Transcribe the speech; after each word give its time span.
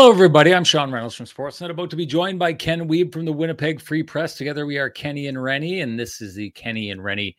Hello, 0.00 0.10
everybody. 0.10 0.54
I'm 0.54 0.64
Sean 0.64 0.90
Reynolds 0.90 1.14
from 1.14 1.26
Sportsnet, 1.26 1.68
about 1.68 1.90
to 1.90 1.96
be 1.96 2.06
joined 2.06 2.38
by 2.38 2.54
Ken 2.54 2.88
Wiebe 2.88 3.12
from 3.12 3.26
the 3.26 3.34
Winnipeg 3.34 3.82
Free 3.82 4.02
Press. 4.02 4.34
Together, 4.34 4.64
we 4.64 4.78
are 4.78 4.88
Kenny 4.88 5.26
and 5.26 5.42
Renny, 5.42 5.82
and 5.82 6.00
this 6.00 6.22
is 6.22 6.34
the 6.34 6.48
Kenny 6.52 6.90
and 6.90 7.04
Renny 7.04 7.36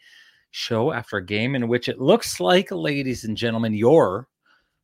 show 0.51 0.91
after 0.91 1.17
a 1.17 1.25
game 1.25 1.55
in 1.55 1.67
which 1.67 1.89
it 1.89 1.99
looks 1.99 2.39
like, 2.39 2.69
ladies 2.69 3.23
and 3.23 3.35
gentlemen, 3.35 3.73
your 3.73 4.27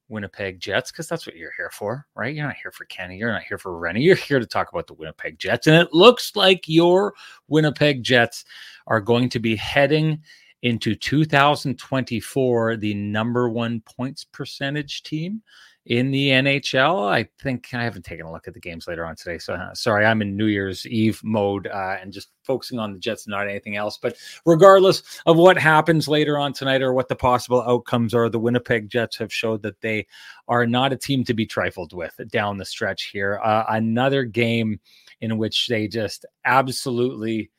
Winnipeg 0.09 0.59
Jets, 0.59 0.89
because 0.89 1.07
that's 1.07 1.27
what 1.27 1.36
you're 1.36 1.54
here 1.55 1.69
for, 1.71 2.07
right? 2.15 2.33
You're 2.33 2.47
not 2.47 2.55
here 2.55 2.71
for 2.71 2.86
Kenny. 2.86 3.15
You're 3.15 3.32
not 3.32 3.43
here 3.43 3.59
for 3.59 3.78
Renny. 3.78 4.01
You're 4.01 4.15
here 4.15 4.39
to 4.39 4.47
talk 4.47 4.71
about 4.71 4.87
the 4.87 4.96
Winnipeg 4.96 5.37
Jets. 5.37 5.68
And 5.68 5.75
it 5.75 5.93
looks 5.93 6.36
like 6.36 6.68
your 6.68 7.14
Winnipeg 7.47 8.01
Jets 8.01 8.43
are 8.87 9.00
going 9.00 9.29
to 9.29 9.39
be 9.39 9.55
heading 9.55 10.23
into 10.64 10.96
2024 10.96 12.78
the 12.78 12.96
number 12.96 13.50
one 13.50 13.82
points 13.82 14.23
percentage 14.23 15.04
team 15.04 15.43
in 15.87 16.11
the 16.11 16.29
NHL. 16.29 17.09
I 17.09 17.29
think 17.41 17.69
I 17.73 17.83
haven't 17.83 18.04
taken 18.04 18.25
a 18.25 18.32
look 18.32 18.47
at 18.47 18.54
the 18.54 18.59
games 18.59 18.87
later 18.87 19.05
on 19.05 19.15
today. 19.15 19.37
So 19.37 19.54
uh, 19.54 19.73
sorry, 19.73 20.05
I'm 20.05 20.21
in 20.21 20.36
New 20.36 20.47
Year's 20.47 20.86
Eve 20.86 21.21
mode 21.23 21.68
uh, 21.68 21.97
and 22.01 22.11
just 22.11 22.29
focusing 22.43 22.77
on 22.77 22.93
the 22.93 23.00
Jets, 23.00 23.25
and 23.25 23.32
not 23.32 23.47
anything 23.47 23.77
else. 23.77 23.97
But 24.01 24.18
regardless 24.46 25.01
of 25.25 25.37
what 25.37 25.57
happens 25.57 26.07
later 26.07 26.37
on 26.37 26.51
tonight 26.51 26.82
or 26.82 26.93
what 26.93 27.07
the 27.07 27.15
possible 27.15 27.61
outcomes 27.61 28.13
are, 28.13 28.29
the 28.29 28.39
Winnipeg 28.39 28.89
Jets 28.89 29.18
have 29.18 29.33
showed 29.33 29.63
that 29.63 29.79
they 29.79 30.07
are 30.50 30.68
not 30.68 30.91
a 30.91 30.97
team 30.97 31.23
to 31.23 31.33
be 31.33 31.46
trifled 31.46 31.93
with 31.93 32.19
down 32.30 32.58
the 32.58 32.66
stretch 32.66 33.05
here. 33.05 33.39
Uh, 33.41 33.63
another 33.69 34.25
game 34.25 34.80
in 35.22 35.38
which 35.38 35.67
they 35.67 35.88
just 35.88 36.25
absolutely 36.43 37.49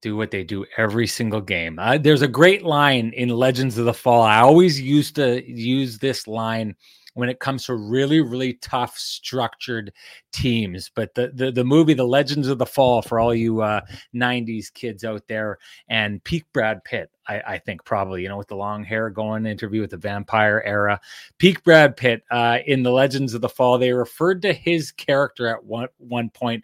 do 0.00 0.16
what 0.16 0.30
they 0.30 0.44
do 0.44 0.64
every 0.76 1.06
single 1.06 1.40
game. 1.40 1.78
Uh, 1.78 1.98
there's 1.98 2.22
a 2.22 2.28
great 2.28 2.62
line 2.62 3.12
in 3.14 3.28
Legends 3.28 3.76
of 3.76 3.84
the 3.84 3.92
Fall. 3.92 4.22
I 4.22 4.40
always 4.40 4.80
used 4.80 5.16
to 5.16 5.42
use 5.50 5.98
this 5.98 6.26
line 6.26 6.76
when 7.18 7.28
it 7.28 7.40
comes 7.40 7.66
to 7.66 7.74
really, 7.74 8.20
really 8.20 8.52
tough, 8.62 8.96
structured 8.96 9.92
teams. 10.30 10.88
But 10.94 11.16
the 11.16 11.32
the, 11.34 11.50
the 11.50 11.64
movie, 11.64 11.94
The 11.94 12.06
Legends 12.06 12.46
of 12.46 12.58
the 12.58 12.66
Fall, 12.66 13.02
for 13.02 13.18
all 13.18 13.34
you 13.34 13.60
uh, 13.60 13.80
'90s 14.14 14.72
kids 14.72 15.02
out 15.04 15.26
there, 15.26 15.58
and 15.88 16.22
peak 16.22 16.44
Brad 16.52 16.84
Pitt, 16.84 17.10
I, 17.26 17.40
I, 17.40 17.58
think 17.58 17.84
probably 17.84 18.22
you 18.22 18.28
know 18.28 18.38
with 18.38 18.46
the 18.46 18.54
long 18.54 18.84
hair 18.84 19.10
going 19.10 19.46
interview 19.46 19.80
with 19.80 19.90
the 19.90 19.96
vampire 19.96 20.62
era, 20.64 21.00
peak 21.38 21.64
Brad 21.64 21.96
Pitt 21.96 22.22
uh, 22.30 22.58
in 22.64 22.84
The 22.84 22.92
Legends 22.92 23.34
of 23.34 23.40
the 23.40 23.48
Fall. 23.48 23.78
They 23.78 23.92
referred 23.92 24.42
to 24.42 24.52
his 24.52 24.92
character 24.92 25.48
at 25.48 25.64
one 25.64 25.88
one 25.96 26.30
point 26.30 26.62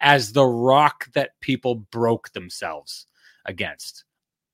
as 0.00 0.32
the 0.32 0.44
rock 0.44 1.08
that 1.12 1.38
people 1.40 1.76
broke 1.76 2.32
themselves 2.32 3.06
against. 3.46 4.04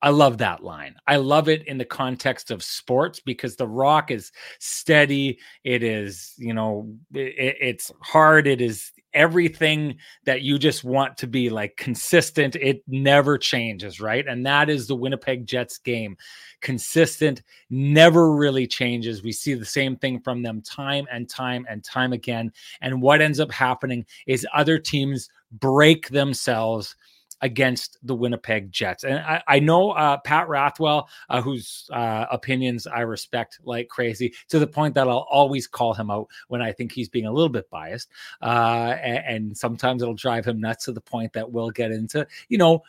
I 0.02 0.10
love 0.10 0.38
that 0.38 0.64
line. 0.64 0.96
I 1.06 1.16
love 1.16 1.48
it 1.48 1.66
in 1.66 1.76
the 1.76 1.84
context 1.84 2.50
of 2.50 2.62
sports 2.62 3.20
because 3.20 3.56
The 3.56 3.68
Rock 3.68 4.10
is 4.10 4.32
steady. 4.58 5.38
It 5.62 5.82
is, 5.82 6.32
you 6.38 6.54
know, 6.54 6.94
it, 7.12 7.56
it's 7.60 7.92
hard. 8.00 8.46
It 8.46 8.62
is 8.62 8.92
everything 9.12 9.96
that 10.24 10.42
you 10.42 10.58
just 10.58 10.84
want 10.84 11.18
to 11.18 11.26
be 11.26 11.50
like 11.50 11.76
consistent. 11.76 12.56
It 12.56 12.82
never 12.86 13.36
changes, 13.36 14.00
right? 14.00 14.26
And 14.26 14.46
that 14.46 14.70
is 14.70 14.86
the 14.86 14.96
Winnipeg 14.96 15.46
Jets 15.46 15.78
game. 15.78 16.16
Consistent, 16.60 17.42
never 17.68 18.32
really 18.32 18.66
changes. 18.66 19.22
We 19.22 19.32
see 19.32 19.54
the 19.54 19.64
same 19.64 19.96
thing 19.96 20.20
from 20.20 20.42
them 20.42 20.62
time 20.62 21.06
and 21.10 21.28
time 21.28 21.66
and 21.68 21.84
time 21.84 22.12
again. 22.12 22.52
And 22.80 23.02
what 23.02 23.20
ends 23.20 23.40
up 23.40 23.50
happening 23.50 24.06
is 24.26 24.46
other 24.54 24.78
teams 24.78 25.28
break 25.52 26.08
themselves 26.08 26.96
against 27.42 27.98
the 28.02 28.14
Winnipeg 28.14 28.70
Jets. 28.70 29.05
And 29.05 29.19
I, 29.19 29.42
I 29.46 29.58
know 29.58 29.90
uh, 29.92 30.18
Pat 30.18 30.48
Rathwell, 30.48 31.06
uh, 31.28 31.40
whose 31.40 31.89
uh, 31.92 32.27
opinions 32.30 32.86
I 32.86 33.01
respect 33.01 33.61
like 33.64 33.89
crazy, 33.89 34.34
to 34.48 34.58
the 34.58 34.67
point 34.67 34.95
that 34.95 35.08
I'll 35.08 35.27
always 35.30 35.67
call 35.67 35.95
him 35.95 36.11
out 36.11 36.28
when 36.48 36.62
I 36.62 36.73
think 36.73 36.92
he's 36.92 37.08
being 37.08 37.27
a 37.27 37.33
little 37.33 37.48
bit 37.48 37.68
biased. 37.70 38.11
Uh, 38.42 38.96
and, 39.02 39.24
and 39.27 39.56
sometimes 39.56 40.02
it'll 40.02 40.14
drive 40.14 40.46
him 40.46 40.61
nuts 40.61 40.84
to 40.86 40.92
the 40.92 41.01
point 41.01 41.33
that 41.33 41.51
we'll 41.51 41.70
get 41.70 41.90
into, 41.90 42.27
you 42.48 42.58
know, 42.58 42.83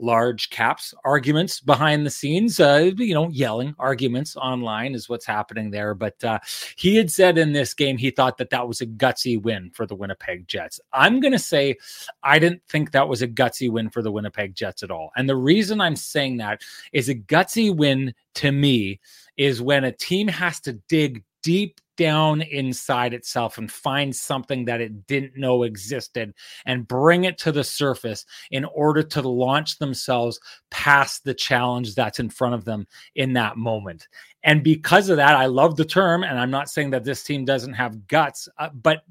large 0.00 0.50
caps 0.50 0.94
arguments 1.04 1.60
behind 1.60 2.06
the 2.06 2.10
scenes 2.10 2.60
uh, 2.60 2.90
you 2.96 3.14
know 3.14 3.28
yelling 3.30 3.74
arguments 3.78 4.36
online 4.36 4.94
is 4.94 5.08
what's 5.08 5.26
happening 5.26 5.70
there 5.70 5.94
but 5.94 6.22
uh, 6.24 6.38
he 6.76 6.96
had 6.96 7.10
said 7.10 7.36
in 7.36 7.52
this 7.52 7.74
game 7.74 7.96
he 7.96 8.10
thought 8.10 8.38
that 8.38 8.50
that 8.50 8.66
was 8.66 8.80
a 8.80 8.86
gutsy 8.86 9.40
win 9.40 9.70
for 9.72 9.86
the 9.86 9.94
winnipeg 9.94 10.46
jets. 10.46 10.80
I'm 10.92 11.20
going 11.20 11.32
to 11.32 11.38
say 11.38 11.76
i 12.22 12.38
didn't 12.38 12.62
think 12.68 12.92
that 12.92 13.08
was 13.08 13.22
a 13.22 13.28
gutsy 13.28 13.70
win 13.70 13.90
for 13.90 14.02
the 14.02 14.12
winnipeg 14.12 14.54
jets 14.54 14.82
at 14.82 14.90
all 14.90 15.10
and 15.16 15.28
the 15.28 15.36
reason 15.36 15.80
i'm 15.80 15.96
saying 15.96 16.36
that 16.36 16.62
is 16.92 17.08
a 17.08 17.14
gutsy 17.14 17.74
win 17.74 18.14
to 18.34 18.52
me 18.52 19.00
is 19.36 19.60
when 19.60 19.84
a 19.84 19.92
team 19.92 20.28
has 20.28 20.60
to 20.60 20.74
dig 20.88 21.24
deep 21.42 21.80
down 21.98 22.40
inside 22.40 23.12
itself 23.12 23.58
and 23.58 23.70
find 23.70 24.16
something 24.16 24.64
that 24.64 24.80
it 24.80 25.06
didn't 25.06 25.36
know 25.36 25.64
existed 25.64 26.32
and 26.64 26.88
bring 26.88 27.24
it 27.24 27.36
to 27.36 27.52
the 27.52 27.64
surface 27.64 28.24
in 28.50 28.64
order 28.64 29.02
to 29.02 29.28
launch 29.28 29.78
themselves 29.78 30.40
past 30.70 31.24
the 31.24 31.34
challenge 31.34 31.94
that's 31.94 32.20
in 32.20 32.30
front 32.30 32.54
of 32.54 32.64
them 32.64 32.86
in 33.16 33.34
that 33.34 33.58
moment. 33.58 34.08
And 34.44 34.62
because 34.62 35.10
of 35.10 35.18
that, 35.18 35.36
I 35.36 35.46
love 35.46 35.76
the 35.76 35.84
term. 35.84 36.22
And 36.22 36.38
I'm 36.38 36.50
not 36.50 36.70
saying 36.70 36.90
that 36.90 37.04
this 37.04 37.24
team 37.24 37.44
doesn't 37.44 37.74
have 37.74 38.06
guts, 38.06 38.48
uh, 38.56 38.70
but 38.72 39.02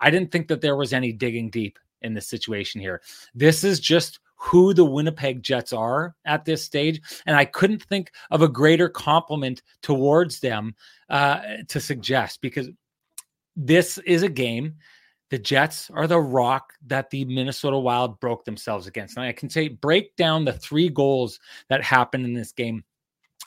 I 0.00 0.10
didn't 0.10 0.30
think 0.30 0.48
that 0.48 0.60
there 0.60 0.76
was 0.76 0.92
any 0.92 1.12
digging 1.12 1.50
deep 1.50 1.78
in 2.00 2.14
this 2.14 2.28
situation 2.28 2.80
here. 2.80 3.02
This 3.34 3.64
is 3.64 3.80
just 3.80 4.20
who 4.40 4.72
the 4.72 4.84
Winnipeg 4.84 5.42
Jets 5.42 5.70
are 5.72 6.14
at 6.24 6.46
this 6.46 6.64
stage. 6.64 7.02
And 7.26 7.36
I 7.36 7.44
couldn't 7.44 7.82
think 7.82 8.10
of 8.30 8.40
a 8.40 8.48
greater 8.48 8.88
compliment 8.88 9.62
towards 9.82 10.40
them 10.40 10.74
uh, 11.10 11.40
to 11.68 11.78
suggest 11.78 12.40
because 12.40 12.68
this 13.54 13.98
is 13.98 14.22
a 14.22 14.30
game. 14.30 14.76
The 15.28 15.38
Jets 15.38 15.90
are 15.90 16.06
the 16.06 16.18
rock 16.18 16.72
that 16.86 17.10
the 17.10 17.26
Minnesota 17.26 17.78
Wild 17.78 18.18
broke 18.18 18.46
themselves 18.46 18.86
against. 18.86 19.18
And 19.18 19.26
I 19.26 19.32
can 19.32 19.50
say, 19.50 19.68
break 19.68 20.16
down 20.16 20.46
the 20.46 20.54
three 20.54 20.88
goals 20.88 21.38
that 21.68 21.84
happened 21.84 22.24
in 22.24 22.32
this 22.32 22.52
game. 22.52 22.82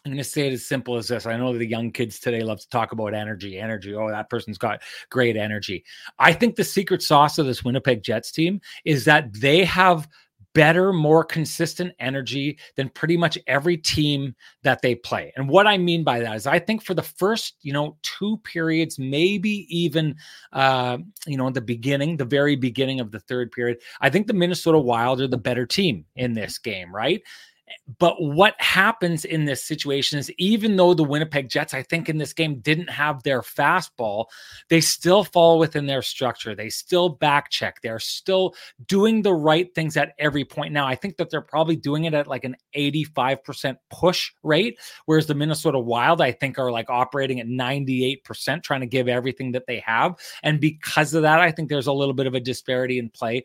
I'm 0.06 0.12
going 0.12 0.18
to 0.18 0.24
say 0.24 0.48
it 0.48 0.54
as 0.54 0.66
simple 0.66 0.98
as 0.98 1.08
this. 1.08 1.26
I 1.26 1.38
know 1.38 1.58
the 1.58 1.66
young 1.66 1.90
kids 1.92 2.20
today 2.20 2.42
love 2.42 2.60
to 2.60 2.70
talk 2.70 2.92
about 2.92 3.14
energy, 3.14 3.58
energy. 3.58 3.96
Oh, 3.96 4.10
that 4.10 4.30
person's 4.30 4.58
got 4.58 4.82
great 5.10 5.38
energy. 5.38 5.86
I 6.20 6.34
think 6.34 6.56
the 6.56 6.64
secret 6.66 7.02
sauce 7.02 7.38
of 7.38 7.46
this 7.46 7.64
Winnipeg 7.64 8.04
Jets 8.04 8.32
team 8.32 8.60
is 8.84 9.06
that 9.06 9.34
they 9.34 9.64
have 9.64 10.08
better, 10.54 10.94
more 10.94 11.24
consistent 11.24 11.94
energy 12.00 12.58
than 12.76 12.90
pretty 12.90 13.18
much 13.18 13.38
every 13.48 13.78
team 13.78 14.36
that 14.64 14.82
they 14.82 14.96
play. 14.96 15.34
And 15.36 15.50
what 15.50 15.68
I 15.68 15.78
mean 15.78 16.04
by 16.04 16.20
that 16.20 16.36
is 16.36 16.48
I 16.48 16.60
think 16.60 16.84
for 16.84 16.94
the 16.94 17.02
first, 17.02 17.56
you 17.62 17.74
know, 17.74 17.98
two 18.02 18.38
periods, 18.44 19.00
maybe 19.00 19.66
even, 19.70 20.16
uh, 20.52 20.98
you 21.26 21.38
know, 21.38 21.50
the 21.50 21.62
beginning, 21.62 22.18
the 22.18 22.26
very 22.26 22.56
beginning 22.56 23.00
of 23.00 23.12
the 23.12 23.20
third 23.22 23.52
period, 23.52 23.80
I 24.02 24.10
think 24.10 24.28
the 24.28 24.34
Minnesota 24.34 24.80
Wild 24.80 25.22
are 25.22 25.28
the 25.28 25.38
better 25.38 25.66
team 25.66 26.06
in 26.16 26.34
this 26.34 26.58
game, 26.58 26.94
right? 26.94 27.22
But 28.00 28.22
what 28.22 28.56
happens 28.60 29.26
in 29.26 29.46
this 29.46 29.64
situation 29.64 30.18
is 30.20 30.32
even 30.38 30.76
though 30.76 30.94
the 30.94 31.04
Winnipeg 31.04 31.50
Jets, 31.50 31.74
I 31.74 31.84
think 31.84 32.08
in 32.08 32.18
this 32.18 32.34
game 32.34 32.60
didn't 32.60 32.90
have 32.90 33.24
their 33.24 33.42
fastball, 33.42 34.26
they 34.70 34.82
still 34.82 35.24
fall 35.24 35.60
within 35.60 35.86
their 35.86 36.02
structure. 36.02 36.56
They 36.56 36.70
still 36.70 37.10
back 37.10 37.50
check. 37.50 37.82
They're 37.82 38.00
still 38.00 38.56
doing 38.88 39.22
the 39.22 39.34
right 39.34 39.74
things 39.76 39.98
at 39.98 40.14
every 40.18 40.46
point. 40.46 40.74
Now, 40.74 40.88
I 40.88 40.96
think 40.96 41.18
that 41.18 41.30
they're 41.30 41.42
probably 41.42 41.76
doing 41.76 42.06
it 42.06 42.14
at 42.14 42.28
like 42.28 42.46
an 42.46 42.56
85% 42.76 43.76
push 43.90 44.32
rate, 44.44 44.80
whereas 45.06 45.28
the 45.28 45.36
Minnesota 45.36 45.80
Wild, 45.80 46.22
I 46.22 46.32
think, 46.32 46.58
are 46.58 46.72
like 46.72 46.90
operating 46.90 47.40
at 47.40 47.48
98%, 47.48 48.64
trying 48.64 48.82
to 48.82 48.88
give 48.88 49.08
everything 49.08 49.52
that 49.54 49.68
they 49.68 49.80
have. 49.80 50.16
And 50.42 50.60
because 50.60 51.14
of 51.14 51.24
that, 51.24 51.40
I 51.40 51.52
think 51.52 51.70
there's 51.70 51.88
a 51.88 51.94
little 51.94 52.14
bit 52.14 52.28
of 52.28 52.34
a 52.34 52.40
disparity 52.40 52.98
in 52.98 53.10
play. 53.10 53.44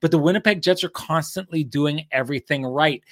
But 0.00 0.10
the 0.10 0.18
Winnipeg 0.18 0.62
Jets 0.62 0.84
are 0.84 0.90
constantly 0.90 1.64
doing 1.64 2.06
everything 2.12 2.64
right 2.64 3.02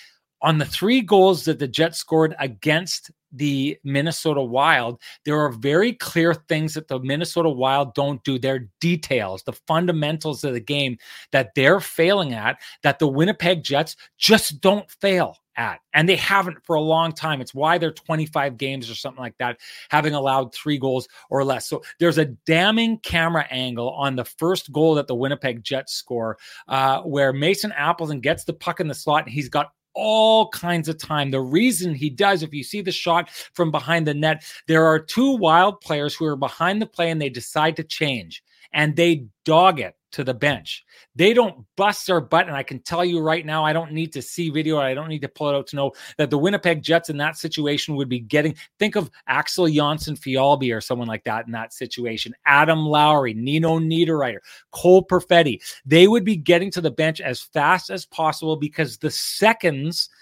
on 0.45 0.59
the 0.59 0.67
three 0.67 1.01
goals 1.01 1.47
that 1.47 1.59
the 1.59 1.67
Jets 1.67 1.99
scored 1.99 2.37
against 2.39 3.11
the 3.33 3.79
Minnesota 3.83 4.43
Wild, 4.43 5.01
there 5.25 5.41
are 5.41 5.51
very 5.51 5.95
clear 5.95 6.35
things 6.35 6.75
that 6.75 6.87
the 6.87 7.01
Minnesota 7.01 7.49
Wild 7.49 7.95
don't 7.95 8.23
do. 8.25 8.39
Their 8.39 8.69
details, 8.79 9.43
the 9.43 9.55
fundamentals 9.67 10.45
of 10.45 10.53
the 10.53 10.61
game 10.61 10.99
that 11.33 11.55
they're 11.57 11.81
failing 11.81 12.35
at, 12.35 12.61
that 12.83 12.99
the 12.99 13.09
Winnipeg 13.09 13.65
Jets 13.65 13.97
just 14.19 14.61
don't 14.61 14.89
fail 15.01 15.39
at. 15.57 15.81
And 15.95 16.07
they 16.07 16.17
haven't 16.17 16.59
for 16.63 16.77
a 16.77 16.81
long 16.81 17.13
time. 17.13 17.41
It's 17.41 17.55
why 17.55 17.79
they're 17.79 17.91
25 17.91 18.59
games 18.59 18.91
or 18.91 18.95
something 18.95 19.23
like 19.23 19.39
that, 19.39 19.59
having 19.89 20.13
allowed 20.13 20.55
three 20.55 20.79
goals 20.79 21.09
or 21.31 21.43
less. 21.43 21.67
So 21.69 21.83
there's 22.01 22.19
a 22.19 22.27
damning 22.27 22.99
camera 22.99 23.47
angle 23.51 23.91
on 23.93 24.15
the 24.15 24.27
first 24.27 24.73
goal 24.73 24.95
that 24.97 25.07
the 25.07 25.15
Winnipeg 25.15 25.65
Jets 25.65 25.95
score, 25.95 26.37
uh, 26.69 27.01
where 27.01 27.33
Mason 27.33 27.73
Appleton 27.73 28.21
gets 28.21 28.45
the 28.45 28.53
puck 28.53 28.81
in 28.81 28.89
the 28.89 28.95
slot 28.95 29.25
and 29.25 29.33
he's 29.33 29.49
got 29.49 29.73
all 29.95 30.49
kinds 30.49 30.89
of 30.89 30.99
time. 30.99 31.31
The 31.31 31.41
reason 31.41 31.95
he 31.95 32.11
does, 32.11 32.43
if 32.43 32.53
you 32.53 32.65
see 32.65 32.81
the 32.81 32.93
shot 32.93 33.31
from 33.31 33.71
behind 33.71 34.07
the 34.07 34.15
net, 34.15 34.45
there 34.67 34.85
are 34.85 34.99
two 34.99 35.37
wild 35.37 35.81
players 35.81 36.15
who 36.15 36.27
are 36.27 36.37
behind 36.37 36.83
the 36.83 36.87
play 36.87 37.11
and 37.11 37.21
they 37.21 37.29
decide 37.29 37.77
to 37.77 37.85
change 37.85 38.43
and 38.75 38.95
they 38.95 39.27
dog 39.45 39.81
it 39.81 39.95
to 40.11 40.25
the 40.25 40.35
bench. 40.35 40.85
They 41.17 41.33
don't 41.33 41.65
bust 41.77 42.07
their 42.07 42.21
butt. 42.21 42.47
And 42.47 42.57
I 42.57 42.63
can 42.63 42.81
tell 42.81 43.05
you 43.05 43.21
right 43.21 43.45
now, 43.45 43.65
I 43.65 43.73
don't 43.73 43.93
need 43.93 44.13
to 44.13 44.23
see 44.23 44.51
video. 44.51 44.79
I 44.79 44.95
don't 44.95 45.09
need 45.09 45.23
to 45.23 45.29
pull 45.29 45.49
it 45.49 45.57
out 45.57 45.67
to 45.69 45.77
know 45.77 45.93
that 46.19 46.31
the 46.31 46.39
Winnipeg 46.39 46.83
Jets 46.83 47.11
in 47.11 47.17
that 47.17 47.37
situation 47.37 47.97
would 47.97 48.09
be 48.09 48.21
getting, 48.21 48.55
think 48.79 48.95
of 48.95 49.11
Axel 49.27 49.67
Jonsson 49.67 50.19
Fjallby 50.19 50.77
or 50.77 50.81
someone 50.81 51.09
like 51.09 51.25
that 51.25 51.47
in 51.47 51.53
that 51.53 51.73
situation. 51.73 52.35
Adam 52.47 52.87
Lowry, 52.87 53.35
Nino 53.35 53.79
Niederreiter, 53.79 54.39
Cole 54.71 55.05
Perfetti. 55.05 55.61
They 55.85 56.07
would 56.07 56.25
be 56.25 56.37
getting 56.37 56.71
to 56.73 56.81
the 56.81 56.91
bench 56.91 57.21
as 57.21 57.41
fast 57.41 57.91
as 57.91 58.07
possible 58.07 58.57
because 58.57 58.99
the 58.99 59.11
seconds– 59.11 60.11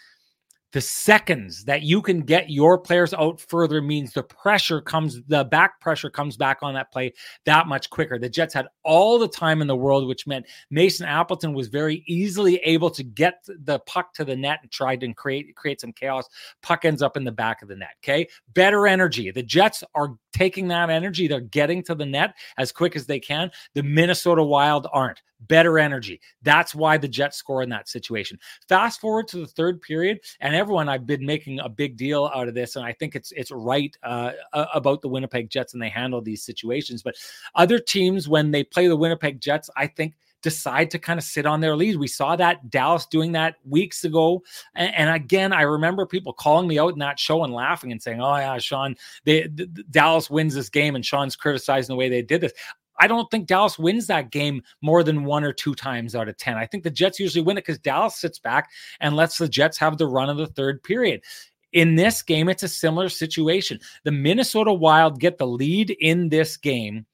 the 0.73 0.81
seconds 0.81 1.65
that 1.65 1.83
you 1.83 2.01
can 2.01 2.21
get 2.21 2.51
your 2.51 2.79
players 2.79 3.13
out 3.13 3.41
further 3.41 3.83
means 3.83 4.13
the 4.13 4.23
pressure 4.23 4.81
comes, 4.81 5.21
the 5.29 5.45
back 5.45 5.81
pressure 5.81 6.09
comes 6.09 6.37
back 6.37 6.59
on 6.63 6.75
that 6.75 6.91
play 6.91 7.13
that 7.45 7.67
much 7.67 7.91
quicker. 7.91 8.19
The 8.19 8.29
Jets 8.29 8.55
had 8.55 8.69
all 8.83 9.19
the 9.19 9.29
time 9.29 9.61
in 9.61 9.67
the 9.67 9.77
world, 9.77 10.09
which 10.09 10.27
meant 10.27 10.47
Mason 10.71 11.07
Appleton 11.07 11.53
was 11.53 11.69
very 11.69 12.03
easily 12.07 12.57
able 12.57 12.91
to 12.91 13.05
get 13.05 13.45
the 13.47 13.81
puck 13.81 14.15
to 14.15 14.25
the 14.25 14.35
net 14.35 14.61
and 14.63 14.71
tried 14.71 15.01
to 15.01 15.13
create 15.13 15.55
create 15.55 15.81
some 15.81 15.93
chaos. 15.93 16.27
Puck 16.63 16.85
ends 16.85 17.03
up 17.03 17.17
in 17.17 17.25
the 17.25 17.33
back 17.33 17.63
of 17.63 17.69
the 17.69 17.77
net. 17.77 17.97
Okay, 18.03 18.27
better 18.55 18.87
energy. 18.87 19.31
The 19.31 19.43
Jets 19.43 19.85
are 19.95 20.17
taking 20.33 20.69
that 20.69 20.91
energy; 20.91 21.29
they're 21.29 21.41
getting 21.41 21.83
to 21.85 21.95
the 21.95 22.07
net 22.07 22.35
as 22.59 22.73
quick 22.73 22.97
as 22.97 23.07
they 23.07 23.21
can. 23.21 23.51
The 23.75 23.83
Minnesota 23.83 24.43
Wild 24.43 24.87
aren't 24.93 25.23
better 25.49 25.79
energy. 25.79 26.21
That's 26.43 26.75
why 26.75 26.99
the 26.99 27.09
Jets 27.09 27.37
score 27.37 27.63
in 27.63 27.69
that 27.71 27.89
situation. 27.89 28.39
Fast 28.69 29.01
forward 29.01 29.29
to 29.29 29.39
the 29.39 29.47
third 29.47 29.81
period, 29.83 30.21
and 30.41 30.55
everyone 30.55 30.89
I've 30.89 31.07
been 31.07 31.27
making 31.27 31.61
a 31.61 31.69
big 31.69 31.97
deal 31.97 32.31
out 32.35 32.49
of 32.49 32.55
this, 32.55 32.77
and 32.77 32.85
I 32.85 32.93
think 32.93 33.15
it's 33.15 33.33
it's 33.33 33.51
right 33.51 33.97
uh, 34.03 34.33
about 34.53 35.03
the 35.03 35.09
Winnipeg 35.09 35.51
Jets 35.51 35.73
and 35.73 35.83
they 35.83 35.89
handle 35.89 36.21
these 36.21 36.45
situations. 36.45 37.03
But 37.03 37.17
other 37.55 37.79
teams, 37.79 38.29
when 38.29 38.51
they 38.51 38.65
play 38.65 38.89
the 38.89 38.97
Winnipeg 38.97 39.41
Jets, 39.41 39.69
I 39.77 39.87
think 39.87 40.15
decide 40.43 40.91
to 40.91 40.99
kind 40.99 41.19
of 41.19 41.25
sit 41.25 41.47
on 41.47 41.61
their 41.61 41.77
lead. 41.77 41.97
We 41.97 42.09
saw 42.09 42.37
that 42.37 42.71
Dallas 42.71 43.07
doing 43.07 43.33
that 43.33 43.57
weeks 43.65 44.05
ago. 44.05 44.43
And, 44.75 44.95
and, 44.95 45.11
again, 45.11 45.53
I 45.53 45.63
remember 45.63 46.05
people 46.05 46.33
calling 46.33 46.69
me 46.69 46.79
out 46.79 46.93
in 46.93 46.99
that 46.99 47.19
show 47.19 47.45
and 47.45 47.53
laughing 47.53 47.93
and 47.93 48.03
saying, 48.03 48.21
"Oh 48.21 48.37
yeah, 48.37 48.59
Sean, 48.59 48.97
they, 49.25 49.43
the, 49.43 49.67
Dallas 49.91 50.29
wins 50.29 50.55
this 50.55 50.69
game," 50.69 50.95
and 50.95 51.07
Sean's 51.07 51.37
criticizing 51.37 51.93
the 51.93 51.99
way 51.99 52.09
they 52.09 52.23
did 52.23 52.41
this. 52.41 52.53
I 52.99 53.07
don't 53.07 53.31
think 53.31 53.47
Dallas 53.47 53.79
wins 53.79 54.07
that 54.07 54.31
game 54.31 54.63
more 54.81 55.03
than 55.03 55.25
one 55.25 55.45
or 55.45 55.53
two 55.53 55.75
times 55.75 56.15
out 56.15 56.29
of 56.29 56.37
10. 56.37 56.57
I 56.57 56.67
think 56.67 56.85
the 56.85 56.91
Jets 56.91 57.19
usually 57.19 57.43
win 57.43 57.59
it 57.59 57.63
because 57.63 57.79
Dallas 57.79 58.17
sits 58.17 58.39
back 58.39 58.71
and 59.01 59.17
lets 59.17 59.39
the 59.39 59.49
Jets 59.49 59.79
have 59.79 59.99
the 59.99 60.07
run 60.07 60.29
of 60.29 60.37
the 60.37 60.47
third 60.47 60.83
period. 60.83 61.23
In 61.73 61.95
this 61.95 62.23
game, 62.23 62.49
it's 62.49 62.63
a 62.63 62.69
similar 62.69 63.09
situation. 63.09 63.81
The 64.05 64.13
Minnesota 64.13 64.73
Wild 64.73 65.19
get 65.19 65.39
the 65.39 65.47
lead 65.47 65.91
in 65.91 66.29
this 66.29 66.57
game, 66.57 67.07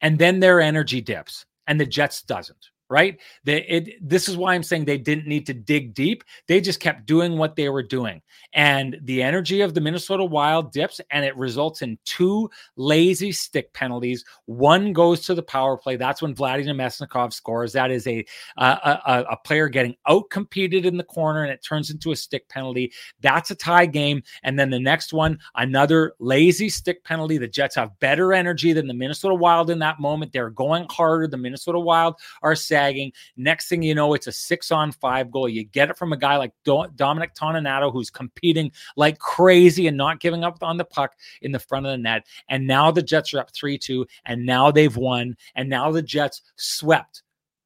and 0.00 0.18
then 0.18 0.40
their 0.40 0.60
energy 0.60 1.00
dips, 1.00 1.46
and 1.70 1.80
the 1.80 1.86
Jets 1.86 2.22
doesn't 2.22 2.70
right? 2.90 3.18
They, 3.44 3.62
it, 3.62 4.08
this 4.08 4.28
is 4.28 4.36
why 4.36 4.52
I'm 4.52 4.64
saying 4.64 4.84
they 4.84 4.98
didn't 4.98 5.28
need 5.28 5.46
to 5.46 5.54
dig 5.54 5.94
deep. 5.94 6.24
They 6.48 6.60
just 6.60 6.80
kept 6.80 7.06
doing 7.06 7.38
what 7.38 7.54
they 7.54 7.68
were 7.68 7.84
doing. 7.84 8.20
And 8.52 8.98
the 9.04 9.22
energy 9.22 9.60
of 9.60 9.74
the 9.74 9.80
Minnesota 9.80 10.24
Wild 10.24 10.72
dips, 10.72 11.00
and 11.12 11.24
it 11.24 11.36
results 11.36 11.82
in 11.82 11.98
two 12.04 12.50
lazy 12.76 13.30
stick 13.30 13.72
penalties. 13.72 14.24
One 14.46 14.92
goes 14.92 15.24
to 15.26 15.34
the 15.34 15.42
power 15.42 15.76
play. 15.76 15.94
That's 15.94 16.20
when 16.20 16.34
Vladimir 16.34 16.74
Namestnikov 16.74 17.32
scores. 17.32 17.72
That 17.72 17.92
is 17.92 18.08
a, 18.08 18.24
a, 18.56 18.64
a, 18.64 19.24
a 19.30 19.36
player 19.44 19.68
getting 19.68 19.94
out 20.08 20.28
competed 20.30 20.84
in 20.84 20.96
the 20.96 21.04
corner, 21.04 21.44
and 21.44 21.52
it 21.52 21.64
turns 21.64 21.90
into 21.90 22.10
a 22.10 22.16
stick 22.16 22.48
penalty. 22.48 22.92
That's 23.20 23.52
a 23.52 23.54
tie 23.54 23.86
game. 23.86 24.24
And 24.42 24.58
then 24.58 24.70
the 24.70 24.80
next 24.80 25.12
one, 25.12 25.38
another 25.54 26.14
lazy 26.18 26.68
stick 26.68 27.04
penalty. 27.04 27.38
The 27.38 27.46
Jets 27.46 27.76
have 27.76 27.96
better 28.00 28.32
energy 28.32 28.72
than 28.72 28.88
the 28.88 28.94
Minnesota 28.94 29.34
Wild 29.34 29.70
in 29.70 29.78
that 29.78 30.00
moment. 30.00 30.32
They're 30.32 30.50
going 30.50 30.86
harder. 30.90 31.28
The 31.28 31.36
Minnesota 31.36 31.78
Wild 31.78 32.16
are 32.42 32.56
set 32.56 32.79
Next 33.36 33.68
thing 33.68 33.82
you 33.82 33.94
know, 33.94 34.14
it's 34.14 34.26
a 34.26 34.32
six 34.32 34.70
on 34.70 34.92
five 34.92 35.30
goal. 35.30 35.48
You 35.48 35.64
get 35.64 35.90
it 35.90 35.96
from 35.96 36.12
a 36.12 36.16
guy 36.16 36.36
like 36.36 36.52
Do- 36.64 36.88
Dominic 36.96 37.34
Toninato, 37.34 37.92
who's 37.92 38.10
competing 38.10 38.72
like 38.96 39.18
crazy 39.18 39.86
and 39.86 39.96
not 39.96 40.20
giving 40.20 40.44
up 40.44 40.62
on 40.62 40.76
the 40.76 40.84
puck 40.84 41.12
in 41.42 41.52
the 41.52 41.58
front 41.58 41.86
of 41.86 41.92
the 41.92 41.98
net. 41.98 42.26
And 42.48 42.66
now 42.66 42.90
the 42.90 43.02
Jets 43.02 43.34
are 43.34 43.40
up 43.40 43.52
3 43.52 43.78
2, 43.78 44.06
and 44.24 44.46
now 44.46 44.70
they've 44.70 44.96
won. 44.96 45.36
And 45.54 45.68
now 45.68 45.90
the 45.90 46.02
Jets 46.02 46.42
swept 46.56 47.22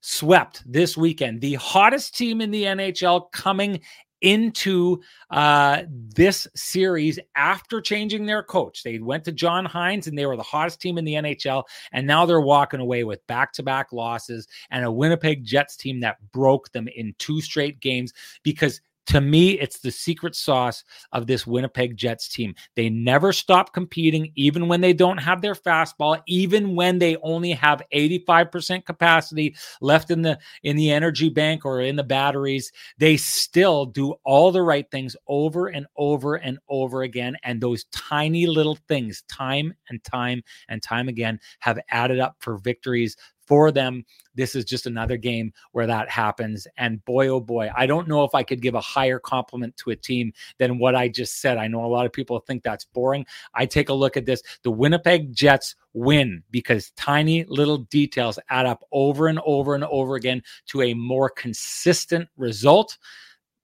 swept 0.06 0.62
this 0.70 0.99
weekend. 0.99 1.40
The 1.40 1.55
hottest 1.55 2.14
team 2.14 2.43
in 2.43 2.50
the 2.50 2.64
NHL 2.64 3.32
coming 3.32 3.81
into 4.25 5.03
uh, 5.31 5.82
this 5.91 6.49
series 6.56 7.19
after 7.37 7.82
changing 7.82 8.25
their 8.25 8.43
coach. 8.43 8.82
They 8.82 8.99
went 8.99 9.23
to 9.25 9.32
John 9.32 9.67
Hynes 9.67 10.06
and 10.06 10.17
they 10.17 10.25
were 10.25 10.37
the 10.37 10.43
hottest 10.43 10.81
team 10.81 10.97
in 10.97 11.05
the 11.05 11.12
NHL. 11.12 11.65
And 11.93 12.06
now 12.06 12.25
they're 12.25 12.41
walking 12.41 12.81
away 12.81 13.05
with 13.05 13.25
back 13.26 13.53
to 13.53 13.62
back 13.62 13.93
losses 13.93 14.49
and 14.71 14.82
a 14.82 14.91
Winnipeg 14.91 15.44
Jets 15.44 15.76
team 15.76 16.00
that 16.00 16.17
broke 16.32 16.73
them 16.73 16.88
in 16.88 17.15
two 17.19 17.43
straight 17.43 17.81
games 17.81 18.15
because 18.43 18.81
to 19.06 19.21
me, 19.21 19.53
it's 19.61 19.81
the 19.81 19.91
secret 19.91 20.35
sauce 20.35 20.85
of 21.12 21.27
this 21.27 21.47
Winnipeg 21.47 21.97
Jets 21.97 22.29
team. 22.29 22.55
They 22.75 22.89
never 22.89 23.33
stop 23.33 23.73
competing, 23.73 24.33
even 24.35 24.69
when 24.69 24.81
they 24.81 24.93
don't 24.93 25.19
have 25.19 25.43
their 25.43 25.55
fastball, 25.55 26.21
even 26.27 26.75
when 26.75 26.99
they 26.99 27.17
only 27.23 27.53
have 27.53 27.83
85% 27.93 28.85
capacity 28.85 29.55
left 29.81 30.11
in 30.11 30.23
the 30.23 30.39
in 30.62 30.77
the 30.77 30.91
energy 30.91 31.29
bank 31.29 31.65
or 31.65 31.81
in 31.81 31.97
the 31.97 32.03
batteries. 32.03 32.73
They 32.99 33.17
still 33.17 33.87
do 33.87 34.15
all 34.25 34.51
the 34.53 34.62
right 34.62 34.91
things 34.91 35.17
over 35.29 35.67
and 35.69 35.87
over 35.97 36.37
and 36.37 36.59
over 36.69 37.03
again. 37.03 37.37
And 37.45 37.61
those 37.61 37.85
tiny 37.93 38.47
little 38.47 38.79
things, 38.89 39.23
time 39.29 39.75
and 39.89 40.03
time 40.05 40.43
and 40.69 40.83
time 40.83 41.09
again, 41.09 41.41
have 41.61 41.79
added 41.91 42.21
up 42.21 42.37
for 42.41 42.57
victories 42.59 43.17
for 43.46 43.70
them. 43.70 44.05
This 44.35 44.55
is 44.55 44.64
just 44.64 44.87
another 44.87 45.17
game 45.17 45.52
where 45.73 45.87
that 45.87 46.08
happens. 46.08 46.67
And 46.76 47.05
boy, 47.05 47.29
oh 47.29 47.41
boy, 47.41 47.70
I 47.75 47.87
don't 47.87 48.08
know 48.08 48.25
if 48.25 48.35
I 48.35 48.43
could 48.43 48.62
give 48.62 48.75
a 48.75 48.81
higher 48.81 49.19
compliment 49.19 49.76
to 49.79 49.91
a 49.91 49.96
team 49.96 50.32
than 50.58 50.79
what 50.79 50.94
I 50.94 51.08
just 51.08 51.41
said. 51.41 51.58
I 51.58 51.69
know 51.69 51.85
a 51.85 51.87
lot 51.87 52.06
of 52.06 52.12
people 52.12 52.41
think 52.41 52.62
that's 52.62 52.85
boring. 52.85 53.26
I 53.55 53.67
take 53.67 53.88
a 53.88 53.94
look 53.94 54.17
at 54.17 54.26
this. 54.26 54.43
The 54.62 54.70
Winnipeg 54.70 55.32
Jets 55.32 55.76
win 55.93 56.43
because 56.50 56.91
tiny 56.93 57.44
little 57.44 57.79
details 57.79 58.38
add 58.50 58.67
up 58.67 58.85
over 58.93 59.29
and 59.29 59.41
over 59.44 59.75
and 59.75 59.85
over 59.85 60.17
again 60.17 60.43
to 60.67 60.82
a 60.82 60.94
more 60.94 61.31
consistent 61.31 62.29
result. 62.37 62.99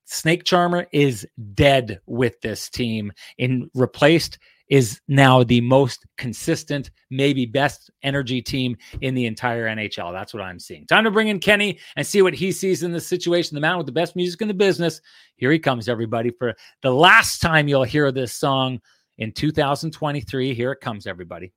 Snake 0.04 0.44
Charmer 0.44 0.86
is 0.92 1.26
dead 1.54 2.00
with 2.06 2.40
this 2.40 2.68
team 2.68 3.12
in 3.38 3.70
replaced 3.74 4.38
is 4.70 5.00
now 5.08 5.42
the 5.42 5.60
most 5.60 6.06
consistent, 6.16 6.90
maybe 7.10 7.44
best 7.44 7.90
energy 8.02 8.40
team 8.40 8.76
in 9.00 9.14
the 9.14 9.26
entire 9.26 9.66
NHL. 9.66 10.12
That's 10.12 10.32
what 10.32 10.42
I'm 10.42 10.60
seeing. 10.60 10.86
Time 10.86 11.04
to 11.04 11.10
bring 11.10 11.28
in 11.28 11.40
Kenny 11.40 11.78
and 11.96 12.06
see 12.06 12.22
what 12.22 12.34
he 12.34 12.52
sees 12.52 12.84
in 12.84 12.92
this 12.92 13.06
situation. 13.06 13.56
The 13.56 13.60
man 13.60 13.76
with 13.76 13.86
the 13.86 13.92
best 13.92 14.16
music 14.16 14.40
in 14.40 14.48
the 14.48 14.54
business. 14.54 15.00
Here 15.36 15.50
he 15.50 15.58
comes, 15.58 15.88
everybody, 15.88 16.30
for 16.30 16.54
the 16.82 16.94
last 16.94 17.42
time 17.42 17.66
you'll 17.66 17.82
hear 17.82 18.12
this 18.12 18.32
song 18.32 18.80
in 19.18 19.32
2023. 19.32 20.54
Here 20.54 20.72
it 20.72 20.80
comes, 20.80 21.06
everybody. 21.06 21.52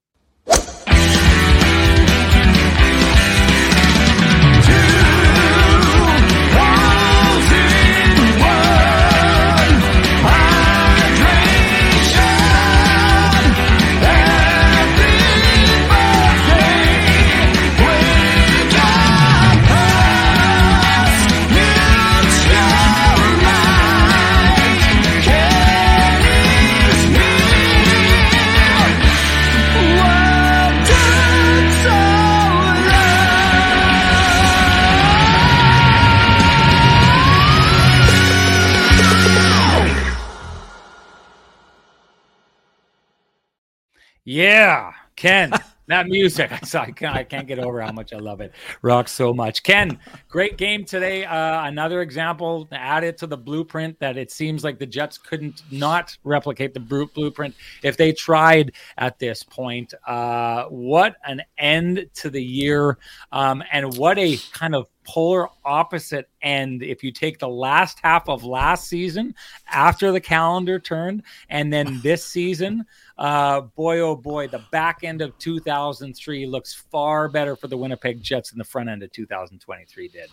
Yeah, 44.26 44.94
Ken. 45.16 45.52
that 45.88 46.08
music, 46.08 46.50
I, 46.76 46.92
can't, 46.92 47.16
I 47.16 47.24
can't 47.24 47.46
get 47.46 47.60
over 47.60 47.82
how 47.82 47.92
much 47.92 48.14
I 48.14 48.18
love 48.18 48.40
it. 48.40 48.54
Rocks 48.82 49.12
so 49.12 49.34
much. 49.34 49.64
Ken, 49.64 50.00
great 50.30 50.58
game 50.58 50.86
today. 50.86 51.26
Uh, 51.26 51.68
another 51.68 52.02
example 52.02 52.68
added 52.72 53.18
to 53.18 53.28
the 53.28 53.36
blueprint 53.36 54.00
that 54.00 54.16
it 54.16 54.32
seems 54.32 54.64
like 54.64 54.80
the 54.80 54.86
Jets 54.86 55.18
couldn't 55.18 55.64
not 55.72 56.18
replicate 56.24 56.74
the 56.74 56.80
blueprint 56.80 57.54
if 57.84 57.98
they 57.98 58.14
tried 58.14 58.72
at 58.98 59.20
this 59.20 59.44
point. 59.44 59.94
Uh, 60.08 60.66
what 60.66 61.18
an 61.26 61.42
end 61.58 62.10
to 62.16 62.30
the 62.30 62.44
year, 62.44 62.98
um, 63.34 63.62
and 63.74 63.98
what 63.98 64.18
a 64.18 64.38
kind 64.54 64.74
of 64.74 64.88
polar 65.04 65.50
opposite 65.66 66.30
end 66.42 66.82
if 66.82 67.04
you 67.04 67.12
take 67.12 67.40
the 67.40 67.48
last 67.48 68.00
half 68.02 68.30
of 68.30 68.46
last 68.46 68.88
season 68.88 69.36
after 69.70 70.14
the 70.14 70.22
calendar 70.22 70.80
turned 70.80 71.24
and 71.50 71.74
then 71.74 72.00
this 72.02 72.26
season 72.26 72.86
uh 73.18 73.62
boy 73.62 74.00
oh 74.00 74.16
boy 74.16 74.48
the 74.48 74.64
back 74.72 75.04
end 75.04 75.22
of 75.22 75.38
2003 75.38 76.46
looks 76.46 76.74
far 76.74 77.30
better 77.30 77.56
for 77.56 77.68
the 77.68 77.78
winnipeg 77.78 78.22
jets 78.22 78.50
than 78.50 78.58
the 78.58 78.64
front 78.64 78.90
end 78.90 79.04
of 79.04 79.12
2023 79.12 80.08
did 80.08 80.30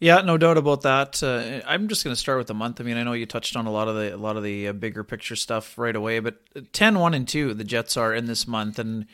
yeah, 0.00 0.20
no 0.20 0.36
doubt 0.36 0.58
about 0.58 0.82
that. 0.82 1.22
Uh, 1.22 1.60
I'm 1.64 1.86
just 1.86 2.02
going 2.02 2.12
to 2.12 2.18
start 2.18 2.38
with 2.38 2.48
the 2.48 2.54
month. 2.54 2.80
I 2.80 2.84
mean, 2.84 2.96
I 2.96 3.04
know 3.04 3.12
you 3.12 3.24
touched 3.24 3.54
on 3.54 3.66
a 3.66 3.70
lot 3.70 3.86
of 3.86 3.94
the 3.94 4.12
a 4.12 4.16
lot 4.16 4.36
of 4.36 4.42
the 4.42 4.66
uh, 4.66 4.72
bigger 4.72 5.04
picture 5.04 5.36
stuff 5.36 5.78
right 5.78 5.94
away, 5.94 6.18
but 6.18 6.40
10 6.72 6.98
1 6.98 7.14
and 7.14 7.28
2 7.28 7.54
the 7.54 7.62
Jets 7.62 7.96
are 7.96 8.12
in 8.12 8.26
this 8.26 8.48
month 8.48 8.80
and 8.80 9.06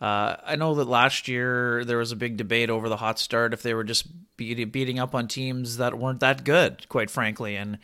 uh, 0.00 0.36
I 0.42 0.56
know 0.56 0.74
that 0.76 0.88
last 0.88 1.28
year 1.28 1.84
there 1.84 1.98
was 1.98 2.10
a 2.10 2.16
big 2.16 2.38
debate 2.38 2.70
over 2.70 2.88
the 2.88 2.96
hot 2.96 3.18
start 3.18 3.52
if 3.52 3.62
they 3.62 3.74
were 3.74 3.84
just 3.84 4.06
beat, 4.36 4.72
beating 4.72 4.98
up 4.98 5.14
on 5.14 5.28
teams 5.28 5.76
that 5.76 5.98
weren't 5.98 6.20
that 6.20 6.42
good, 6.42 6.88
quite 6.88 7.10
frankly. 7.10 7.56
And 7.56 7.78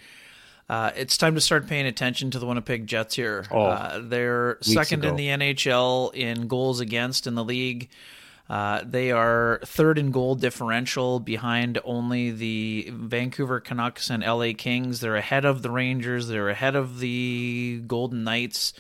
uh, 0.69 0.91
it's 0.97 1.17
time 1.17 1.35
to 1.35 1.41
start 1.41 1.67
paying 1.67 1.87
attention 1.87 2.31
to 2.33 2.39
the 2.39 2.47
Winnipeg 2.47 2.87
Jets 2.87 3.15
here. 3.15 3.47
Oh, 3.51 3.63
uh, 3.67 4.01
they're 4.03 4.59
second 4.63 5.01
ago. 5.01 5.11
in 5.11 5.17
the 5.17 5.29
NHL 5.29 6.15
in 6.15 6.49
goals 6.49 6.81
against 6.81 7.27
in 7.27 7.35
the 7.35 7.45
league. 7.45 7.89
Uh, 8.49 8.83
they 8.85 9.11
are 9.11 9.61
third 9.65 9.99
in 9.99 10.13
goal 10.13 10.37
differential 10.37 11.19
behind 11.19 11.79
only 11.85 12.31
the 12.31 12.89
Vancouver 12.93 13.59
Canucks 13.61 14.09
and 14.09 14.23
LA 14.23 14.53
Kings. 14.57 15.01
They're 15.01 15.17
ahead 15.17 15.45
of 15.45 15.63
the 15.63 15.71
Rangers. 15.71 16.29
They're 16.29 16.49
ahead 16.49 16.77
of 16.77 17.01
the 17.01 17.83
Golden 17.87 18.23
Knights. 18.23 18.73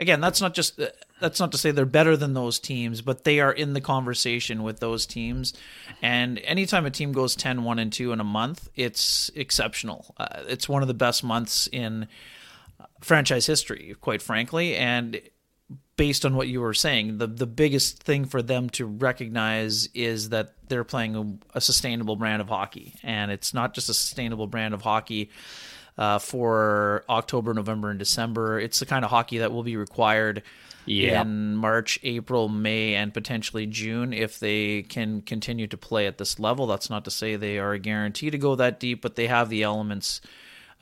Again, 0.00 0.20
that's 0.22 0.40
not 0.40 0.54
just 0.54 0.80
that's 1.20 1.38
not 1.38 1.52
to 1.52 1.58
say 1.58 1.70
they're 1.70 1.84
better 1.84 2.16
than 2.16 2.32
those 2.32 2.58
teams, 2.58 3.02
but 3.02 3.24
they 3.24 3.38
are 3.38 3.52
in 3.52 3.74
the 3.74 3.80
conversation 3.82 4.62
with 4.62 4.80
those 4.80 5.04
teams. 5.04 5.52
And 6.00 6.38
anytime 6.38 6.86
a 6.86 6.90
team 6.90 7.12
goes 7.12 7.36
10 7.36 7.64
1 7.64 7.78
and 7.78 7.92
2 7.92 8.10
in 8.12 8.18
a 8.18 8.24
month, 8.24 8.70
it's 8.74 9.30
exceptional. 9.34 10.14
Uh, 10.16 10.42
it's 10.48 10.68
one 10.68 10.80
of 10.80 10.88
the 10.88 10.94
best 10.94 11.22
months 11.22 11.68
in 11.70 12.08
franchise 13.02 13.44
history, 13.44 13.94
quite 14.00 14.22
frankly. 14.22 14.74
And 14.74 15.20
based 15.96 16.24
on 16.24 16.34
what 16.34 16.48
you 16.48 16.62
were 16.62 16.72
saying, 16.72 17.18
the, 17.18 17.26
the 17.26 17.46
biggest 17.46 18.02
thing 18.02 18.24
for 18.24 18.40
them 18.40 18.70
to 18.70 18.86
recognize 18.86 19.86
is 19.92 20.30
that 20.30 20.54
they're 20.66 20.82
playing 20.82 21.14
a, 21.14 21.58
a 21.58 21.60
sustainable 21.60 22.16
brand 22.16 22.40
of 22.40 22.48
hockey. 22.48 22.94
And 23.02 23.30
it's 23.30 23.52
not 23.52 23.74
just 23.74 23.90
a 23.90 23.94
sustainable 23.94 24.46
brand 24.46 24.72
of 24.72 24.80
hockey. 24.80 25.30
Uh, 25.98 26.18
for 26.18 27.04
October, 27.10 27.52
November, 27.52 27.90
and 27.90 27.98
December. 27.98 28.58
It's 28.58 28.80
the 28.80 28.86
kind 28.86 29.04
of 29.04 29.10
hockey 29.10 29.38
that 29.38 29.52
will 29.52 29.62
be 29.62 29.76
required 29.76 30.42
yeah. 30.86 31.22
in 31.22 31.56
March, 31.56 31.98
April, 32.02 32.48
May, 32.48 32.94
and 32.94 33.12
potentially 33.12 33.66
June 33.66 34.12
if 34.12 34.38
they 34.38 34.82
can 34.82 35.22
continue 35.22 35.66
to 35.66 35.76
play 35.76 36.06
at 36.06 36.18
this 36.18 36.38
level. 36.38 36.66
That's 36.66 36.90
not 36.90 37.04
to 37.04 37.10
say 37.10 37.36
they 37.36 37.58
are 37.58 37.72
a 37.72 37.78
guarantee 37.78 38.30
to 38.30 38.38
go 38.38 38.56
that 38.56 38.80
deep, 38.80 39.02
but 39.02 39.16
they 39.16 39.26
have 39.26 39.48
the 39.48 39.62
elements 39.62 40.20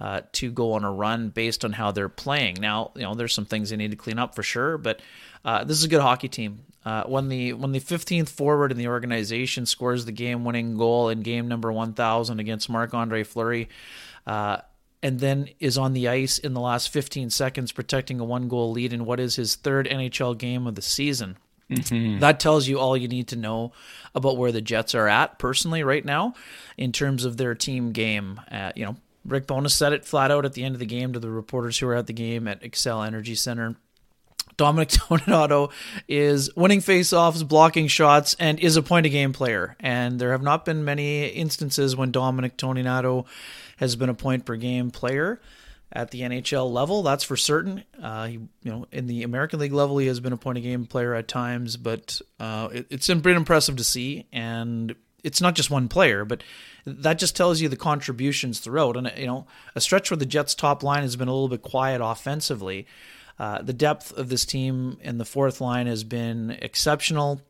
uh, 0.01 0.23
to 0.33 0.51
go 0.51 0.73
on 0.73 0.85
a 0.85 0.93
run 0.93 1.31
based 1.31 1.65
on 1.65 1.73
how 1.73 1.91
they're 1.91 2.09
playing. 2.09 2.57
Now, 2.61 2.93
you 2.95 3.03
know, 3.03 3.15
there's 3.15 3.35
some 3.35 3.47
things 3.47 3.71
they 3.71 3.77
need 3.77 3.91
to 3.91 3.97
clean 3.97 4.19
up 4.19 4.35
for 4.35 4.43
sure, 4.43 4.79
but 4.79 5.01
uh, 5.45 5.65
this 5.65 5.79
is 5.79 5.85
a 5.85 5.89
good 5.89 6.03
hockey 6.03 6.29
team. 6.29 6.61
Uh, 6.85 7.03
when 7.05 7.29
the 7.29 7.53
when 7.53 7.73
the 7.73 7.81
15th 7.81 8.29
forward 8.29 8.71
in 8.71 8.79
the 8.79 8.89
organization 8.89 9.67
scores 9.67 10.05
the 10.05 10.13
game-winning 10.13 10.79
goal 10.79 11.09
in 11.09 11.21
game 11.21 11.49
number 11.49 11.73
1,000 11.73 12.41
against 12.41 12.71
Marc 12.71 12.95
Andre 12.95 13.25
Fleury, 13.25 13.69
uh, 14.27 14.59
and 15.03 15.21
then 15.21 15.49
is 15.61 15.79
on 15.79 15.93
the 15.93 16.09
ice 16.09 16.39
in 16.39 16.55
the 16.55 16.61
last 16.61 16.89
15 16.91 17.31
seconds 17.31 17.73
protecting 17.73 18.21
a 18.21 18.25
one 18.25 18.49
goal 18.49 18.73
lead 18.73 18.93
in 18.93 19.05
what 19.05 19.21
is 19.21 19.37
his 19.37 19.55
third 19.55 19.87
NHL 19.89 20.37
game 20.37 20.67
of 20.67 20.75
the 20.75 20.83
season. 20.83 21.37
Mm-hmm. 21.71 22.21
That 22.21 22.41
tells 22.41 22.67
you 22.67 22.79
all 22.79 22.97
you 22.97 23.09
need 23.09 23.29
to 23.29 23.37
know 23.37 23.73
about 24.15 24.39
where 24.39 24.53
the 24.53 24.63
Jets 24.63 24.95
are 24.95 25.07
at 25.07 25.39
personally 25.39 25.83
right 25.83 26.05
now 26.05 26.35
in 26.77 26.93
terms 26.93 27.25
of 27.25 27.37
their 27.37 27.55
team 27.55 27.93
game. 27.93 28.41
Uh, 28.51 28.73
you 28.75 28.87
know, 28.87 28.97
Rick 29.25 29.47
Bowness 29.47 29.75
said 29.75 29.93
it 29.93 30.05
flat 30.05 30.31
out 30.31 30.45
at 30.45 30.55
the 30.55 30.65
end 30.65 30.75
of 30.75 30.79
the 30.79 30.87
game 30.87 31.13
to 31.13 31.21
the 31.21 31.31
reporters 31.31 31.79
who 31.79 31.87
were 31.87 31.95
at 31.95 32.07
the 32.07 32.13
game 32.13 32.49
at 32.49 32.63
Xcel 32.63 33.07
Energy 33.07 33.35
Center. 33.35 33.77
Dominic 34.57 34.89
Toninato 34.91 35.71
is 36.09 36.55
winning 36.57 36.81
faceoffs, 36.81 37.47
blocking 37.47 37.87
shots, 37.87 38.35
and 38.41 38.59
is 38.59 38.77
a 38.77 38.83
point 38.83 39.07
of 39.07 39.13
game 39.13 39.33
player. 39.33 39.77
And 39.79 40.19
there 40.19 40.33
have 40.33 40.43
not 40.43 40.65
been 40.65 40.85
many 40.85 41.27
instances 41.27 41.95
when 41.95 42.11
Dominic 42.11 42.57
Toninato 42.57 43.27
has 43.79 43.97
been 43.97 44.09
a 44.09 44.15
point 44.15 44.45
per 44.45 44.57
game 44.57 44.91
player 44.91 45.41
at 45.93 46.11
the 46.11 46.21
NHL 46.21 46.71
level. 46.71 47.03
That's 47.03 47.25
for 47.25 47.37
certain. 47.37 47.85
Uh, 48.01 48.27
he, 48.27 48.35
you 48.35 48.71
know, 48.71 48.87
in 48.93 49.07
the 49.07 49.23
American 49.23 49.59
League 49.59 49.73
level, 49.73 49.99
he 49.99 50.07
has 50.07 50.21
been 50.21 50.33
a 50.33 50.37
point 50.37 50.59
of 50.59 50.65
game 50.65 50.87
player 50.87 51.15
at 51.15 51.29
times, 51.29 51.77
but 51.77 52.21
uh, 52.39 52.69
it, 52.73 52.87
it's 52.91 53.07
been 53.07 53.23
pretty 53.23 53.37
impressive 53.37 53.77
to 53.77 53.85
see. 53.85 54.27
And 54.33 54.95
it's 55.25 55.41
not 55.41 55.55
just 55.55 55.71
one 55.71 55.89
player, 55.89 56.25
but 56.25 56.43
that 56.85 57.19
just 57.19 57.37
tells 57.37 57.61
you 57.61 57.69
the 57.69 57.77
contributions 57.77 58.61
throughout. 58.61 58.97
And 58.97 59.13
you 59.17 59.27
know, 59.27 59.47
a 59.75 59.81
stretch 59.81 60.11
where 60.11 60.19
the 60.19 60.27
Jets' 60.27 60.55
top 60.55 60.83
line 60.83 61.03
has 61.03 61.17
been 61.17 61.29
a 61.29 61.33
little 61.33 61.49
bit 61.49 61.63
quiet 61.63 62.01
offensively. 62.03 62.87
Uh, 63.39 63.63
the 63.63 63.73
depth 63.73 64.13
of 64.17 64.29
this 64.29 64.45
team 64.45 64.99
in 65.01 65.19
the 65.19 65.25
fourth 65.25 65.61
line 65.61 65.87
has 65.87 66.03
been 66.03 66.51
exceptional. 66.61 67.41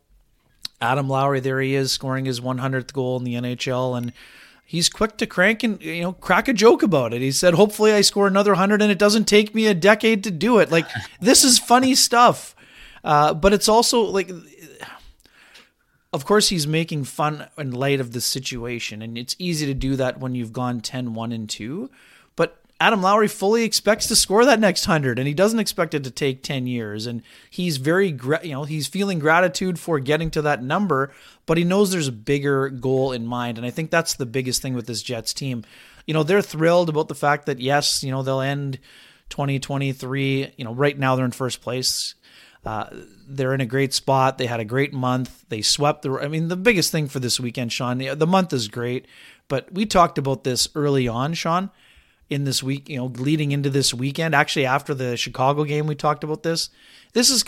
Adam 0.80 1.08
Lowry, 1.08 1.40
there 1.40 1.60
he 1.60 1.74
is, 1.74 1.90
scoring 1.90 2.24
his 2.24 2.40
100th 2.40 2.92
goal 2.92 3.16
in 3.16 3.24
the 3.24 3.34
NHL, 3.34 3.96
and 3.96 4.12
he's 4.68 4.90
quick 4.90 5.16
to 5.16 5.26
crank 5.26 5.62
and 5.62 5.82
you 5.82 6.02
know 6.02 6.12
crack 6.12 6.46
a 6.46 6.52
joke 6.52 6.82
about 6.82 7.14
it. 7.14 7.22
He 7.22 7.32
said, 7.32 7.54
"Hopefully, 7.54 7.92
I 7.92 8.02
score 8.02 8.26
another 8.26 8.54
hundred, 8.54 8.82
and 8.82 8.92
it 8.92 8.98
doesn't 8.98 9.24
take 9.24 9.54
me 9.54 9.66
a 9.66 9.74
decade 9.74 10.22
to 10.24 10.30
do 10.30 10.58
it." 10.58 10.70
Like 10.70 10.86
this 11.20 11.42
is 11.42 11.58
funny 11.58 11.94
stuff, 11.94 12.54
uh, 13.02 13.34
but 13.34 13.52
it's 13.52 13.68
also 13.68 14.02
like, 14.02 14.30
of 16.12 16.24
course, 16.26 16.50
he's 16.50 16.66
making 16.66 17.04
fun 17.04 17.48
and 17.56 17.74
light 17.74 17.98
of 17.98 18.12
the 18.12 18.20
situation, 18.20 19.00
and 19.02 19.16
it's 19.16 19.34
easy 19.38 19.66
to 19.66 19.74
do 19.74 19.96
that 19.96 20.20
when 20.20 20.34
you've 20.34 20.52
gone 20.52 20.80
10-1 20.82 21.34
and 21.34 21.48
two. 21.48 21.90
Adam 22.80 23.02
Lowry 23.02 23.26
fully 23.26 23.64
expects 23.64 24.06
to 24.06 24.14
score 24.14 24.44
that 24.44 24.60
next 24.60 24.86
100 24.86 25.18
and 25.18 25.26
he 25.26 25.34
doesn't 25.34 25.58
expect 25.58 25.94
it 25.94 26.04
to 26.04 26.10
take 26.10 26.42
10 26.42 26.66
years 26.66 27.06
and 27.06 27.22
he's 27.50 27.76
very 27.76 28.08
you 28.42 28.52
know 28.52 28.64
he's 28.64 28.86
feeling 28.86 29.18
gratitude 29.18 29.78
for 29.78 29.98
getting 29.98 30.30
to 30.30 30.42
that 30.42 30.62
number 30.62 31.12
but 31.46 31.58
he 31.58 31.64
knows 31.64 31.90
there's 31.90 32.08
a 32.08 32.12
bigger 32.12 32.68
goal 32.68 33.12
in 33.12 33.26
mind 33.26 33.58
and 33.58 33.66
I 33.66 33.70
think 33.70 33.90
that's 33.90 34.14
the 34.14 34.26
biggest 34.26 34.62
thing 34.62 34.74
with 34.74 34.86
this 34.86 35.02
Jets 35.02 35.34
team. 35.34 35.64
You 36.06 36.14
know, 36.14 36.22
they're 36.22 36.40
thrilled 36.40 36.88
about 36.88 37.08
the 37.08 37.14
fact 37.14 37.46
that 37.46 37.60
yes, 37.60 38.02
you 38.02 38.10
know, 38.10 38.22
they'll 38.22 38.40
end 38.40 38.78
2023, 39.28 40.54
you 40.56 40.64
know, 40.64 40.72
right 40.72 40.98
now 40.98 41.16
they're 41.16 41.24
in 41.24 41.32
first 41.32 41.60
place. 41.60 42.14
Uh, 42.64 42.86
they're 43.26 43.54
in 43.54 43.60
a 43.60 43.66
great 43.66 43.94
spot. 43.94 44.36
They 44.36 44.46
had 44.46 44.60
a 44.60 44.64
great 44.64 44.92
month. 44.92 45.44
They 45.48 45.62
swept 45.62 46.02
the. 46.02 46.12
I 46.12 46.28
mean, 46.28 46.48
the 46.48 46.56
biggest 46.56 46.90
thing 46.90 47.06
for 47.06 47.20
this 47.20 47.38
weekend, 47.38 47.72
Sean. 47.72 47.98
The, 47.98 48.14
the 48.14 48.26
month 48.26 48.52
is 48.52 48.68
great, 48.68 49.06
but 49.46 49.72
we 49.72 49.86
talked 49.86 50.18
about 50.18 50.44
this 50.44 50.68
early 50.74 51.06
on, 51.06 51.34
Sean 51.34 51.70
in 52.30 52.44
this 52.44 52.62
week, 52.62 52.88
you 52.88 52.96
know, 52.96 53.06
leading 53.06 53.52
into 53.52 53.70
this 53.70 53.94
weekend. 53.94 54.34
Actually, 54.34 54.66
after 54.66 54.94
the 54.94 55.16
Chicago 55.16 55.64
game, 55.64 55.86
we 55.86 55.94
talked 55.94 56.24
about 56.24 56.42
this. 56.42 56.70
This 57.14 57.30
is 57.30 57.42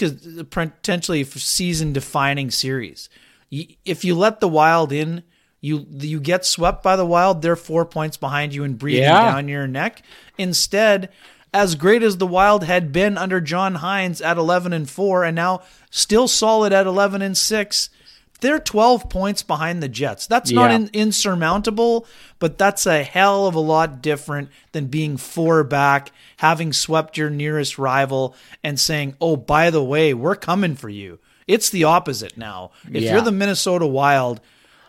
potentially 0.51 1.21
a 1.21 1.25
season 1.27 1.93
defining 1.93 2.51
series. 2.51 3.09
If 3.51 4.05
you 4.05 4.15
let 4.15 4.41
the 4.41 4.49
Wild 4.49 4.93
in, 4.93 5.23
you 5.61 5.87
you 5.91 6.21
get 6.21 6.47
swept 6.47 6.83
by 6.83 6.97
the 6.97 7.05
Wild. 7.05 7.43
They're 7.43 7.57
four 7.57 7.85
points 7.85 8.17
behind 8.17 8.55
you 8.55 8.65
and 8.65 8.79
breathing 8.79 9.03
yeah. 9.03 9.33
down 9.33 9.49
your 9.49 9.67
neck. 9.67 10.03
Instead, 10.39 11.11
as 11.53 11.75
great 11.75 12.03
as 12.03 12.17
the 12.17 12.27
Wild 12.27 12.65
had 12.65 12.93
been 12.93 13.19
under 13.19 13.41
John 13.41 13.77
Hynes 13.77 14.25
at 14.25 14.39
eleven 14.39 14.73
and 14.73 14.89
four, 14.89 15.25
and 15.25 15.37
now 15.37 15.63
still 15.91 16.29
solid 16.29 16.73
at 16.73 16.87
eleven 16.87 17.21
and 17.21 17.37
six 17.37 17.91
they're 18.41 18.59
12 18.59 19.09
points 19.09 19.43
behind 19.43 19.83
the 19.83 19.89
Jets. 19.89 20.27
That's 20.27 20.51
yeah. 20.51 20.61
not 20.61 20.71
in, 20.71 20.91
insurmountable, 20.93 22.07
but 22.39 22.59
that's 22.59 22.87
a 22.87 23.03
hell 23.03 23.47
of 23.47 23.55
a 23.55 23.61
lot 23.61 24.03
different 24.03 24.51
than 24.73 24.87
being 24.87 25.17
four 25.17 25.65
back, 25.65 26.13
having 26.39 26.73
swept 26.73 27.17
your 27.17 27.31
nearest 27.31 27.79
rival, 27.79 28.35
and 28.63 28.79
saying, 28.79 29.17
oh, 29.21 29.37
by 29.37 29.71
the 29.71 29.85
way, 29.85 30.15
we're 30.15 30.37
coming 30.37 30.75
for 30.77 30.89
you. 30.89 31.19
It's 31.47 31.71
the 31.71 31.85
opposite 31.85 32.37
now. 32.37 32.71
If 32.91 33.03
yeah. 33.03 33.13
you're 33.13 33.23
the 33.23 33.33
Minnesota 33.33 33.87
Wild, 33.87 34.41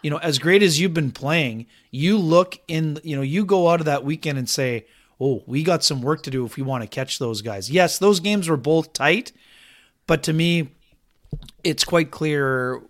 you 0.04 0.10
know, 0.10 0.18
as 0.18 0.40
great 0.40 0.64
as 0.64 0.80
you've 0.80 0.94
been 0.94 1.12
playing, 1.12 1.68
you 1.90 2.18
look 2.18 2.60
in, 2.68 3.00
you 3.04 3.16
know, 3.16 3.22
you 3.22 3.46
go 3.46 3.70
out 3.70 3.80
of 3.80 3.86
that 3.86 4.04
weekend 4.04 4.38
and 4.38 4.50
say, 4.50 4.86
oh, 5.20 5.44
we 5.46 5.64
got 5.64 5.84
some 5.84 6.02
work 6.02 6.24
to 6.24 6.32
do 6.32 6.46
if 6.46 6.58
we 6.58 6.64
want 6.64 6.84
to 6.84 6.88
catch 6.88 7.20
those 7.20 7.42
guys. 7.42 7.70
Yes, 7.70 8.00
those 8.00 8.20
games 8.20 8.50
were 8.50 8.58
both 8.58 8.94
tight, 8.94 9.32
but 10.08 10.24
to 10.24 10.34
me, 10.34 10.70
it's 11.64 11.84
quite 11.84 12.12
clear 12.12 12.82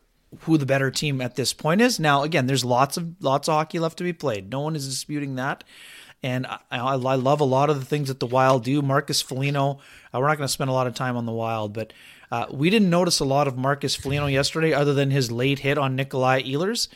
who 0.42 0.58
the 0.58 0.66
better 0.66 0.90
team 0.92 1.22
at 1.22 1.36
this 1.36 1.54
point 1.54 1.82
is. 1.82 2.00
Now, 2.00 2.24
again, 2.24 2.48
there's 2.48 2.66
lots 2.66 2.98
of 2.98 3.16
lots 3.22 3.48
of 3.48 3.54
hockey 3.54 3.80
left 3.80 3.98
to 3.98 4.04
be 4.04 4.14
played. 4.14 4.50
No 4.50 4.62
one 4.62 4.76
is 4.76 4.88
disputing 4.88 5.36
that. 5.36 5.64
And 6.24 6.46
I, 6.46 6.60
I, 6.72 6.78
I 6.78 7.16
love 7.16 7.42
a 7.42 7.46
lot 7.46 7.70
of 7.70 7.80
the 7.80 7.86
things 7.86 8.08
that 8.08 8.20
the 8.20 8.28
Wild 8.28 8.64
do. 8.64 8.82
Marcus 8.82 9.22
Foligno, 9.22 9.80
uh, 10.14 10.20
we're 10.20 10.28
not 10.28 10.38
going 10.38 10.48
to 10.48 10.54
spend 10.54 10.70
a 10.70 10.74
lot 10.74 10.88
of 10.88 10.94
time 10.94 11.18
on 11.18 11.26
the 11.26 11.32
Wild, 11.32 11.74
but 11.74 11.94
uh, 12.32 12.46
we 12.52 12.70
didn't 12.70 12.90
notice 12.90 13.20
a 13.20 13.26
lot 13.26 13.48
of 13.48 13.58
Marcus 13.58 13.96
Foligno 13.96 14.28
yesterday 14.28 14.74
other 14.74 14.94
than 14.94 15.12
his 15.12 15.32
late 15.32 15.60
hit 15.60 15.78
on 15.78 15.96
Nikolai 15.96 16.44
Ehlers. 16.44 16.88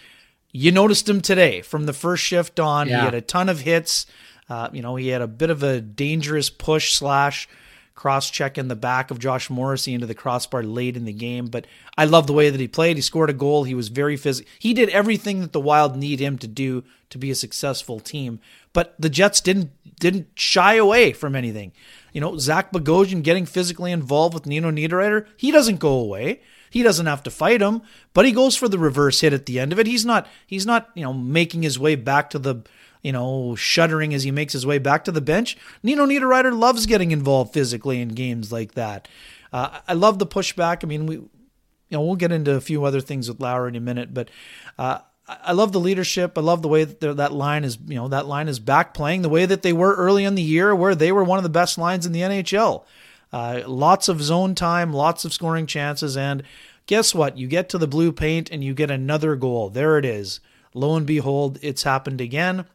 You 0.52 0.72
noticed 0.72 1.10
him 1.10 1.22
today 1.22 1.62
from 1.62 1.86
the 1.86 1.94
first 1.94 2.24
shift 2.24 2.60
on. 2.60 2.88
Yeah. 2.88 3.00
He 3.00 3.06
had 3.06 3.14
a 3.14 3.22
ton 3.22 3.50
of 3.50 3.62
hits. 3.62 4.06
Uh, 4.48 4.70
you 4.72 4.82
know, 4.82 4.96
he 4.96 5.10
had 5.10 5.22
a 5.22 5.28
bit 5.28 5.50
of 5.50 5.64
a 5.64 5.82
dangerous 5.82 6.50
push 6.50 6.94
slash 6.94 7.50
cross 7.96 8.30
check 8.30 8.58
in 8.58 8.68
the 8.68 8.76
back 8.76 9.10
of 9.10 9.20
Josh 9.20 9.50
Morrissey 9.50 9.94
into 9.94 10.06
the 10.06 10.14
crossbar 10.14 10.64
late 10.64 10.98
in 10.98 11.06
the 11.06 11.14
game. 11.14 11.48
But 11.48 11.66
I 11.98 12.06
love 12.06 12.28
the 12.28 12.34
way 12.34 12.50
that 12.50 12.60
he 12.60 12.68
played. 12.68 12.98
He 12.98 13.02
scored 13.02 13.30
a 13.30 13.34
goal. 13.34 13.64
He 13.64 13.74
was 13.74 13.88
very 13.88 14.18
physical. 14.18 14.52
He 14.60 14.74
did 14.74 14.90
everything 14.90 15.40
that 15.40 15.54
the 15.54 15.62
Wild 15.62 15.96
need 15.96 16.20
him 16.20 16.38
to 16.40 16.48
do 16.48 16.84
to 17.10 17.18
be 17.18 17.32
a 17.32 17.36
successful 17.36 18.00
team. 18.00 18.40
But 18.74 18.94
the 19.00 19.10
Jets 19.10 19.40
didn't 19.42 19.72
didn't 20.00 20.28
shy 20.36 20.76
away 20.76 21.14
from 21.14 21.36
anything. 21.36 21.72
You 22.12 22.20
know, 22.20 22.38
Zach 22.38 22.72
Bogosian 22.72 23.24
getting 23.24 23.46
physically 23.46 23.92
involved 23.92 24.34
with 24.34 24.46
Nino 24.46 24.70
Niederreiter, 24.70 25.26
he 25.38 25.52
doesn't 25.52 25.80
go 25.80 25.94
away. 25.94 26.42
He 26.70 26.84
doesn't 26.84 27.06
have 27.06 27.24
to 27.24 27.32
fight 27.32 27.62
him, 27.62 27.84
but 28.14 28.26
he 28.26 28.34
goes 28.34 28.58
for 28.58 28.68
the 28.68 28.78
reverse 28.78 29.22
hit 29.22 29.32
at 29.32 29.46
the 29.46 29.62
end 29.62 29.72
of 29.72 29.80
it. 29.80 29.88
He's 29.88 30.06
not 30.06 30.28
he's 30.46 30.66
not, 30.66 30.90
you 30.94 31.04
know, 31.04 31.14
making 31.14 31.64
his 31.64 31.80
way 31.80 31.96
back 31.96 32.30
to 32.32 32.40
the 32.40 32.64
you 33.06 33.12
know, 33.12 33.54
shuddering 33.54 34.16
as 34.16 34.24
he 34.24 34.32
makes 34.32 34.54
his 34.54 34.66
way 34.66 34.80
back 34.80 35.04
to 35.04 35.12
the 35.12 35.22
bench. 35.22 35.56
Nino 35.84 36.08
Niederreiter 36.08 36.58
loves 36.58 36.88
getting 36.88 37.12
involved 37.12 37.54
physically 37.54 38.02
in 38.02 38.10
games 38.10 38.52
like 38.52 38.72
that. 38.72 39.08
Uh, 39.54 39.80
I 39.88 39.94
love 39.94 40.18
the 40.18 40.26
pushback. 40.26 40.80
I 40.84 40.88
mean, 40.88 41.06
we, 41.06 41.18
you 41.18 41.30
know, 41.92 42.02
we'll 42.02 42.16
get 42.16 42.32
into 42.32 42.56
a 42.56 42.62
few 42.62 42.84
other 42.84 43.02
things 43.02 43.30
with 43.30 43.40
Lowry 43.40 43.70
in 43.70 43.76
a 43.76 43.80
minute, 43.80 44.12
but 44.12 44.32
uh, 44.80 45.02
I 45.28 45.52
love 45.52 45.72
the 45.72 45.80
leadership. 45.80 46.36
I 46.36 46.42
love 46.42 46.64
the 46.64 46.68
way 46.68 46.84
that 46.84 47.18
that 47.18 47.32
line 47.32 47.64
is, 47.64 47.78
you 47.86 47.94
know, 47.94 48.08
that 48.08 48.26
line 48.26 48.48
is 48.48 48.58
back 48.58 48.96
playing 48.96 49.22
the 49.22 49.30
way 49.30 49.46
that 49.46 49.62
they 49.62 49.72
were 49.72 49.94
early 49.94 50.24
in 50.24 50.34
the 50.34 50.42
year, 50.42 50.74
where 50.74 50.96
they 50.96 51.12
were 51.12 51.24
one 51.24 51.38
of 51.38 51.44
the 51.44 51.50
best 51.50 51.78
lines 51.78 52.08
in 52.08 52.12
the 52.12 52.22
NHL. 52.22 52.86
Uh, 53.32 53.62
lots 53.68 54.10
of 54.10 54.20
zone 54.20 54.56
time, 54.56 54.92
lots 54.92 55.26
of 55.26 55.32
scoring 55.32 55.68
chances, 55.68 56.18
and 56.18 56.42
guess 56.88 57.14
what? 57.14 57.38
You 57.38 57.46
get 57.46 57.70
to 57.70 57.78
the 57.78 57.88
blue 57.88 58.12
paint 58.12 58.50
and 58.50 58.64
you 58.64 58.74
get 58.74 58.90
another 58.90 59.36
goal. 59.36 59.70
There 59.70 60.00
it 60.00 60.06
is. 60.06 60.40
Lo 60.74 60.96
and 60.96 61.06
behold, 61.06 61.60
it's 61.62 61.84
happened 61.84 62.20
again. 62.20 62.66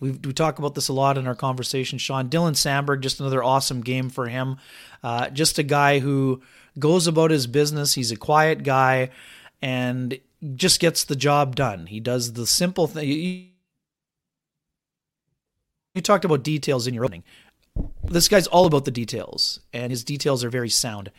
We 0.00 0.12
we 0.12 0.32
talk 0.32 0.58
about 0.58 0.74
this 0.74 0.88
a 0.88 0.92
lot 0.92 1.18
in 1.18 1.26
our 1.26 1.34
conversation, 1.34 1.98
Sean. 1.98 2.28
Dylan 2.28 2.52
Samberg, 2.52 3.00
just 3.00 3.20
another 3.20 3.42
awesome 3.42 3.80
game 3.80 4.10
for 4.10 4.28
him. 4.28 4.58
Uh, 5.02 5.30
just 5.30 5.58
a 5.58 5.62
guy 5.62 5.98
who 5.98 6.42
goes 6.78 7.06
about 7.06 7.30
his 7.30 7.46
business. 7.46 7.94
He's 7.94 8.10
a 8.10 8.16
quiet 8.16 8.62
guy 8.62 9.10
and 9.62 10.18
just 10.54 10.80
gets 10.80 11.04
the 11.04 11.16
job 11.16 11.56
done. 11.56 11.86
He 11.86 12.00
does 12.00 12.34
the 12.34 12.46
simple 12.46 12.86
thing. 12.86 13.08
You, 13.08 13.46
you 15.94 16.02
talked 16.02 16.24
about 16.24 16.42
details 16.42 16.86
in 16.86 16.94
your 16.94 17.04
opening 17.04 17.22
this 18.04 18.28
guy's 18.28 18.46
all 18.46 18.66
about 18.66 18.84
the 18.84 18.90
details, 18.90 19.60
and 19.72 19.90
his 19.90 20.04
details 20.04 20.44
are 20.44 20.50
very 20.50 20.68
sound. 20.68 21.10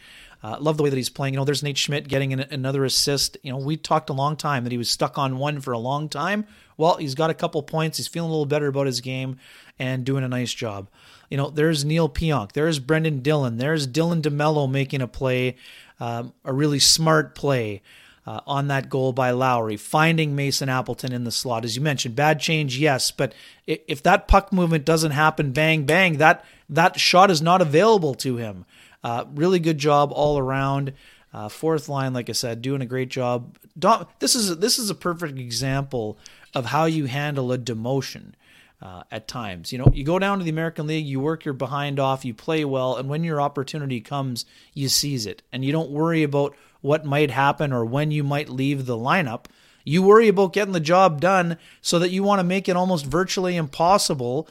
Uh, 0.45 0.57
love 0.59 0.77
the 0.77 0.83
way 0.83 0.91
that 0.91 0.95
he's 0.95 1.09
playing. 1.09 1.33
You 1.33 1.39
know, 1.39 1.43
there's 1.43 1.63
Nate 1.63 1.75
Schmidt 1.75 2.07
getting 2.07 2.31
an, 2.31 2.41
another 2.51 2.85
assist. 2.85 3.35
You 3.41 3.51
know, 3.51 3.57
we 3.57 3.77
talked 3.77 4.11
a 4.11 4.13
long 4.13 4.35
time 4.35 4.63
that 4.63 4.71
he 4.71 4.77
was 4.77 4.91
stuck 4.91 5.17
on 5.17 5.39
one 5.39 5.59
for 5.59 5.71
a 5.71 5.79
long 5.79 6.07
time. 6.07 6.45
Well, 6.77 6.97
he's 6.97 7.15
got 7.15 7.31
a 7.31 7.33
couple 7.33 7.63
points. 7.63 7.97
He's 7.97 8.07
feeling 8.07 8.29
a 8.29 8.31
little 8.31 8.45
better 8.45 8.67
about 8.67 8.85
his 8.85 9.01
game 9.01 9.39
and 9.79 10.05
doing 10.05 10.23
a 10.23 10.27
nice 10.27 10.53
job. 10.53 10.87
You 11.31 11.37
know, 11.37 11.49
there's 11.49 11.83
Neal 11.83 12.07
Pionk. 12.07 12.51
There's 12.51 12.77
Brendan 12.77 13.21
Dillon. 13.21 13.57
There's 13.57 13.87
Dylan 13.87 14.21
DeMelo 14.21 14.69
making 14.69 15.01
a 15.01 15.07
play, 15.07 15.55
um, 15.99 16.31
a 16.43 16.53
really 16.53 16.77
smart 16.77 17.33
play 17.33 17.81
uh, 18.27 18.41
on 18.45 18.67
that 18.67 18.87
goal 18.87 19.13
by 19.13 19.31
Lowry, 19.31 19.77
finding 19.77 20.35
Mason 20.35 20.69
Appleton 20.69 21.11
in 21.11 21.23
the 21.23 21.31
slot. 21.31 21.65
As 21.65 21.75
you 21.75 21.81
mentioned, 21.81 22.15
bad 22.15 22.39
change, 22.39 22.77
yes, 22.77 23.09
but 23.09 23.33
if 23.65 24.03
that 24.03 24.27
puck 24.27 24.53
movement 24.53 24.85
doesn't 24.85 25.11
happen, 25.11 25.53
bang 25.53 25.85
bang, 25.85 26.17
that 26.17 26.45
that 26.69 26.99
shot 26.99 27.31
is 27.31 27.41
not 27.41 27.63
available 27.63 28.13
to 28.15 28.37
him. 28.37 28.65
Uh, 29.05 29.23
really 29.35 29.59
good 29.59 29.77
job 29.77 30.11
all 30.11 30.39
around. 30.39 30.91
Uh, 31.31 31.47
fourth 31.47 31.87
line, 31.87 32.11
like 32.11 32.27
I 32.27 32.33
said, 32.33 32.63
doing 32.63 32.81
a 32.81 32.87
great 32.87 33.09
job. 33.09 33.55
Dom, 33.77 34.07
this 34.17 34.33
is 34.33 34.57
this 34.57 34.79
is 34.79 34.89
a 34.89 34.95
perfect 34.95 35.37
example 35.37 36.17
of 36.55 36.65
how 36.65 36.85
you 36.85 37.05
handle 37.05 37.51
a 37.51 37.57
demotion. 37.57 38.33
Uh, 38.81 39.03
at 39.09 39.27
times. 39.27 39.71
You 39.71 39.79
know, 39.79 39.89
you 39.93 40.03
go 40.03 40.19
down 40.19 40.37
to 40.37 40.43
the 40.43 40.51
American 40.51 40.85
League, 40.85 41.07
you 41.07 41.19
work 41.19 41.45
your 41.45 41.53
behind 41.55 41.97
off, 41.97 42.25
you 42.25 42.33
play 42.35 42.65
well, 42.65 42.97
and 42.97 43.09
when 43.09 43.23
your 43.23 43.41
opportunity 43.41 43.99
comes, 44.01 44.45
you 44.73 44.89
seize 44.89 45.25
it. 45.25 45.41
And 45.51 45.63
you 45.65 45.71
don't 45.71 45.89
worry 45.89 46.21
about 46.21 46.55
what 46.81 47.05
might 47.05 47.31
happen 47.31 47.71
or 47.71 47.83
when 47.83 48.11
you 48.11 48.23
might 48.23 48.49
leave 48.49 48.85
the 48.85 48.97
lineup. 48.97 49.45
You 49.85 50.03
worry 50.03 50.27
about 50.27 50.53
getting 50.53 50.73
the 50.73 50.79
job 50.79 51.21
done 51.21 51.57
so 51.81 51.97
that 51.99 52.11
you 52.11 52.21
want 52.21 52.39
to 52.39 52.43
make 52.43 52.67
it 52.67 52.75
almost 52.75 53.05
virtually 53.07 53.55
impossible 53.55 54.47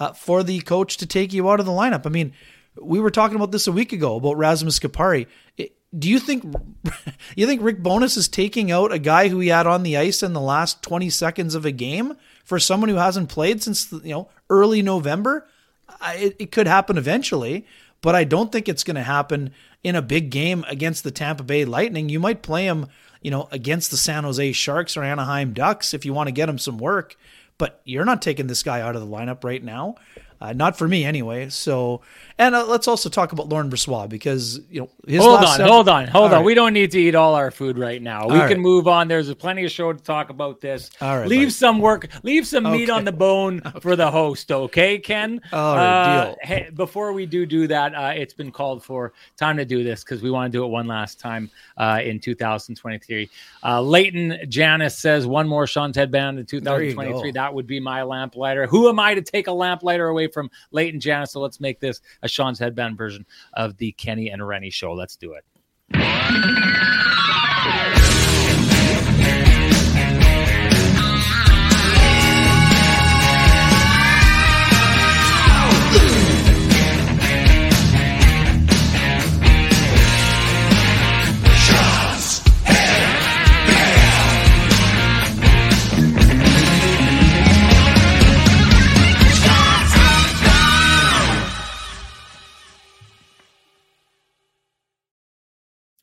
uh, 0.00 0.14
for 0.14 0.42
the 0.42 0.60
coach 0.60 0.96
to 0.96 1.06
take 1.06 1.32
you 1.32 1.48
out 1.48 1.60
of 1.60 1.66
the 1.66 1.72
lineup. 1.72 2.06
I 2.06 2.10
mean, 2.10 2.32
we 2.80 3.00
were 3.00 3.10
talking 3.10 3.36
about 3.36 3.52
this 3.52 3.66
a 3.66 3.72
week 3.72 3.92
ago 3.92 4.16
about 4.16 4.36
Rasmus 4.36 4.78
Kupari. 4.78 5.26
Do 5.96 6.10
you 6.10 6.18
think 6.18 6.44
you 7.36 7.46
think 7.46 7.62
Rick 7.62 7.82
Bowness 7.82 8.16
is 8.16 8.28
taking 8.28 8.70
out 8.70 8.92
a 8.92 8.98
guy 8.98 9.28
who 9.28 9.40
he 9.40 9.48
had 9.48 9.66
on 9.66 9.82
the 9.82 9.96
ice 9.96 10.22
in 10.22 10.32
the 10.32 10.40
last 10.40 10.82
20 10.82 11.10
seconds 11.10 11.54
of 11.54 11.64
a 11.64 11.72
game 11.72 12.16
for 12.44 12.58
someone 12.58 12.88
who 12.88 12.96
hasn't 12.96 13.28
played 13.28 13.62
since 13.62 13.90
you 13.92 14.10
know 14.10 14.28
early 14.50 14.82
November? 14.82 15.46
It, 16.08 16.36
it 16.38 16.52
could 16.52 16.66
happen 16.66 16.98
eventually, 16.98 17.66
but 18.02 18.14
I 18.14 18.24
don't 18.24 18.52
think 18.52 18.68
it's 18.68 18.84
going 18.84 18.96
to 18.96 19.02
happen 19.02 19.52
in 19.82 19.96
a 19.96 20.02
big 20.02 20.30
game 20.30 20.64
against 20.68 21.04
the 21.04 21.10
Tampa 21.10 21.42
Bay 21.42 21.64
Lightning. 21.64 22.08
You 22.08 22.20
might 22.20 22.42
play 22.42 22.66
him, 22.66 22.86
you 23.22 23.30
know, 23.30 23.48
against 23.50 23.90
the 23.90 23.96
San 23.96 24.24
Jose 24.24 24.52
Sharks 24.52 24.96
or 24.96 25.02
Anaheim 25.02 25.52
Ducks 25.52 25.94
if 25.94 26.04
you 26.04 26.12
want 26.12 26.26
to 26.26 26.32
get 26.32 26.48
him 26.48 26.58
some 26.58 26.76
work, 26.76 27.16
but 27.56 27.80
you're 27.84 28.04
not 28.04 28.20
taking 28.20 28.48
this 28.48 28.62
guy 28.62 28.80
out 28.80 28.96
of 28.96 29.00
the 29.00 29.06
lineup 29.06 29.44
right 29.44 29.62
now. 29.62 29.94
Uh, 30.40 30.52
not 30.52 30.76
for 30.76 30.86
me 30.86 31.04
anyway. 31.04 31.48
So, 31.48 32.02
and 32.38 32.54
uh, 32.54 32.66
let's 32.66 32.86
also 32.86 33.08
talk 33.08 33.32
about 33.32 33.48
Laurent 33.48 33.72
Brossoit 33.72 34.08
because 34.08 34.60
you 34.70 34.80
know 34.80 34.90
his 35.06 35.22
hold 35.22 35.44
on, 35.44 35.60
hold 35.60 35.88
on, 35.88 36.06
hold 36.06 36.26
on. 36.26 36.38
Right. 36.38 36.44
We 36.44 36.54
don't 36.54 36.72
need 36.72 36.90
to 36.92 37.00
eat 37.00 37.14
all 37.14 37.34
our 37.34 37.50
food 37.50 37.78
right 37.78 38.00
now. 38.00 38.28
We 38.28 38.34
all 38.34 38.48
can 38.48 38.58
right. 38.58 38.58
move 38.58 38.86
on. 38.86 39.08
There's 39.08 39.32
plenty 39.34 39.64
of 39.64 39.70
show 39.70 39.92
to 39.92 40.02
talk 40.02 40.30
about 40.30 40.60
this. 40.60 40.90
All 41.00 41.18
right, 41.18 41.28
leave 41.28 41.40
buddy. 41.40 41.50
some 41.50 41.78
work, 41.80 42.08
leave 42.22 42.46
some 42.46 42.66
okay. 42.66 42.76
meat 42.76 42.90
on 42.90 43.04
the 43.04 43.12
bone 43.12 43.62
okay. 43.66 43.80
for 43.80 43.96
the 43.96 44.10
host. 44.10 44.52
Okay, 44.52 44.98
Ken. 44.98 45.40
All 45.52 45.74
right, 45.74 45.86
uh, 45.86 46.24
deal. 46.26 46.36
Hey, 46.42 46.70
before 46.74 47.12
we 47.12 47.26
do 47.26 47.46
do 47.46 47.66
that, 47.66 47.94
uh, 47.94 48.12
it's 48.14 48.34
been 48.34 48.52
called 48.52 48.84
for 48.84 49.12
time 49.36 49.56
to 49.56 49.64
do 49.64 49.82
this 49.82 50.04
because 50.04 50.22
we 50.22 50.30
want 50.30 50.52
to 50.52 50.56
do 50.56 50.64
it 50.64 50.68
one 50.68 50.86
last 50.86 51.18
time 51.18 51.50
uh, 51.76 52.00
in 52.04 52.20
2023. 52.20 53.28
Uh, 53.64 53.82
Leighton 53.82 54.38
Janice 54.48 54.98
says 54.98 55.26
one 55.26 55.48
more 55.48 55.66
Sean's 55.66 55.96
headband 55.96 56.38
in 56.38 56.46
2023. 56.46 57.32
That 57.32 57.52
would 57.52 57.66
be 57.66 57.80
my 57.80 58.02
lamplighter. 58.02 58.66
Who 58.66 58.88
am 58.88 59.00
I 59.00 59.14
to 59.14 59.22
take 59.22 59.48
a 59.48 59.52
lamplighter 59.52 60.08
away? 60.08 60.26
from 60.36 60.50
Leighton 60.70 61.00
Janice. 61.00 61.32
So 61.32 61.40
let's 61.40 61.60
make 61.60 61.80
this 61.80 62.00
a 62.22 62.25
Sean's 62.26 62.58
headband 62.58 62.96
version 62.96 63.26
of 63.54 63.76
the 63.78 63.92
Kenny 63.92 64.30
and 64.30 64.46
Renny 64.46 64.70
show. 64.70 64.92
Let's 64.92 65.16
do 65.16 65.34
it. 65.34 65.44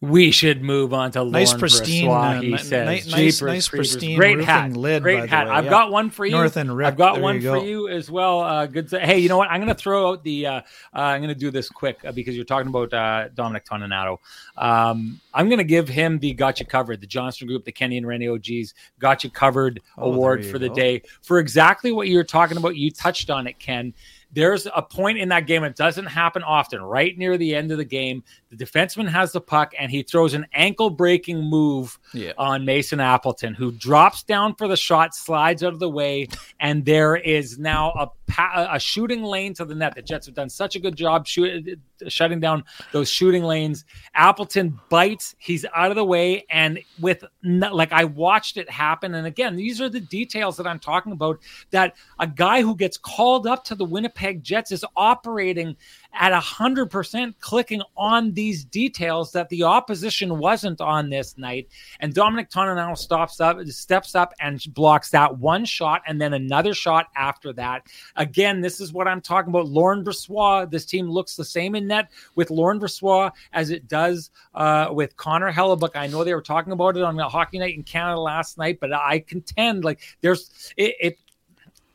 We 0.03 0.31
should 0.31 0.61
move 0.61 0.93
on 0.93 1.11
to 1.11 1.23
nice 1.23 1.53
pristine, 1.53 2.11
uh, 2.11 2.41
he 2.41 2.57
says. 2.57 3.07
Nice, 3.07 3.41
nice, 3.41 3.69
pristine, 3.69 4.17
great 4.17 4.43
hat, 4.43 4.73
lid, 4.73 5.01
great 5.01 5.29
hat. 5.29 5.47
I've 5.47 5.63
yeah. 5.63 5.69
got 5.69 5.91
one 5.93 6.09
for 6.09 6.25
you. 6.25 6.33
North 6.33 6.57
and 6.57 6.75
Rick, 6.75 6.87
I've 6.87 6.97
got 6.97 7.21
one 7.21 7.35
you 7.39 7.49
for 7.49 7.63
you 7.63 7.87
as 7.87 8.11
well. 8.11 8.41
Uh, 8.41 8.65
good. 8.65 8.89
To, 8.89 8.99
hey, 8.99 9.19
you 9.19 9.29
know 9.29 9.37
what? 9.37 9.49
I'm 9.49 9.61
going 9.61 9.73
to 9.73 9.81
throw 9.81 10.09
out 10.09 10.21
the. 10.25 10.45
Uh, 10.45 10.51
uh, 10.51 10.61
I'm 10.93 11.21
going 11.21 11.33
to 11.33 11.39
do 11.39 11.51
this 11.51 11.69
quick 11.69 12.03
uh, 12.03 12.11
because 12.11 12.35
you're 12.35 12.43
talking 12.43 12.67
about 12.67 12.93
uh, 12.93 13.29
Dominic 13.33 13.63
Toninato. 13.63 14.17
Um, 14.57 15.21
I'm 15.33 15.47
going 15.47 15.59
to 15.59 15.63
give 15.63 15.87
him 15.87 16.19
the 16.19 16.33
gotcha 16.33 16.65
Covered," 16.65 16.99
the 16.99 17.07
Johnston 17.07 17.47
Group, 17.47 17.63
the 17.63 17.71
Kenny 17.71 17.95
and 17.95 18.05
Renny 18.05 18.27
OGs 18.27 18.73
gotcha 18.99 19.29
Covered" 19.29 19.79
oh, 19.97 20.11
award 20.11 20.45
for 20.45 20.59
go. 20.59 20.67
the 20.67 20.69
day 20.71 21.01
for 21.21 21.39
exactly 21.39 21.93
what 21.93 22.09
you're 22.09 22.25
talking 22.25 22.57
about. 22.57 22.75
You 22.75 22.91
touched 22.91 23.29
on 23.29 23.47
it, 23.47 23.57
Ken 23.57 23.93
there's 24.33 24.67
a 24.75 24.81
point 24.81 25.19
in 25.19 25.29
that 25.29 25.45
game, 25.45 25.63
it 25.63 25.75
doesn't 25.75 26.07
happen 26.07 26.41
often, 26.43 26.81
right 26.81 27.17
near 27.17 27.37
the 27.37 27.55
end 27.55 27.71
of 27.71 27.77
the 27.77 27.85
game. 27.85 28.23
The 28.55 28.65
defenseman 28.65 29.07
has 29.09 29.31
the 29.31 29.41
puck 29.41 29.73
and 29.77 29.89
he 29.91 30.03
throws 30.03 30.33
an 30.33 30.45
ankle 30.53 30.89
breaking 30.89 31.41
move 31.41 31.97
yeah. 32.13 32.33
on 32.37 32.65
Mason 32.65 32.99
Appleton, 32.99 33.53
who 33.53 33.71
drops 33.71 34.23
down 34.23 34.55
for 34.55 34.67
the 34.67 34.77
shot, 34.77 35.15
slides 35.15 35.63
out 35.63 35.73
of 35.73 35.79
the 35.79 35.89
way, 35.89 36.27
and 36.59 36.85
there 36.85 37.15
is 37.15 37.57
now 37.57 37.91
a 37.91 38.07
a 38.39 38.79
shooting 38.79 39.23
lane 39.23 39.53
to 39.55 39.65
the 39.65 39.75
net. 39.75 39.95
The 39.95 40.01
Jets 40.01 40.25
have 40.25 40.35
done 40.35 40.49
such 40.49 40.75
a 40.75 40.79
good 40.79 40.95
job 40.95 41.27
shoot, 41.27 41.79
shutting 42.07 42.39
down 42.39 42.63
those 42.91 43.09
shooting 43.09 43.43
lanes. 43.43 43.85
Appleton 44.15 44.79
bites, 44.89 45.35
he's 45.37 45.65
out 45.75 45.91
of 45.91 45.95
the 45.95 46.05
way, 46.05 46.45
and 46.49 46.79
with 46.99 47.23
like 47.43 47.91
I 47.91 48.05
watched 48.05 48.57
it 48.57 48.69
happen. 48.69 49.13
And 49.13 49.27
again, 49.27 49.55
these 49.55 49.79
are 49.81 49.89
the 49.89 49.99
details 49.99 50.57
that 50.57 50.67
I'm 50.67 50.79
talking 50.79 51.11
about. 51.11 51.39
That 51.71 51.95
a 52.19 52.27
guy 52.27 52.61
who 52.61 52.75
gets 52.75 52.97
called 52.97 53.45
up 53.45 53.63
to 53.65 53.75
the 53.75 53.85
Winnipeg 53.85 54.43
Jets 54.43 54.71
is 54.71 54.85
operating 54.95 55.75
at 56.13 56.32
100% 56.32 57.34
clicking 57.39 57.82
on 57.97 58.34
these 58.34 58.63
details 58.63 59.32
that 59.32 59.49
the 59.49 59.63
opposition 59.63 60.38
wasn't 60.38 60.80
on 60.80 61.10
this 61.10 61.38
night. 61.38 61.67
And 61.99 62.13
Dominic 62.13 62.49
Toninato 62.49 62.97
stops 62.97 63.39
up, 63.39 63.60
steps 63.67 64.15
up 64.15 64.34
and 64.39 64.63
blocks 64.73 65.10
that 65.10 65.38
one 65.38 65.65
shot 65.65 66.02
and 66.08 66.21
then 66.21 66.34
another 66.34 66.73
shot 66.73 67.08
after 67.15 67.52
that. 67.54 67.88
Again, 68.15 68.62
this 68.62 68.80
is 68.80 68.93
what 68.93 69.08
I'm 69.08 69.21
talking 69.21 69.49
about. 69.49 69.67
Laurent 69.67 70.06
Brossoit, 70.06 70.69
this 70.69 70.86
team 70.86 71.10
looks 71.10 71.36
the 71.36 71.45
same 71.45 71.76
in 71.76 71.88
net 71.88 72.12
with 72.36 72.52
Laurent 72.52 72.82
Brossoit 72.82 73.32
as 73.52 73.69
it 73.69 73.88
does 73.88 74.30
uh, 74.54 74.89
with 74.91 75.17
Connor 75.17 75.52
Hellebuyck. 75.52 75.95
I 75.95 76.08
know 76.08 76.23
they 76.23 76.34
were 76.34 76.41
talking 76.41 76.73
about 76.73 76.97
it 76.97 77.04
on 77.04 77.17
Hockey 77.17 77.60
Night 77.60 77.76
in 77.76 77.84
Canada 77.84 78.19
last 78.19 78.58
night, 78.58 78.80
but 78.80 78.93
I 78.93 79.19
contend 79.19 79.84
like 79.84 80.02
there's 80.21 80.73
it, 80.78 80.95
it 80.99 81.17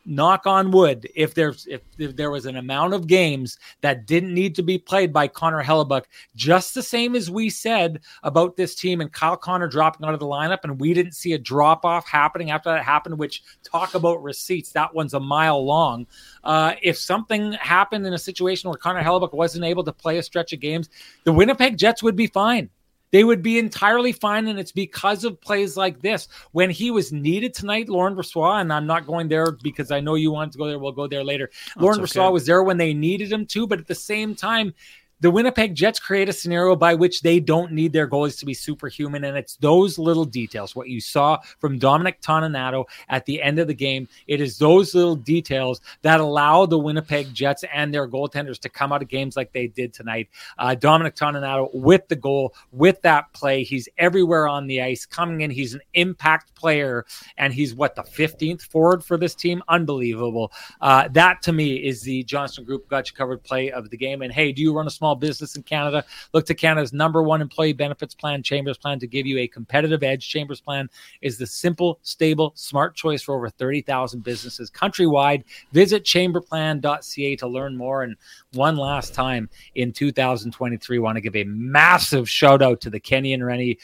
knock 0.09 0.47
on 0.47 0.71
wood, 0.71 1.07
if 1.15 1.35
there's 1.35 1.67
if, 1.67 1.83
if, 1.99 2.17
there 2.17 2.31
was 2.31 2.47
an 2.47 2.57
amount 2.57 2.95
of 2.95 3.07
games 3.07 3.59
that 3.83 4.07
didn't 4.07 4.35
need 4.35 4.55
to 4.55 4.63
be 4.63 4.79
played 4.79 5.13
by 5.13 5.29
Connor 5.29 5.63
Hellebuyck, 5.63 6.05
just 6.35 6.75
the 6.75 6.83
same 6.83 7.15
as 7.15 7.31
we 7.31 7.51
said 7.51 8.01
about 8.23 8.57
this 8.57 8.75
team 8.75 9.01
and 9.01 9.13
Kyle 9.13 9.37
Connor 9.37 9.69
dropping 9.69 10.07
out 10.07 10.15
of 10.15 10.21
the 10.21 10.27
lineup, 10.27 10.61
and 10.65 10.81
we 10.81 10.95
didn't 10.95 11.13
see 11.13 11.35
a 11.35 11.39
drop 11.39 11.85
off 11.85 12.09
happening 12.09 12.51
after 12.51 12.71
that 12.71 12.85
happened. 12.85 13.19
Which 13.19 13.43
talk 13.63 13.95
about 13.95 14.23
receipts, 14.23 14.73
that 14.73 14.95
one's 14.95 15.15
a 15.15 15.21
mile 15.21 15.65
long. 15.65 16.07
Uh, 16.43 16.75
if 16.83 16.97
something 16.97 17.53
happened 17.53 18.07
in 18.07 18.15
a 18.15 18.19
situation 18.19 18.71
where 18.71 18.79
Connor 18.79 19.03
Hellebuyck 19.03 19.35
wasn't 19.35 19.65
able 19.65 19.85
to 19.85 19.93
play 19.93 20.19
a 20.19 20.23
stretch 20.23 20.53
of 20.53 20.61
games, 20.61 20.89
the 21.25 21.33
Winnipeg 21.33 21.77
Jets 21.77 22.03
would 22.03 22.17
be 22.17 22.27
fine 22.27 22.71
they 23.11 23.25
would 23.25 23.43
be 23.43 23.59
entirely 23.59 24.13
fine. 24.13 24.49
And 24.49 24.59
it's 24.59 24.73
because 24.73 25.25
of 25.25 25.41
plays 25.41 25.77
like 25.77 26.01
this. 26.01 26.29
When 26.53 26.71
he 26.71 26.91
was 26.91 27.13
needed 27.13 27.55
tonight, 27.55 27.89
Laurent 27.89 28.17
Brossoit, 28.17 28.61
and 28.61 28.73
I'm 28.73 28.87
not 28.87 29.07
going 29.07 29.29
there 29.29 29.53
because 29.53 29.91
I 29.91 30.01
know 30.01 30.15
you 30.15 30.31
wanted 30.31 30.53
to 30.53 30.59
go 30.59 30.67
there. 30.67 30.79
We'll 30.79 30.93
go 30.93 31.07
there 31.07 31.25
later. 31.25 31.51
Oh, 31.53 31.57
That's 31.57 31.77
Laurent 31.83 32.01
okay. 32.03 32.21
Brossoit 32.21 32.33
was 32.33 32.47
there 32.47 32.63
when 32.63 32.77
they 32.77 32.95
needed 32.95 33.33
him 33.33 33.47
to, 33.47 33.67
but 33.67 33.79
at 33.79 33.87
the 33.87 33.95
same 33.95 34.35
time, 34.35 34.75
the 35.21 35.31
Winnipeg 35.31 35.75
Jets 35.75 35.99
create 35.99 36.29
a 36.29 36.33
scenario 36.33 36.77
by 36.77 36.95
which 36.95 37.23
they 37.23 37.41
don't 37.41 37.73
need 37.73 37.93
their 37.93 38.09
goalies 38.09 38.39
to 38.39 38.47
be 38.47 38.55
superhuman. 38.55 39.25
And 39.25 39.37
it's 39.37 39.57
those 39.57 39.99
little 39.99 40.25
details, 40.25 40.77
what 40.77 40.89
you 40.89 41.01
saw 41.01 41.39
from 41.59 41.79
Dominic 41.79 42.21
Toninato 42.21 42.85
at 43.09 43.25
the 43.27 43.43
end 43.43 43.59
of 43.59 43.67
the 43.67 43.75
game. 43.75 44.09
It 44.27 44.41
is 44.41 44.59
those 44.59 44.95
little 44.95 45.17
details 45.17 45.81
that 46.03 46.21
allow 46.21 46.67
the 46.67 46.79
Winnipeg 46.79 47.35
Jets 47.35 47.65
and 47.73 47.93
their 47.93 48.09
goaltenders 48.09 48.59
to 48.61 48.69
come 48.69 48.93
out 48.93 49.03
of 49.03 49.09
games 49.09 49.37
like 49.37 49.53
they 49.53 49.67
did 49.67 49.93
tonight. 49.93 50.29
Uh, 50.59 50.75
Dominic 50.75 51.15
Toninato 51.15 51.73
with 51.75 52.07
the 52.09 52.17
goal, 52.17 52.55
with 52.73 53.01
that 53.03 53.33
play. 53.33 53.63
He's 53.63 53.89
everywhere 53.99 54.47
on 54.47 54.67
the 54.67 54.83
ice 54.83 55.05
coming 55.05 55.41
in. 55.41 55.51
He's 55.51 55.75
an 55.75 55.81
impact 55.95 56.55
player, 56.55 57.05
and 57.37 57.53
he's 57.53 57.75
what, 57.75 57.95
the 57.95 58.03
15th 58.03 58.63
forward 58.63 59.05
for 59.05 59.17
this 59.17 59.35
team? 59.35 59.63
Unbelievable. 59.69 60.53
Uh, 60.81 61.09
that 61.09 61.43
to 61.43 61.53
me 61.53 61.77
is 61.77 62.03
the 62.03 62.23
Johnston 62.25 62.65
Group 62.65 62.89
got 62.89 63.09
you 63.11 63.17
covered 63.17 63.43
play 63.43 63.71
of 63.71 63.91
the 63.91 63.97
game. 63.97 64.23
And 64.23 64.33
hey, 64.33 64.53
do 64.53 64.63
you 64.63 64.73
run 64.73 64.87
a 64.87 64.91
small 64.91 65.08
small 65.09 65.17
business 65.17 65.57
in 65.57 65.63
Canada. 65.63 66.05
Look 66.35 66.45
to 66.47 66.55
Canada's 66.55 66.93
number 66.93 67.23
one 67.23 67.41
employee 67.41 67.73
benefits 67.73 68.15
plan, 68.15 68.43
Chambers 68.43 68.77
Plan, 68.77 68.99
to 68.99 69.07
give 69.07 69.27
you 69.27 69.39
a 69.39 69.49
competitive 69.49 70.03
edge. 70.03 70.29
Chambers 70.29 70.61
Plan 70.61 70.91
is 71.23 71.39
the 71.39 71.47
simple, 71.47 71.99
stable, 72.03 72.53
smart 72.55 72.95
choice 72.95 73.23
for 73.23 73.35
over 73.35 73.49
30,000 73.49 74.23
businesses 74.23 74.71
countrywide. 74.71 75.45
Visit 75.73 76.05
chamberplan.ca 76.05 77.37
to 77.37 77.47
learn 77.49 77.77
more. 77.77 78.03
And 78.03 78.17
one 78.53 78.77
last 78.77 79.15
time 79.15 79.49
in 79.75 79.93
2023, 79.93 80.99
want 80.99 81.17
to 81.17 81.23
give 81.23 81.37
a 81.37 81.45
massive 81.45 82.29
shout 82.29 82.61
out 82.61 82.83
to 82.83 82.91
the 82.91 83.01
Kenny 83.01 83.33
and 83.33 83.45
Renny 83.45 83.79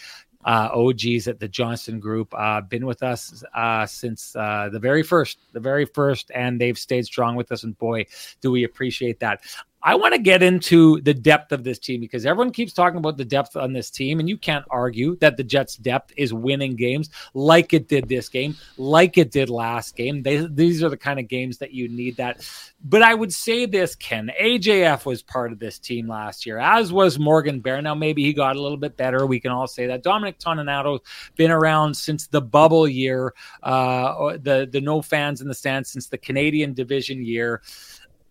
uh, 0.45 0.69
OGs 0.73 1.29
at 1.29 1.41
the 1.41 1.49
Johnston 1.49 2.01
Group. 2.01 2.35
Uh, 2.37 2.61
been 2.61 2.87
with 2.87 3.03
us 3.03 3.43
uh, 3.55 3.87
since 3.87 4.37
uh, 4.37 4.69
the 4.71 4.79
very 4.79 5.03
first, 5.03 5.39
the 5.53 5.61
very 5.61 5.85
first, 5.85 6.31
and 6.35 6.61
they've 6.61 6.79
stayed 6.79 7.07
strong 7.07 7.37
with 7.37 7.51
us. 7.51 7.65
And 7.65 7.77
boy, 7.79 8.07
do 8.41 8.51
we 8.51 8.65
appreciate 8.65 9.21
that. 9.21 9.41
I 9.87 9.97
want 9.97 10.15
to 10.15 10.21
get 10.21 10.43
into 10.43 10.99
the 11.03 11.13
depth 11.13 11.53
of 11.53 11.63
this 11.63 11.79
team 11.79 12.01
because 12.01 12.25
everyone 12.25 12.53
keeps 12.53 12.73
talking 12.73 12.97
about 12.97 13.19
the 13.19 13.25
depth 13.25 13.55
on 13.55 13.75
this 13.75 13.91
team, 13.91 14.19
and 14.19 14.27
you 14.27 14.39
can't 14.39 14.65
argue 14.71 15.17
that 15.17 15.37
the 15.37 15.45
Jets' 15.45 15.77
depth 15.77 16.11
is 16.17 16.33
winning 16.33 16.75
games 16.75 17.11
like 17.35 17.75
it 17.75 17.87
did 17.87 18.09
this 18.09 18.31
game, 18.31 18.57
like 18.79 19.19
it 19.19 19.31
did 19.31 19.51
last 19.51 19.95
game. 19.95 20.23
They, 20.23 20.47
these 20.47 20.83
are 20.83 20.89
the 20.89 20.97
kind 20.97 21.21
of 21.21 21.29
games 21.29 21.59
that 21.59 21.73
you 21.73 21.89
need 21.89 22.17
that. 22.17 22.49
But 22.83 23.03
I 23.03 23.13
would 23.15 23.33
say 23.33 23.67
this, 23.67 23.95
Ken 23.95 24.31
AJF 24.41 25.05
was 25.05 25.23
part 25.23 25.53
of 25.53 25.59
this 25.59 25.79
team 25.79 26.09
last 26.09 26.47
year, 26.47 26.59
as 26.59 26.91
was 26.91 27.19
Morgan 27.19 27.61
Bear. 27.61 27.83
Now, 27.83 27.95
maybe 27.95 28.25
he 28.25 28.33
got 28.33 28.57
a 28.57 28.63
little 28.63 28.79
bit 28.79 28.97
better. 28.97 29.27
We 29.27 29.39
can 29.39 29.51
all 29.51 29.67
say 29.67 29.87
that. 29.89 30.03
Dominic 30.03 30.39
Toninato 30.39 31.01
been 31.37 31.51
around 31.51 31.95
since 31.95 32.27
the 32.27 32.41
bubble 32.41 32.89
year, 32.89 33.35
uh, 33.63 34.39
the, 34.39 34.67
the 34.71 34.81
no 34.81 35.03
fans 35.03 35.43
in 35.43 35.49
the 35.49 35.55
stands 35.55 35.91
since 35.91 36.07
the 36.07 36.19
Canadian 36.19 36.73
division 36.73 37.23
year. 37.23 37.61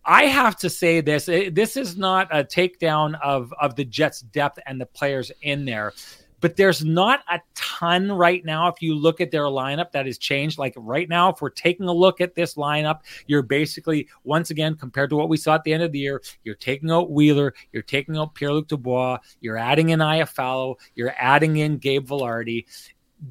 I 0.06 0.26
have 0.26 0.56
to 0.56 0.70
say 0.70 1.00
this. 1.00 1.28
Eh, 1.28 1.50
this 1.52 1.76
is 1.76 1.96
not 1.96 2.28
a 2.30 2.44
takedown 2.44 3.18
of 3.22 3.52
of 3.60 3.74
the 3.76 3.84
Jets' 3.84 4.20
depth 4.20 4.58
and 4.66 4.80
the 4.80 4.86
players 4.86 5.32
in 5.42 5.64
there, 5.64 5.92
but 6.40 6.56
there's 6.56 6.84
not 6.84 7.20
a 7.30 7.40
ton 7.54 8.12
right 8.12 8.44
now. 8.44 8.68
If 8.68 8.82
you 8.82 8.94
look 8.94 9.22
at 9.22 9.30
their 9.30 9.44
lineup, 9.44 9.92
that 9.92 10.04
has 10.04 10.18
changed. 10.18 10.58
Like 10.58 10.74
right 10.76 11.08
now, 11.08 11.30
if 11.30 11.40
we're 11.40 11.48
taking 11.48 11.86
a 11.86 11.92
look 11.92 12.20
at 12.20 12.34
this 12.34 12.54
lineup, 12.54 13.00
you're 13.26 13.42
basically 13.42 14.08
once 14.24 14.50
again 14.50 14.76
compared 14.76 15.08
to 15.10 15.16
what 15.16 15.30
we 15.30 15.38
saw 15.38 15.54
at 15.54 15.64
the 15.64 15.72
end 15.72 15.82
of 15.82 15.92
the 15.92 16.00
year, 16.00 16.20
you're 16.42 16.54
taking 16.54 16.90
out 16.90 17.10
Wheeler, 17.10 17.54
you're 17.72 17.82
taking 17.82 18.18
out 18.18 18.34
Pierre 18.34 18.52
Luc 18.52 18.68
Dubois, 18.68 19.18
you're 19.40 19.56
adding 19.56 19.88
in 19.88 20.00
Iafallo, 20.00 20.76
you're 20.94 21.14
adding 21.18 21.56
in 21.56 21.78
Gabe 21.78 22.06
Vilardi. 22.06 22.66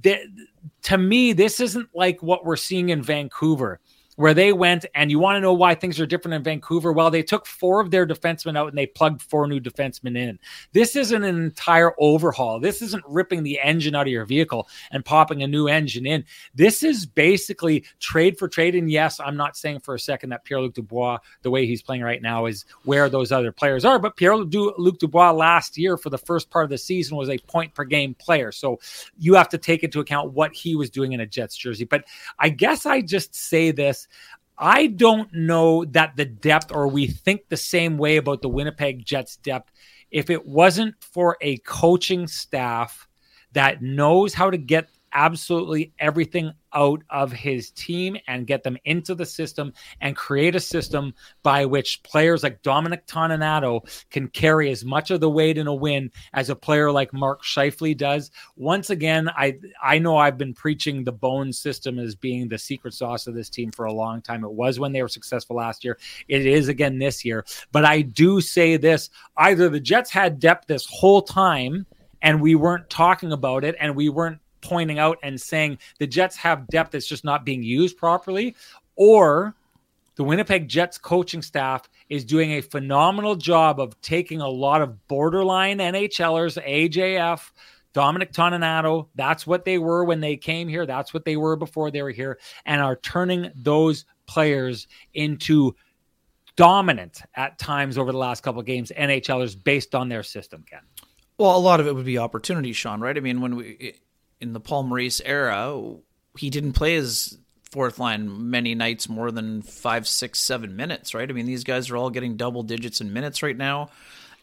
The, 0.01 0.17
to 0.83 0.97
me, 0.97 1.33
this 1.33 1.59
isn't 1.59 1.89
like 1.93 2.23
what 2.23 2.45
we're 2.45 2.55
seeing 2.55 2.89
in 2.89 3.03
Vancouver 3.03 3.79
where 4.15 4.33
they 4.33 4.53
went 4.53 4.85
and 4.95 5.09
you 5.09 5.19
want 5.19 5.35
to 5.35 5.41
know 5.41 5.53
why 5.53 5.75
things 5.75 5.99
are 5.99 6.05
different 6.05 6.35
in 6.35 6.43
Vancouver. 6.43 6.91
Well, 6.91 7.09
they 7.09 7.23
took 7.23 7.45
four 7.45 7.79
of 7.79 7.91
their 7.91 8.05
defensemen 8.05 8.57
out 8.57 8.69
and 8.69 8.77
they 8.77 8.85
plugged 8.85 9.21
four 9.21 9.47
new 9.47 9.59
defensemen 9.59 10.17
in. 10.17 10.39
This 10.71 10.95
isn't 10.95 11.23
an 11.23 11.35
entire 11.43 11.93
overhaul. 11.99 12.59
This 12.59 12.81
isn't 12.81 13.03
ripping 13.07 13.43
the 13.43 13.59
engine 13.59 13.95
out 13.95 14.07
of 14.07 14.11
your 14.11 14.25
vehicle 14.25 14.67
and 14.91 15.03
popping 15.03 15.43
a 15.43 15.47
new 15.47 15.67
engine 15.67 16.05
in. 16.05 16.23
This 16.53 16.83
is 16.83 17.05
basically 17.05 17.85
trade 17.99 18.37
for 18.37 18.47
trade. 18.47 18.75
And 18.75 18.89
yes, 18.89 19.19
I'm 19.19 19.37
not 19.37 19.57
saying 19.57 19.79
for 19.79 19.95
a 19.95 19.99
second 19.99 20.29
that 20.29 20.43
Pierre 20.43 20.61
Luc 20.61 20.73
Dubois, 20.73 21.19
the 21.41 21.51
way 21.51 21.65
he's 21.65 21.81
playing 21.81 22.03
right 22.03 22.21
now, 22.21 22.45
is 22.45 22.65
where 22.85 23.09
those 23.09 23.31
other 23.31 23.51
players 23.51 23.85
are. 23.85 23.99
But 23.99 24.15
Pierre 24.15 24.37
Luc 24.37 24.99
Dubois 24.99 25.31
last 25.31 25.77
year 25.77 25.97
for 25.97 26.09
the 26.09 26.17
first 26.17 26.49
part 26.49 26.65
of 26.65 26.69
the 26.69 26.77
season 26.77 27.17
was 27.17 27.29
a 27.29 27.37
point 27.39 27.73
per 27.73 27.83
game 27.83 28.13
player. 28.15 28.51
So 28.51 28.79
you 29.17 29.33
have 29.35 29.49
to 29.49 29.57
take 29.57 29.83
into 29.83 29.99
account 29.99 30.33
what 30.33 30.53
he 30.53 30.75
was 30.75 30.89
doing 30.89 31.13
in 31.13 31.19
a 31.19 31.25
Jets 31.25 31.55
jersey. 31.55 31.85
But 31.85 32.05
I 32.39 32.49
guess 32.49 32.85
I 32.85 33.01
just 33.01 33.35
say 33.35 33.71
this 33.71 34.02
I 34.57 34.87
don't 34.87 35.33
know 35.33 35.83
that 35.85 36.15
the 36.15 36.25
depth, 36.25 36.71
or 36.71 36.87
we 36.87 37.07
think 37.07 37.49
the 37.49 37.57
same 37.57 37.97
way 37.97 38.17
about 38.17 38.41
the 38.41 38.49
Winnipeg 38.49 39.05
Jets 39.05 39.37
depth, 39.37 39.71
if 40.11 40.29
it 40.29 40.45
wasn't 40.45 40.95
for 41.01 41.37
a 41.41 41.57
coaching 41.57 42.27
staff 42.27 43.07
that 43.53 43.81
knows 43.81 44.33
how 44.33 44.49
to 44.49 44.57
get 44.57 44.89
absolutely 45.13 45.93
everything 45.99 46.51
out 46.75 47.03
of 47.09 47.31
his 47.31 47.71
team 47.71 48.17
and 48.27 48.47
get 48.47 48.63
them 48.63 48.77
into 48.85 49.13
the 49.15 49.25
system 49.25 49.71
and 50.01 50.15
create 50.15 50.55
a 50.55 50.59
system 50.59 51.13
by 51.43 51.65
which 51.65 52.01
players 52.03 52.43
like 52.43 52.61
Dominic 52.63 53.05
Toninato 53.05 53.81
can 54.09 54.27
carry 54.27 54.71
as 54.71 54.83
much 54.83 55.11
of 55.11 55.19
the 55.19 55.29
weight 55.29 55.57
in 55.57 55.67
a 55.67 55.73
win 55.73 56.11
as 56.33 56.49
a 56.49 56.55
player 56.55 56.91
like 56.91 57.13
Mark 57.13 57.43
Scheifele 57.43 57.95
does. 57.95 58.31
Once 58.55 58.89
again, 58.89 59.29
I 59.29 59.57
I 59.81 59.99
know 59.99 60.17
I've 60.17 60.37
been 60.37 60.53
preaching 60.53 61.03
the 61.03 61.11
Bowness 61.11 61.59
system 61.59 61.99
as 61.99 62.15
being 62.15 62.47
the 62.47 62.57
secret 62.57 62.93
sauce 62.93 63.27
of 63.27 63.35
this 63.35 63.49
team 63.49 63.71
for 63.71 63.85
a 63.85 63.93
long 63.93 64.21
time. 64.21 64.43
It 64.43 64.51
was 64.51 64.79
when 64.79 64.91
they 64.91 65.01
were 65.01 65.07
successful 65.07 65.55
last 65.55 65.83
year. 65.83 65.97
It 66.27 66.45
is 66.45 66.67
again 66.67 66.97
this 66.97 67.23
year. 67.23 67.45
But 67.71 67.85
I 67.85 68.01
do 68.01 68.41
say 68.41 68.77
this 68.77 69.09
either 69.37 69.69
the 69.69 69.79
Jets 69.79 70.09
had 70.09 70.39
depth 70.39 70.67
this 70.67 70.85
whole 70.85 71.21
time 71.21 71.85
and 72.21 72.41
we 72.41 72.55
weren't 72.55 72.89
talking 72.89 73.31
about 73.31 73.63
it 73.63 73.75
and 73.79 73.95
we 73.95 74.09
weren't 74.09 74.39
pointing 74.63 74.97
out 74.97 75.17
and 75.21 75.39
saying 75.39 75.77
the 75.99 76.07
Jets 76.07 76.35
have 76.37 76.67
depth 76.67 76.91
that's 76.91 77.07
just 77.07 77.23
not 77.23 77.45
being 77.45 77.61
used 77.61 77.97
properly, 77.97 78.55
or 78.95 79.55
the 80.15 80.23
Winnipeg 80.23 80.67
Jets 80.67 80.97
coaching 80.97 81.41
staff 81.41 81.89
is 82.09 82.23
doing 82.23 82.53
a 82.53 82.61
phenomenal 82.61 83.35
job 83.35 83.79
of 83.79 83.99
taking 84.01 84.41
a 84.41 84.49
lot 84.49 84.81
of 84.81 85.07
borderline 85.07 85.79
NHLers, 85.79 86.63
AJF, 86.63 87.51
Dominic 87.93 88.33
Toninato, 88.33 89.07
that's 89.15 89.45
what 89.45 89.65
they 89.65 89.77
were 89.77 90.03
when 90.03 90.19
they 90.19 90.35
came 90.35 90.67
here. 90.67 90.85
That's 90.85 91.13
what 91.13 91.25
they 91.25 91.37
were 91.37 91.55
before 91.55 91.91
they 91.91 92.01
were 92.01 92.11
here, 92.11 92.39
and 92.65 92.81
are 92.81 92.95
turning 92.95 93.51
those 93.55 94.05
players 94.25 94.87
into 95.13 95.75
dominant 96.55 97.21
at 97.35 97.57
times 97.59 97.97
over 97.97 98.11
the 98.11 98.17
last 98.17 98.43
couple 98.43 98.59
of 98.59 98.65
games 98.65 98.91
NHLers 98.95 99.61
based 99.61 99.95
on 99.95 100.09
their 100.09 100.23
system, 100.23 100.63
Ken. 100.67 100.81
Well, 101.37 101.55
a 101.55 101.59
lot 101.59 101.79
of 101.79 101.87
it 101.87 101.95
would 101.95 102.05
be 102.05 102.17
opportunity, 102.17 102.73
Sean, 102.73 102.99
right? 102.99 103.17
I 103.17 103.19
mean, 103.19 103.41
when 103.41 103.55
we 103.55 103.95
in 104.43 104.53
the 104.53 104.59
Paul 104.59 104.83
Maurice 104.83 105.21
era, 105.25 105.79
he 106.37 106.49
didn't 106.49 106.73
play 106.73 106.95
his 106.95 107.37
fourth 107.71 107.97
line 107.97 108.51
many 108.51 108.75
nights 108.75 109.09
more 109.09 109.31
than 109.31 109.61
five, 109.61 110.07
six, 110.07 110.39
seven 110.39 110.75
minutes, 110.75 111.15
right? 111.15 111.27
I 111.27 111.33
mean, 111.33 111.47
these 111.47 111.63
guys 111.63 111.89
are 111.89 111.97
all 111.97 112.09
getting 112.09 112.35
double 112.35 112.61
digits 112.61 113.01
in 113.01 113.13
minutes 113.13 113.41
right 113.41 113.57
now. 113.57 113.89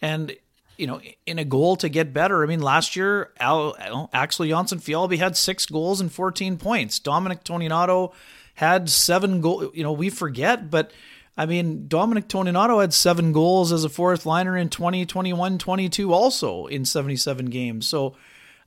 And, 0.03 0.35
you 0.79 0.87
know, 0.87 1.01
in 1.27 1.39
a 1.39 1.45
goal 1.45 1.77
to 1.77 1.89
get 1.89 2.13
better, 2.13 2.43
I 2.43 2.47
mean, 2.47 2.61
last 2.61 2.97
year, 2.97 3.31
Al, 3.39 4.09
Axel 4.13 4.47
Jonsson-Fjallby 4.47 5.19
had 5.19 5.37
six 5.37 5.67
goals 5.67 6.01
and 6.01 6.11
14 6.11 6.57
points. 6.57 6.99
Dominic 6.99 7.45
Toninato 7.45 8.13
had 8.55 8.89
seven 8.89 9.41
goals. 9.43 9.71
You 9.75 9.85
know, 9.85 9.93
we 9.93 10.11
forget, 10.11 10.71
but 10.71 10.91
I 11.37 11.47
mean, 11.47 11.87
Dominic 11.89 12.27
Toninato 12.27 12.81
had 12.81 12.95
seven 12.95 13.33
goals 13.33 13.71
as 13.71 13.85
a 13.85 13.89
fourth 13.89 14.27
liner 14.27 14.57
in 14.57 14.71
2021 14.71 15.59
22 15.59 16.13
also 16.13 16.67
in 16.67 16.85
77 16.85 17.47
games. 17.47 17.87
So 17.87 18.17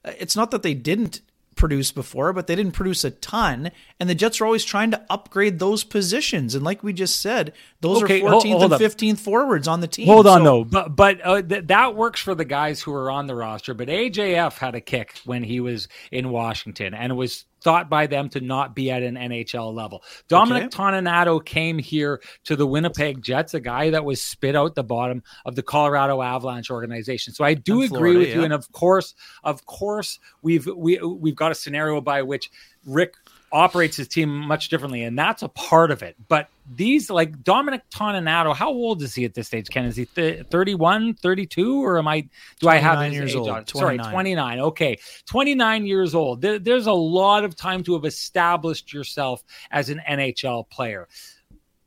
it's 0.06 0.36
not 0.36 0.52
that 0.52 0.64
they 0.64 0.74
didn't 0.74 1.22
produce 1.56 1.92
before, 1.92 2.34
but 2.34 2.48
they 2.48 2.56
didn't 2.56 2.74
produce 2.74 3.04
a 3.04 3.12
ton. 3.12 3.72
And 4.00 4.10
the 4.10 4.16
Jets 4.16 4.42
are 4.42 4.46
always 4.46 4.66
trying 4.66 4.92
to 4.92 5.06
upgrade 5.10 5.60
those 5.60 5.84
positions. 5.84 6.56
And 6.56 6.64
like 6.64 6.84
we 6.84 6.94
just 6.94 7.22
said, 7.22 7.54
those 7.82 8.04
okay, 8.04 8.22
are 8.22 8.30
14th 8.30 8.30
hold, 8.30 8.44
hold 8.44 8.74
and 8.74 8.82
15th 8.82 9.20
forwards 9.20 9.68
on 9.68 9.82
the 9.82 9.88
team. 9.88 10.08
Hold 10.08 10.28
on, 10.28 10.40
so, 10.40 10.44
though. 10.44 10.64
But, 10.64 10.96
but 10.96 11.26
uh, 11.26 11.42
th- 11.42 11.68
that 11.68 11.96
works 11.96 12.20
for 12.20 12.36
the 12.36 12.46
guys 12.46 12.82
who 12.82 12.94
are 12.94 13.10
on 13.10 13.28
the 13.28 13.36
roster. 13.36 13.74
But 13.74 13.88
AJF 13.88 14.58
had 14.58 14.76
a 14.76 14.82
kick 14.82 15.20
when 15.26 15.44
he 15.44 15.60
was 15.60 15.88
in 16.12 16.30
Washington 16.30 16.94
and 16.94 17.12
it 17.12 17.16
was 17.16 17.46
thought 17.64 17.90
by 17.90 18.08
them 18.08 18.30
to 18.30 18.42
not 18.42 18.76
be 18.76 18.92
at 18.92 19.04
an 19.04 19.16
NHL 19.16 19.74
level. 19.74 20.04
Dominic 20.28 20.66
okay. 20.66 20.78
Toninato 20.78 21.44
came 21.44 21.80
here 21.80 22.22
to 22.46 22.56
the 22.56 22.68
Winnipeg 22.68 23.22
Jets, 23.22 23.54
a 23.54 23.60
guy 23.60 23.90
that 23.90 24.04
was 24.04 24.22
spit 24.22 24.56
out 24.56 24.76
the 24.76 24.84
bottom 24.84 25.24
of 25.46 25.56
the 25.56 25.64
Colorado 25.64 26.22
Avalanche 26.22 26.70
organization. 26.70 27.34
So 27.34 27.44
I 27.44 27.54
do 27.54 27.82
agree 27.82 27.88
Florida, 27.88 28.20
with 28.20 28.30
yeah. 28.30 28.36
you, 28.36 28.44
and 28.44 28.54
of 28.54 28.72
course, 28.72 29.16
of 29.44 29.66
course, 29.66 30.20
we've 30.42 30.68
we 30.68 30.98
we've 31.00 31.36
got 31.36 31.52
a 31.52 31.56
scenario 31.56 32.02
by 32.02 32.22
which 32.22 32.52
Rick 32.86 33.16
operates 33.54 33.96
his 33.96 34.08
team 34.08 34.36
much 34.36 34.70
differently, 34.70 35.04
and 35.04 35.18
that's 35.18 35.44
a 35.44 35.48
part 35.48 35.92
of 35.92 36.02
it. 36.02 36.16
But 36.28 36.50
these, 36.76 37.10
like 37.10 37.44
Dominic 37.44 37.84
Toninato, 37.92 38.56
how 38.56 38.70
old 38.70 39.04
is 39.04 39.14
he 39.14 39.24
at 39.26 39.36
this 39.36 39.48
stage, 39.48 39.70
Ken? 39.70 39.86
Is 39.86 39.96
he 39.96 40.06
th- 40.06 40.48
31, 40.48 41.14
32, 41.14 41.86
or 41.86 42.00
am 42.00 42.08
I, 42.08 42.28
do 42.60 42.68
I 42.68 42.78
have 42.78 43.06
his 43.06 43.14
years 43.14 43.32
age 43.32 43.38
old? 43.38 43.50
On? 43.50 43.68
Sorry, 43.68 44.00
29. 44.00 44.60
Okay. 44.60 44.98
29 45.28 45.86
years 45.86 46.16
old. 46.16 46.42
There, 46.42 46.58
there's 46.58 46.88
a 46.88 46.94
lot 46.94 47.46
of 47.46 47.56
time 47.56 47.84
to 47.84 47.94
have 47.94 48.06
established 48.06 48.92
yourself 48.92 49.44
as 49.70 49.90
an 49.90 50.02
NHL 50.10 50.68
player. 50.70 51.08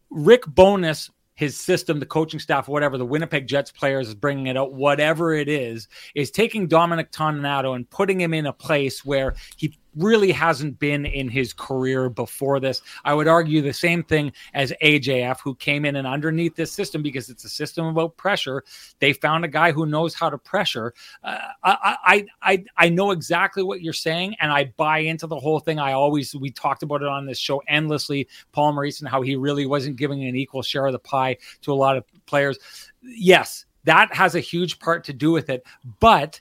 Rick 0.08 0.44
Bowness 0.46 1.10
his 1.36 1.54
system, 1.60 2.00
the 2.00 2.06
coaching 2.06 2.40
staff, 2.40 2.66
whatever, 2.66 2.96
the 2.96 3.04
Winnipeg 3.04 3.46
Jets 3.46 3.70
players 3.70 4.08
is 4.08 4.14
bringing 4.14 4.46
it 4.46 4.56
out, 4.56 4.72
whatever 4.72 5.34
it 5.34 5.48
is, 5.48 5.86
is 6.14 6.30
taking 6.30 6.66
Dominic 6.66 7.12
Toninato 7.12 7.76
and 7.76 7.88
putting 7.88 8.18
him 8.18 8.32
in 8.32 8.46
a 8.46 8.54
place 8.54 9.04
where 9.04 9.34
he 9.56 9.78
really 9.96 10.32
hasn't 10.32 10.78
been 10.78 11.06
in 11.06 11.28
his 11.28 11.52
career 11.52 12.08
before 12.08 12.60
this. 12.60 12.82
I 13.04 13.14
would 13.14 13.28
argue 13.28 13.62
the 13.62 13.72
same 13.72 14.02
thing 14.02 14.32
as 14.54 14.72
AJF, 14.82 15.40
who 15.40 15.54
came 15.54 15.84
in 15.84 15.96
and 15.96 16.06
underneath 16.06 16.54
this 16.54 16.72
system 16.72 17.02
because 17.02 17.28
it's 17.30 17.44
a 17.44 17.48
system 17.48 17.86
about 17.86 18.16
pressure. 18.16 18.62
They 18.98 19.12
found 19.12 19.44
a 19.44 19.48
guy 19.48 19.72
who 19.72 19.86
knows 19.86 20.14
how 20.14 20.30
to 20.30 20.38
pressure. 20.38 20.92
Uh, 21.22 21.38
I, 21.62 21.96
I, 22.04 22.26
I, 22.42 22.64
I 22.76 22.88
know 22.88 23.10
exactly 23.10 23.62
what 23.62 23.82
you're 23.82 23.92
saying, 23.92 24.36
and 24.40 24.52
I 24.52 24.72
buy 24.76 24.98
into 24.98 25.26
the 25.26 25.38
whole 25.38 25.60
thing. 25.60 25.78
I 25.78 25.92
always 25.92 26.34
we 26.34 26.50
talked 26.50 26.82
about 26.82 27.02
it 27.02 27.08
on 27.08 27.26
this 27.26 27.38
show 27.38 27.62
endlessly. 27.68 28.28
Paul 28.52 28.72
Maurice 28.72 29.00
and 29.00 29.08
how 29.08 29.22
he 29.22 29.36
really 29.36 29.66
wasn't 29.66 29.96
giving 29.96 30.24
an 30.24 30.36
equal 30.36 30.62
share 30.62 30.86
of 30.86 30.92
the 30.92 30.98
pie 30.98 31.36
to 31.62 31.72
a 31.72 31.74
lot 31.74 31.96
of 31.96 32.04
players. 32.26 32.58
Yes, 33.02 33.64
that 33.84 34.14
has 34.14 34.34
a 34.34 34.40
huge 34.40 34.78
part 34.78 35.04
to 35.04 35.12
do 35.12 35.30
with 35.30 35.48
it, 35.48 35.64
but 36.00 36.40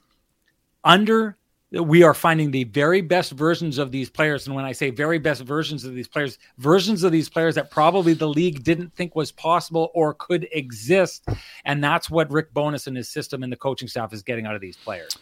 under 0.84 1.38
we 1.84 2.04
are 2.04 2.14
finding 2.14 2.52
the 2.52 2.64
very 2.66 3.02
best 3.02 3.32
versions 3.32 3.78
of 3.78 3.92
these 3.92 4.10
players. 4.10 4.48
And 4.48 4.56
when 4.56 4.66
I 4.66 4.72
say 4.72 4.92
very 4.92 5.20
best 5.20 5.42
versions 5.42 5.84
of 5.84 5.94
these 5.94 6.08
players, 6.08 6.38
versions 6.58 7.04
of 7.04 7.12
these 7.12 7.28
players 7.28 7.56
that 7.56 7.70
probably 7.70 8.14
the 8.14 8.28
league 8.28 8.64
didn't 8.64 8.96
think 8.96 9.16
was 9.16 9.32
possible 9.32 9.92
or 9.94 10.14
could 10.14 10.48
exist. 10.52 11.26
And 11.66 11.84
that's 11.84 12.10
what 12.10 12.32
Rick 12.32 12.54
Bowness 12.54 12.88
and 12.88 12.96
his 12.96 13.10
system 13.10 13.44
and 13.44 13.52
the 13.52 13.58
coaching 13.58 13.88
staff 13.88 14.14
is 14.14 14.24
getting 14.24 14.46
out 14.46 14.56
of 14.56 14.62
these 14.62 14.78
players. 14.78 15.18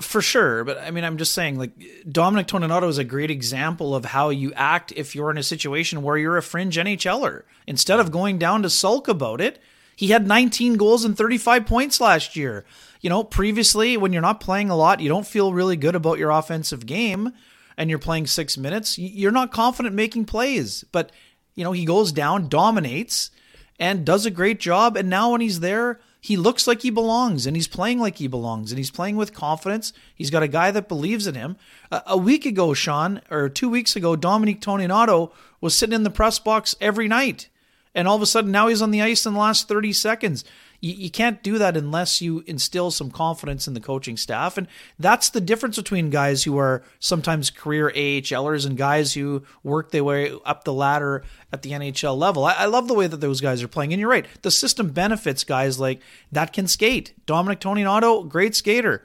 For 0.00 0.20
sure. 0.20 0.64
But 0.64 0.78
I 0.78 0.90
mean, 0.90 1.04
I'm 1.04 1.18
just 1.18 1.34
saying, 1.34 1.58
like, 1.58 1.70
Dominic 2.10 2.48
Toninato 2.48 2.88
is 2.88 2.98
a 2.98 3.04
great 3.04 3.30
example 3.30 3.94
of 3.94 4.06
how 4.06 4.30
you 4.30 4.52
act 4.54 4.92
if 4.96 5.14
you're 5.14 5.30
in 5.30 5.38
a 5.38 5.42
situation 5.42 6.02
where 6.02 6.16
you're 6.16 6.36
a 6.36 6.42
fringe 6.42 6.76
NHLer. 6.76 7.42
Instead 7.66 8.00
of 8.00 8.10
going 8.10 8.38
down 8.38 8.62
to 8.62 8.70
sulk 8.70 9.06
about 9.06 9.40
it, 9.40 9.60
he 9.94 10.08
had 10.08 10.26
19 10.26 10.78
goals 10.78 11.04
and 11.04 11.16
35 11.16 11.66
points 11.66 12.00
last 12.00 12.34
year 12.34 12.64
you 13.02 13.10
know, 13.10 13.24
previously 13.24 13.96
when 13.96 14.12
you're 14.12 14.22
not 14.22 14.40
playing 14.40 14.70
a 14.70 14.76
lot, 14.76 15.00
you 15.00 15.08
don't 15.08 15.26
feel 15.26 15.52
really 15.52 15.76
good 15.76 15.96
about 15.96 16.18
your 16.18 16.30
offensive 16.30 16.86
game 16.86 17.32
and 17.76 17.90
you're 17.90 17.98
playing 17.98 18.26
six 18.26 18.56
minutes, 18.56 18.96
you're 18.96 19.32
not 19.32 19.52
confident 19.52 19.94
making 19.94 20.24
plays. 20.24 20.84
But, 20.92 21.10
you 21.54 21.64
know, 21.64 21.72
he 21.72 21.84
goes 21.84 22.12
down, 22.12 22.48
dominates, 22.48 23.30
and 23.78 24.04
does 24.04 24.24
a 24.24 24.30
great 24.30 24.60
job. 24.60 24.96
And 24.96 25.10
now 25.10 25.32
when 25.32 25.40
he's 25.40 25.60
there, 25.60 26.00
he 26.20 26.36
looks 26.36 26.68
like 26.68 26.82
he 26.82 26.90
belongs 26.90 27.46
and 27.46 27.56
he's 27.56 27.66
playing 27.66 27.98
like 27.98 28.18
he 28.18 28.28
belongs 28.28 28.70
and 28.70 28.78
he's 28.78 28.92
playing 28.92 29.16
with 29.16 29.34
confidence. 29.34 29.92
He's 30.14 30.30
got 30.30 30.44
a 30.44 30.48
guy 30.48 30.70
that 30.70 30.86
believes 30.86 31.26
in 31.26 31.34
him. 31.34 31.56
a 31.90 32.16
week 32.16 32.46
ago, 32.46 32.72
Sean, 32.74 33.20
or 33.28 33.48
two 33.48 33.68
weeks 33.68 33.96
ago, 33.96 34.14
Dominic 34.14 34.60
Toninato 34.60 35.32
was 35.60 35.74
sitting 35.74 35.94
in 35.94 36.04
the 36.04 36.10
press 36.10 36.38
box 36.38 36.76
every 36.80 37.08
night. 37.08 37.48
And 37.94 38.06
all 38.06 38.16
of 38.16 38.22
a 38.22 38.26
sudden, 38.26 38.52
now 38.52 38.68
he's 38.68 38.80
on 38.80 38.92
the 38.92 39.02
ice 39.02 39.26
in 39.26 39.34
the 39.34 39.40
last 39.40 39.66
30 39.66 39.92
seconds 39.92 40.44
you, 40.82 40.94
you 40.94 41.10
can't 41.10 41.42
do 41.42 41.56
that 41.56 41.76
unless 41.76 42.20
you 42.20 42.44
instill 42.46 42.90
some 42.90 43.10
confidence 43.10 43.66
in 43.66 43.72
the 43.72 43.80
coaching 43.80 44.18
staff. 44.18 44.58
And 44.58 44.66
that's 44.98 45.30
the 45.30 45.40
difference 45.40 45.76
between 45.76 46.10
guys 46.10 46.44
who 46.44 46.58
are 46.58 46.82
sometimes 46.98 47.48
career 47.48 47.90
AHLers 47.94 48.66
and 48.66 48.76
guys 48.76 49.14
who 49.14 49.44
work 49.62 49.92
their 49.92 50.04
way 50.04 50.32
up 50.44 50.64
the 50.64 50.74
ladder 50.74 51.22
at 51.50 51.62
the 51.62 51.70
NHL 51.70 52.18
level. 52.18 52.44
I, 52.44 52.52
I 52.54 52.64
love 52.66 52.88
the 52.88 52.94
way 52.94 53.06
that 53.06 53.20
those 53.20 53.40
guys 53.40 53.62
are 53.62 53.68
playing. 53.68 53.94
And 53.94 54.00
you're 54.00 54.10
right, 54.10 54.26
the 54.42 54.50
system 54.50 54.90
benefits 54.90 55.44
guys 55.44 55.80
like 55.80 56.02
that 56.32 56.52
can 56.52 56.66
skate. 56.66 57.14
Dominic 57.24 57.60
Toninato, 57.60 58.28
great 58.28 58.54
skater. 58.54 59.04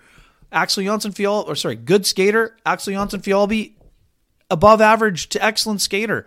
Axel 0.51 0.83
Jonsson 0.83 1.15
Fial, 1.15 1.43
or 1.47 1.55
sorry, 1.55 1.75
good 1.75 2.05
skater. 2.05 2.57
Axel 2.65 2.93
Jonsson 2.93 3.21
Fjällby, 3.21 3.73
above 4.49 4.81
average 4.81 5.29
to 5.29 5.43
excellent 5.43 5.81
skater. 5.81 6.25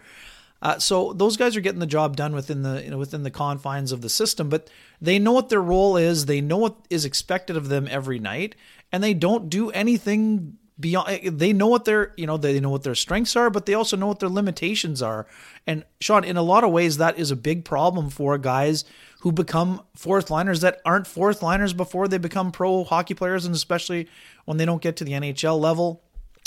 Uh, 0.63 0.79
so 0.79 1.13
those 1.13 1.37
guys 1.37 1.57
are 1.57 1.61
getting 1.61 1.81
the 1.81 1.87
job 1.87 2.17
done 2.17 2.35
within 2.35 2.63
the 2.63 2.83
you 2.85 2.91
know, 2.91 2.99
within 2.99 3.23
the 3.23 3.31
confines 3.31 3.93
of 3.93 4.03
the 4.03 4.11
system, 4.11 4.49
but 4.49 4.69
they 5.01 5.19
know 5.19 5.33
what 5.33 5.49
their 5.49 5.63
role 5.63 5.97
is. 5.97 6.27
They 6.27 6.41
know 6.41 6.59
what 6.59 6.77
is 6.91 7.05
expected 7.05 7.57
of 7.57 7.69
them 7.69 7.89
every 7.91 8.19
night, 8.19 8.55
and 8.93 9.03
they 9.03 9.15
don't 9.15 9.49
do 9.49 9.71
anything 9.71 10.59
beyond. 10.79 11.39
They 11.39 11.55
know 11.55 11.67
what 11.67 11.87
their 11.87 12.13
you 12.17 12.27
know 12.27 12.37
they 12.37 12.61
know 12.61 12.69
what 12.69 12.83
their 12.83 12.95
strengths 12.95 13.37
are, 13.37 13.49
but 13.49 13.65
they 13.65 13.73
also 13.73 13.97
know 13.97 14.07
what 14.07 14.21
their 14.21 14.29
limitations 14.29 15.01
are. 15.01 15.27
And 15.67 15.85
Sean, 16.01 16.25
in 16.25 16.37
a 16.37 16.43
lot 16.43 16.63
of 16.63 16.73
ways, 16.73 16.99
that 16.99 17.19
is 17.19 17.31
a 17.31 17.37
big 17.37 17.65
problem 17.65 18.11
for 18.11 18.37
guys 18.37 18.85
who 19.21 19.33
become 19.33 19.83
fourth 19.95 20.31
liners 20.31 20.61
that 20.61 20.81
aren't 20.85 21.07
fourth 21.07 21.43
liners 21.43 21.73
before 21.73 22.07
they 22.07 22.19
become 22.19 22.53
pro 22.53 22.85
hockey 22.85 23.15
players, 23.15 23.47
and 23.47 23.55
especially 23.55 24.09
when 24.45 24.59
they 24.59 24.67
don't 24.67 24.83
get 24.83 24.97
to 24.97 25.05
the 25.05 25.13
NHL 25.13 25.59
level. 25.59 26.03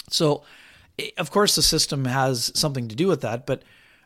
So, 0.10 0.44
eh, 1.00 1.10
of 1.18 1.32
course, 1.32 1.56
the 1.56 1.62
system 1.62 2.06
has 2.06 2.52
something 2.54 2.88
to 2.88 2.96
do 2.96 3.08
with 3.08 3.22
that, 3.22 3.46
but 3.48 3.64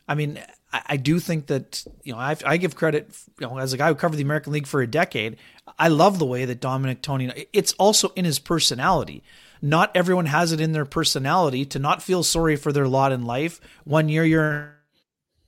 I 0.07 0.15
mean, 0.15 0.39
I, 0.71 0.81
I 0.87 0.97
do 0.97 1.19
think 1.19 1.47
that 1.47 1.85
you 2.03 2.13
know 2.13 2.19
I, 2.19 2.35
I, 2.45 2.57
give 2.57 2.75
credit 2.75 3.09
you 3.39 3.47
know 3.47 3.57
as 3.57 3.73
a 3.73 3.77
guy 3.77 3.87
who 3.87 3.95
covered 3.95 4.17
the 4.17 4.23
American 4.23 4.53
League 4.53 4.67
for 4.67 4.81
a 4.81 4.87
decade. 4.87 5.37
I 5.77 5.87
love 5.89 6.19
the 6.19 6.25
way 6.25 6.45
that 6.45 6.59
Dominic 6.59 7.01
Tony. 7.01 7.47
It's 7.53 7.73
also 7.73 8.09
in 8.09 8.25
his 8.25 8.39
personality. 8.39 9.23
Not 9.61 9.91
everyone 9.95 10.27
has 10.27 10.51
it 10.51 10.61
in 10.61 10.71
their 10.71 10.85
personality 10.85 11.65
to 11.65 11.79
not 11.79 12.03
feel 12.03 12.23
sorry 12.23 12.55
for 12.55 12.71
their 12.71 12.87
lot 12.87 13.11
in 13.11 13.25
life. 13.25 13.59
One 13.85 14.07
year 14.07 14.23
you're 14.23 14.77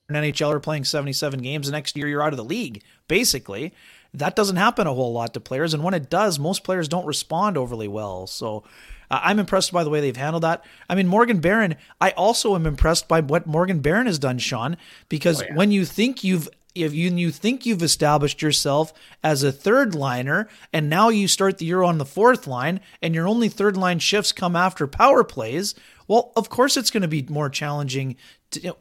an 0.10 0.16
NHL 0.16 0.34
NHLer 0.34 0.64
playing 0.64 0.86
77 0.86 1.42
games, 1.42 1.68
the 1.68 1.72
next 1.72 1.96
year 1.96 2.08
you're 2.08 2.24
out 2.24 2.34
of 2.34 2.38
the 2.38 2.44
league. 2.44 2.82
Basically, 3.08 3.74
that 4.14 4.36
doesn't 4.36 4.56
happen 4.56 4.88
a 4.88 4.94
whole 4.94 5.14
lot 5.14 5.34
to 5.36 5.40
players, 5.40 5.74
and 5.74 5.84
when 5.84 5.94
it 5.94 6.10
does, 6.10 6.40
most 6.40 6.64
players 6.64 6.88
don't 6.88 7.06
respond 7.06 7.58
overly 7.58 7.88
well. 7.88 8.26
So 8.26 8.64
uh, 9.10 9.20
I'm 9.24 9.40
impressed 9.40 9.72
by 9.72 9.84
the 9.84 9.90
way 9.90 10.02
they've 10.02 10.16
handled 10.16 10.44
that. 10.44 10.64
I 10.90 10.96
mean, 10.96 11.08
Morgan 11.08 11.40
Barron, 11.40 11.76
I 12.00 12.12
also 12.12 12.56
am 12.56 12.66
impressed 12.66 13.08
by 13.08 13.22
what 13.22 13.48
Morgan 13.48 13.80
Barron 13.80 14.08
has 14.08 14.20
done, 14.20 14.38
Sean, 14.38 14.78
because 15.08 15.42
oh, 15.42 15.46
yeah. 15.46 15.56
when 15.56 15.72
you 15.72 15.86
think 15.86 16.24
you've 16.24 16.50
if 16.76 16.94
you, 16.94 17.10
you 17.10 17.32
think 17.32 17.66
you've 17.66 17.82
established 17.82 18.42
yourself 18.42 18.94
as 19.24 19.44
a 19.44 19.52
third 19.52 19.96
liner 19.96 20.48
and 20.72 20.88
now 20.90 21.10
you 21.10 21.28
start 21.28 21.58
the 21.58 21.66
year 21.66 21.82
on 21.82 21.98
the 21.98 22.06
fourth 22.06 22.46
line 22.46 22.80
and 23.02 23.16
your 23.16 23.28
only 23.28 23.50
third 23.50 23.76
line 23.76 24.00
shifts 24.00 24.32
come 24.32 24.56
after 24.56 24.88
power 24.88 25.24
plays, 25.24 25.74
well, 26.08 26.32
of 26.36 26.50
course 26.50 26.78
it's 26.78 26.92
going 26.92 27.02
to 27.02 27.08
be 27.08 27.26
more 27.28 27.50
challenging 27.50 28.16
to, 28.52 28.62
you 28.62 28.68
know, 28.70 28.78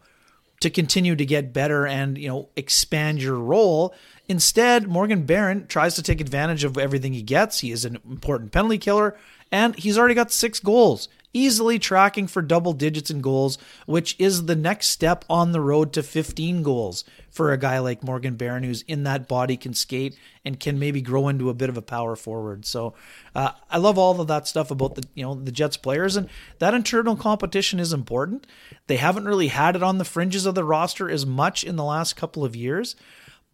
to 0.60 0.70
continue 0.70 1.14
to 1.14 1.24
get 1.24 1.52
better 1.52 1.86
and 1.86 2.18
you 2.18 2.28
know 2.28 2.48
expand 2.56 3.22
your 3.22 3.38
role. 3.38 3.94
Instead, 4.28 4.86
Morgan 4.86 5.24
Barron 5.24 5.66
tries 5.66 5.94
to 5.94 6.02
take 6.02 6.20
advantage 6.20 6.62
of 6.62 6.76
everything 6.76 7.14
he 7.14 7.22
gets. 7.22 7.60
He 7.60 7.72
is 7.72 7.84
an 7.84 7.98
important 8.08 8.52
penalty 8.52 8.78
killer 8.78 9.16
and 9.50 9.76
he's 9.76 9.98
already 9.98 10.14
got 10.14 10.30
six 10.30 10.60
goals, 10.60 11.08
easily 11.32 11.78
tracking 11.78 12.26
for 12.26 12.42
double 12.42 12.72
digits 12.72 13.10
in 13.10 13.20
goals, 13.20 13.58
which 13.86 14.14
is 14.18 14.46
the 14.46 14.56
next 14.56 14.88
step 14.88 15.24
on 15.28 15.52
the 15.52 15.60
road 15.60 15.92
to 15.94 16.02
15 16.02 16.62
goals 16.62 17.04
for 17.30 17.52
a 17.52 17.58
guy 17.58 17.78
like 17.78 18.04
Morgan 18.04 18.36
Barron, 18.36 18.62
who's 18.62 18.82
in 18.82 19.04
that 19.04 19.28
body, 19.28 19.56
can 19.56 19.72
skate, 19.72 20.16
and 20.44 20.60
can 20.60 20.78
maybe 20.78 21.00
grow 21.00 21.28
into 21.28 21.50
a 21.50 21.54
bit 21.54 21.68
of 21.68 21.76
a 21.76 21.82
power 21.82 22.16
forward. 22.16 22.66
So 22.66 22.94
uh, 23.34 23.52
I 23.70 23.78
love 23.78 23.98
all 23.98 24.20
of 24.20 24.26
that 24.28 24.48
stuff 24.48 24.70
about 24.70 24.94
the 24.94 25.04
you 25.14 25.24
know 25.24 25.34
the 25.34 25.52
Jets 25.52 25.76
players, 25.76 26.16
and 26.16 26.28
that 26.58 26.74
internal 26.74 27.16
competition 27.16 27.80
is 27.80 27.92
important. 27.92 28.46
They 28.86 28.96
haven't 28.96 29.26
really 29.26 29.48
had 29.48 29.76
it 29.76 29.82
on 29.82 29.98
the 29.98 30.04
fringes 30.04 30.46
of 30.46 30.54
the 30.54 30.64
roster 30.64 31.08
as 31.08 31.24
much 31.24 31.64
in 31.64 31.76
the 31.76 31.84
last 31.84 32.16
couple 32.16 32.44
of 32.44 32.56
years, 32.56 32.96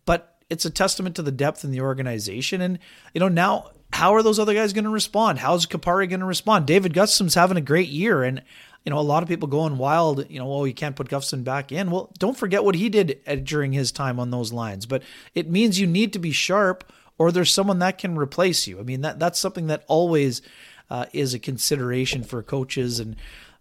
but 0.07 0.34
it's 0.51 0.65
a 0.65 0.71
testament 0.71 1.17
to 1.17 1.23
the 1.23 1.33
depth 1.33 1.65
in 1.65 1.71
the 1.71 1.81
organization. 1.81 2.61
And 2.61 2.79
you 3.13 3.21
know 3.21 3.29
now 3.29 3.71
how 3.93 4.15
are 4.15 4.23
those 4.23 4.39
other 4.39 4.55
guys 4.55 4.73
going 4.73 4.85
to 4.85 4.91
respond? 4.91 5.39
How's 5.39 5.67
Kupari 5.67 6.09
going 6.09 6.21
to 6.21 6.27
respond? 6.27 6.67
David 6.67 6.95
Gustafsson's 6.95 7.35
having 7.35 7.57
a 7.57 7.63
great 7.63 7.89
year, 7.89 8.25
and 8.25 8.43
you 8.85 8.91
know, 8.91 8.99
a 8.99 9.01
lot 9.01 9.23
of 9.23 9.29
people 9.29 9.49
going 9.49 9.79
wild, 9.79 10.29
you 10.29 10.39
know, 10.39 10.53
oh, 10.53 10.65
you 10.65 10.75
can't 10.75 10.95
put 10.97 11.09
Gustafsson 11.09 11.43
back 11.43 11.73
in. 11.73 11.91
Well, 11.91 12.11
don't 12.19 12.37
forget 12.37 12.65
what 12.65 12.75
he 12.75 12.91
did 12.91 13.21
during 13.45 13.73
his 13.73 13.93
time 13.93 14.21
on 14.21 14.31
those 14.31 14.53
lines. 14.53 14.85
But 14.85 15.03
it 15.35 15.49
means 15.51 15.81
you 15.81 15.87
need 15.87 16.13
to 16.13 16.19
be 16.19 16.33
sharp 16.33 16.93
or 17.17 17.33
there's 17.33 17.53
someone 17.53 17.79
that 17.79 17.99
can 17.99 18.17
replace 18.17 18.67
you. 18.67 18.79
I 18.79 18.83
mean, 18.83 19.01
that 19.01 19.19
that's 19.19 19.39
something 19.39 19.69
that 19.69 19.85
always 19.87 20.43
uh, 20.91 21.07
is 21.13 21.33
a 21.33 21.39
consideration 21.39 22.25
for 22.25 22.43
coaches. 22.43 23.01
And, 23.01 23.17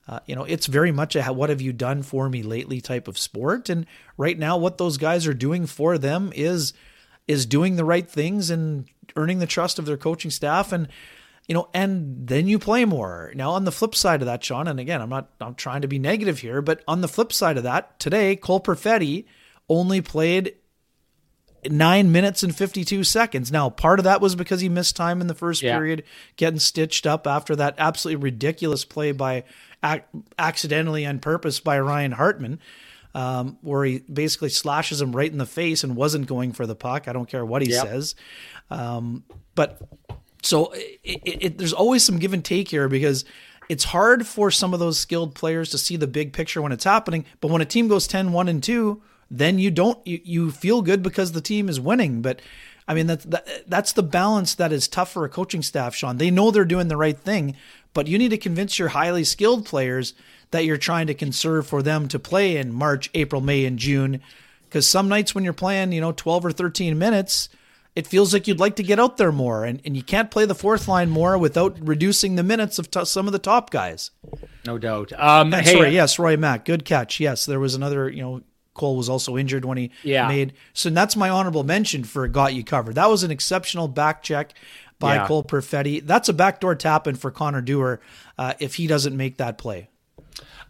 uh, 0.07 0.19
you 0.25 0.35
know, 0.35 0.43
it's 0.43 0.65
very 0.65 0.91
much 0.91 1.15
a 1.15 1.23
what 1.31 1.49
have 1.49 1.61
you 1.61 1.71
done 1.71 2.03
for 2.03 2.27
me 2.29 2.43
lately 2.43 2.81
type 2.81 3.07
of 3.07 3.17
sport. 3.17 3.69
And 3.69 3.85
right 4.17 4.37
now, 4.37 4.57
what 4.57 4.77
those 4.77 4.97
guys 4.97 5.25
are 5.27 5.33
doing 5.33 5.65
for 5.65 5.97
them 5.97 6.31
is 6.35 6.73
is 7.27 7.45
doing 7.45 7.77
the 7.77 7.85
right 7.85 8.09
things 8.09 8.49
and 8.49 8.85
earning 9.15 9.39
the 9.39 9.47
trust 9.47 9.79
of 9.79 9.85
their 9.85 9.97
coaching 9.97 10.31
staff 10.31 10.71
and 10.73 10.89
you 11.47 11.53
know, 11.53 11.67
and 11.73 12.25
then 12.27 12.47
you 12.47 12.57
play 12.57 12.85
more. 12.85 13.33
Now, 13.35 13.51
on 13.51 13.65
the 13.65 13.71
flip 13.71 13.95
side 13.95 14.21
of 14.21 14.27
that, 14.27 14.43
Sean, 14.43 14.67
and 14.67 14.79
again, 14.79 15.01
I'm 15.01 15.09
not 15.09 15.29
I'm 15.41 15.55
trying 15.55 15.81
to 15.81 15.87
be 15.87 15.99
negative 15.99 16.39
here, 16.39 16.61
but 16.61 16.83
on 16.87 17.01
the 17.01 17.07
flip 17.07 17.33
side 17.33 17.57
of 17.57 17.63
that, 17.63 17.99
today 17.99 18.35
Cole 18.35 18.61
Perfetti 18.61 19.25
only 19.69 20.01
played 20.01 20.55
nine 21.69 22.11
minutes 22.11 22.43
and 22.43 22.55
52 22.55 23.03
seconds. 23.03 23.51
Now, 23.51 23.69
part 23.69 23.99
of 23.99 24.03
that 24.05 24.21
was 24.21 24.35
because 24.35 24.61
he 24.61 24.69
missed 24.69 24.95
time 24.95 25.21
in 25.21 25.27
the 25.27 25.33
first 25.33 25.61
yeah. 25.61 25.75
period, 25.75 26.03
getting 26.35 26.59
stitched 26.59 27.05
up 27.05 27.27
after 27.27 27.55
that 27.55 27.75
absolutely 27.77 28.23
ridiculous 28.23 28.85
play 28.85 29.11
by 29.11 29.43
ac- 29.83 30.03
accidentally 30.37 31.05
on 31.05 31.19
purpose 31.19 31.59
by 31.59 31.79
Ryan 31.79 32.13
Hartman. 32.13 32.59
Um, 33.15 33.59
where 33.61 33.85
he 33.85 33.99
basically 33.99 34.49
slashes 34.49 34.99
him 34.99 35.15
right 35.15 35.31
in 35.31 35.37
the 35.37 35.45
face 35.45 35.83
and 35.83 35.95
wasn't 35.95 36.25
going 36.25 36.51
for 36.51 36.65
the 36.65 36.73
puck. 36.73 37.07
I 37.07 37.13
don't 37.13 37.29
care 37.29 37.45
what 37.45 37.61
he 37.61 37.69
yep. 37.69 37.85
says. 37.85 38.15
Um, 38.71 39.23
but 39.53 39.79
so 40.41 40.71
it, 40.71 40.99
it, 41.03 41.43
it, 41.43 41.57
there's 41.59 41.73
always 41.73 42.03
some 42.03 42.17
give 42.17 42.33
and 42.33 42.43
take 42.43 42.69
here 42.69 42.89
because 42.89 43.23
it's 43.69 43.85
hard 43.85 44.27
for 44.27 44.51
some 44.51 44.73
of 44.73 44.79
those 44.79 44.99
skilled 44.99 45.35
players 45.35 45.69
to 45.71 45.77
see 45.77 45.95
the 45.95 46.07
big 46.07 46.33
picture 46.33 46.61
when 46.61 46.71
it's 46.71 46.83
happening. 46.83 47.25
But 47.39 47.51
when 47.51 47.61
a 47.61 47.65
team 47.65 47.87
goes 47.87 48.07
10 48.07 48.31
1 48.31 48.47
and 48.47 48.63
2, 48.63 49.01
then 49.31 49.57
you 49.57 49.71
don't, 49.71 50.05
you, 50.05 50.19
you 50.23 50.51
feel 50.51 50.81
good 50.81 51.01
because 51.01 51.31
the 51.31 51.41
team 51.41 51.69
is 51.69 51.79
winning. 51.79 52.21
But 52.21 52.41
I 52.87 52.93
mean, 52.93 53.07
that's, 53.07 53.25
that, 53.25 53.47
that's 53.67 53.93
the 53.93 54.03
balance 54.03 54.55
that 54.55 54.73
is 54.73 54.87
tough 54.87 55.11
for 55.11 55.23
a 55.23 55.29
coaching 55.29 55.61
staff, 55.61 55.95
Sean. 55.95 56.17
They 56.17 56.29
know 56.29 56.51
they're 56.51 56.65
doing 56.65 56.87
the 56.89 56.97
right 56.97 57.17
thing, 57.17 57.55
but 57.93 58.07
you 58.07 58.17
need 58.17 58.29
to 58.29 58.37
convince 58.37 58.79
your 58.79 58.89
highly 58.89 59.23
skilled 59.23 59.65
players 59.65 60.13
that 60.51 60.65
you're 60.65 60.77
trying 60.77 61.07
to 61.07 61.13
conserve 61.13 61.67
for 61.67 61.81
them 61.81 62.07
to 62.07 62.19
play 62.19 62.57
in 62.57 62.71
March, 62.73 63.09
April, 63.13 63.41
May, 63.41 63.65
and 63.65 63.79
June. 63.79 64.21
Because 64.65 64.87
some 64.87 65.09
nights 65.09 65.35
when 65.35 65.43
you're 65.43 65.53
playing, 65.53 65.91
you 65.91 66.01
know, 66.01 66.11
12 66.11 66.45
or 66.45 66.51
13 66.51 66.97
minutes, 66.97 67.49
it 67.95 68.07
feels 68.07 68.33
like 68.33 68.47
you'd 68.47 68.59
like 68.59 68.75
to 68.77 68.83
get 68.83 68.99
out 68.99 69.17
there 69.17 69.31
more, 69.31 69.65
and, 69.65 69.79
and 69.85 69.95
you 69.95 70.01
can't 70.01 70.31
play 70.31 70.45
the 70.45 70.55
fourth 70.55 70.87
line 70.87 71.09
more 71.09 71.37
without 71.37 71.77
reducing 71.79 72.35
the 72.35 72.43
minutes 72.43 72.79
of 72.79 72.89
t- 72.89 73.05
some 73.05 73.27
of 73.27 73.33
the 73.33 73.39
top 73.39 73.69
guys. 73.69 74.09
No 74.65 74.79
doubt. 74.79 75.13
Um, 75.13 75.51
hey, 75.51 75.73
sorry, 75.73 75.91
yes, 75.91 76.17
Roy 76.17 76.37
Mack, 76.37 76.65
good 76.65 76.85
catch. 76.85 77.19
Yes, 77.19 77.45
there 77.45 77.59
was 77.59 77.75
another. 77.75 78.09
You 78.09 78.21
know, 78.23 78.41
Cole 78.73 78.97
was 78.97 79.09
also 79.09 79.37
injured 79.37 79.65
when 79.65 79.77
he 79.77 79.91
yeah. 80.03 80.27
made. 80.27 80.53
So 80.73 80.89
that's 80.89 81.15
my 81.15 81.29
honorable 81.29 81.63
mention 81.63 82.03
for 82.03 82.27
got 82.27 82.53
you 82.53 82.63
covered. 82.63 82.95
That 82.95 83.09
was 83.09 83.23
an 83.23 83.31
exceptional 83.31 83.87
back 83.87 84.23
check 84.23 84.53
by 84.99 85.15
yeah. 85.15 85.27
Cole 85.27 85.43
Perfetti. 85.43 86.05
That's 86.05 86.29
a 86.29 86.33
backdoor 86.33 86.75
tap 86.75 87.07
in 87.07 87.15
for 87.15 87.31
Connor 87.31 87.61
Dewar 87.61 88.01
uh, 88.37 88.53
if 88.59 88.75
he 88.75 88.87
doesn't 88.87 89.15
make 89.15 89.37
that 89.37 89.57
play. 89.57 89.89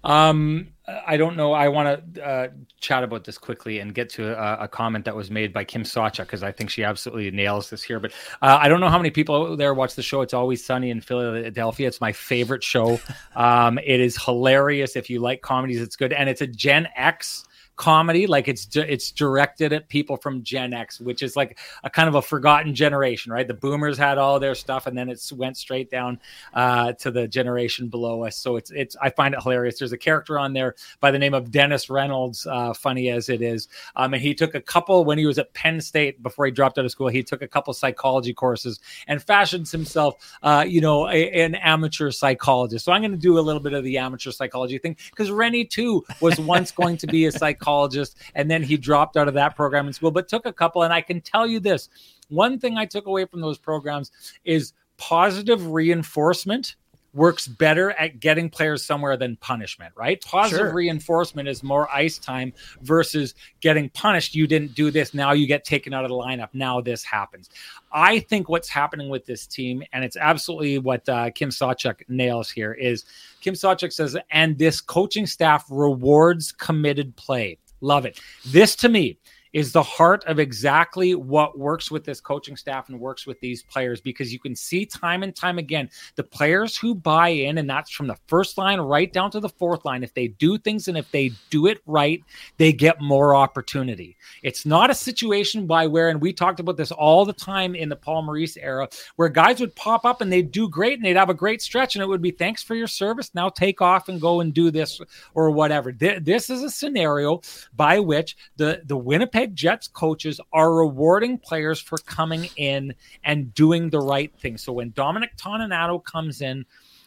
Um, 0.04 0.74
I 0.86 1.16
don't 1.16 1.38
know. 1.38 1.54
I 1.54 1.70
want 1.70 2.16
to 2.16 2.26
uh, 2.26 2.48
chat 2.82 3.04
about 3.04 3.24
this 3.24 3.38
quickly 3.38 3.80
and 3.80 3.96
get 3.96 4.10
to 4.12 4.38
a, 4.38 4.66
a 4.66 4.68
comment 4.68 5.06
that 5.06 5.16
was 5.16 5.32
made 5.32 5.54
by 5.54 5.64
Kim 5.64 5.84
Sawchuk 5.84 6.26
because 6.26 6.44
I 6.44 6.52
think 6.52 6.70
she 6.70 6.84
absolutely 6.84 7.32
nails 7.32 7.70
this 7.70 7.82
here. 7.82 8.02
But 8.02 8.12
uh, 8.42 8.58
I 8.62 8.68
don't 8.68 8.82
know 8.82 8.90
how 8.90 8.98
many 8.98 9.12
people 9.12 9.52
out 9.52 9.58
there 9.58 9.74
watch 9.74 9.96
the 9.96 10.02
show. 10.02 10.22
It's 10.22 10.34
always 10.34 10.64
sunny 10.64 10.90
in 10.90 11.00
Philadelphia. 11.00 11.88
It's 11.88 12.02
my 12.02 12.12
favorite 12.12 12.64
show. 12.64 13.00
Um, 13.36 13.80
it 13.80 14.00
is 14.00 14.22
hilarious. 14.22 14.96
If 14.96 15.10
you 15.10 15.20
like 15.20 15.42
comedies, 15.42 15.82
it's 15.82 15.96
good, 15.96 16.14
and 16.14 16.30
it's 16.30 16.42
a 16.42 16.48
Gen 16.48 16.88
X 16.96 17.46
comedy 17.76 18.28
like 18.28 18.48
it's 18.48 18.68
it's 18.76 19.12
directed 19.12 19.74
at 19.74 19.90
people 19.90 20.16
from 20.18 20.44
gen 20.44 20.74
x 20.74 21.00
which 21.00 21.24
is 21.24 21.36
like 21.36 21.58
a 21.84 21.90
kind 21.90 22.08
of 22.08 22.16
a 22.16 22.22
forgotten 22.22 22.76
generation 22.76 23.32
right? 23.32 23.48
The 23.48 23.54
boomers 23.54 23.98
had 23.98 24.18
all 24.18 24.40
their 24.40 24.56
stuff 24.56 24.88
and 24.88 24.98
then 24.98 25.10
it 25.10 25.22
went 25.36 25.58
straight 25.58 25.90
down 25.90 26.20
uh, 26.54 26.94
to 26.94 27.12
the 27.12 27.28
generation 27.28 27.90
below 27.90 28.24
us. 28.24 28.38
So 28.38 28.56
it's 28.56 28.72
it's 28.72 28.96
i 29.02 29.10
find 29.10 29.34
it 29.34 29.42
hilarious. 29.42 29.80
There's 29.80 29.92
a 29.92 29.98
character 29.98 30.40
on 30.40 30.54
there 30.54 30.76
by 31.00 31.12
the 31.12 31.20
name 31.20 31.34
of 31.34 31.52
dennis 31.52 31.90
reynolds 31.90 32.46
uh, 32.48 32.74
funny 32.74 33.10
as 33.10 33.30
it 33.30 33.42
is. 33.42 33.68
Um, 33.96 34.14
and 34.14 34.22
he 34.22 34.34
took 34.34 34.56
a 34.56 34.62
couple 34.62 35.04
when 35.06 35.18
he 35.18 35.26
was 35.26 35.40
at 35.40 35.54
penn 35.54 35.82
state 35.82 36.22
before 36.22 36.46
he 36.46 36.52
dropped 36.52 36.78
out 36.78 36.86
of 36.86 36.92
school 36.92 37.08
he 37.08 37.24
took 37.24 37.42
a 37.42 37.48
couple 37.48 37.74
psychology 37.74 38.34
courses 38.34 38.80
and 39.08 39.22
fashions 39.22 39.72
himself 39.72 40.38
uh, 40.44 40.64
you 40.68 40.82
know 40.82 41.08
a, 41.10 41.30
an 41.32 41.56
amateur 41.56 42.12
psychologist. 42.12 42.86
So 42.86 42.92
i'm 42.92 43.02
going 43.02 43.12
to 43.12 43.18
do 43.18 43.40
a 43.40 43.42
little 43.42 43.62
bit 43.62 43.74
of 43.74 43.84
the 43.84 43.98
amateur 43.98 44.32
psychology 44.32 44.78
thing 44.78 44.96
because 45.10 45.32
rennie 45.32 45.66
too 45.66 46.06
was 46.22 46.40
once 46.40 46.72
going 46.72 46.98
to 46.98 47.08
be 47.08 47.26
a 47.26 47.32
psychologist 47.32 47.62
psychologist, 47.64 48.18
and 48.36 48.50
then 48.50 48.64
he 48.64 48.78
dropped 48.78 49.18
out 49.18 49.28
of 49.28 49.34
that 49.36 49.56
program 49.56 49.88
in 49.88 49.94
school, 49.94 50.12
but 50.12 50.28
took 50.28 50.46
a 50.46 50.54
couple. 50.54 50.84
And 50.84 50.94
I 50.94 51.02
can 51.02 51.22
tell 51.22 51.48
you 51.48 51.60
this 51.60 51.90
one 52.30 52.60
thing 52.60 52.78
I 52.78 52.86
took 52.86 53.06
away 53.06 53.26
from 53.26 53.42
those 53.42 53.58
programs 53.58 54.12
is 54.44 54.74
positive 54.98 55.72
reinforcement 55.72 56.76
works 57.14 57.48
better 57.48 57.92
at 57.92 58.20
getting 58.20 58.50
players 58.50 58.84
somewhere 58.84 59.16
than 59.18 59.36
punishment, 59.38 59.94
right? 59.96 60.22
Positive 60.24 60.68
sure. 60.68 60.74
reinforcement 60.74 61.48
is 61.48 61.64
more 61.64 61.90
ice 61.94 62.18
time 62.18 62.54
versus 62.82 63.36
getting 63.62 63.90
punished. 63.90 64.36
You 64.36 64.48
didn't 64.48 64.74
do 64.74 64.92
this. 64.92 65.14
Now 65.14 65.32
you 65.34 65.46
get 65.46 65.64
taken 65.64 65.94
out 65.94 66.04
of 66.04 66.10
the 66.10 66.16
lineup. 66.16 66.50
Now 66.54 66.82
this 66.82 67.04
happens. 67.04 67.50
I 67.92 68.20
think 68.20 68.50
what's 68.50 68.70
happening 68.70 69.10
with 69.10 69.26
this 69.26 69.46
team, 69.46 69.84
and 69.94 70.04
it's 70.04 70.18
absolutely 70.18 70.80
what 70.80 71.08
uh, 71.08 71.30
Kim 71.32 71.50
Sawchuk 71.50 72.02
nails 72.10 72.50
here, 72.50 72.74
is 72.74 73.06
Kim 73.42 73.54
Sawchuk 73.54 73.94
says, 73.94 74.18
and 74.32 74.58
this 74.58 74.82
coaching 74.82 75.28
staff 75.28 75.66
rewards 75.70 76.52
committed 76.52 77.16
play. 77.16 77.58
Love 77.82 78.06
it. 78.06 78.20
This 78.46 78.76
to 78.78 78.90
me 78.90 79.18
is 79.54 79.72
the 79.72 79.84
heart 79.84 80.24
of 80.26 80.40
exactly 80.40 81.16
what 81.16 81.58
works 81.58 81.92
with 81.92 82.04
this 82.04 82.20
coaching 82.20 82.58
staff 82.58 82.90
and 82.90 83.00
works 83.00 83.26
with 83.28 83.40
these 83.40 83.64
players 83.64 84.02
because 84.02 84.34
you 84.34 84.40
can 84.40 84.56
see 84.56 84.86
time 84.86 85.24
and 85.24 85.36
time 85.36 85.60
again 85.60 85.90
the 86.16 86.24
players 86.24 86.76
who 86.76 86.96
buy 86.96 87.30
in, 87.30 87.60
and 87.60 87.70
that's 87.70 87.92
from 87.92 88.08
the 88.08 88.18
first 88.28 88.58
line 88.58 88.80
right 88.80 89.14
down 89.14 89.30
to 89.32 89.40
the 89.40 89.50
fourth 89.50 89.86
line. 89.86 90.04
If 90.04 90.14
they 90.14 90.30
do 90.30 90.58
things 90.58 90.88
and 90.88 90.98
if 90.98 91.10
they 91.12 91.32
do 91.50 91.68
it 91.68 91.82
right, 91.86 92.22
they 92.58 92.74
get 92.74 93.00
more 93.00 93.36
opportunity. 93.36 94.18
It's 94.42 94.66
not 94.66 94.90
a 94.90 94.96
situation 94.96 95.68
by 95.68 95.88
where, 95.88 96.10
and 96.10 96.20
we 96.20 96.34
talked 96.34 96.60
about 96.60 96.78
this 96.78 96.92
all 96.92 97.24
the 97.26 97.34
time 97.34 97.76
in 97.76 97.90
the 97.90 97.96
Paul 97.96 98.24
Maurice 98.24 98.58
era, 98.58 98.90
where 99.16 99.30
guys 99.30 99.60
would 99.60 99.76
pop 99.76 100.04
up 100.04 100.22
and 100.22 100.32
they'd 100.32 100.52
do 100.52 100.68
great 100.68 100.98
and 100.98 101.06
they'd 101.06 101.16
have 101.16 101.30
a 101.30 101.34
great 101.34 101.62
stretch, 101.62 101.96
and 101.96 102.02
it 102.02 102.08
would 102.08 102.22
be 102.22 102.32
thanks 102.32 102.64
for 102.64 102.76
your 102.76 102.88
service. 102.88 103.32
Now 103.36 103.50
take 103.50 103.82
off 103.82 104.10
and 104.10 104.20
go 104.20 104.42
and 104.42 104.54
do 104.54 104.72
this 104.72 105.00
or 105.36 105.52
whatever. 105.52 105.92
This 105.92 106.50
is 106.50 106.64
a 106.64 106.70
scenario 106.70 107.42
by 107.76 108.00
which 108.00 108.36
the 108.58 108.82
the 108.86 108.98
Winnipeg 108.98 109.43
Winnipeg 109.44 109.56
Jets 109.58 109.90
coaches 109.90 110.40
are 110.54 110.74
rewarding 110.74 111.38
players 111.38 111.80
for 111.80 111.98
coming 111.98 112.48
in 112.56 112.94
and 113.26 113.54
doing 113.54 113.90
the 113.90 114.00
right 114.00 114.32
thing. 114.40 114.58
So 114.58 114.72
when 114.72 114.92
Dominic 114.92 115.36
Toninato 115.36 116.02
comes 116.02 116.42
in 116.42 116.66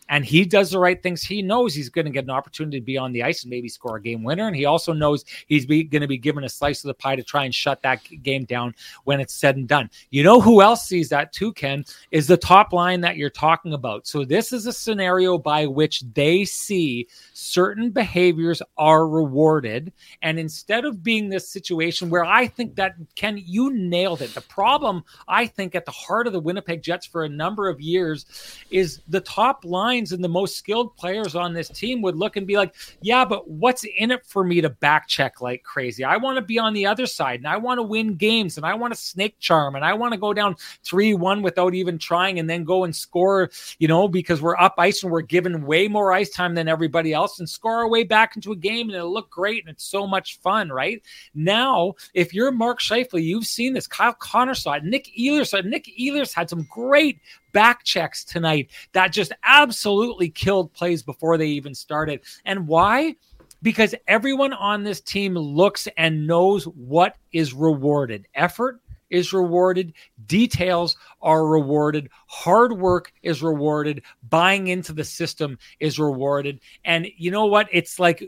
and 0.09 0.25
he 0.25 0.45
does 0.45 0.71
the 0.71 0.79
right 0.79 1.03
things. 1.03 1.23
He 1.23 1.43
knows 1.43 1.75
he's 1.75 1.89
going 1.89 2.05
to 2.05 2.11
get 2.11 2.25
an 2.25 2.31
opportunity 2.31 2.79
to 2.79 2.85
be 2.85 2.97
on 2.97 3.13
the 3.13 3.23
ice 3.23 3.43
and 3.43 3.51
maybe 3.51 3.69
score 3.69 3.97
a 3.97 4.03
game 4.03 4.23
winner. 4.23 4.47
And 4.47 4.57
he 4.57 4.65
also 4.65 4.93
knows 4.93 5.25
he's 5.47 5.67
going 5.67 5.91
to 5.91 6.07
be 6.07 6.19
given 6.19 6.45
a 6.45 6.49
slice 6.49 6.85
of 6.85 6.89
the 6.89 6.95
pie 6.95 7.17
to 7.17 7.23
try 7.23 7.45
and 7.45 7.55
shut 7.55 7.83
that 7.83 8.01
game 8.23 8.45
down 8.45 8.75
when 9.05 9.21
it's 9.21 9.35
said 9.35 9.57
and 9.57 9.67
done. 9.67 9.91
You 10.11 10.23
know 10.23 10.41
who 10.41 10.63
else 10.63 10.87
sees 10.87 11.09
that 11.09 11.33
too, 11.33 11.53
Ken, 11.53 11.85
is 12.11 12.27
the 12.27 12.37
top 12.37 12.73
line 12.73 13.01
that 13.01 13.17
you're 13.17 13.31
talking 13.31 13.73
about. 13.73 14.07
So 14.07 14.25
this 14.25 14.53
is 14.53 14.67
a 14.67 14.73
scenario 14.73 15.39
by 15.39 15.67
which 15.67 16.03
they 16.15 16.45
see 16.45 17.09
certain 17.33 17.91
behaviors 17.91 18.63
are 18.79 19.09
rewarded. 19.09 19.93
And 20.23 20.39
instead 20.39 20.85
of 20.85 21.03
being 21.03 21.29
this 21.29 21.49
situation 21.49 22.11
where 22.11 22.25
I 22.25 22.47
think 22.47 22.77
that, 22.77 22.95
Ken, 23.15 23.43
you 23.45 23.73
nailed 23.73 24.23
it. 24.23 24.35
The 24.35 24.41
problem, 24.41 25.05
I 25.27 25.47
think, 25.47 25.75
at 25.75 25.85
the 25.85 25.93
heart 25.93 26.27
of 26.27 26.33
the 26.33 26.41
Winnipeg 26.41 26.83
Jets 26.83 27.07
for 27.07 27.25
a 27.25 27.29
number 27.29 27.69
of 27.69 27.81
years 27.81 28.27
is 28.71 29.01
the 29.09 29.21
top 29.21 29.65
line 29.65 29.96
minds 29.97 30.13
and 30.13 30.23
the 30.23 30.29
most 30.29 30.57
skilled 30.57 30.97
players 30.97 31.35
on 31.35 31.53
this 31.53 31.69
team 31.69 32.03
would 32.03 32.17
look 32.17 32.37
and 32.37 32.47
be 32.47 32.57
like, 32.57 32.75
yeah, 33.01 33.25
but 33.25 33.49
what's 33.49 33.85
in 33.99 34.11
it 34.11 34.25
for 34.27 34.45
me 34.45 34.61
to 34.61 34.69
back 34.69 35.09
check 35.09 35.41
like 35.41 35.63
crazy? 35.63 36.05
I 36.05 36.17
want 36.17 36.37
to 36.37 36.43
be 36.43 36.59
on 36.59 36.75
the 36.75 36.87
other 36.87 37.07
side 37.07 37.41
and 37.41 37.49
I 37.49 37.57
want 37.57 37.79
to 37.79 37.83
win 37.83 38.17
games 38.17 38.57
and 38.57 38.67
I 38.67 38.75
want 38.75 38.93
to 38.93 39.01
snake 39.01 39.39
charm 39.39 39.75
and 39.75 39.85
I 39.85 39.95
want 39.95 40.13
to 40.13 40.21
go 40.21 40.33
down 40.33 40.57
3 40.85 41.15
1 41.15 41.43
without 41.43 41.75
even 41.75 41.99
trying 41.99 42.39
and 42.39 42.49
then 42.49 42.65
go 42.65 42.85
and 42.85 42.95
score, 42.95 43.51
you 43.79 43.89
know, 43.89 44.09
because 44.09 44.43
we're 44.43 44.57
up 44.57 44.75
ice 44.79 45.03
and 45.03 45.11
we're 45.11 45.23
given 45.23 45.67
way 45.67 45.89
more 45.89 46.13
ice 46.13 46.31
time 46.31 46.55
than 46.55 46.69
everybody 46.69 47.13
else 47.13 47.39
and 47.39 47.49
score 47.49 47.77
our 47.77 47.89
way 47.89 48.05
back 48.05 48.37
into 48.37 48.53
a 48.53 48.57
game 48.57 48.89
and 48.89 48.97
it'll 48.97 49.13
look 49.13 49.31
great 49.31 49.65
and 49.65 49.73
it's 49.73 49.85
so 49.85 50.07
much 50.07 50.39
fun, 50.41 50.69
right? 50.69 51.03
Now, 51.35 51.95
if 52.15 52.35
you're 52.35 52.53
Mark 52.53 52.81
Scheifele, 52.81 53.23
you've 53.23 53.47
seen 53.47 53.73
this. 53.73 53.87
Kyle 53.87 54.13
Connor 54.15 54.55
saw 54.55 54.75
it. 54.75 54.85
Nick 54.85 55.09
Ehlers 55.19 55.49
saw 55.49 55.59
it. 55.59 55.67
Nick 55.67 55.91
Ehlers 55.99 56.35
had 56.35 56.51
some 56.51 56.67
great 56.71 57.21
back 57.57 57.85
checks 57.85 58.23
tonight 58.23 58.71
that 58.93 59.13
just 59.13 59.33
absolutely 59.43 60.29
killed 60.29 60.71
plays 60.75 61.03
before 61.03 61.39
they 61.39 61.47
even 61.47 61.75
started. 61.75 62.21
And 62.45 62.69
why? 62.69 63.17
Because 63.63 63.95
everyone 64.07 64.53
on 64.53 64.85
this 64.85 65.01
team 65.01 65.33
looks 65.33 65.89
and 65.97 66.27
knows 66.27 66.65
what 66.65 67.17
is 67.33 67.55
rewarded 67.55 68.29
effort 68.35 68.83
is 69.09 69.33
rewarded, 69.33 69.95
details 70.27 70.99
are 71.23 71.47
rewarded, 71.47 72.11
hard 72.27 72.75
work 72.77 73.11
is 73.23 73.43
rewarded, 73.43 74.03
buying 74.29 74.67
into 74.67 74.93
the 74.93 75.05
system 75.05 75.57
is 75.81 75.99
rewarded. 75.99 76.61
And 76.85 77.07
you 77.17 77.31
know 77.31 77.47
what? 77.47 77.69
It's 77.73 77.99
like 77.99 78.19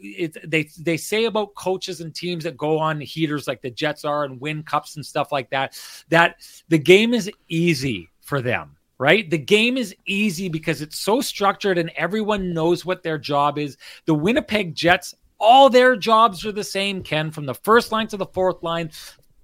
they 0.43 0.71
they 0.79 0.97
say 0.97 1.27
about 1.27 1.55
coaches 1.55 2.01
and 2.01 2.15
teams 2.15 2.45
that 2.45 2.57
go 2.57 2.79
on 2.79 2.99
heaters 2.99 3.47
like 3.47 3.61
the 3.61 3.71
Jets 3.71 4.07
are 4.07 4.25
and 4.25 4.41
win 4.41 4.63
cups 4.63 4.97
and 4.97 5.05
stuff 5.05 5.33
like 5.33 5.51
that 5.51 5.79
that 6.09 6.37
the 6.71 6.79
game 6.79 7.13
is 7.13 7.31
easy 7.49 8.09
for 8.23 8.41
them 8.41 8.78
right? 8.99 9.29
The 9.29 9.39
game 9.39 9.77
is 9.77 9.95
easy 10.07 10.49
because 10.49 10.83
it's 10.83 10.99
so 10.99 11.21
structured 11.21 11.79
and 11.79 11.91
everyone 11.97 12.53
knows 12.53 12.85
what 12.85 13.03
their 13.03 13.19
job 13.19 13.59
is. 13.59 13.77
The 14.07 14.15
Winnipeg 14.15 14.75
Jets 14.75 15.15
all 15.41 15.71
their 15.71 15.97
jobs 15.97 16.45
are 16.45 16.53
the 16.53 16.65
same, 16.65 17.03
Ken, 17.03 17.31
from 17.31 17.47
the 17.47 17.55
first 17.55 17.93
line 17.93 18.09
to 18.09 18.17
the 18.17 18.27
fourth 18.27 18.63
line. 18.63 18.91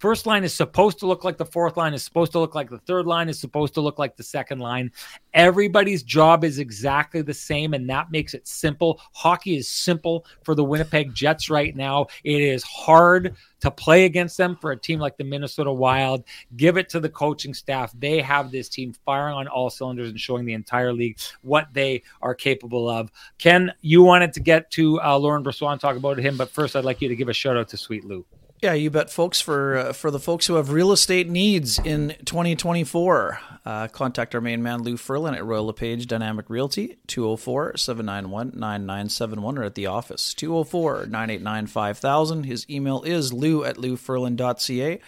First 0.04 0.26
line 0.26 0.44
is 0.44 0.52
supposed 0.52 0.98
to 0.98 1.06
look 1.06 1.24
like 1.24 1.38
the 1.38 1.46
fourth 1.46 1.78
line, 1.78 1.94
is 1.94 2.02
supposed 2.02 2.32
to 2.32 2.38
look 2.38 2.54
like 2.54 2.68
the 2.68 2.76
third 2.80 3.06
line, 3.06 3.30
is 3.30 3.38
supposed 3.38 3.72
to 3.72 3.80
look 3.80 3.98
like 3.98 4.18
the 4.18 4.22
second 4.22 4.58
line. 4.58 4.92
Everybody's 5.32 6.02
job 6.02 6.44
is 6.44 6.58
exactly 6.58 7.22
the 7.22 7.32
same, 7.32 7.72
and 7.72 7.88
that 7.88 8.10
makes 8.10 8.34
it 8.34 8.46
simple. 8.46 9.00
Hockey 9.14 9.56
is 9.56 9.66
simple 9.66 10.26
for 10.42 10.54
the 10.54 10.62
Winnipeg 10.62 11.14
Jets 11.14 11.48
right 11.48 11.74
now. 11.74 12.08
It 12.22 12.42
is 12.42 12.62
hard 12.64 13.34
to 13.60 13.70
play 13.70 14.04
against 14.04 14.36
them 14.36 14.58
for 14.60 14.72
a 14.72 14.76
team 14.76 15.00
like 15.00 15.16
the 15.16 15.24
Minnesota 15.24 15.72
Wild. 15.72 16.24
Give 16.54 16.76
it 16.76 16.90
to 16.90 17.00
the 17.00 17.08
coaching 17.08 17.54
staff. 17.54 17.94
They 17.98 18.20
have 18.20 18.50
this 18.50 18.68
team 18.68 18.92
firing 19.06 19.36
on 19.36 19.48
all 19.48 19.70
cylinders 19.70 20.10
and 20.10 20.20
showing 20.20 20.44
the 20.44 20.52
entire 20.52 20.92
league 20.92 21.18
what 21.40 21.68
they 21.72 22.02
are 22.20 22.34
capable 22.34 22.90
of. 22.90 23.10
Ken, 23.38 23.72
you 23.80 24.02
wanted 24.02 24.34
to 24.34 24.40
get 24.40 24.70
to 24.72 25.00
uh, 25.00 25.16
Laurent 25.16 25.46
Brossoit 25.46 25.72
and 25.72 25.80
talk 25.80 25.96
about 25.96 26.18
him, 26.18 26.36
but 26.36 26.50
first 26.50 26.76
I'd 26.76 26.84
like 26.84 27.00
you 27.00 27.08
to 27.08 27.16
give 27.16 27.30
a 27.30 27.32
shout 27.32 27.56
out 27.56 27.70
to 27.70 27.78
Sweet 27.78 28.04
Lou. 28.04 28.26
Yeah, 28.64 28.72
you 28.72 28.88
bet, 28.88 29.10
folks. 29.10 29.42
For 29.42 29.76
uh, 29.76 29.92
for 29.92 30.10
the 30.10 30.18
folks 30.18 30.46
who 30.46 30.54
have 30.54 30.70
real 30.70 30.90
estate 30.90 31.28
needs 31.28 31.78
in 31.78 32.16
2024, 32.24 33.38
uh, 33.66 33.88
contact 33.88 34.34
our 34.34 34.40
main 34.40 34.62
man 34.62 34.82
Lou 34.82 34.96
Furlan 34.96 35.36
at 35.36 35.44
Royal 35.44 35.66
LePage 35.66 36.06
Dynamic 36.06 36.48
Realty 36.48 36.96
204-791-9971 37.08 39.58
or 39.58 39.64
at 39.64 39.74
the 39.74 39.84
office 39.84 40.32
204-989-5000. 40.32 42.46
His 42.46 42.64
email 42.70 43.02
is 43.02 43.34
lou 43.34 43.64
at 43.64 43.76
loufurlan.ca, 43.76 44.98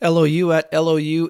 L-O-U 0.00 0.52
at 0.52 0.70
L-O-U-F-U-R-L-A-N.ca. 0.72 1.28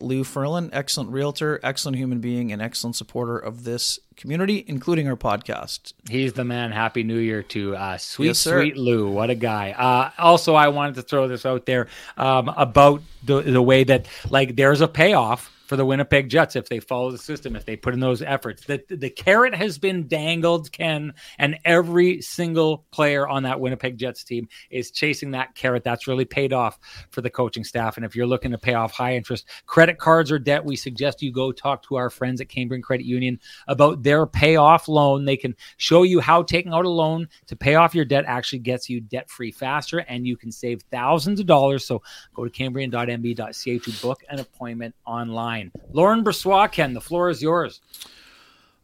Lou 0.00 0.24
Furlan, 0.24 0.70
excellent 0.72 1.10
realtor, 1.10 1.60
excellent 1.62 1.98
human 1.98 2.18
being, 2.18 2.50
and 2.50 2.60
excellent 2.60 2.96
supporter 2.96 3.38
of 3.38 3.62
this 3.62 4.00
community, 4.18 4.64
including 4.66 5.08
our 5.08 5.16
podcast. 5.16 5.94
He's 6.10 6.34
the 6.34 6.44
man. 6.44 6.72
Happy 6.72 7.02
New 7.02 7.18
Year 7.18 7.42
to 7.44 7.74
uh, 7.74 7.96
sweet, 7.96 8.26
yes, 8.26 8.40
sweet 8.40 8.76
Lou. 8.76 9.08
What 9.08 9.30
a 9.30 9.34
guy. 9.34 9.70
Uh, 9.70 10.10
also, 10.22 10.54
I 10.54 10.68
wanted 10.68 10.96
to 10.96 11.02
throw 11.02 11.26
this 11.28 11.46
out 11.46 11.64
there 11.64 11.88
um, 12.18 12.48
about 12.50 13.02
the, 13.24 13.40
the 13.40 13.62
way 13.62 13.84
that, 13.84 14.06
like, 14.28 14.56
there's 14.56 14.82
a 14.82 14.88
payoff 14.88 15.50
for 15.68 15.76
the 15.76 15.84
Winnipeg 15.84 16.30
Jets 16.30 16.56
if 16.56 16.68
they 16.68 16.80
follow 16.80 17.10
the 17.10 17.18
system, 17.18 17.54
if 17.54 17.66
they 17.66 17.76
put 17.76 17.92
in 17.92 18.00
those 18.00 18.22
efforts. 18.22 18.64
The, 18.64 18.82
the 18.88 19.10
carrot 19.10 19.54
has 19.54 19.76
been 19.76 20.08
dangled, 20.08 20.72
Ken, 20.72 21.12
and 21.38 21.58
every 21.64 22.22
single 22.22 22.86
player 22.90 23.28
on 23.28 23.42
that 23.42 23.60
Winnipeg 23.60 23.98
Jets 23.98 24.24
team 24.24 24.48
is 24.70 24.90
chasing 24.90 25.32
that 25.32 25.54
carrot. 25.54 25.84
That's 25.84 26.06
really 26.06 26.24
paid 26.24 26.54
off 26.54 26.78
for 27.10 27.20
the 27.20 27.28
coaching 27.28 27.64
staff. 27.64 27.98
And 27.98 28.06
if 28.06 28.16
you're 28.16 28.26
looking 28.26 28.50
to 28.52 28.58
pay 28.58 28.72
off 28.72 28.92
high 28.92 29.14
interest 29.14 29.46
credit 29.66 29.98
cards 29.98 30.32
or 30.32 30.38
debt, 30.38 30.64
we 30.64 30.74
suggest 30.74 31.20
you 31.20 31.30
go 31.30 31.52
talk 31.52 31.82
to 31.84 31.96
our 31.96 32.08
friends 32.08 32.40
at 32.40 32.48
Cambrian 32.48 32.82
Credit 32.82 33.04
Union 33.04 33.38
about 33.66 34.02
their 34.02 34.26
payoff 34.26 34.88
loan. 34.88 35.26
They 35.26 35.36
can 35.36 35.54
show 35.76 36.02
you 36.02 36.18
how 36.18 36.42
taking 36.42 36.72
out 36.72 36.86
a 36.86 36.88
loan 36.88 37.28
to 37.46 37.56
pay 37.56 37.74
off 37.74 37.94
your 37.94 38.06
debt 38.06 38.24
actually 38.26 38.60
gets 38.60 38.88
you 38.88 39.02
debt 39.02 39.28
free 39.28 39.52
faster 39.52 39.98
and 39.98 40.26
you 40.26 40.38
can 40.38 40.50
save 40.50 40.80
thousands 40.90 41.40
of 41.40 41.46
dollars. 41.46 41.84
So 41.84 42.00
go 42.32 42.44
to 42.44 42.50
cambrian.mb.ca 42.50 43.78
to 43.78 43.90
book 44.00 44.22
an 44.30 44.38
appointment 44.38 44.94
online 45.04 45.57
line. 45.58 45.72
Laurent 45.92 46.24
Brossoit, 46.24 46.72
Ken, 46.72 46.94
the 46.94 47.00
floor 47.00 47.30
is 47.30 47.42
yours. 47.42 47.80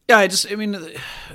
Yeah, 0.09 0.19
I 0.19 0.27
just, 0.27 0.51
I 0.53 0.57
mean, 0.57 0.77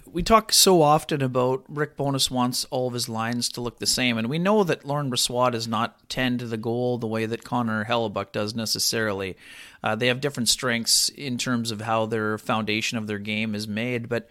we 0.06 0.22
talk 0.22 0.54
so 0.54 0.84
often 0.84 1.24
about 1.24 1.64
Rick 1.68 1.98
Bowness 1.98 2.30
wants 2.30 2.66
all 2.66 2.88
of 2.88 2.94
his 2.94 3.10
lines 3.10 3.50
to 3.50 3.62
look 3.62 3.80
the 3.80 3.88
same, 3.88 4.20
and 4.20 4.30
we 4.30 4.38
know 4.38 4.64
that 4.64 4.86
Laurent 4.86 5.10
Brossoit 5.12 5.54
does 5.54 5.68
not 5.68 6.08
tend 6.08 6.40
to 6.40 6.46
the 6.46 6.58
goal 6.58 7.00
the 7.00 7.08
way 7.08 7.26
that 7.26 7.44
Connor 7.44 7.86
Hellebuyck 7.86 8.32
does 8.32 8.54
necessarily. 8.54 9.38
Uh, 9.84 9.96
they 9.96 10.06
have 10.06 10.22
different 10.22 10.50
strengths 10.50 11.10
in 11.10 11.40
terms 11.40 11.72
of 11.72 11.82
how 11.82 12.06
their 12.06 12.38
foundation 12.38 13.00
of 13.00 13.08
their 13.08 13.18
game 13.18 13.56
is 13.56 13.68
made, 13.68 14.08
but 14.08 14.30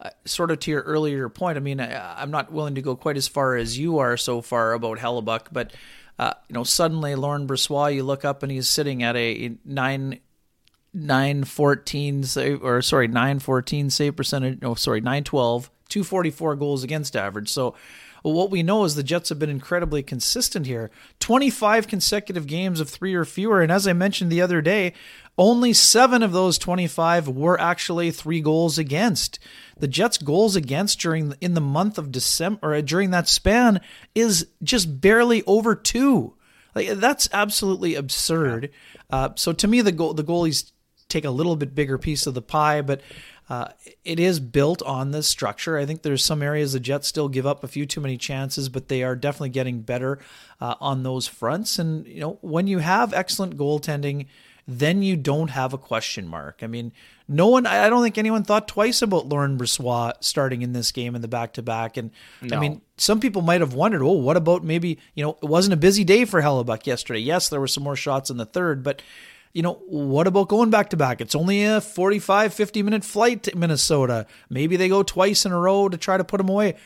uh, 0.00 0.10
sort 0.24 0.50
of 0.50 0.58
to 0.60 0.72
your 0.72 0.82
earlier 0.82 1.28
point, 1.28 1.56
I 1.56 1.60
mean, 1.60 1.80
I, 1.80 2.20
am 2.20 2.32
not 2.32 2.52
willing 2.52 2.74
to 2.74 2.82
go 2.82 2.96
quite 2.96 3.16
as 3.16 3.28
far 3.28 3.54
as 3.54 3.78
you 3.78 3.98
are 3.98 4.16
so 4.16 4.42
far 4.42 4.72
about 4.72 4.98
Hellebuyck, 4.98 5.48
but 5.52 5.72
uh, 6.18 6.32
you 6.48 6.54
know, 6.54 6.64
suddenly 6.64 7.14
Laurent 7.14 7.46
Brossoit, 7.48 7.94
you 7.94 8.02
look 8.02 8.24
up 8.24 8.42
and 8.42 8.50
he's 8.50 8.68
sitting 8.68 9.04
at 9.04 9.14
a 9.14 9.56
nine 9.64 10.18
914 10.98 12.24
save 12.24 12.62
or 12.62 12.82
sorry 12.82 13.08
914 13.08 13.90
save 13.90 14.16
percentage 14.16 14.60
no 14.60 14.74
sorry 14.74 15.00
912 15.00 15.70
244 15.88 16.56
goals 16.56 16.84
against 16.84 17.16
average. 17.16 17.48
So 17.48 17.74
what 18.22 18.50
we 18.50 18.62
know 18.62 18.84
is 18.84 18.94
the 18.94 19.02
Jets 19.02 19.28
have 19.30 19.38
been 19.38 19.48
incredibly 19.48 20.02
consistent 20.02 20.66
here. 20.66 20.90
25 21.20 21.86
consecutive 21.86 22.46
games 22.46 22.80
of 22.80 22.90
3 22.90 23.14
or 23.14 23.24
fewer. 23.24 23.62
And 23.62 23.72
as 23.72 23.86
I 23.86 23.92
mentioned 23.92 24.30
the 24.30 24.42
other 24.42 24.60
day 24.60 24.92
only 25.38 25.72
7 25.72 26.22
of 26.22 26.32
those 26.32 26.58
25 26.58 27.28
were 27.28 27.60
actually 27.60 28.10
3 28.10 28.40
goals 28.40 28.76
against. 28.76 29.38
The 29.78 29.88
Jets 29.88 30.18
goals 30.18 30.56
against 30.56 30.98
during 30.98 31.34
in 31.40 31.54
the 31.54 31.60
month 31.60 31.96
of 31.96 32.10
December 32.10 32.58
or 32.62 32.82
during 32.82 33.10
that 33.12 33.28
span 33.28 33.80
is 34.14 34.48
just 34.62 35.00
barely 35.00 35.42
over 35.46 35.74
2 35.74 36.34
like 36.74 36.88
that's 37.00 37.28
absolutely 37.32 37.94
absurd. 37.94 38.70
Uh, 39.10 39.30
so 39.34 39.52
to 39.52 39.66
me, 39.66 39.80
the 39.80 39.90
goal 39.90 40.14
the 40.14 40.22
goalies 40.22 40.70
take 41.08 41.24
a 41.24 41.30
little 41.30 41.56
bit 41.56 41.74
bigger 41.74 41.98
piece 41.98 42.26
of 42.26 42.34
the 42.34 42.42
pie, 42.42 42.82
but 42.82 43.00
uh, 43.48 43.68
it 44.04 44.20
is 44.20 44.40
built 44.40 44.82
on 44.82 45.10
this 45.10 45.26
structure. 45.26 45.78
I 45.78 45.86
think 45.86 46.02
there's 46.02 46.24
some 46.24 46.42
areas 46.42 46.74
the 46.74 46.80
Jets 46.80 47.08
still 47.08 47.28
give 47.28 47.46
up 47.46 47.64
a 47.64 47.68
few 47.68 47.86
too 47.86 48.00
many 48.00 48.18
chances, 48.18 48.68
but 48.68 48.88
they 48.88 49.02
are 49.02 49.16
definitely 49.16 49.48
getting 49.48 49.80
better 49.80 50.18
uh, 50.60 50.74
on 50.80 51.02
those 51.02 51.26
fronts. 51.26 51.78
And 51.78 52.06
you 52.06 52.20
know, 52.20 52.38
when 52.42 52.66
you 52.66 52.78
have 52.78 53.14
excellent 53.14 53.56
goaltending, 53.56 54.26
then 54.70 55.02
you 55.02 55.16
don't 55.16 55.48
have 55.48 55.72
a 55.72 55.78
question 55.78 56.28
mark. 56.28 56.58
I 56.62 56.66
mean, 56.66 56.92
no 57.26 57.48
one, 57.48 57.66
I 57.66 57.88
don't 57.88 58.02
think 58.02 58.18
anyone 58.18 58.44
thought 58.44 58.68
twice 58.68 59.00
about 59.00 59.26
Laurent 59.26 59.58
Brossoit 59.58 60.12
starting 60.20 60.60
in 60.60 60.74
this 60.74 60.92
game 60.92 61.14
in 61.14 61.22
the 61.22 61.28
back 61.28 61.54
to 61.54 61.62
back. 61.62 61.96
And 61.96 62.10
no. 62.42 62.54
I 62.54 62.60
mean, 62.60 62.82
some 62.98 63.18
people 63.18 63.40
might 63.40 63.62
have 63.62 63.72
wondered, 63.72 64.02
oh, 64.02 64.12
what 64.12 64.36
about 64.36 64.62
maybe, 64.62 64.98
you 65.14 65.24
know, 65.24 65.38
it 65.42 65.48
wasn't 65.48 65.72
a 65.72 65.78
busy 65.78 66.04
day 66.04 66.26
for 66.26 66.42
Hellebuyck 66.42 66.86
yesterday. 66.86 67.20
Yes, 67.20 67.48
there 67.48 67.60
were 67.60 67.66
some 67.66 67.82
more 67.82 67.96
shots 67.96 68.28
in 68.28 68.36
the 68.36 68.44
third, 68.44 68.82
but 68.82 69.00
you 69.52 69.62
know, 69.62 69.74
what 69.86 70.26
about 70.26 70.48
going 70.48 70.70
back 70.70 70.90
to 70.90 70.96
back? 70.96 71.20
It's 71.20 71.34
only 71.34 71.64
a 71.64 71.80
45, 71.80 72.52
50 72.52 72.82
minute 72.82 73.04
flight 73.04 73.42
to 73.44 73.56
Minnesota. 73.56 74.26
Maybe 74.48 74.76
they 74.76 74.88
go 74.88 75.02
twice 75.02 75.44
in 75.44 75.52
a 75.52 75.58
row 75.58 75.88
to 75.88 75.96
try 75.96 76.16
to 76.16 76.24
put 76.24 76.40
him 76.40 76.48
away. 76.48 76.76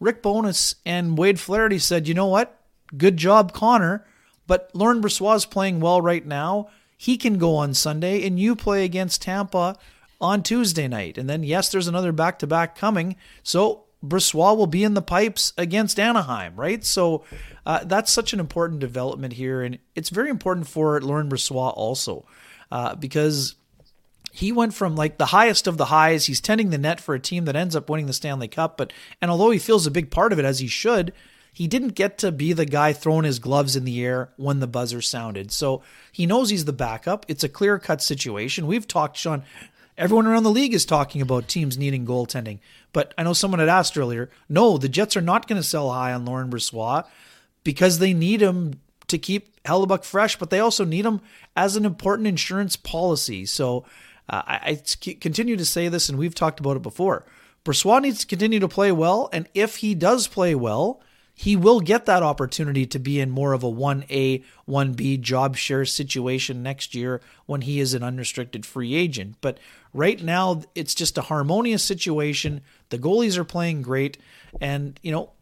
Rick 0.00 0.22
Bowness 0.22 0.76
and 0.86 1.18
Wade 1.18 1.38
Flaherty 1.38 1.78
said, 1.78 2.08
you 2.08 2.14
know 2.14 2.26
what? 2.26 2.58
Good 2.96 3.16
job, 3.16 3.52
Connor. 3.52 4.06
But 4.46 4.70
Laurent 4.74 5.04
is 5.04 5.46
playing 5.46 5.80
well 5.80 6.00
right 6.00 6.26
now. 6.26 6.68
He 6.96 7.16
can 7.16 7.38
go 7.38 7.56
on 7.56 7.72
Sunday, 7.72 8.26
and 8.26 8.38
you 8.38 8.56
play 8.56 8.84
against 8.84 9.22
Tampa 9.22 9.76
on 10.20 10.42
Tuesday 10.42 10.88
night. 10.88 11.16
And 11.16 11.30
then, 11.30 11.42
yes, 11.42 11.70
there's 11.70 11.86
another 11.86 12.12
back 12.12 12.38
to 12.40 12.46
back 12.46 12.76
coming. 12.76 13.16
So 13.42 13.84
Brossoit 14.04 14.56
will 14.56 14.66
be 14.66 14.82
in 14.84 14.94
the 14.94 15.02
pipes 15.02 15.52
against 15.58 16.00
Anaheim, 16.00 16.56
right? 16.56 16.84
So 16.84 17.24
uh, 17.66 17.84
that's 17.84 18.10
such 18.10 18.32
an 18.32 18.40
important 18.40 18.80
development 18.80 19.34
here, 19.34 19.62
and 19.62 19.78
it's 19.94 20.08
very 20.08 20.30
important 20.30 20.66
for 20.66 21.00
Laurent 21.00 21.30
Brossoit 21.30 21.76
also 21.76 22.24
uh, 22.72 22.94
because 22.94 23.56
he 24.32 24.52
went 24.52 24.72
from 24.72 24.96
like 24.96 25.18
the 25.18 25.26
highest 25.26 25.66
of 25.66 25.76
the 25.76 25.86
highs. 25.86 26.26
He's 26.26 26.40
tending 26.40 26.70
the 26.70 26.78
net 26.78 27.00
for 27.00 27.14
a 27.14 27.20
team 27.20 27.44
that 27.44 27.56
ends 27.56 27.76
up 27.76 27.90
winning 27.90 28.06
the 28.06 28.12
Stanley 28.12 28.48
Cup, 28.48 28.76
but 28.76 28.92
and 29.20 29.30
although 29.30 29.50
he 29.50 29.58
feels 29.58 29.86
a 29.86 29.90
big 29.90 30.10
part 30.10 30.32
of 30.32 30.38
it 30.38 30.44
as 30.44 30.60
he 30.60 30.66
should, 30.66 31.12
he 31.52 31.66
didn't 31.66 31.94
get 31.94 32.16
to 32.18 32.32
be 32.32 32.52
the 32.52 32.64
guy 32.64 32.92
throwing 32.92 33.24
his 33.24 33.38
gloves 33.38 33.76
in 33.76 33.84
the 33.84 34.02
air 34.02 34.30
when 34.36 34.60
the 34.60 34.66
buzzer 34.66 35.02
sounded. 35.02 35.52
So 35.52 35.82
he 36.12 36.26
knows 36.26 36.50
he's 36.50 36.64
the 36.64 36.72
backup. 36.72 37.26
It's 37.28 37.44
a 37.44 37.48
clear 37.48 37.78
cut 37.78 38.02
situation. 38.02 38.66
We've 38.66 38.88
talked, 38.88 39.16
Sean. 39.16 39.42
Everyone 40.00 40.26
around 40.26 40.44
the 40.44 40.50
league 40.50 40.72
is 40.72 40.86
talking 40.86 41.20
about 41.20 41.46
teams 41.46 41.76
needing 41.76 42.06
goaltending. 42.06 42.58
But 42.94 43.12
I 43.18 43.22
know 43.22 43.34
someone 43.34 43.60
had 43.60 43.68
asked 43.68 43.98
earlier. 43.98 44.30
No, 44.48 44.78
the 44.78 44.88
Jets 44.88 45.14
are 45.14 45.20
not 45.20 45.46
going 45.46 45.60
to 45.60 45.66
sell 45.66 45.92
high 45.92 46.14
on 46.14 46.24
Laurent 46.24 46.50
Brossoit 46.50 47.04
because 47.64 47.98
they 47.98 48.14
need 48.14 48.40
him 48.40 48.80
to 49.08 49.18
keep 49.18 49.62
Hellebuyck 49.64 50.04
fresh, 50.04 50.38
but 50.38 50.48
they 50.48 50.58
also 50.58 50.86
need 50.86 51.04
him 51.04 51.20
as 51.54 51.76
an 51.76 51.84
important 51.84 52.28
insurance 52.28 52.76
policy. 52.76 53.44
So 53.44 53.84
uh, 54.30 54.40
I, 54.46 54.80
I 55.06 55.14
continue 55.20 55.56
to 55.56 55.64
say 55.66 55.88
this, 55.88 56.08
and 56.08 56.18
we've 56.18 56.34
talked 56.34 56.60
about 56.60 56.76
it 56.76 56.82
before. 56.82 57.26
Brossoit 57.62 58.00
needs 58.00 58.20
to 58.20 58.26
continue 58.26 58.58
to 58.58 58.68
play 58.68 58.90
well, 58.90 59.28
and 59.34 59.48
if 59.52 59.76
he 59.76 59.94
does 59.94 60.26
play 60.26 60.54
well, 60.54 61.02
he 61.40 61.56
will 61.56 61.80
get 61.80 62.04
that 62.04 62.22
opportunity 62.22 62.84
to 62.84 62.98
be 62.98 63.18
in 63.18 63.30
more 63.30 63.54
of 63.54 63.64
a 63.64 63.72
1A, 63.72 64.44
1B 64.68 65.22
job 65.22 65.56
share 65.56 65.86
situation 65.86 66.62
next 66.62 66.94
year 66.94 67.22
when 67.46 67.62
he 67.62 67.80
is 67.80 67.94
an 67.94 68.02
unrestricted 68.02 68.66
free 68.66 68.94
agent. 68.94 69.36
But 69.40 69.56
right 69.94 70.22
now, 70.22 70.60
it's 70.74 70.94
just 70.94 71.16
a 71.16 71.22
harmonious 71.22 71.82
situation. 71.82 72.60
The 72.90 72.98
goalies 72.98 73.38
are 73.38 73.44
playing 73.44 73.80
great. 73.80 74.18
And, 74.60 75.00
you 75.02 75.12
know, 75.12 75.32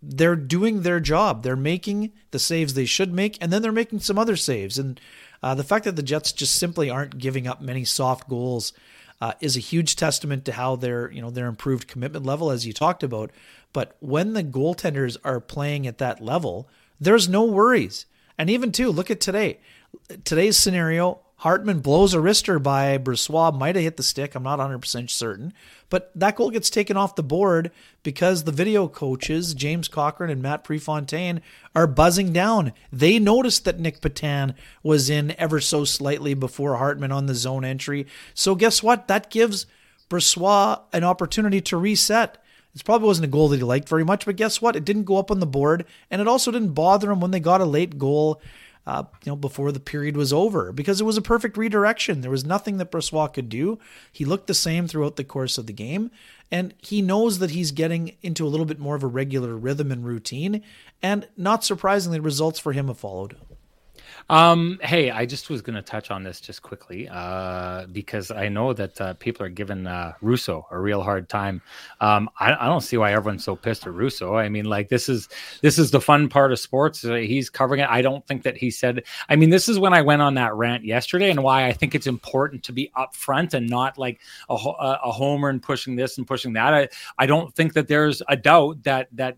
they're 0.00 0.36
doing 0.36 0.80
their 0.80 1.00
job. 1.00 1.42
They're 1.42 1.54
making 1.54 2.12
the 2.30 2.38
saves 2.38 2.72
they 2.72 2.86
should 2.86 3.12
make, 3.12 3.36
and 3.38 3.52
then 3.52 3.60
they're 3.60 3.72
making 3.72 4.00
some 4.00 4.18
other 4.18 4.36
saves. 4.36 4.78
And 4.78 4.98
uh, 5.42 5.54
the 5.54 5.64
fact 5.64 5.84
that 5.84 5.96
the 5.96 6.02
Jets 6.02 6.32
just 6.32 6.54
simply 6.54 6.88
aren't 6.88 7.18
giving 7.18 7.46
up 7.46 7.60
many 7.60 7.84
soft 7.84 8.26
goals 8.26 8.72
uh, 9.20 9.32
is 9.40 9.56
a 9.56 9.60
huge 9.60 9.96
testament 9.96 10.44
to 10.44 10.52
how 10.52 10.76
their 10.76 11.10
you 11.10 11.22
know 11.22 11.30
their 11.30 11.46
improved 11.46 11.88
commitment 11.88 12.24
level, 12.24 12.50
as 12.50 12.66
you 12.66 12.72
talked 12.72 13.02
about. 13.02 13.30
But 13.72 13.96
when 14.00 14.32
the 14.32 14.44
goaltenders 14.44 15.16
are 15.24 15.40
playing 15.40 15.86
at 15.86 15.98
that 15.98 16.20
level, 16.20 16.68
there's 17.00 17.28
no 17.28 17.44
worries. 17.44 18.06
And 18.38 18.48
even 18.50 18.72
too, 18.72 18.90
look 18.90 19.10
at 19.10 19.20
today. 19.20 19.60
Today's 20.24 20.58
scenario, 20.58 21.20
Hartman 21.40 21.80
blows 21.80 22.14
a 22.14 22.18
wrister 22.18 22.62
by 22.62 22.96
Brossoit, 22.96 23.58
might 23.58 23.76
have 23.76 23.84
hit 23.84 23.98
the 23.98 24.02
stick. 24.02 24.34
I'm 24.34 24.42
not 24.42 24.58
100% 24.58 25.10
certain. 25.10 25.52
But 25.90 26.10
that 26.14 26.36
goal 26.36 26.50
gets 26.50 26.70
taken 26.70 26.96
off 26.96 27.14
the 27.14 27.22
board 27.22 27.70
because 28.02 28.44
the 28.44 28.52
video 28.52 28.88
coaches, 28.88 29.52
James 29.52 29.86
Cochrane 29.86 30.30
and 30.30 30.40
Matt 30.40 30.64
Prefontaine, 30.64 31.42
are 31.74 31.86
buzzing 31.86 32.32
down. 32.32 32.72
They 32.90 33.18
noticed 33.18 33.66
that 33.66 33.78
Nic 33.78 34.00
Petan 34.00 34.54
was 34.82 35.10
in 35.10 35.34
ever 35.38 35.60
so 35.60 35.84
slightly 35.84 36.32
before 36.32 36.76
Hartman 36.76 37.12
on 37.12 37.26
the 37.26 37.34
zone 37.34 37.64
entry. 37.64 38.06
So 38.32 38.54
guess 38.54 38.82
what? 38.82 39.06
That 39.08 39.30
gives 39.30 39.66
Brossoit 40.08 40.82
an 40.94 41.04
opportunity 41.04 41.60
to 41.60 41.76
reset. 41.76 42.42
It 42.76 42.84
probably 42.84 43.06
wasn't 43.06 43.24
a 43.24 43.28
goal 43.28 43.48
that 43.48 43.56
he 43.56 43.62
liked 43.62 43.88
very 43.88 44.04
much, 44.04 44.26
but 44.26 44.36
guess 44.36 44.60
what? 44.60 44.76
It 44.76 44.84
didn't 44.84 45.04
go 45.04 45.16
up 45.16 45.30
on 45.30 45.40
the 45.40 45.46
board, 45.46 45.86
and 46.10 46.20
it 46.20 46.28
also 46.28 46.50
didn't 46.50 46.74
bother 46.74 47.10
him 47.10 47.20
when 47.20 47.30
they 47.30 47.40
got 47.40 47.62
a 47.62 47.64
late 47.64 47.96
goal 47.98 48.40
uh, 48.86 49.04
you 49.24 49.32
know, 49.32 49.36
before 49.36 49.72
the 49.72 49.80
period 49.80 50.14
was 50.14 50.32
over 50.32 50.72
because 50.72 51.00
it 51.00 51.04
was 51.04 51.16
a 51.16 51.22
perfect 51.22 51.56
redirection. 51.56 52.20
There 52.20 52.30
was 52.30 52.44
nothing 52.44 52.76
that 52.76 52.92
Brossoit 52.92 53.32
could 53.32 53.48
do. 53.48 53.78
He 54.12 54.26
looked 54.26 54.46
the 54.46 54.54
same 54.54 54.86
throughout 54.86 55.16
the 55.16 55.24
course 55.24 55.56
of 55.56 55.66
the 55.66 55.72
game, 55.72 56.10
and 56.52 56.74
he 56.78 57.02
knows 57.02 57.38
that 57.38 57.50
he's 57.50 57.72
getting 57.72 58.14
into 58.22 58.46
a 58.46 58.48
little 58.48 58.66
bit 58.66 58.78
more 58.78 58.94
of 58.94 59.02
a 59.02 59.08
regular 59.08 59.56
rhythm 59.56 59.90
and 59.90 60.04
routine. 60.04 60.62
And 61.02 61.26
not 61.36 61.64
surprisingly, 61.64 62.20
results 62.20 62.58
for 62.58 62.72
him 62.72 62.88
have 62.88 62.98
followed. 62.98 63.36
Um, 64.28 64.80
hey, 64.82 65.10
I 65.10 65.24
just 65.24 65.50
was 65.50 65.62
going 65.62 65.76
to 65.76 65.82
touch 65.82 66.10
on 66.10 66.24
this 66.24 66.40
just 66.40 66.60
quickly 66.60 67.08
uh, 67.08 67.86
because 67.86 68.32
I 68.32 68.48
know 68.48 68.72
that 68.72 69.00
uh, 69.00 69.14
people 69.14 69.46
are 69.46 69.50
giving 69.50 69.86
uh, 69.86 70.14
Russo 70.20 70.66
a 70.72 70.78
real 70.78 71.00
hard 71.00 71.28
time. 71.28 71.62
Um, 72.00 72.28
I, 72.40 72.54
I, 72.54 72.66
don't 72.66 72.80
see 72.80 72.96
why 72.96 73.12
everyone's 73.12 73.44
so 73.44 73.54
pissed 73.54 73.86
at 73.86 73.92
Russo. 73.92 74.34
I 74.34 74.48
mean, 74.48 74.64
like 74.64 74.88
this 74.88 75.08
is 75.08 75.28
this 75.62 75.78
is 75.78 75.92
the 75.92 76.00
fun 76.00 76.28
part 76.28 76.50
of 76.50 76.58
sports. 76.58 77.04
Uh, 77.04 77.14
he's 77.14 77.48
covering 77.48 77.80
it. 77.80 77.88
I 77.88 78.02
don't 78.02 78.26
think 78.26 78.42
that 78.42 78.56
he 78.56 78.68
said. 78.70 79.04
I 79.28 79.36
mean, 79.36 79.50
this 79.50 79.68
is 79.68 79.78
when 79.78 79.94
I 79.94 80.02
went 80.02 80.22
on 80.22 80.34
that 80.34 80.54
rant 80.54 80.84
yesterday, 80.84 81.30
and 81.30 81.44
why 81.44 81.66
I 81.66 81.72
think 81.72 81.94
it's 81.94 82.08
important 82.08 82.64
to 82.64 82.72
be 82.72 82.90
upfront 82.96 83.54
and 83.54 83.70
not 83.70 83.96
like 83.96 84.20
a, 84.48 84.54
a 84.54 85.12
homer 85.12 85.50
and 85.50 85.62
pushing 85.62 85.94
this 85.94 86.18
and 86.18 86.26
pushing 86.26 86.54
that. 86.54 86.74
I 86.74 86.88
I 87.16 87.26
don't 87.26 87.54
think 87.54 87.74
that 87.74 87.86
there's 87.86 88.22
a 88.28 88.36
doubt 88.36 88.82
that 88.82 89.08
that 89.12 89.36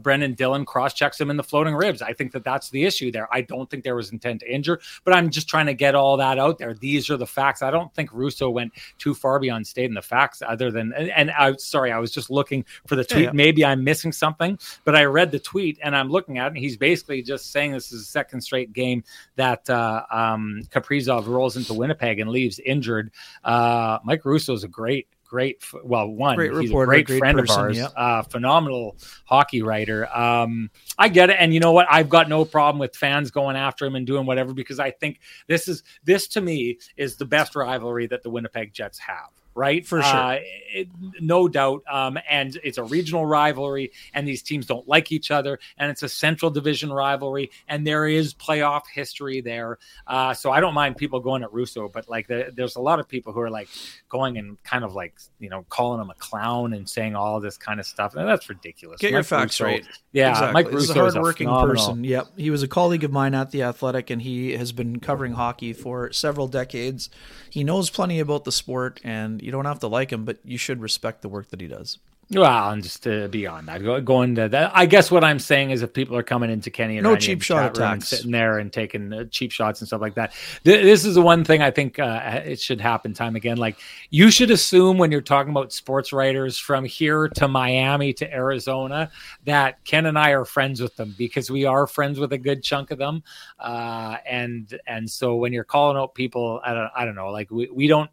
Brendan 0.00 0.34
Dillon 0.34 0.64
cross 0.64 0.94
checks 0.94 1.20
him 1.20 1.30
in 1.30 1.36
the 1.36 1.42
floating 1.42 1.74
ribs. 1.74 2.02
I 2.02 2.12
think 2.12 2.32
that 2.32 2.44
that's 2.44 2.70
the 2.70 2.84
issue 2.84 3.10
there. 3.10 3.28
I 3.32 3.40
don't 3.40 3.68
think 3.68 3.84
there 3.84 3.96
was 3.96 4.10
intent 4.10 4.40
to 4.40 4.52
injure, 4.52 4.80
but 5.04 5.14
I'm 5.14 5.30
just 5.30 5.48
trying 5.48 5.66
to 5.66 5.74
get 5.74 5.94
all 5.94 6.16
that 6.18 6.38
out 6.38 6.58
there. 6.58 6.74
These 6.74 7.10
are 7.10 7.16
the 7.16 7.26
facts. 7.26 7.62
I 7.62 7.70
don't 7.70 7.92
think 7.94 8.12
Russo 8.12 8.50
went 8.50 8.72
too 8.98 9.14
far 9.14 9.38
beyond 9.38 9.66
stating 9.66 9.94
the 9.94 10.02
facts, 10.02 10.42
other 10.46 10.70
than 10.70 10.92
and, 10.92 11.10
and 11.10 11.30
I 11.30 11.54
sorry, 11.56 11.92
I 11.92 11.98
was 11.98 12.10
just 12.10 12.30
looking 12.30 12.64
for 12.86 12.96
the 12.96 13.04
tweet. 13.04 13.24
Yeah, 13.24 13.28
yeah. 13.28 13.32
Maybe 13.32 13.64
I'm 13.64 13.84
missing 13.84 14.12
something, 14.12 14.58
but 14.84 14.96
I 14.96 15.04
read 15.04 15.30
the 15.30 15.38
tweet 15.38 15.78
and 15.82 15.96
I'm 15.96 16.10
looking 16.10 16.38
at 16.38 16.46
it. 16.46 16.48
And 16.48 16.58
he's 16.58 16.76
basically 16.76 17.22
just 17.22 17.52
saying 17.52 17.72
this 17.72 17.92
is 17.92 18.02
a 18.02 18.06
second 18.06 18.40
straight 18.40 18.72
game 18.72 19.04
that 19.36 19.68
uh, 19.68 20.04
um, 20.10 20.62
Kaprizov 20.70 21.26
rolls 21.26 21.56
into 21.56 21.74
Winnipeg 21.74 22.18
and 22.18 22.30
leaves 22.30 22.58
injured. 22.58 23.10
Uh, 23.42 23.98
Mike 24.04 24.24
Russo 24.24 24.52
is 24.52 24.64
a 24.64 24.68
great 24.68 25.08
great, 25.34 25.64
well, 25.82 26.06
one, 26.06 26.36
great 26.36 26.52
he's 26.52 26.68
reporter, 26.68 26.92
a 26.92 26.94
great, 26.94 27.06
great 27.06 27.18
friend 27.18 27.38
person, 27.40 27.58
of 27.58 27.64
ours, 27.64 27.76
yep. 27.76 27.92
uh, 27.96 28.22
phenomenal 28.22 28.96
hockey 29.24 29.62
writer. 29.62 30.06
Um, 30.16 30.70
I 30.96 31.08
get 31.08 31.28
it, 31.28 31.38
and 31.40 31.52
you 31.52 31.58
know 31.58 31.72
what? 31.72 31.88
I've 31.90 32.08
got 32.08 32.28
no 32.28 32.44
problem 32.44 32.78
with 32.78 32.94
fans 32.94 33.32
going 33.32 33.56
after 33.56 33.84
him 33.84 33.96
and 33.96 34.06
doing 34.06 34.26
whatever 34.26 34.54
because 34.54 34.78
I 34.78 34.92
think 34.92 35.18
this 35.48 35.66
is 35.66 35.82
this 36.04 36.28
to 36.28 36.40
me 36.40 36.78
is 36.96 37.16
the 37.16 37.24
best 37.24 37.56
rivalry 37.56 38.06
that 38.06 38.22
the 38.22 38.30
Winnipeg 38.30 38.72
Jets 38.72 39.00
have 39.00 39.30
right? 39.54 39.86
For 39.86 40.02
sure. 40.02 40.16
Uh, 40.16 40.38
it, 40.74 40.88
no 41.20 41.48
doubt. 41.48 41.82
Um, 41.90 42.18
and 42.28 42.58
it's 42.64 42.78
a 42.78 42.82
regional 42.82 43.24
rivalry, 43.24 43.92
and 44.12 44.26
these 44.26 44.42
teams 44.42 44.66
don't 44.66 44.86
like 44.88 45.12
each 45.12 45.30
other, 45.30 45.58
and 45.78 45.90
it's 45.90 46.02
a 46.02 46.08
central 46.08 46.50
division 46.50 46.92
rivalry, 46.92 47.50
and 47.68 47.86
there 47.86 48.06
is 48.06 48.34
playoff 48.34 48.82
history 48.92 49.40
there. 49.40 49.78
Uh, 50.06 50.34
so 50.34 50.50
I 50.50 50.60
don't 50.60 50.74
mind 50.74 50.96
people 50.96 51.20
going 51.20 51.42
at 51.42 51.52
Russo, 51.52 51.88
but 51.88 52.08
like 52.08 52.26
the, 52.26 52.52
there's 52.54 52.76
a 52.76 52.80
lot 52.80 52.98
of 52.98 53.08
people 53.08 53.32
who 53.32 53.40
are 53.40 53.50
like 53.50 53.68
going 54.08 54.36
and 54.36 54.62
kind 54.64 54.84
of 54.84 54.94
like, 54.94 55.14
you 55.38 55.48
know, 55.48 55.64
calling 55.68 56.00
him 56.00 56.10
a 56.10 56.14
clown 56.14 56.72
and 56.72 56.88
saying 56.88 57.14
all 57.14 57.40
this 57.40 57.56
kind 57.56 57.78
of 57.78 57.86
stuff. 57.86 58.16
And 58.16 58.28
that's 58.28 58.48
ridiculous. 58.48 59.00
Get 59.00 59.08
Mike 59.08 59.12
your 59.12 59.22
facts 59.22 59.60
Russo, 59.60 59.72
right. 59.72 59.86
Yeah. 60.12 60.30
Exactly. 60.30 60.52
Mike 60.52 60.72
Russo 60.72 61.06
is 61.06 61.14
a 61.14 61.18
hardworking 61.18 61.48
a 61.48 61.66
person. 61.66 62.04
Yep. 62.04 62.32
He 62.36 62.50
was 62.50 62.62
a 62.62 62.68
colleague 62.68 63.04
of 63.04 63.12
mine 63.12 63.34
at 63.34 63.50
The 63.50 63.62
Athletic, 63.62 64.10
and 64.10 64.20
he 64.20 64.56
has 64.56 64.72
been 64.72 64.98
covering 64.98 65.34
hockey 65.34 65.72
for 65.72 66.12
several 66.12 66.48
decades. 66.48 67.10
He 67.50 67.62
knows 67.62 67.90
plenty 67.90 68.18
about 68.18 68.44
the 68.44 68.52
sport, 68.52 69.00
and 69.04 69.40
you 69.44 69.52
don't 69.52 69.66
have 69.66 69.80
to 69.80 69.88
like 69.88 70.10
him, 70.10 70.24
but 70.24 70.38
you 70.44 70.56
should 70.56 70.80
respect 70.80 71.22
the 71.22 71.28
work 71.28 71.50
that 71.50 71.60
he 71.60 71.68
does. 71.68 71.98
Well, 72.30 72.70
and 72.70 72.82
just 72.82 73.02
to 73.02 73.28
beyond 73.28 73.68
that, 73.68 73.84
going 74.04 74.34
to 74.36 74.48
that, 74.48 74.72
I 74.74 74.86
guess 74.86 75.10
what 75.10 75.22
I'm 75.22 75.38
saying 75.38 75.70
is 75.70 75.82
if 75.82 75.92
people 75.92 76.16
are 76.16 76.22
coming 76.22 76.50
into 76.50 76.70
Kenny 76.70 76.96
and 76.96 77.04
no 77.04 77.16
cheap 77.16 77.42
shot 77.42 77.76
attacks, 77.76 78.08
sitting 78.08 78.30
there 78.30 78.58
and 78.58 78.72
taking 78.72 79.12
uh, 79.12 79.24
cheap 79.30 79.52
shots 79.52 79.80
and 79.82 79.86
stuff 79.86 80.00
like 80.00 80.14
that. 80.14 80.32
Th- 80.64 80.82
this 80.82 81.04
is 81.04 81.16
the 81.16 81.22
one 81.22 81.44
thing 81.44 81.60
I 81.60 81.70
think 81.70 81.98
uh, 81.98 82.40
it 82.44 82.60
should 82.60 82.80
happen 82.80 83.12
time 83.12 83.36
again. 83.36 83.58
Like 83.58 83.76
you 84.08 84.30
should 84.30 84.50
assume 84.50 84.96
when 84.96 85.12
you're 85.12 85.20
talking 85.20 85.50
about 85.50 85.72
sports 85.72 86.14
writers 86.14 86.56
from 86.56 86.86
here 86.86 87.28
to 87.28 87.46
Miami 87.46 88.14
to 88.14 88.32
Arizona 88.32 89.10
that 89.44 89.84
Ken 89.84 90.06
and 90.06 90.18
I 90.18 90.30
are 90.30 90.46
friends 90.46 90.80
with 90.80 90.96
them 90.96 91.14
because 91.18 91.50
we 91.50 91.66
are 91.66 91.86
friends 91.86 92.18
with 92.18 92.32
a 92.32 92.38
good 92.38 92.62
chunk 92.62 92.90
of 92.90 92.98
them. 92.98 93.22
Uh, 93.58 94.16
and 94.26 94.78
and 94.86 95.10
so 95.10 95.36
when 95.36 95.52
you're 95.52 95.62
calling 95.62 95.98
out 95.98 96.14
people, 96.14 96.60
I 96.64 96.72
don't, 96.72 96.90
I 96.96 97.04
don't 97.04 97.16
know, 97.16 97.30
like 97.30 97.50
we, 97.50 97.68
we 97.70 97.86
don't 97.86 98.10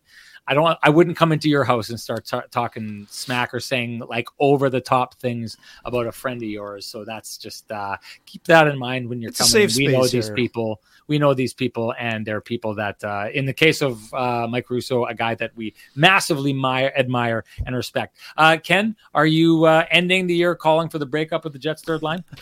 I 0.51 0.53
don't. 0.53 0.77
I 0.83 0.89
wouldn't 0.89 1.15
come 1.15 1.31
into 1.31 1.47
your 1.47 1.63
house 1.63 1.91
and 1.91 1.97
start 1.97 2.25
t- 2.25 2.37
talking 2.51 3.07
smack 3.09 3.53
or 3.53 3.61
saying 3.61 3.99
like 4.09 4.27
over 4.37 4.69
the 4.69 4.81
top 4.81 5.13
things 5.15 5.55
about 5.85 6.07
a 6.07 6.11
friend 6.11 6.43
of 6.43 6.49
yours. 6.49 6.85
So 6.85 7.05
that's 7.05 7.37
just 7.37 7.71
uh, 7.71 7.95
keep 8.25 8.43
that 8.47 8.67
in 8.67 8.77
mind 8.77 9.07
when 9.07 9.21
you're 9.21 9.29
it's 9.29 9.49
coming. 9.49 9.69
we 9.77 9.87
know 9.87 10.05
these 10.05 10.25
here. 10.25 10.35
people. 10.35 10.81
We 11.07 11.19
know 11.19 11.33
these 11.33 11.53
people, 11.53 11.93
and 11.97 12.25
they're 12.25 12.41
people 12.41 12.75
that, 12.75 13.01
uh, 13.01 13.29
in 13.33 13.45
the 13.45 13.53
case 13.53 13.81
of 13.81 14.13
uh, 14.13 14.45
Mike 14.49 14.69
Russo, 14.69 15.05
a 15.05 15.13
guy 15.13 15.35
that 15.35 15.55
we 15.55 15.73
massively 15.95 16.51
my- 16.51 16.91
admire 16.91 17.45
and 17.65 17.73
respect. 17.73 18.17
Uh, 18.35 18.57
Ken, 18.61 18.97
are 19.13 19.25
you 19.25 19.63
uh, 19.63 19.85
ending 19.89 20.27
the 20.27 20.35
year 20.35 20.53
calling 20.53 20.89
for 20.89 20.99
the 20.99 21.05
breakup 21.05 21.45
of 21.45 21.53
the 21.53 21.59
Jets' 21.59 21.81
third 21.81 22.03
line? 22.03 22.25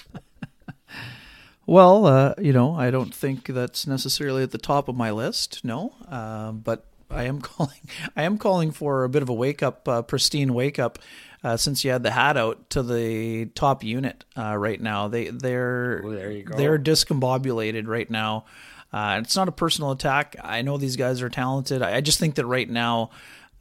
Well, 1.70 2.08
uh, 2.08 2.34
you 2.40 2.52
know, 2.52 2.74
I 2.74 2.90
don't 2.90 3.14
think 3.14 3.46
that's 3.46 3.86
necessarily 3.86 4.42
at 4.42 4.50
the 4.50 4.58
top 4.58 4.88
of 4.88 4.96
my 4.96 5.12
list. 5.12 5.64
No, 5.64 5.94
uh, 6.10 6.52
but 6.52 6.89
I 7.10 7.24
am 7.24 7.42
calling. 7.42 7.80
I 8.16 8.24
am 8.24 8.38
calling 8.38 8.72
for 8.72 9.04
a 9.04 9.10
bit 9.10 9.22
of 9.22 9.30
a 9.30 9.34
wake 9.34 9.64
up, 9.64 9.88
uh, 9.88 10.02
pristine 10.02 10.54
wake 10.54 10.80
up. 10.80 11.00
Uh, 11.42 11.56
since 11.56 11.86
you 11.86 11.92
had 11.92 12.04
the 12.04 12.12
hat 12.12 12.36
out 12.36 12.70
to 12.70 12.84
the 12.84 13.46
top 13.56 13.82
unit 13.82 14.26
uh, 14.38 14.58
right 14.58 14.82
now, 14.82 15.08
they 15.08 15.30
they're 15.30 16.06
Ooh, 16.06 16.44
they're 16.44 16.78
discombobulated 16.78 17.88
right 17.88 18.10
now. 18.10 18.44
Uh, 18.92 19.20
it's 19.24 19.36
not 19.36 19.48
a 19.48 19.52
personal 19.52 19.92
attack. 19.92 20.36
I 20.44 20.62
know 20.64 20.78
these 20.78 20.98
guys 20.98 21.22
are 21.22 21.30
talented. 21.30 21.82
I, 21.82 21.98
I 21.98 22.02
just 22.02 22.20
think 22.20 22.36
that 22.36 22.46
right 22.46 22.70
now 22.70 23.12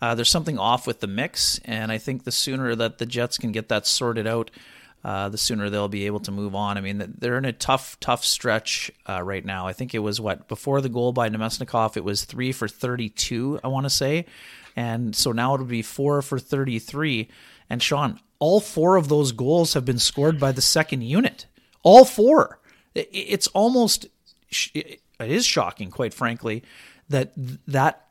uh, 0.00 0.14
there's 0.14 0.30
something 0.30 0.58
off 0.58 0.86
with 0.86 1.00
the 1.00 1.06
mix, 1.06 1.60
and 1.64 1.92
I 1.92 1.98
think 1.98 2.24
the 2.24 2.32
sooner 2.32 2.74
that 2.74 2.98
the 2.98 3.06
Jets 3.06 3.38
can 3.38 3.52
get 3.52 3.68
that 3.68 3.86
sorted 3.86 4.26
out, 4.26 4.50
uh, 5.04 5.28
the 5.28 5.38
sooner 5.38 5.70
they'll 5.70 5.88
be 5.88 6.06
able 6.06 6.20
to 6.20 6.32
move 6.32 6.54
on. 6.54 6.76
I 6.76 6.80
mean, 6.80 7.14
they're 7.18 7.38
in 7.38 7.44
a 7.44 7.52
tough, 7.52 7.98
tough 8.00 8.24
stretch 8.24 8.90
uh, 9.08 9.22
right 9.22 9.44
now. 9.44 9.66
I 9.66 9.72
think 9.72 9.94
it 9.94 10.00
was 10.00 10.20
what 10.20 10.48
before 10.48 10.80
the 10.80 10.88
goal 10.88 11.12
by 11.12 11.28
Namestnikov, 11.28 11.96
it 11.96 12.04
was 12.04 12.24
three 12.24 12.52
for 12.52 12.68
32, 12.68 13.60
I 13.62 13.68
want 13.68 13.84
to 13.84 13.90
say, 13.90 14.26
and 14.76 15.14
so 15.14 15.32
now 15.32 15.54
it'll 15.54 15.66
be 15.66 15.82
four 15.82 16.22
for 16.22 16.38
33. 16.38 17.28
And 17.70 17.82
Sean, 17.82 18.20
all 18.38 18.60
four 18.60 18.96
of 18.96 19.08
those 19.08 19.32
goals 19.32 19.74
have 19.74 19.84
been 19.84 19.98
scored 19.98 20.38
by 20.38 20.52
the 20.52 20.62
second 20.62 21.02
unit. 21.02 21.46
All 21.82 22.04
four. 22.04 22.60
It's 22.94 23.46
almost, 23.48 24.06
it 24.74 25.00
is 25.18 25.46
shocking, 25.46 25.90
quite 25.90 26.14
frankly, 26.14 26.62
that 27.08 27.32
that 27.66 28.06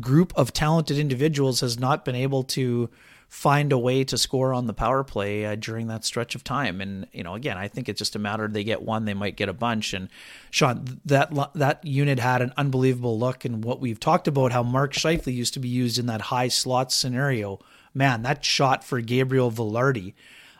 group 0.00 0.32
of 0.36 0.52
talented 0.52 0.98
individuals 0.98 1.60
has 1.60 1.78
not 1.78 2.04
been 2.04 2.14
able 2.14 2.42
to 2.42 2.90
find 3.34 3.72
a 3.72 3.78
way 3.78 4.04
to 4.04 4.16
score 4.16 4.54
on 4.54 4.68
the 4.68 4.72
power 4.72 5.02
play 5.02 5.44
uh, 5.44 5.56
during 5.56 5.88
that 5.88 6.04
stretch 6.04 6.36
of 6.36 6.44
time. 6.44 6.80
And 6.80 7.08
you 7.12 7.24
know, 7.24 7.34
again, 7.34 7.58
I 7.58 7.66
think 7.66 7.88
it's 7.88 7.98
just 7.98 8.14
a 8.14 8.18
matter 8.20 8.46
they 8.46 8.62
get 8.62 8.80
one, 8.80 9.06
they 9.06 9.12
might 9.12 9.36
get 9.36 9.48
a 9.48 9.52
bunch. 9.52 9.92
And 9.92 10.08
Sean, 10.52 11.00
that 11.04 11.34
that 11.56 11.84
unit 11.84 12.20
had 12.20 12.42
an 12.42 12.52
unbelievable 12.56 13.18
look. 13.18 13.44
And 13.44 13.64
what 13.64 13.80
we've 13.80 13.98
talked 13.98 14.28
about, 14.28 14.52
how 14.52 14.62
Mark 14.62 14.92
Scheifele 14.94 15.34
used 15.34 15.52
to 15.54 15.60
be 15.60 15.68
used 15.68 15.98
in 15.98 16.06
that 16.06 16.20
high 16.20 16.46
slot 16.46 16.92
scenario. 16.92 17.58
Man, 17.92 18.22
that 18.22 18.44
shot 18.44 18.84
for 18.84 19.00
Gabriel 19.00 19.50
Vilardi 19.50 20.14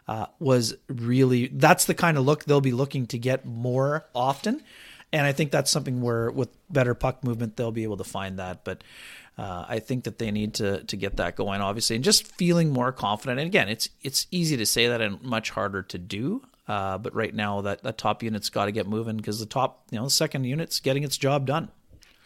uh, 0.08 0.26
was 0.40 0.74
really 0.88 1.46
that's 1.52 1.84
the 1.84 1.94
kind 1.94 2.18
of 2.18 2.24
look 2.24 2.44
they'll 2.44 2.60
be 2.60 2.72
looking 2.72 3.06
to 3.06 3.18
get 3.18 3.46
more 3.46 4.04
often. 4.16 4.64
And 5.12 5.24
I 5.24 5.30
think 5.30 5.52
that's 5.52 5.70
something 5.70 6.02
where 6.02 6.28
with 6.28 6.48
better 6.68 6.94
puck 6.94 7.22
movement, 7.22 7.56
they'll 7.56 7.70
be 7.70 7.84
able 7.84 7.98
to 7.98 8.04
find 8.04 8.40
that. 8.40 8.64
But 8.64 8.82
uh, 9.37 9.64
I 9.68 9.80
think 9.80 10.05
that 10.05 10.18
they 10.18 10.30
need 10.30 10.55
to 10.55 10.85
to 10.85 10.97
get 10.97 11.16
that 11.16 11.37
going, 11.37 11.61
obviously, 11.61 11.97
and 11.97 12.05
just 12.05 12.26
feeling 12.37 12.72
more 12.72 12.93
confident. 12.93 13.41
And 13.41 13.47
again, 13.47 13.68
it's 13.68 13.89
it's 14.03 14.26
easy 14.30 14.57
to 14.57 14.66
say 14.66 14.89
that 14.89 15.01
and 15.01 15.20
much 15.22 15.51
harder 15.51 15.82
to 15.82 15.99
do. 15.99 16.43
Uh, 16.66 16.97
but 16.97 17.14
right 17.14 17.35
now, 17.35 17.61
that, 17.61 17.82
that 17.82 17.99
top 17.99 18.22
unit's 18.22 18.49
got 18.49 18.64
to 18.66 18.72
get 18.72 18.87
moving 18.87 19.18
because 19.18 19.39
the 19.39 19.47
top, 19.47 19.82
you 19.91 19.99
know, 19.99 20.05
the 20.05 20.11
second 20.11 20.45
unit's 20.45 20.80
getting 20.80 21.05
its 21.05 21.18
job 21.18 21.47
done. 21.47 21.68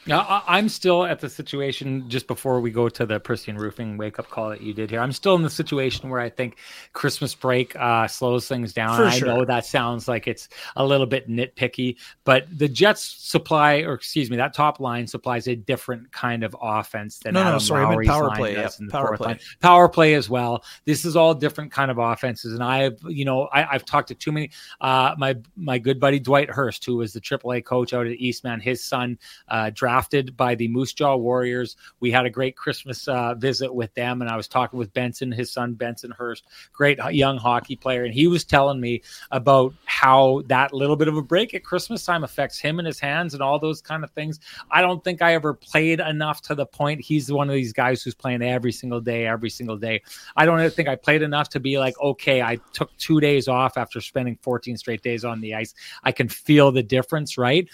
Now, 0.09 0.43
I'm 0.47 0.71
still 0.71 1.05
at 1.05 1.21
the 1.21 1.29
situation 1.29 2.09
just 2.09 2.27
before 2.27 2.61
we 2.61 2.71
go 2.71 2.89
to 2.89 3.05
the 3.05 3.21
pristine 3.21 3.57
roofing 3.57 3.99
wake 3.99 4.19
up 4.19 4.31
call 4.31 4.49
that 4.49 4.63
you 4.63 4.73
did 4.73 4.91
here. 4.91 5.01
I'm 5.01 5.13
still 5.13 5.35
in 5.35 5.43
the 5.43 5.51
situation 5.51 6.09
where 6.09 6.21
I 6.21 6.31
think 6.31 6.57
Christmas 6.95 7.35
break 7.35 7.77
uh, 7.77 8.09
slows 8.09 8.49
things 8.49 8.73
down. 8.73 8.97
For 8.97 9.05
I 9.05 9.19
know 9.19 9.45
that 9.45 9.67
sounds 9.67 10.09
like 10.09 10.27
it's 10.27 10.49
a 10.77 10.85
little 10.85 11.07
bit 11.07 11.29
nitpicky, 11.29 11.97
but 12.25 12.47
the 12.51 12.69
Jets 12.69 13.05
supply, 13.05 13.83
or 13.83 13.93
excuse 13.93 14.31
me, 14.31 14.39
that 14.39 14.55
top 14.55 14.81
line 14.81 15.07
supplies 15.07 15.47
a 15.47 15.55
different 15.55 16.11
kind 16.11 16.43
of 16.43 16.57
offense 16.59 17.19
than 17.19 17.35
no, 17.35 17.41
Adam 17.41 17.53
no, 17.53 17.59
sorry, 17.59 17.85
Lowry's 17.85 18.09
power 18.09 18.29
line 18.29 18.37
play, 18.39 18.53
yeah, 18.55 18.71
power 18.91 19.17
play. 19.17 19.27
line. 19.27 19.39
Power 19.61 19.91
play 19.91 20.15
as 20.15 20.31
well. 20.31 20.65
This 20.87 21.05
is 21.05 21.17
all 21.17 21.35
different 21.35 21.71
kind 21.71 21.91
of 21.91 21.99
offenses, 21.99 22.55
and 22.55 22.65
I've 22.65 22.99
you 23.07 23.27
know 23.27 23.43
I, 23.53 23.75
I've 23.75 23.85
talked 23.85 24.09
to 24.09 24.15
too 24.15 24.33
many. 24.33 24.53
Uh, 24.81 25.15
my 25.19 25.37
my 25.55 25.79
good 25.79 26.01
buddy 26.01 26.19
Dwight 26.19 26.49
Hurst, 26.49 26.87
who 26.87 26.97
was 26.97 27.13
the 27.13 27.21
AAA 27.21 27.67
coach 27.67 27.93
out 27.93 28.07
at 28.07 28.13
Eastman, 28.13 28.61
his 28.61 28.83
son 28.83 29.19
uh, 29.49 29.71
drafted 29.75 29.98
by 30.37 30.55
the 30.55 30.69
Moose 30.69 30.93
Jaw 30.93 31.17
Warriors. 31.17 31.77
We 32.01 32.11
had 32.11 32.27
a 32.27 32.31
great 32.31 32.57
Christmas 32.57 33.07
uh, 33.09 33.35
visit 33.35 33.75
with 33.75 33.93
them, 33.95 34.21
and 34.21 34.31
I 34.31 34.37
was 34.37 34.49
talking 34.49 34.79
with 34.79 34.93
Benson, 34.93 35.33
his 35.33 35.53
son 35.53 35.75
Benson 35.75 36.13
Hurst, 36.13 36.45
great 36.73 36.99
young 37.11 37.39
hockey 37.39 37.77
player, 37.77 38.05
and 38.05 38.15
he 38.15 38.27
was 38.27 38.45
telling 38.45 38.81
me 38.81 39.03
about 39.31 39.75
how 39.85 40.43
that 40.47 40.73
little 40.73 40.97
bit 40.97 41.09
of 41.09 41.17
a 41.17 41.23
break 41.23 41.55
at 41.55 41.65
Christmas 41.65 42.05
time 42.05 42.25
affects 42.25 42.59
him 42.59 42.79
and 42.79 42.87
his 42.87 43.01
hands 43.01 43.35
and 43.35 43.43
all 43.43 43.59
those 43.59 43.81
kind 43.81 44.05
of 44.05 44.11
things. 44.13 44.39
I 44.71 44.81
don't 44.81 45.03
think 45.03 45.23
I 45.23 45.35
ever 45.35 45.55
played 45.55 46.01
enough 46.01 46.43
to 46.43 46.55
the 46.55 46.67
point. 46.67 47.01
He's 47.01 47.33
one 47.33 47.49
of 47.49 47.55
these 47.55 47.73
guys 47.73 48.03
who's 48.03 48.15
playing 48.15 48.43
every 48.43 48.73
single 48.73 49.01
day, 49.01 49.27
every 49.27 49.51
single 49.51 49.77
day. 49.77 50.03
I 50.37 50.47
don't 50.47 50.73
think 50.73 50.89
I 50.89 50.97
played 50.97 51.23
enough 51.23 51.49
to 51.51 51.61
be 51.61 51.79
like, 51.79 51.99
okay, 52.01 52.43
I 52.43 52.57
took 52.73 52.97
two 52.99 53.21
days 53.21 53.49
off 53.49 53.77
after 53.77 54.01
spending 54.01 54.39
14 54.43 54.77
straight 54.77 55.03
days 55.03 55.25
on 55.25 55.41
the 55.41 55.55
ice. 55.55 55.75
I 56.05 56.13
can 56.13 56.29
feel 56.29 56.73
the 56.73 56.83
difference, 56.83 57.39
right? 57.39 57.69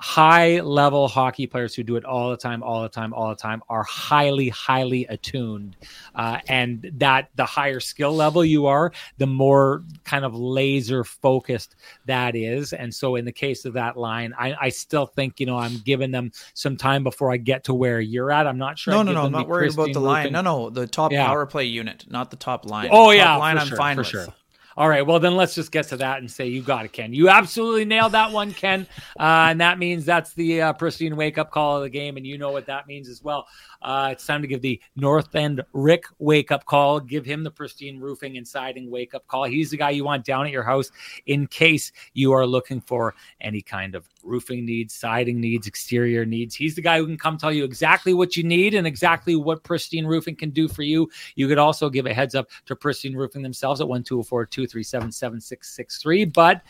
High 0.00 0.60
level 0.60 1.06
hockey 1.08 1.46
players 1.46 1.74
who 1.74 1.82
do 1.82 1.96
it 1.96 2.04
all 2.06 2.30
the 2.30 2.36
time, 2.36 2.62
all 2.62 2.82
the 2.82 2.88
time, 2.88 3.12
all 3.12 3.28
the 3.28 3.34
time 3.36 3.62
are 3.68 3.82
highly, 3.82 4.48
highly 4.48 5.04
attuned. 5.06 5.76
Uh, 6.14 6.38
and 6.48 6.90
that 6.96 7.28
the 7.36 7.44
higher 7.44 7.80
skill 7.80 8.14
level 8.14 8.42
you 8.44 8.66
are, 8.66 8.92
the 9.18 9.26
more 9.26 9.84
kind 10.04 10.24
of 10.24 10.34
laser 10.34 11.04
focused 11.04 11.76
that 12.06 12.34
is. 12.34 12.72
And 12.72 12.94
so, 12.94 13.14
in 13.16 13.24
the 13.26 13.32
case 13.32 13.64
of 13.66 13.74
that 13.74 13.96
line, 13.96 14.32
I, 14.38 14.54
I 14.58 14.68
still 14.70 15.06
think, 15.06 15.38
you 15.38 15.46
know, 15.46 15.58
I'm 15.58 15.76
giving 15.84 16.10
them 16.10 16.32
some 16.54 16.76
time 16.78 17.04
before 17.04 17.30
I 17.30 17.36
get 17.36 17.64
to 17.64 17.74
where 17.74 18.00
you're 18.00 18.30
at. 18.32 18.46
I'm 18.46 18.58
not 18.58 18.78
sure. 18.78 18.94
No, 18.94 19.02
no, 19.02 19.12
no. 19.12 19.24
I'm 19.24 19.32
not 19.32 19.48
worried 19.48 19.74
about 19.74 19.92
the 19.92 20.00
line. 20.00 20.24
Roofing- 20.24 20.32
No, 20.32 20.40
no. 20.40 20.70
The 20.70 20.86
top 20.86 21.12
Yeah. 21.12 21.26
power 21.26 21.44
play 21.44 21.64
unit, 21.64 22.06
not 22.08 22.30
the 22.30 22.36
top 22.38 22.64
line. 22.68 22.88
Oh 22.90 23.10
The 23.10 23.16
yeah, 23.16 23.24
top 23.24 23.40
line. 23.40 23.56
for 23.56 23.60
I'm 23.62 23.68
sure, 23.68 23.76
fine 23.76 23.96
for 23.96 24.00
with. 24.00 24.06
sure. 24.08 24.26
All 24.76 24.88
right, 24.88 25.06
well 25.06 25.18
then 25.18 25.36
let's 25.36 25.54
just 25.54 25.72
get 25.72 25.88
to 25.88 25.96
that 25.96 26.18
and 26.18 26.30
say 26.30 26.46
you 26.46 26.62
got 26.62 26.84
it, 26.84 26.92
Ken. 26.92 27.12
You 27.12 27.28
absolutely 27.28 27.84
nailed 27.84 28.12
that 28.12 28.30
one, 28.30 28.52
Ken, 28.52 28.86
uh, 29.18 29.48
and 29.50 29.60
that 29.60 29.78
means 29.78 30.04
that's 30.04 30.32
the 30.34 30.62
uh, 30.62 30.72
pristine 30.74 31.16
wake 31.16 31.38
up 31.38 31.50
call 31.50 31.78
of 31.78 31.82
the 31.82 31.90
game, 31.90 32.16
and 32.16 32.26
you 32.26 32.38
know 32.38 32.52
what 32.52 32.66
that 32.66 32.86
means 32.86 33.08
as 33.08 33.22
well. 33.22 33.46
Uh, 33.82 34.10
it's 34.12 34.26
time 34.26 34.42
to 34.42 34.48
give 34.48 34.60
the 34.60 34.80
North 34.96 35.34
End 35.34 35.62
Rick 35.72 36.04
wake 36.18 36.52
up 36.52 36.64
call. 36.66 37.00
Give 37.00 37.24
him 37.24 37.42
the 37.42 37.50
pristine 37.50 37.98
roofing 37.98 38.36
and 38.36 38.46
siding 38.46 38.90
wake 38.90 39.14
up 39.14 39.26
call. 39.26 39.44
He's 39.44 39.70
the 39.70 39.76
guy 39.76 39.90
you 39.90 40.04
want 40.04 40.24
down 40.24 40.46
at 40.46 40.52
your 40.52 40.62
house 40.62 40.90
in 41.26 41.46
case 41.46 41.90
you 42.12 42.32
are 42.32 42.46
looking 42.46 42.80
for 42.80 43.14
any 43.40 43.62
kind 43.62 43.94
of 43.94 44.08
roofing 44.22 44.66
needs, 44.66 44.94
siding 44.94 45.40
needs, 45.40 45.66
exterior 45.66 46.24
needs. 46.26 46.54
He's 46.54 46.74
the 46.74 46.82
guy 46.82 46.98
who 46.98 47.06
can 47.06 47.16
come 47.16 47.38
tell 47.38 47.52
you 47.52 47.64
exactly 47.64 48.12
what 48.12 48.36
you 48.36 48.44
need 48.44 48.74
and 48.74 48.86
exactly 48.86 49.34
what 49.34 49.64
pristine 49.64 50.06
roofing 50.06 50.36
can 50.36 50.50
do 50.50 50.68
for 50.68 50.82
you. 50.82 51.08
You 51.34 51.48
could 51.48 51.58
also 51.58 51.88
give 51.88 52.06
a 52.06 52.14
heads 52.14 52.34
up 52.34 52.50
to 52.66 52.76
pristine 52.76 53.16
roofing 53.16 53.42
themselves 53.42 53.80
at 53.80 53.88
1204 53.88 54.46
237 54.66 55.12
7663. 55.12 56.24
But 56.26 56.62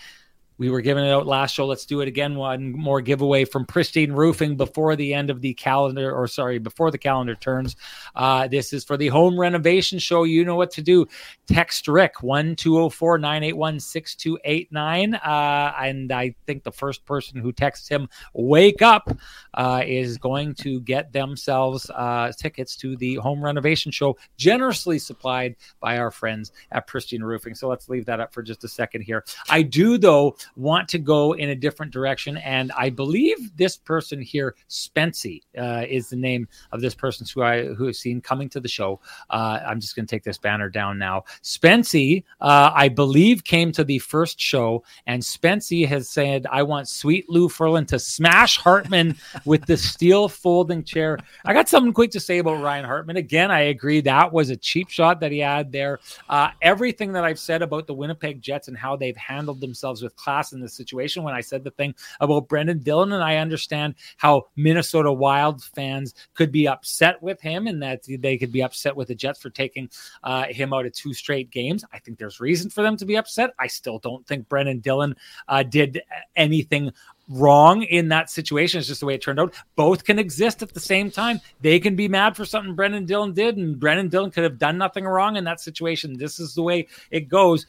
we 0.61 0.69
were 0.69 0.83
giving 0.83 1.07
it 1.07 1.11
out 1.11 1.27
last 1.27 1.55
show. 1.55 1.65
Let's 1.65 1.87
do 1.87 2.03
it 2.03 2.07
again. 2.09 2.35
One 2.35 2.71
more 2.73 3.01
giveaway 3.01 3.47
from 3.47 3.65
Pristine 3.65 4.13
Roofing 4.13 4.57
before 4.59 4.95
the 4.95 5.15
end 5.15 5.31
of 5.31 5.41
the 5.41 5.55
calendar, 5.55 6.15
or 6.15 6.29
sorry, 6.29 6.59
before 6.59 6.91
the 6.91 6.99
calendar 6.99 7.35
turns. 7.35 7.77
Uh, 8.15 8.47
this 8.47 8.75
is 8.75 8.85
for 8.85 8.99
the 8.99 9.09
home 9.09 9.41
renovation 9.41 9.99
show. 9.99 10.25
You 10.25 10.45
know 10.45 10.57
what 10.57 10.71
to 10.73 10.83
do. 10.83 11.07
Text 11.47 11.89
Rick 11.89 12.23
1204 12.23 13.17
981 13.17 13.81
6289. 13.81 15.15
Uh, 15.15 15.73
And 15.79 16.13
I 16.13 16.35
think 16.47 16.63
the 16.63 16.73
first 16.73 17.07
person 17.07 17.41
who 17.41 17.53
texts 17.53 17.89
him, 17.89 18.07
wake 18.35 18.83
up, 18.83 19.11
uh, 19.55 19.83
is 19.87 20.19
going 20.19 20.55
to 20.57 20.81
get 20.81 21.11
themselves 21.11 21.91
uh, 21.95 22.33
tickets 22.37 22.77
to 22.77 22.97
the 22.97 23.15
home 23.15 23.43
renovation 23.43 23.91
show, 23.91 24.19
generously 24.37 24.99
supplied 24.99 25.57
by 25.81 25.97
our 25.97 26.11
friends 26.11 26.53
at 26.73 26.87
Pristine 26.87 27.23
Roofing. 27.23 27.55
So 27.55 27.67
let's 27.67 27.89
leave 27.89 28.05
that 28.05 28.21
up 28.21 28.35
for 28.35 28.43
just 28.43 28.63
a 28.63 28.69
second 28.69 29.01
here. 29.01 29.25
I 29.49 29.63
do, 29.63 29.97
though, 29.97 30.37
want 30.57 30.89
to 30.89 30.99
go 30.99 31.33
in 31.33 31.51
a 31.51 31.55
different 31.55 31.93
direction. 31.93 32.37
And 32.39 32.73
I 32.77 32.91
believe 32.91 33.57
this 33.57 33.77
person 33.77 34.21
here, 34.21 34.55
Spency, 34.69 35.43
uh, 35.59 35.85
is 35.89 36.09
the 36.09 36.17
name 36.17 36.49
of 36.73 36.81
this 36.81 36.95
person 36.95 37.27
who 37.33 37.43
I 37.43 37.67
who 37.67 37.87
have 37.87 37.97
seen 37.97 38.21
coming 38.21 38.49
to 38.51 38.61
the 38.61 38.69
show. 38.69 39.01
Uh, 39.29 39.61
I'm 39.67 39.81
just 39.81 39.97
going 39.97 40.07
to 40.07 40.11
take 40.11 40.25
this 40.25 40.39
banner 40.39 40.69
down 40.69 40.99
now. 40.99 41.25
Spency, 41.43 42.25
uh, 42.41 42.71
I 42.75 42.89
believe, 42.89 43.45
came 43.45 43.73
to 43.73 43.85
the 43.85 43.99
first 43.99 44.41
show, 44.41 44.83
and 45.07 45.23
Spency 45.23 45.87
has 45.87 46.09
said, 46.09 46.47
"I 46.51 46.63
want 46.63 46.89
Sweet 46.89 47.29
Lou 47.29 47.49
Furlan 47.49 47.87
to 47.89 47.99
smash 47.99 48.59
Hartman 48.59 49.17
with 49.45 49.67
the 49.67 49.77
steel 49.77 50.29
folding 50.29 50.85
chair." 50.85 51.19
I 51.45 51.53
got 51.53 51.69
something 51.69 51.93
quick 51.93 52.11
to 52.13 52.21
say 52.21 52.39
about 52.39 52.63
Ryan 52.63 52.85
Hartman. 52.85 53.17
Again, 53.17 53.51
I 53.51 53.61
agree 53.61 54.01
that 54.03 54.33
was 54.33 54.51
a 54.51 54.57
cheap 54.57 54.89
shot 54.89 55.21
that 55.21 55.33
he 55.33 55.39
had 55.39 55.73
there. 55.73 56.01
Uh, 56.29 56.51
everything 56.63 57.13
that 57.13 57.25
I've 57.25 57.39
said 57.39 57.63
about 57.63 57.87
the 57.87 57.95
Winnipeg 57.95 58.41
Jets 58.41 58.69
and 58.69 58.77
how 58.77 58.97
they've 58.97 59.17
handled 59.17 59.61
themselves 59.61 60.03
with 60.03 60.17
class 60.17 60.39
in 60.53 60.61
this 60.61 60.74
situation, 60.74 61.22
when 61.22 61.34
I 61.34 61.41
said 61.41 61.62
the 61.62 61.70
thing 61.70 61.95
about 62.20 62.49
Brendan 62.49 62.80
Dillon, 62.80 63.12
and 63.12 63.22
I 63.22 63.36
understand 63.36 63.95
how 64.16 64.47
Minnesota 64.57 65.12
Wild 65.12 65.62
fans 65.62 66.14
could 66.34 66.51
be 66.51 66.66
upset 66.66 67.22
with 67.22 67.41
him 67.41 67.66
and 67.66 67.82
that 67.82 68.03
they 68.09 68.36
could 68.38 68.53
be 68.53 68.62
upset 68.62 68.97
with 68.97 69.09
the 69.09 69.14
Jets 69.14 69.41
for 69.41 69.51
taking 69.51 69.88
uh, 70.24 70.45
him 70.45 70.72
out 70.72 70.86
of 70.86 70.93
two 70.93 71.12
straight 71.12 71.51
games. 71.51 71.84
I 71.93 71.99
think 71.99 72.18
there's 72.18 72.41
reason 72.41 72.70
for 72.70 72.82
them 72.82 72.97
to 72.97 73.05
be 73.05 73.16
upset. 73.16 73.51
I 73.59 73.66
still 73.66 73.99
don't 73.99 74.26
think 74.26 74.49
Brendan 74.49 74.80
Dillon 74.80 75.14
uh, 75.49 75.62
did 75.62 76.03
anything 76.36 76.93
wrong 77.30 77.82
in 77.84 78.09
that 78.09 78.28
situation. 78.28 78.78
It's 78.78 78.88
just 78.88 79.01
the 79.01 79.07
way 79.07 79.14
it 79.14 79.22
turned 79.22 79.41
out. 79.41 79.55
Both 79.76 80.05
can 80.05 80.18
exist 80.18 80.62
at 80.62 80.74
the 80.74 80.80
same 80.80 81.11
time. 81.11 81.41
They 81.61 81.78
can 81.78 81.97
be 81.97 82.09
mad 82.09 82.36
for 82.36 82.45
something 82.45 82.74
Brendan 82.74 83.07
Dillon 83.07 83.32
did, 83.32 83.57
and 83.57 83.78
Brendan 83.78 84.09
Dillon 84.09 84.30
could 84.30 84.45
have 84.45 84.59
done 84.59 84.76
nothing 84.76 85.05
wrong 85.05 85.36
in 85.36 85.45
that 85.45 85.61
situation. 85.61 86.18
This 86.18 86.41
is 86.41 86.55
the 86.55 86.62
way 86.62 86.88
it 87.11 87.28
goes. 87.28 87.66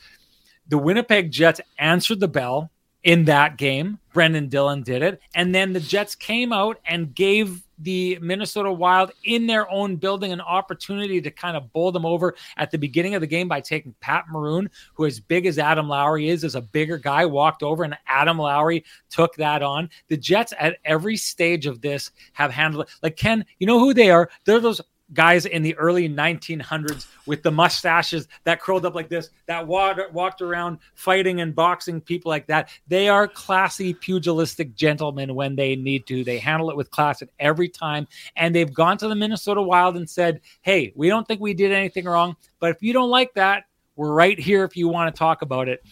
The 0.71 0.77
Winnipeg 0.77 1.31
Jets 1.31 1.59
answered 1.77 2.21
the 2.21 2.29
bell 2.29 2.71
in 3.03 3.25
that 3.25 3.57
game. 3.57 3.99
Brendan 4.13 4.47
Dillon 4.47 4.83
did 4.83 5.01
it. 5.01 5.19
And 5.35 5.53
then 5.53 5.73
the 5.73 5.81
Jets 5.81 6.15
came 6.15 6.53
out 6.53 6.79
and 6.85 7.13
gave 7.13 7.61
the 7.77 8.17
Minnesota 8.21 8.71
Wild 8.71 9.11
in 9.25 9.47
their 9.47 9.69
own 9.69 9.97
building 9.97 10.31
an 10.31 10.39
opportunity 10.39 11.19
to 11.19 11.29
kind 11.29 11.57
of 11.57 11.73
bowl 11.73 11.91
them 11.91 12.05
over 12.05 12.35
at 12.55 12.71
the 12.71 12.77
beginning 12.77 13.15
of 13.15 13.21
the 13.21 13.27
game 13.27 13.49
by 13.49 13.59
taking 13.59 13.93
Pat 13.99 14.25
Maroon, 14.29 14.69
who 14.93 15.05
as 15.05 15.19
big 15.19 15.45
as 15.45 15.59
Adam 15.59 15.89
Lowry 15.89 16.29
is, 16.29 16.45
is 16.45 16.55
a 16.55 16.61
bigger 16.61 16.97
guy, 16.97 17.25
walked 17.25 17.63
over 17.63 17.83
and 17.83 17.97
Adam 18.07 18.37
Lowry 18.37 18.85
took 19.09 19.35
that 19.35 19.61
on. 19.61 19.89
The 20.07 20.15
Jets 20.17 20.53
at 20.57 20.77
every 20.85 21.17
stage 21.17 21.65
of 21.65 21.81
this 21.81 22.11
have 22.31 22.51
handled 22.51 22.87
it. 22.87 22.93
Like 23.03 23.17
Ken, 23.17 23.45
you 23.59 23.67
know 23.67 23.79
who 23.79 23.93
they 23.93 24.09
are? 24.09 24.29
They're 24.45 24.61
those 24.61 24.79
guys 25.13 25.45
in 25.45 25.61
the 25.61 25.75
early 25.75 26.07
1900s 26.07 27.07
with 27.25 27.43
the 27.43 27.51
mustaches 27.51 28.27
that 28.43 28.61
curled 28.61 28.85
up 28.85 28.95
like 28.95 29.09
this, 29.09 29.29
that 29.45 29.65
walked, 29.65 30.13
walked 30.13 30.41
around 30.41 30.79
fighting 30.95 31.41
and 31.41 31.55
boxing 31.55 32.01
people 32.01 32.29
like 32.29 32.47
that. 32.47 32.69
They 32.87 33.09
are 33.09 33.27
classy, 33.27 33.93
pugilistic 33.93 34.75
gentlemen 34.75 35.35
when 35.35 35.55
they 35.55 35.75
need 35.75 36.07
to. 36.07 36.23
They 36.23 36.39
handle 36.39 36.69
it 36.69 36.77
with 36.77 36.91
class 36.91 37.21
at 37.21 37.29
every 37.39 37.69
time. 37.69 38.07
And 38.35 38.55
they've 38.55 38.73
gone 38.73 38.97
to 38.99 39.07
the 39.07 39.15
Minnesota 39.15 39.61
Wild 39.61 39.97
and 39.97 40.09
said, 40.09 40.41
hey, 40.61 40.93
we 40.95 41.09
don't 41.09 41.27
think 41.27 41.41
we 41.41 41.53
did 41.53 41.71
anything 41.71 42.05
wrong, 42.05 42.35
but 42.59 42.71
if 42.71 42.81
you 42.81 42.93
don't 42.93 43.09
like 43.09 43.33
that, 43.35 43.65
we're 43.95 44.13
right 44.13 44.39
here 44.39 44.63
if 44.63 44.75
you 44.77 44.87
want 44.87 45.13
to 45.13 45.19
talk 45.19 45.41
about 45.41 45.67
it. 45.67 45.83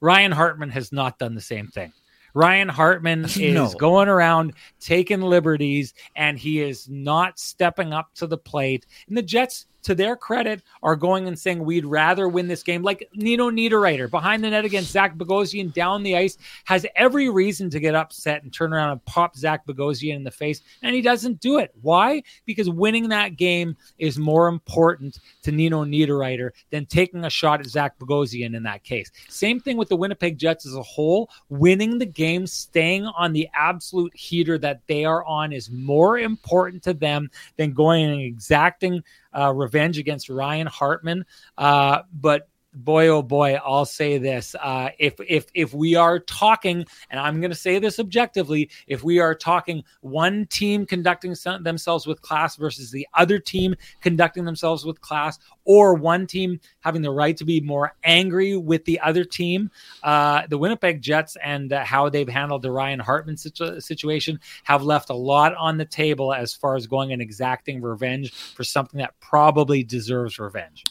Ryan 0.00 0.32
Hartman 0.32 0.70
has 0.70 0.92
not 0.92 1.18
done 1.18 1.34
the 1.34 1.40
same 1.40 1.68
thing. 1.68 1.92
Ryan 2.36 2.68
Hartman 2.68 3.24
is 3.36 3.38
No. 3.38 3.72
going 3.78 4.08
around 4.08 4.52
taking 4.78 5.22
liberties 5.22 5.94
and 6.16 6.38
he 6.38 6.60
is 6.60 6.86
not 6.86 7.38
stepping 7.38 7.94
up 7.94 8.12
to 8.16 8.26
the 8.26 8.36
plate. 8.36 8.84
And 9.08 9.16
the 9.16 9.22
Jets 9.22 9.64
to 9.86 9.94
their 9.94 10.16
credit, 10.16 10.62
are 10.82 10.96
going 10.96 11.28
and 11.28 11.38
saying 11.38 11.64
we'd 11.64 11.86
rather 11.86 12.28
win 12.28 12.48
this 12.48 12.64
game. 12.64 12.82
Like 12.82 13.08
Nino 13.14 13.50
Niederreiter 13.50 14.10
behind 14.10 14.42
the 14.42 14.50
net 14.50 14.64
against 14.64 14.90
Zach 14.90 15.16
Bogosian 15.16 15.72
down 15.72 16.02
the 16.02 16.16
ice 16.16 16.36
has 16.64 16.84
every 16.96 17.28
reason 17.28 17.70
to 17.70 17.78
get 17.78 17.94
upset 17.94 18.42
and 18.42 18.52
turn 18.52 18.72
around 18.72 18.90
and 18.90 19.04
pop 19.04 19.36
Zach 19.36 19.64
Bogosian 19.64 20.16
in 20.16 20.24
the 20.24 20.30
face, 20.30 20.60
and 20.82 20.94
he 20.94 21.02
doesn't 21.02 21.40
do 21.40 21.58
it. 21.58 21.72
Why? 21.82 22.22
Because 22.46 22.68
winning 22.68 23.08
that 23.10 23.36
game 23.36 23.76
is 23.98 24.18
more 24.18 24.48
important 24.48 25.20
to 25.42 25.52
Nino 25.52 25.84
Niederreiter 25.84 26.50
than 26.70 26.84
taking 26.86 27.24
a 27.24 27.30
shot 27.30 27.60
at 27.60 27.66
Zach 27.66 27.96
Bogosian 27.98 28.56
in 28.56 28.64
that 28.64 28.82
case. 28.82 29.12
Same 29.28 29.60
thing 29.60 29.76
with 29.76 29.88
the 29.88 29.96
Winnipeg 29.96 30.36
Jets 30.36 30.66
as 30.66 30.74
a 30.74 30.82
whole. 30.82 31.30
Winning 31.48 31.98
the 31.98 32.06
game, 32.06 32.46
staying 32.46 33.06
on 33.06 33.32
the 33.32 33.48
absolute 33.54 34.14
heater 34.16 34.58
that 34.58 34.80
they 34.88 35.04
are 35.04 35.24
on 35.24 35.52
is 35.52 35.70
more 35.70 36.18
important 36.18 36.82
to 36.82 36.92
them 36.92 37.30
than 37.56 37.72
going 37.72 38.04
and 38.04 38.20
exacting 38.20 39.02
uh, 39.36 39.52
revenge 39.52 39.75
against 39.98 40.28
Ryan 40.28 40.66
Hartman. 40.66 41.26
Uh, 41.56 42.02
but 42.12 42.48
boy 42.76 43.08
oh 43.08 43.22
boy 43.22 43.58
i'll 43.64 43.86
say 43.86 44.18
this. 44.18 44.54
Uh, 44.60 44.90
if 44.98 45.14
if 45.26 45.46
if 45.54 45.72
we 45.72 45.94
are 45.94 46.18
talking 46.18 46.84
and 47.10 47.18
i'm 47.18 47.40
going 47.40 47.50
to 47.50 47.56
say 47.56 47.78
this 47.78 47.98
objectively 47.98 48.70
if 48.86 49.02
we 49.02 49.18
are 49.18 49.34
talking 49.34 49.82
one 50.02 50.46
team 50.46 50.84
conducting 50.84 51.34
some, 51.34 51.62
themselves 51.62 52.06
with 52.06 52.20
class 52.20 52.56
versus 52.56 52.90
the 52.90 53.06
other 53.14 53.38
team 53.38 53.74
conducting 54.02 54.44
themselves 54.44 54.84
with 54.84 55.00
class 55.00 55.38
or 55.64 55.94
one 55.94 56.26
team 56.26 56.60
having 56.80 57.00
the 57.00 57.10
right 57.10 57.36
to 57.36 57.44
be 57.44 57.60
more 57.60 57.94
angry 58.04 58.56
with 58.56 58.84
the 58.84 59.00
other 59.00 59.24
team 59.24 59.70
uh, 60.02 60.46
the 60.48 60.58
winnipeg 60.58 61.00
jets 61.00 61.36
and 61.42 61.72
uh, 61.72 61.82
how 61.84 62.08
they've 62.08 62.28
handled 62.28 62.60
the 62.60 62.70
ryan 62.70 63.00
hartman 63.00 63.36
situ- 63.36 63.80
situation 63.80 64.38
have 64.64 64.82
left 64.82 65.08
a 65.08 65.14
lot 65.14 65.54
on 65.54 65.78
the 65.78 65.84
table 65.84 66.34
as 66.34 66.52
far 66.52 66.76
as 66.76 66.86
going 66.86 67.12
and 67.12 67.22
exacting 67.22 67.80
revenge 67.80 68.32
for 68.32 68.64
something 68.64 68.98
that 68.98 69.18
probably 69.20 69.82
deserves 69.82 70.38
revenge 70.38 70.84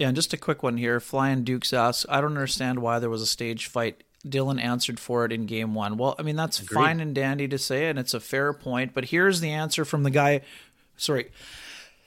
yeah, 0.00 0.06
and 0.06 0.16
just 0.16 0.32
a 0.32 0.38
quick 0.38 0.62
one 0.62 0.78
here. 0.78 0.98
Flying 0.98 1.44
Dukes 1.44 1.74
asks, 1.74 2.06
I 2.08 2.22
don't 2.22 2.30
understand 2.30 2.78
why 2.78 2.98
there 2.98 3.10
was 3.10 3.20
a 3.20 3.26
stage 3.26 3.66
fight. 3.66 4.02
Dylan 4.26 4.58
answered 4.58 4.98
for 4.98 5.26
it 5.26 5.30
in 5.32 5.44
game 5.44 5.74
one. 5.74 5.98
Well, 5.98 6.14
I 6.18 6.22
mean, 6.22 6.36
that's 6.36 6.58
Agreed. 6.58 6.74
fine 6.74 7.00
and 7.00 7.14
dandy 7.14 7.46
to 7.48 7.58
say, 7.58 7.86
and 7.86 7.98
it's 7.98 8.14
a 8.14 8.20
fair 8.20 8.54
point, 8.54 8.94
but 8.94 9.04
here's 9.04 9.40
the 9.40 9.50
answer 9.50 9.84
from 9.84 10.02
the 10.02 10.10
guy. 10.10 10.40
Sorry. 10.96 11.30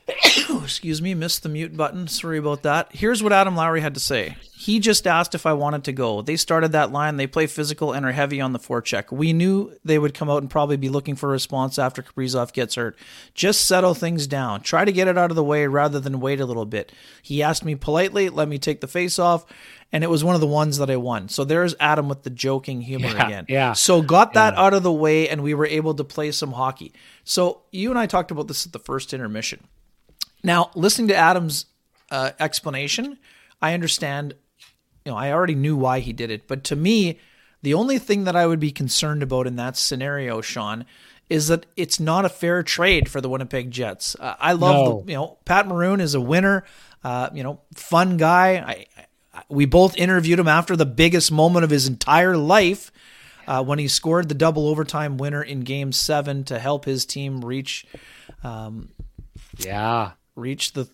Excuse 0.64 1.02
me, 1.02 1.14
missed 1.14 1.44
the 1.44 1.50
mute 1.50 1.78
button. 1.78 2.08
Sorry 2.08 2.38
about 2.38 2.64
that. 2.64 2.94
Here's 2.94 3.24
what 3.24 3.32
Adam 3.32 3.56
Lowry 3.56 3.80
had 3.80 3.94
to 3.94 4.00
say. 4.00 4.36
He 4.52 4.80
just 4.80 5.08
asked 5.08 5.34
if 5.34 5.46
I 5.46 5.54
wanted 5.54 5.86
to 5.86 5.92
go. 5.94 6.22
They 6.22 6.36
started 6.36 6.74
that 6.74 6.92
line. 6.92 7.18
They 7.18 7.28
play 7.28 7.48
physical 7.48 7.94
and 7.94 8.06
are 8.06 8.12
heavy 8.12 8.42
on 8.42 8.54
the 8.54 8.60
forecheck. 8.60 9.12
We 9.12 9.32
knew 9.32 9.78
they 9.84 10.00
would 10.00 10.14
come 10.14 10.30
out 10.30 10.42
and 10.42 10.50
probably 10.50 10.78
be 10.78 10.90
looking 10.90 11.16
for 11.16 11.30
a 11.30 11.32
response 11.32 11.80
after 11.80 12.02
Kaprizov 12.02 12.54
gets 12.54 12.76
hurt. 12.76 12.98
Just 13.34 13.66
settle 13.66 13.94
things 13.94 14.28
down. 14.28 14.62
Try 14.62 14.84
to 14.84 14.92
get 14.92 15.08
it 15.08 15.18
out 15.18 15.32
of 15.32 15.36
the 15.36 15.44
way 15.44 15.68
rather 15.68 16.00
than 16.00 16.20
wait 16.20 16.42
a 16.42 16.46
little 16.46 16.66
bit. 16.66 16.92
He 17.22 17.42
asked 17.42 17.64
me 17.64 17.76
politely, 17.76 18.30
let 18.30 18.48
me 18.48 18.58
take 18.58 18.82
the 18.82 18.88
face 18.88 19.20
off, 19.20 19.46
and 19.92 20.04
it 20.04 20.10
was 20.10 20.24
one 20.24 20.36
of 20.36 20.42
the 20.42 20.48
ones 20.48 20.80
that 20.80 20.90
I 20.90 20.98
won. 20.98 21.30
So 21.30 21.46
there's 21.46 21.76
Adam 21.80 22.10
with 22.10 22.24
the 22.24 22.30
joking 22.30 22.82
humor 22.82 23.08
yeah, 23.08 23.26
again. 23.26 23.46
Yeah. 23.48 23.74
So 23.74 24.02
got 24.02 24.34
that 24.34 24.56
yeah. 24.56 24.62
out 24.62 24.74
of 24.74 24.84
the 24.84 24.92
way, 24.92 25.30
and 25.30 25.44
we 25.44 25.54
were 25.54 25.68
able 25.68 25.94
to 25.94 26.04
play 26.04 26.32
some 26.32 26.54
hockey. 26.54 26.94
So 27.24 27.62
you 27.72 27.90
and 27.90 28.00
I 28.00 28.06
talked 28.06 28.32
about 28.32 28.48
this 28.48 28.66
at 28.66 28.74
the 28.74 28.80
first 28.80 29.14
intermission. 29.14 29.68
Now, 30.44 30.72
listening 30.76 31.08
to 31.10 31.16
Adam's 31.16 31.66
uh, 32.12 32.32
explanation, 32.40 33.18
I 33.62 33.74
understand 33.74 34.36
you 35.06 35.12
know, 35.12 35.18
I 35.18 35.32
already 35.32 35.56
knew 35.56 35.76
why 35.76 36.00
he 36.00 36.14
did 36.14 36.32
it. 36.32 36.48
But 36.48 36.64
to 36.66 36.76
me, 36.76 37.20
the 37.62 37.74
only 37.74 38.00
thing 38.00 38.24
that 38.24 38.36
I 38.36 38.46
would 38.46 38.60
be 38.60 38.72
concerned 38.72 39.24
about 39.24 39.48
in 39.48 39.56
that 39.58 39.78
scenario, 39.78 40.42
Sean, 40.42 40.86
is 41.30 41.48
that 41.48 41.66
it's 41.76 42.00
not 42.00 42.26
a 42.26 42.30
fair 42.30 42.64
trade 42.64 43.10
for 43.10 43.22
the 43.22 43.30
Winnipeg 43.30 43.72
Jets. 43.72 44.16
Uh, 44.20 44.36
I 44.40 44.54
love, 44.54 44.76
no. 44.76 45.02
the, 45.02 45.12
you 45.12 45.18
know, 45.18 45.38
Pat 45.46 45.68
Maroon 45.68 46.00
is 46.00 46.14
a 46.14 46.22
winner. 46.22 46.64
Uh, 47.04 47.30
you 47.34 47.44
know, 47.44 47.60
fun 47.76 48.18
guy. 48.18 48.58
I, 48.58 48.86
I, 49.34 49.44
we 49.50 49.66
both 49.66 49.98
interviewed 49.98 50.40
him 50.40 50.48
after 50.48 50.76
the 50.76 50.86
biggest 50.86 51.32
moment 51.32 51.64
of 51.64 51.70
his 51.70 51.88
entire 51.88 52.38
life. 52.38 52.92
Uh, 53.46 53.62
when 53.62 53.78
he 53.78 53.90
scored 53.90 54.30
the 54.30 54.36
double 54.36 54.70
overtime 54.70 55.18
winner 55.18 55.44
in 55.44 55.62
Game 55.62 55.92
Seven 55.92 56.46
to 56.46 56.60
help 56.60 56.86
his 56.86 57.06
team 57.06 57.44
reach, 57.44 57.86
um, 58.42 58.88
yeah, 59.58 60.12
reach 60.36 60.74
the 60.74 60.88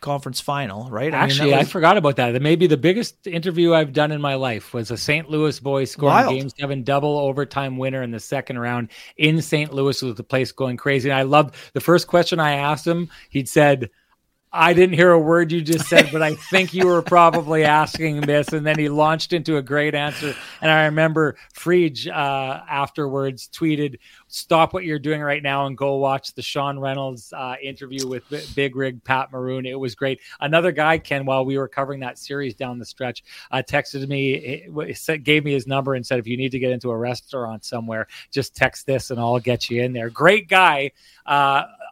conference 0.00 0.40
final, 0.40 0.88
right? 0.90 1.12
Actually, 1.12 1.40
I, 1.40 1.44
mean, 1.44 1.58
was... 1.58 1.68
I 1.68 1.70
forgot 1.70 1.96
about 1.96 2.16
that. 2.16 2.32
That 2.32 2.42
may 2.42 2.56
be 2.56 2.66
the 2.66 2.76
biggest 2.76 3.26
interview 3.26 3.74
I've 3.74 3.92
done 3.92 4.12
in 4.12 4.20
my 4.20 4.34
life. 4.34 4.72
Was 4.74 4.90
a 4.90 4.96
St. 4.96 5.28
Louis 5.28 5.58
boy 5.58 5.84
scoring 5.84 6.14
Wild. 6.14 6.34
game 6.34 6.48
seven 6.50 6.82
double 6.82 7.18
overtime 7.18 7.76
winner 7.76 8.02
in 8.02 8.10
the 8.10 8.20
second 8.20 8.58
round 8.58 8.90
in 9.16 9.42
St. 9.42 9.72
Louis 9.72 10.00
with 10.02 10.16
the 10.16 10.22
place 10.22 10.52
going 10.52 10.76
crazy. 10.76 11.10
And 11.10 11.18
I 11.18 11.22
loved 11.22 11.54
the 11.72 11.80
first 11.80 12.06
question 12.06 12.40
I 12.40 12.52
asked 12.52 12.86
him. 12.86 13.10
He'd 13.30 13.48
said 13.48 13.90
I 14.52 14.72
didn't 14.72 14.94
hear 14.94 15.10
a 15.10 15.18
word 15.18 15.52
you 15.52 15.60
just 15.60 15.86
said, 15.86 16.08
but 16.12 16.22
I 16.22 16.34
think 16.50 16.72
you 16.72 16.86
were 16.86 17.02
probably 17.02 17.64
asking 17.64 18.22
this. 18.22 18.48
And 18.48 18.66
then 18.66 18.78
he 18.78 18.88
launched 18.88 19.32
into 19.32 19.56
a 19.56 19.62
great 19.62 19.94
answer. 19.94 20.34
And 20.60 20.70
I 20.70 20.86
remember 20.86 21.36
Frege 21.54 22.08
uh, 22.08 22.62
afterwards 22.68 23.48
tweeted, 23.52 23.98
Stop 24.28 24.72
what 24.72 24.84
you're 24.84 24.98
doing 24.98 25.20
right 25.20 25.42
now 25.42 25.66
and 25.66 25.76
go 25.76 25.96
watch 25.96 26.34
the 26.34 26.42
Sean 26.42 26.78
Reynolds 26.78 27.32
uh, 27.32 27.54
interview 27.62 28.06
with 28.06 28.24
Big 28.54 28.76
Rig 28.76 29.02
Pat 29.04 29.30
Maroon. 29.32 29.66
It 29.66 29.78
was 29.78 29.94
great. 29.94 30.20
Another 30.40 30.72
guy, 30.72 30.98
Ken, 30.98 31.24
while 31.26 31.44
we 31.44 31.58
were 31.58 31.68
covering 31.68 32.00
that 32.00 32.18
series 32.18 32.54
down 32.54 32.78
the 32.78 32.84
stretch, 32.84 33.24
uh, 33.50 33.62
texted 33.66 34.06
me, 34.08 34.66
gave 35.22 35.44
me 35.44 35.52
his 35.52 35.66
number 35.66 35.94
and 35.94 36.06
said, 36.06 36.18
If 36.18 36.26
you 36.26 36.36
need 36.36 36.52
to 36.52 36.58
get 36.58 36.72
into 36.72 36.90
a 36.90 36.96
restaurant 36.96 37.64
somewhere, 37.64 38.06
just 38.30 38.54
text 38.54 38.86
this 38.86 39.10
and 39.10 39.20
I'll 39.20 39.38
get 39.38 39.70
you 39.70 39.82
in 39.82 39.92
there. 39.92 40.10
Great 40.10 40.48
guy. 40.48 40.92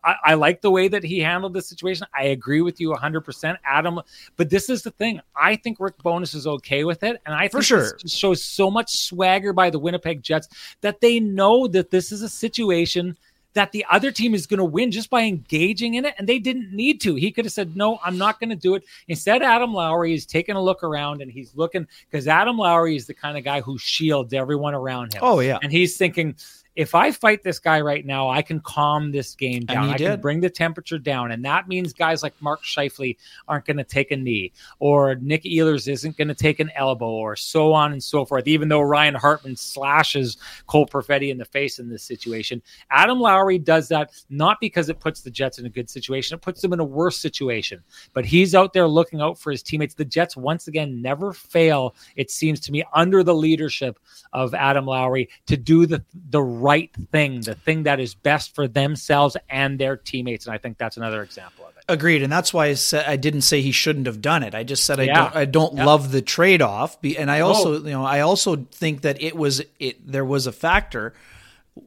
I, 0.04 0.16
I, 0.24 0.34
like 0.34 0.60
the 0.60 0.70
way 0.70 0.88
that 0.88 1.02
he 1.02 1.18
handled 1.20 1.54
the 1.54 1.62
situation. 1.62 2.06
I 2.14 2.24
agree 2.24 2.60
with 2.60 2.80
you 2.80 2.90
100%, 2.92 3.56
Adam. 3.64 4.00
But 4.36 4.50
this 4.50 4.68
is 4.68 4.82
the 4.82 4.90
thing. 4.90 5.20
I 5.34 5.56
think 5.56 5.80
Rick 5.80 5.98
Bowness 6.02 6.34
is 6.34 6.46
okay 6.46 6.84
with 6.84 7.02
it. 7.02 7.20
And 7.24 7.34
I 7.34 7.48
For 7.48 7.62
sure. 7.62 7.98
shows 8.06 8.44
so 8.44 8.70
much 8.70 8.98
swagger 8.98 9.52
by 9.52 9.70
the 9.70 9.78
Winnipeg 9.78 10.22
Jets 10.22 10.48
that 10.82 11.00
they 11.00 11.20
know 11.20 11.66
that 11.68 11.90
this 11.90 12.12
is 12.12 12.22
a 12.22 12.28
situation 12.28 13.16
that 13.54 13.70
the 13.72 13.84
other 13.90 14.10
team 14.10 14.34
is 14.34 14.46
going 14.46 14.58
to 14.58 14.64
win 14.64 14.90
just 14.90 15.08
by 15.08 15.22
engaging 15.22 15.94
in 15.94 16.04
it. 16.04 16.14
And 16.18 16.28
they 16.28 16.38
didn't 16.38 16.72
need 16.72 17.00
to. 17.02 17.14
He 17.14 17.30
could 17.30 17.44
have 17.44 17.52
said, 17.52 17.76
No, 17.76 17.98
I'm 18.04 18.18
not 18.18 18.38
going 18.40 18.50
to 18.50 18.56
do 18.56 18.74
it. 18.74 18.84
Instead, 19.08 19.42
Adam 19.42 19.72
Lowry 19.72 20.12
is 20.12 20.26
taking 20.26 20.56
a 20.56 20.62
look 20.62 20.82
around 20.82 21.22
and 21.22 21.30
he's 21.30 21.54
looking 21.54 21.86
because 22.10 22.28
Adam 22.28 22.58
Lowry 22.58 22.96
is 22.96 23.06
the 23.06 23.14
kind 23.14 23.38
of 23.38 23.44
guy 23.44 23.60
who 23.60 23.78
shields 23.78 24.34
everyone 24.34 24.74
around 24.74 25.14
him. 25.14 25.20
Oh, 25.22 25.40
yeah. 25.40 25.58
And 25.62 25.72
he's 25.72 25.96
thinking, 25.96 26.34
if 26.76 26.94
I 26.94 27.12
fight 27.12 27.42
this 27.42 27.58
guy 27.60 27.80
right 27.80 28.04
now, 28.04 28.28
I 28.28 28.42
can 28.42 28.58
calm 28.60 29.12
this 29.12 29.34
game 29.34 29.64
down. 29.64 29.90
I 29.90 29.96
did. 29.96 30.10
can 30.10 30.20
bring 30.20 30.40
the 30.40 30.50
temperature 30.50 30.98
down. 30.98 31.30
And 31.30 31.44
that 31.44 31.68
means 31.68 31.92
guys 31.92 32.22
like 32.22 32.34
Mark 32.40 32.62
Scheifele 32.64 33.16
aren't 33.46 33.64
going 33.64 33.76
to 33.76 33.84
take 33.84 34.10
a 34.10 34.16
knee, 34.16 34.52
or 34.80 35.14
Nick 35.16 35.44
Ehlers 35.44 35.86
isn't 35.86 36.16
going 36.16 36.28
to 36.28 36.34
take 36.34 36.58
an 36.58 36.70
elbow, 36.74 37.10
or 37.10 37.36
so 37.36 37.72
on 37.72 37.92
and 37.92 38.02
so 38.02 38.24
forth. 38.24 38.48
Even 38.48 38.68
though 38.68 38.80
Ryan 38.80 39.14
Hartman 39.14 39.56
slashes 39.56 40.36
Cole 40.66 40.86
Perfetti 40.86 41.30
in 41.30 41.38
the 41.38 41.44
face 41.44 41.78
in 41.78 41.88
this 41.88 42.02
situation, 42.02 42.60
Adam 42.90 43.20
Lowry 43.20 43.58
does 43.58 43.88
that 43.88 44.10
not 44.28 44.58
because 44.60 44.88
it 44.88 44.98
puts 44.98 45.20
the 45.20 45.30
Jets 45.30 45.58
in 45.58 45.66
a 45.66 45.70
good 45.70 45.88
situation, 45.88 46.34
it 46.34 46.42
puts 46.42 46.60
them 46.60 46.72
in 46.72 46.80
a 46.80 46.84
worse 46.84 47.18
situation. 47.18 47.82
But 48.14 48.24
he's 48.24 48.54
out 48.54 48.72
there 48.72 48.88
looking 48.88 49.20
out 49.20 49.38
for 49.38 49.52
his 49.52 49.62
teammates. 49.62 49.94
The 49.94 50.04
Jets, 50.04 50.36
once 50.36 50.66
again, 50.66 51.00
never 51.00 51.32
fail, 51.32 51.94
it 52.16 52.30
seems 52.30 52.58
to 52.60 52.72
me, 52.72 52.82
under 52.92 53.22
the 53.22 53.34
leadership 53.34 53.98
of 54.32 54.54
Adam 54.54 54.86
Lowry 54.86 55.28
to 55.46 55.56
do 55.56 55.86
the, 55.86 56.02
the 56.30 56.42
right 56.64 56.90
thing, 57.12 57.42
the 57.42 57.54
thing 57.54 57.82
that 57.82 58.00
is 58.00 58.14
best 58.14 58.54
for 58.54 58.66
themselves 58.66 59.36
and 59.50 59.78
their 59.78 59.96
teammates. 59.96 60.46
And 60.46 60.54
I 60.54 60.58
think 60.58 60.78
that's 60.78 60.96
another 60.96 61.22
example 61.22 61.66
of 61.66 61.76
it. 61.76 61.84
Agreed, 61.86 62.22
and 62.22 62.32
that's 62.32 62.54
why 62.54 62.66
I 62.66 62.74
said 62.74 63.04
I 63.06 63.16
didn't 63.16 63.42
say 63.42 63.60
he 63.60 63.70
shouldn't 63.70 64.06
have 64.06 64.22
done 64.22 64.42
it. 64.42 64.54
I 64.54 64.64
just 64.64 64.84
said 64.84 64.98
I 64.98 65.02
yeah. 65.02 65.14
don't 65.14 65.36
I 65.36 65.44
don't 65.44 65.76
yeah. 65.76 65.84
love 65.84 66.10
the 66.10 66.22
trade 66.22 66.62
off, 66.62 66.96
and 67.04 67.30
I 67.30 67.40
also 67.40 67.74
oh. 67.74 67.84
you 67.84 67.90
know 67.90 68.04
I 68.04 68.20
also 68.20 68.56
think 68.56 69.02
that 69.02 69.22
it 69.22 69.36
was 69.36 69.62
it 69.78 70.10
there 70.10 70.24
was 70.24 70.46
a 70.46 70.52
factor. 70.52 71.12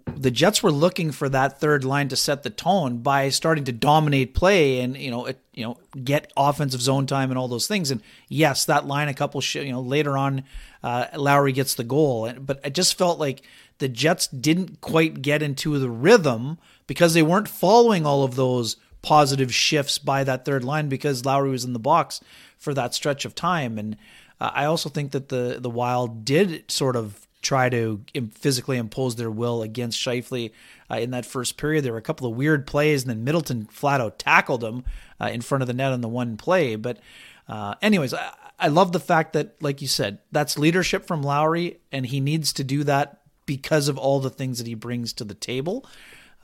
The 0.06 0.30
Jets 0.30 0.62
were 0.62 0.72
looking 0.72 1.12
for 1.12 1.30
that 1.30 1.60
third 1.60 1.84
line 1.84 2.10
to 2.10 2.16
set 2.16 2.44
the 2.44 2.50
tone 2.50 2.98
by 2.98 3.30
starting 3.30 3.64
to 3.66 3.72
dominate 3.72 4.36
play 4.36 4.82
and 4.82 4.96
you 4.96 5.10
know 5.10 5.26
it, 5.26 5.40
you 5.54 5.64
know 5.64 5.78
get 6.04 6.32
offensive 6.38 6.82
zone 6.82 7.08
time 7.08 7.32
and 7.32 7.40
all 7.40 7.48
those 7.48 7.68
things. 7.68 7.90
And 7.90 8.02
yes, 8.30 8.66
that 8.66 8.86
line 8.86 9.08
a 9.08 9.16
couple 9.16 9.42
sh- 9.42 9.56
you 9.56 9.72
know 9.72 9.82
later 9.82 10.16
on, 10.16 10.44
uh, 10.84 11.06
Lowry 11.16 11.54
gets 11.54 11.74
the 11.74 11.84
goal, 11.84 12.32
but 12.40 12.60
I 12.64 12.70
just 12.70 13.00
felt 13.00 13.18
like 13.18 13.42
the 13.80 13.88
Jets 13.88 14.28
didn't 14.28 14.82
quite 14.82 15.22
get 15.22 15.42
into 15.42 15.78
the 15.78 15.90
rhythm 15.90 16.58
because 16.88 17.14
they 17.14 17.24
weren't 17.24 17.48
following 17.48 18.06
all 18.06 18.24
of 18.24 18.36
those 18.36 18.78
positive 19.02 19.54
shifts 19.54 19.98
by 20.00 20.24
that 20.24 20.46
third 20.46 20.64
line 20.64 20.90
because 20.90 21.26
Lowry 21.26 21.52
was 21.52 21.64
in 21.64 21.74
the 21.74 21.80
box 21.80 22.20
for 22.58 22.74
that 22.74 22.94
stretch 22.94 23.26
of 23.26 23.36
time. 23.36 23.78
And 23.78 23.96
uh, 24.42 24.52
I 24.54 24.66
also 24.66 24.90
think 24.90 25.12
that 25.12 25.30
the 25.30 25.58
the 25.60 25.70
Wild 25.70 26.26
did 26.26 26.70
sort 26.70 26.96
of 26.96 27.28
try 27.42 27.70
to 27.70 28.02
physically 28.34 28.78
impose 28.78 29.16
their 29.16 29.32
will 29.32 29.62
against 29.62 30.00
Scheifele 30.00 30.52
uh, 30.90 30.96
in 30.96 31.12
that 31.12 31.26
first 31.26 31.56
period. 31.56 31.84
There 31.84 31.94
were 31.94 32.00
a 32.00 32.02
couple 32.02 32.28
of 32.28 32.36
weird 32.36 32.68
plays, 32.68 33.04
and 33.04 33.10
then 33.10 33.24
Middleton 33.24 33.66
flat 33.66 34.02
out 34.02 34.20
tackled 34.20 34.64
him 34.64 34.84
uh, 35.22 35.28
in 35.28 35.42
front 35.42 35.62
of 35.62 35.68
the 35.68 35.74
net 35.74 35.94
on 35.94 36.02
the 36.02 36.08
one 36.08 36.36
play. 36.36 36.76
But, 36.76 37.00
uh, 37.48 37.76
anyways, 37.82 38.14
I, 38.14 38.34
I 38.60 38.68
love 38.68 38.92
the 38.92 39.00
fact 39.00 39.34
that, 39.34 39.62
like 39.62 39.82
you 39.82 39.88
said, 39.88 40.20
that's 40.32 40.58
leadership 40.58 41.06
from 41.06 41.22
Lowry, 41.22 41.80
and 41.92 42.08
he 42.08 42.20
needs 42.20 42.52
to 42.54 42.64
do 42.64 42.84
that 42.84 43.22
because 43.48 43.88
of 43.88 43.98
all 43.98 44.20
the 44.20 44.30
things 44.30 44.60
that 44.60 44.68
he 44.68 44.76
brings 44.76 45.14
to 45.14 45.24
the 45.24 45.34
table. 45.34 45.84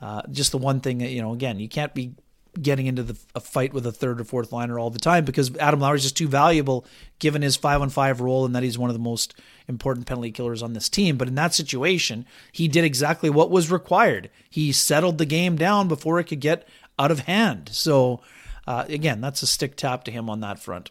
Uh, 0.00 0.22
just 0.32 0.50
the 0.50 0.58
one 0.58 0.80
thing 0.80 0.98
that, 0.98 1.10
you 1.10 1.22
know, 1.22 1.32
again, 1.32 1.60
you 1.60 1.68
can't 1.68 1.94
be 1.94 2.14
getting 2.60 2.86
into 2.86 3.02
the, 3.02 3.16
a 3.34 3.40
fight 3.40 3.72
with 3.72 3.86
a 3.86 3.92
third 3.92 4.20
or 4.20 4.24
fourth 4.24 4.52
liner 4.52 4.78
all 4.78 4.90
the 4.90 4.98
time 4.98 5.24
because 5.24 5.56
Adam 5.56 5.80
Lowry 5.80 5.96
is 5.96 6.02
just 6.02 6.16
too 6.16 6.28
valuable 6.28 6.84
given 7.18 7.42
his 7.42 7.56
five 7.56 7.80
on 7.80 7.90
five 7.90 8.20
role 8.20 8.44
and 8.44 8.54
that 8.54 8.62
he's 8.62 8.78
one 8.78 8.90
of 8.90 8.94
the 8.94 9.00
most 9.00 9.34
important 9.66 10.06
penalty 10.06 10.30
killers 10.30 10.62
on 10.62 10.72
this 10.72 10.88
team. 10.88 11.16
But 11.16 11.28
in 11.28 11.34
that 11.36 11.54
situation, 11.54 12.26
he 12.52 12.68
did 12.68 12.84
exactly 12.84 13.30
what 13.30 13.50
was 13.50 13.70
required. 13.70 14.30
He 14.48 14.72
settled 14.72 15.18
the 15.18 15.26
game 15.26 15.56
down 15.56 15.88
before 15.88 16.18
it 16.18 16.24
could 16.24 16.40
get 16.40 16.66
out 16.98 17.10
of 17.10 17.20
hand. 17.20 17.70
So 17.72 18.20
uh, 18.66 18.84
again, 18.88 19.20
that's 19.20 19.42
a 19.42 19.46
stick 19.46 19.76
tap 19.76 20.04
to 20.04 20.10
him 20.10 20.30
on 20.30 20.40
that 20.40 20.58
front. 20.58 20.90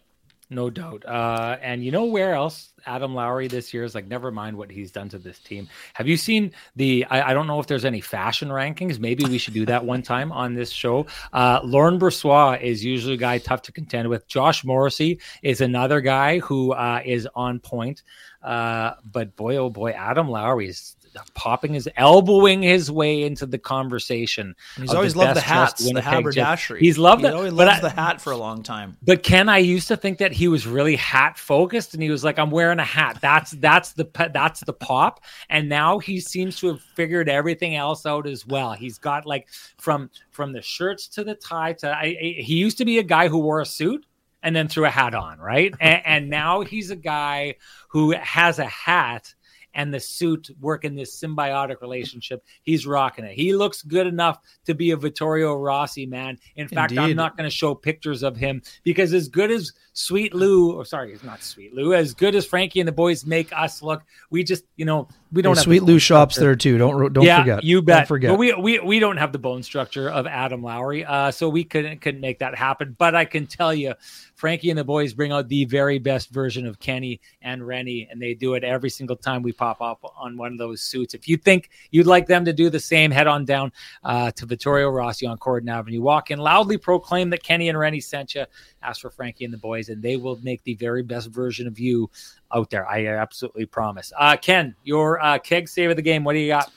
No 0.50 0.70
doubt. 0.70 1.06
Uh, 1.06 1.58
and 1.62 1.84
you 1.84 1.92
know 1.92 2.06
where 2.06 2.34
else 2.34 2.74
Adam 2.86 3.16
Lowry 3.16 3.48
this 3.48 3.74
year 3.74 3.84
is 3.84 3.96
like, 3.96 4.08
never 4.08 4.30
mind 4.32 4.58
what 4.58 4.70
he's 4.70 4.92
done 4.92 5.10
to 5.10 5.18
this 5.18 5.40
team. 5.40 5.68
Have 5.94 6.08
you 6.08 6.18
seen 6.18 6.52
the? 6.76 7.06
I, 7.10 7.32
I 7.32 7.34
don't 7.34 7.48
know 7.48 7.60
if 7.60 7.68
there's 7.68 7.86
any 7.86 8.02
fashion 8.02 8.50
rankings. 8.50 9.00
Maybe 9.00 9.24
we 9.26 9.38
should 9.38 9.54
do 9.54 9.66
that 9.66 9.86
one 9.86 10.02
time 10.02 10.32
on 10.32 10.54
this 10.54 10.70
show. 10.70 11.08
Uh, 11.32 11.60
Laurent 11.64 12.00
Brossoit 12.00 12.62
is 12.62 12.84
usually 12.84 13.16
a 13.16 13.18
guy 13.18 13.38
tough 13.38 13.62
to 13.64 13.72
contend 13.72 14.10
with. 14.10 14.28
Josh 14.28 14.64
Morrissey 14.64 15.20
is 15.42 15.62
another 15.62 16.02
guy 16.02 16.40
who 16.40 16.74
uh, 16.74 17.02
is 17.04 17.28
on 17.36 17.60
point. 17.60 18.04
Uh, 18.42 18.96
but 19.12 19.36
boy, 19.36 19.56
oh 19.58 19.70
boy, 19.70 19.92
Adam 19.92 20.30
Lowry 20.30 20.68
is 20.68 20.96
popping 21.34 21.74
his 21.74 21.90
elbowing 21.98 22.62
his 22.62 22.92
way 22.92 23.24
into 23.24 23.46
the 23.46 23.58
conversation. 23.58 24.56
He's 24.78 24.94
always 24.94 25.16
loved 25.16 25.36
the 25.36 25.42
hats, 25.42 25.92
the 25.92 26.02
haberdashery. 26.02 26.80
He's 26.80 26.98
loved 26.98 27.22
he 27.22 27.28
it. 27.28 27.34
Always 27.34 27.54
loves 27.54 27.82
the 27.82 27.90
hat 27.90 28.22
for 28.22 28.32
a 28.32 28.38
long 28.38 28.64
time. 28.64 28.98
But 29.02 29.24
Ken, 29.24 29.50
I 29.50 29.60
used 29.60 29.88
to 29.90 29.98
think 29.98 30.18
that 30.20 30.32
he 30.32 30.48
was 30.48 30.68
really 30.68 30.96
hat 30.96 31.38
focused, 31.38 31.94
and 31.94 32.04
he 32.04 32.10
was 32.10 32.24
like, 32.24 32.40
"I'm 32.40 32.52
wearing 32.52 32.80
a 32.80 32.86
hat. 32.86 33.20
That's 33.22 33.52
that's 33.52 33.94
the 33.94 34.10
that's 34.34 34.62
the 34.62 34.74
pop." 34.74 35.24
And 35.50 35.70
now 35.70 36.00
he 36.00 36.20
seems 36.20 36.58
to 36.60 36.68
have 36.68 36.82
figured 36.82 37.30
everything 37.30 37.76
else 37.76 38.06
out 38.06 38.28
as 38.28 38.46
well. 38.46 38.74
He's 38.74 38.98
got 38.98 39.26
like 39.26 39.48
from 39.78 40.10
from 40.32 40.54
the 40.54 40.62
shirts 40.62 41.08
to 41.10 41.24
the 41.24 41.36
tie 41.36 41.74
to. 41.74 41.90
I, 41.90 42.02
I, 42.02 42.36
he 42.40 42.56
used 42.56 42.78
to 42.80 42.86
be 42.86 43.00
a 43.00 43.04
guy 43.04 43.28
who 43.28 43.40
wore 43.40 43.62
a 43.62 43.66
suit 43.66 44.06
and 44.44 44.56
then 44.56 44.68
threw 44.68 44.86
a 44.86 44.90
hat 44.90 45.16
on, 45.16 45.40
right? 45.40 45.74
and, 45.80 46.02
and 46.06 46.30
now 46.30 46.62
he's 46.62 46.92
a 46.92 46.96
guy 46.96 47.56
who 47.88 48.12
has 48.12 48.60
a 48.60 48.66
hat 48.66 49.34
and 49.74 49.94
the 49.94 50.00
suit 50.00 50.50
work 50.60 50.86
in 50.86 50.96
this 50.96 51.20
symbiotic 51.20 51.82
relationship. 51.82 52.44
He's 52.62 52.86
rocking 52.86 53.26
it. 53.26 53.34
He 53.34 53.54
looks 53.54 53.82
good 53.82 54.08
enough 54.08 54.40
to 54.66 54.74
be 54.74 54.92
a 54.92 54.98
Vittorio 54.98 55.56
Rossi 55.56 56.06
man. 56.06 56.38
In 56.56 56.68
fact, 56.68 56.92
Indeed. 56.92 57.12
I'm 57.12 57.16
not 57.16 57.38
going 57.38 57.50
to 57.50 57.56
show 57.56 57.74
pictures 57.76 58.24
of 58.24 58.38
him 58.38 58.62
because 58.84 59.14
as 59.14 59.28
good 59.28 59.52
as 59.52 59.72
Sweet 59.94 60.34
Lou, 60.34 60.74
or 60.74 60.86
sorry, 60.86 61.14
it's 61.14 61.24
not 61.24 61.44
Sweet 61.44 61.74
Lou, 61.74 61.94
as 61.94 62.14
good 62.14 62.36
as 62.36 62.46
Frankie 62.46 62.80
and 62.80 62.88
the 62.88 62.94
boys 62.94 63.26
make 63.26 63.52
us 63.54 63.82
look, 63.82 64.04
we 64.30 64.44
just, 64.44 64.64
you 64.76 64.86
know, 64.86 65.08
we 65.34 65.42
don't 65.42 65.56
have 65.56 65.64
Sweet 65.64 65.84
Lou 65.84 65.98
shops 65.98 66.36
there 66.36 66.56
too. 66.56 66.78
Don't 66.78 67.12
don't 67.12 67.26
yeah, 67.26 67.42
forget. 67.42 67.64
You 67.64 67.82
bet. 67.82 67.98
Don't 68.00 68.08
forget. 68.08 68.32
But 68.32 68.38
we, 68.38 68.54
we 68.54 68.80
we 68.80 69.00
don't 69.00 69.18
have 69.18 69.32
the 69.32 69.40
bone 69.40 69.64
structure 69.64 70.10
of 70.10 70.28
Adam 70.28 70.62
Lowry, 70.62 71.04
uh, 71.04 71.32
so 71.32 71.50
we 71.50 71.64
couldn't 71.64 72.02
couldn't 72.02 72.22
make 72.22 72.40
that 72.40 72.56
happen. 72.56 72.96
But 72.98 73.16
I 73.16 73.26
can 73.26 73.48
tell 73.48 73.74
you, 73.74 73.96
Frankie 74.36 74.70
and 74.70 74.78
the 74.78 74.84
boys 74.84 75.14
bring 75.14 75.32
out 75.32 75.48
the 75.48 75.66
very 75.66 75.98
best 75.98 76.30
version 76.30 76.68
of 76.68 76.80
Kenny 76.80 77.20
and 77.42 77.66
Renny, 77.66 78.08
and 78.12 78.22
they 78.22 78.36
do 78.36 78.54
it 78.54 78.64
every 78.64 78.90
single 78.90 79.16
time 79.16 79.42
we 79.42 79.52
pop 79.52 79.82
up 79.82 80.00
on 80.16 80.38
one 80.38 80.52
of 80.52 80.58
those 80.60 80.82
suits. 80.82 81.14
If 81.14 81.28
you 81.28 81.38
think 81.38 81.72
you'd 81.90 82.08
like 82.08 82.28
them 82.28 82.46
to 82.46 82.54
do 82.54 82.70
the 82.70 82.80
same, 82.80 83.10
head 83.10 83.28
on 83.28 83.46
down 83.46 83.72
uh, 84.04 84.32
to 84.32 84.46
Vittorio 84.46 84.90
Rossi 84.90 85.26
on 85.26 85.38
Corydon 85.40 85.72
Avenue. 85.72 86.02
Walk 86.02 86.30
in, 86.30 86.40
loudly 86.40 86.78
proclaim 86.78 87.32
that 87.32 87.42
Kenny 87.42 87.70
and 87.70 87.78
Renny 87.78 88.02
sent 88.02 88.36
you. 88.36 88.46
Ask 88.84 89.02
for 89.02 89.10
Frankie 89.10 89.46
and 89.46 89.54
the 89.54 89.58
boys, 89.58 89.90
and 89.90 90.02
they 90.02 90.18
will 90.18 90.40
make 90.44 90.64
the 90.64 90.76
very 90.76 91.04
best 91.04 91.30
version 91.30 91.68
of 91.68 91.80
you 91.80 92.10
out 92.54 92.70
there. 92.70 92.88
I 92.88 93.08
absolutely 93.08 93.66
promise. 93.66 94.12
Uh, 94.18 94.38
Ken, 94.38 94.76
your 94.84 95.24
uh, 95.24 95.40
keg 95.40 95.68
save 95.70 95.90
of 95.90 95.96
the 95.96 96.02
game. 96.02 96.24
What 96.24 96.34
do 96.34 96.40
you 96.40 96.50
got? 96.50 96.72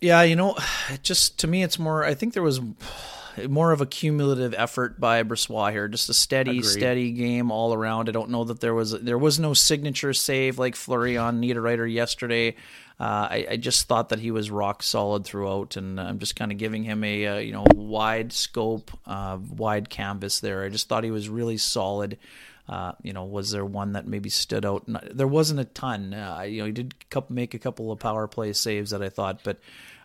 Yeah, 0.00 0.22
you 0.22 0.36
know, 0.36 0.56
just 1.02 1.38
to 1.40 1.46
me, 1.46 1.62
it's 1.62 1.78
more. 1.78 2.04
I 2.04 2.14
think 2.14 2.34
there 2.34 2.42
was 2.42 2.60
more 3.48 3.72
of 3.72 3.80
a 3.80 3.86
cumulative 3.86 4.54
effort 4.56 5.00
by 5.00 5.22
Brossoit 5.22 5.72
here. 5.72 5.88
Just 5.88 6.08
a 6.08 6.14
steady, 6.14 6.58
Agreed. 6.58 6.64
steady 6.64 7.10
game 7.12 7.50
all 7.50 7.72
around. 7.72 8.08
I 8.08 8.12
don't 8.12 8.30
know 8.30 8.44
that 8.44 8.60
there 8.60 8.74
was 8.74 8.92
there 8.92 9.18
was 9.18 9.38
no 9.38 9.54
signature 9.54 10.12
save 10.12 10.58
like 10.58 10.76
Fleury 10.76 11.16
on 11.16 11.40
Niederreiter 11.40 11.90
yesterday. 11.90 12.56
Uh, 13.02 13.26
I, 13.28 13.46
I, 13.50 13.56
just 13.56 13.88
thought 13.88 14.10
that 14.10 14.20
he 14.20 14.30
was 14.30 14.48
rock 14.48 14.80
solid 14.80 15.24
throughout, 15.24 15.76
and 15.76 16.00
I'm 16.00 16.20
just 16.20 16.36
kind 16.36 16.52
of 16.52 16.58
giving 16.58 16.84
him 16.84 17.02
a, 17.02 17.26
uh, 17.26 17.38
you 17.38 17.50
know 17.50 17.64
wide 17.74 18.32
scope, 18.32 18.92
uh, 19.08 19.38
wide 19.56 19.90
canvas 19.90 20.38
there. 20.38 20.62
I 20.62 20.68
just 20.68 20.88
thought 20.88 21.02
he 21.02 21.10
was 21.10 21.28
really 21.28 21.56
solid. 21.56 22.16
Uh, 22.68 22.92
you 23.02 23.12
know, 23.12 23.24
was 23.24 23.50
there 23.50 23.64
one 23.64 23.94
that 23.94 24.06
maybe 24.06 24.30
stood 24.30 24.64
out? 24.64 24.84
There 24.86 25.26
wasn't 25.26 25.58
a 25.58 25.64
ton. 25.64 26.14
Uh, 26.14 26.42
you 26.42 26.60
know, 26.60 26.66
he 26.66 26.70
did 26.70 26.94
make 27.28 27.54
a 27.54 27.58
couple 27.58 27.90
of 27.90 27.98
power 27.98 28.28
play 28.28 28.52
saves 28.52 28.92
that 28.92 29.02
I 29.02 29.08
thought, 29.08 29.40
but 29.42 29.58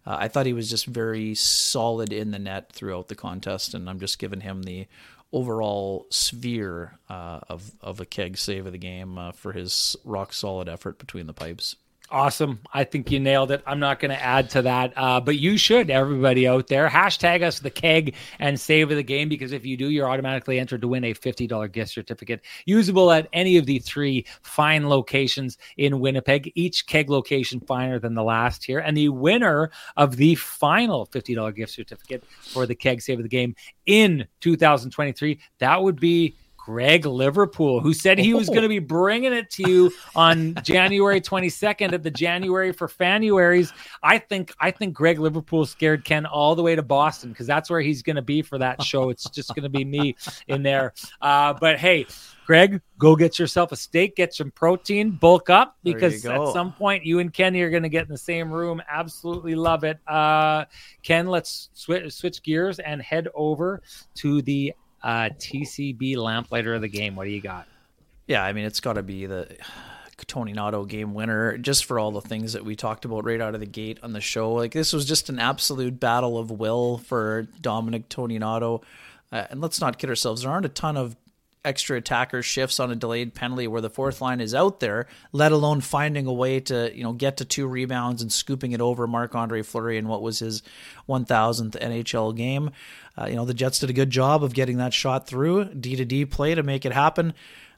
uh, 0.08 0.18
I 0.20 0.28
thought 0.28 0.48
he 0.48 0.54
was 0.54 0.68
just 0.68 0.88
very 0.88 1.36
solid 1.36 2.12
in 2.12 2.32
the 2.32 2.40
net 2.40 2.72
throughout 2.72 3.10
the 3.10 3.16
contest, 3.16 3.76
and 3.76 3.88
I'm 3.92 4.00
just 4.00 4.18
giving 4.18 4.42
him 4.42 4.64
the 4.64 4.88
overall 5.32 6.08
sphere 6.10 6.98
of 7.08 7.74
of 7.80 8.00
a 8.00 8.06
keg 8.08 8.40
save 8.40 8.66
of 8.66 8.72
the 8.72 8.80
game 8.80 9.20
for 9.36 9.52
his 9.52 9.96
rock 10.04 10.34
solid 10.34 10.68
effort 10.68 10.98
between 10.98 11.28
the 11.28 11.34
pipes. 11.34 11.76
Awesome. 12.10 12.60
I 12.74 12.86
think 12.86 13.12
you 13.12 13.20
nailed 13.20 13.52
it. 13.52 13.62
I'm 13.68 13.80
not 13.80 14.00
going 14.00 14.12
to 14.12 14.24
add 14.24 14.50
to 14.52 14.62
that, 14.62 14.94
uh, 14.96 15.20
but 15.20 15.40
you 15.40 15.58
should, 15.58 15.90
everybody 15.90 16.48
out 16.48 16.68
there. 16.68 16.88
Hashtag 16.88 17.44
us 17.44 17.60
the 17.60 17.70
keg 17.70 18.16
and 18.40 18.58
save 18.58 18.88
the 18.88 19.04
game 19.04 19.28
because 19.28 19.52
if 19.52 19.66
you 19.66 19.76
do, 19.76 19.90
you're 19.90 20.10
automatically 20.10 20.58
entered 20.58 20.82
to 20.82 20.88
win 20.88 21.04
a 21.04 21.14
$50 21.14 21.70
gift 21.70 21.92
certificate 21.92 22.46
usable 22.66 23.12
at 23.12 23.28
any 23.34 23.58
of 23.58 23.66
the 23.66 23.80
three 23.80 24.26
fine 24.42 24.88
locations 24.88 25.58
in 25.76 26.00
Winnipeg, 26.00 26.50
each 26.56 26.88
keg 26.88 27.10
location 27.10 27.60
finer 27.60 28.00
than 28.00 28.14
the 28.14 28.24
last 28.24 28.64
here. 28.64 28.80
And 28.80 28.96
the 28.96 29.10
winner 29.10 29.70
of 29.98 30.16
the 30.16 30.36
final 30.36 31.08
$50 31.08 31.54
gift 31.56 31.74
certificate 31.74 32.24
for 32.40 32.66
the 32.66 32.76
keg 32.76 33.02
save 33.02 33.20
of 33.20 33.24
the 33.24 33.30
game 33.30 33.54
in 33.86 34.26
2023, 34.40 35.40
that 35.60 35.84
would 35.84 36.00
be 36.00 36.36
Greg 36.68 37.06
Liverpool, 37.06 37.80
who 37.80 37.94
said 37.94 38.20
he 38.20 38.34
was 38.34 38.50
going 38.50 38.64
to 38.64 38.68
be 38.68 38.80
bringing 38.80 39.32
it 39.32 39.50
to 39.52 39.72
you 39.72 39.94
on 40.18 40.54
January 40.64 41.22
22nd 41.22 41.94
at 41.94 42.04
the 42.04 42.12
January 42.12 42.74
for 42.74 42.90
Fanuaries. 42.90 43.72
I 44.04 44.18
think 44.18 44.54
I 44.60 44.72
think 44.72 44.94
Greg 44.94 45.18
Liverpool 45.18 45.66
scared 45.66 46.04
Ken 46.04 46.26
all 46.26 46.56
the 46.56 46.64
way 46.64 46.76
to 46.76 46.84
Boston 46.84 47.30
because 47.30 47.48
that's 47.48 47.70
where 47.70 47.80
he's 47.80 48.04
going 48.04 48.18
to 48.18 48.22
be 48.22 48.42
for 48.42 48.58
that 48.58 48.84
show. 48.84 49.10
It's 49.10 49.30
just 49.30 49.56
going 49.56 49.64
to 49.64 49.70
be 49.70 49.86
me 49.86 50.18
in 50.50 50.62
there. 50.62 50.94
Uh, 51.22 51.54
but 51.54 51.80
hey, 51.80 52.06
Greg, 52.46 52.82
go 52.98 53.16
get 53.16 53.40
yourself 53.40 53.72
a 53.72 53.78
steak, 53.78 54.18
get 54.18 54.34
some 54.34 54.52
protein, 54.52 55.12
bulk 55.12 55.50
up 55.50 55.78
because 55.86 56.26
at 56.26 56.52
some 56.52 56.74
point 56.74 57.06
you 57.06 57.20
and 57.20 57.34
Kenny 57.34 57.62
are 57.62 57.70
going 57.70 57.84
to 57.84 57.90
get 57.90 58.04
in 58.04 58.12
the 58.12 58.18
same 58.18 58.52
room. 58.52 58.82
Absolutely 58.90 59.56
love 59.56 59.86
it. 59.86 60.00
Uh, 60.06 60.66
Ken, 61.02 61.28
let's 61.28 61.70
switch, 61.72 62.14
switch 62.14 62.44
gears 62.44 62.80
and 62.80 63.02
head 63.02 63.30
over 63.34 63.82
to 64.16 64.42
the 64.42 64.74
uh, 65.04 65.30
TCB 65.38 66.18
lamplighter 66.18 66.76
of 66.76 66.82
the 66.82 66.88
game. 66.88 67.16
What 67.16 67.26
do 67.26 67.32
you 67.32 67.42
got? 67.42 67.68
Yeah, 68.28 68.44
I 68.44 68.54
mean 68.54 68.66
it's 68.66 68.80
got 68.80 68.94
to 68.94 69.04
be 69.04 69.26
the 69.26 69.56
Toninato 70.18 70.88
game 70.88 71.14
winner, 71.14 71.58
just 71.58 71.86
for 71.86 72.00
all 72.00 72.12
the 72.12 72.22
things 72.22 72.54
that 72.54 72.66
we 72.66 72.76
talked 72.76 73.06
about 73.06 73.24
right 73.24 73.40
out 73.40 73.54
of 73.54 73.60
the 73.60 73.68
gate 73.68 74.00
on 74.02 74.14
the 74.14 74.22
show. 74.22 74.54
Like 74.54 74.74
this 74.74 74.92
was 74.94 75.06
just 75.06 75.30
an 75.30 75.40
absolute 75.40 76.00
battle 76.00 76.38
of 76.38 76.52
will 76.52 76.98
for 76.98 77.48
Dominic 77.62 78.10
Toninato. 78.10 78.84
Uh, 79.32 79.46
and 79.50 79.62
let's 79.62 79.80
not 79.80 79.98
kid 79.98 80.10
ourselves; 80.10 80.42
there 80.42 80.52
aren't 80.52 80.66
a 80.66 80.70
ton 80.70 80.98
of 80.98 81.16
extra 81.66 81.98
attacker 81.98 82.42
shifts 82.42 82.80
on 82.80 82.92
a 82.92 82.96
delayed 82.96 83.34
penalty 83.34 83.68
where 83.68 83.82
the 83.82 83.90
fourth 83.90 84.22
line 84.22 84.40
is 84.40 84.56
out 84.56 84.80
there, 84.80 85.08
let 85.32 85.52
alone 85.52 85.82
finding 85.82 86.26
a 86.26 86.34
way 86.34 86.60
to 86.62 86.92
you 86.96 87.04
know 87.04 87.14
get 87.14 87.38
to 87.38 87.46
two 87.46 87.68
rebounds 87.68 88.22
and 88.22 88.32
scooping 88.32 88.72
it 88.72 88.82
over 88.82 89.08
Marc 89.08 89.36
Andre 89.36 89.62
Fleury 89.62 89.98
in 89.98 90.08
what 90.08 90.22
was 90.22 90.40
his 90.40 90.64
1000th 91.10 91.72
NHL 91.72 92.36
game. 92.36 92.72
Uh, 93.20 93.26
you 93.26 93.36
know 93.36 93.46
the 93.46 93.54
Jets 93.54 93.80
did 93.80 93.90
a 93.90 93.94
good 93.94 94.10
job 94.10 94.44
of 94.44 94.54
getting 94.54 94.78
that 94.78 94.94
shot 94.94 95.28
through 95.28 95.66
D 95.74 95.96
to 95.96 96.06
D 96.06 96.26
play 96.26 96.56
to 96.56 96.64
make 96.64 96.86
it 96.86 96.94
happen. 96.94 97.34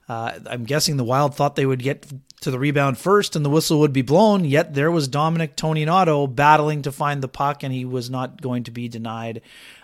Uh, 0.10 0.40
I'm 0.48 0.64
guessing 0.64 0.98
the 0.98 1.04
Wild 1.04 1.36
thought 1.36 1.56
they 1.56 1.68
would 1.68 1.84
get 1.84 2.08
to 2.42 2.50
the 2.50 2.58
rebound 2.58 2.98
first 2.98 3.36
and 3.36 3.46
the 3.46 3.50
whistle 3.50 3.80
would 3.82 3.94
be 3.94 4.02
blown. 4.02 4.44
Yet 4.44 4.74
there 4.74 4.90
was 4.90 5.08
Dominic 5.08 5.56
Toninato 5.56 6.34
battling 6.34 6.82
to 6.82 6.92
find 6.92 7.22
the 7.22 7.28
puck, 7.28 7.62
and 7.62 7.72
he 7.72 7.86
was 7.86 8.10
not 8.10 8.42
going 8.42 8.64
to 8.64 8.72
be 8.72 8.88
denied. 8.88 9.42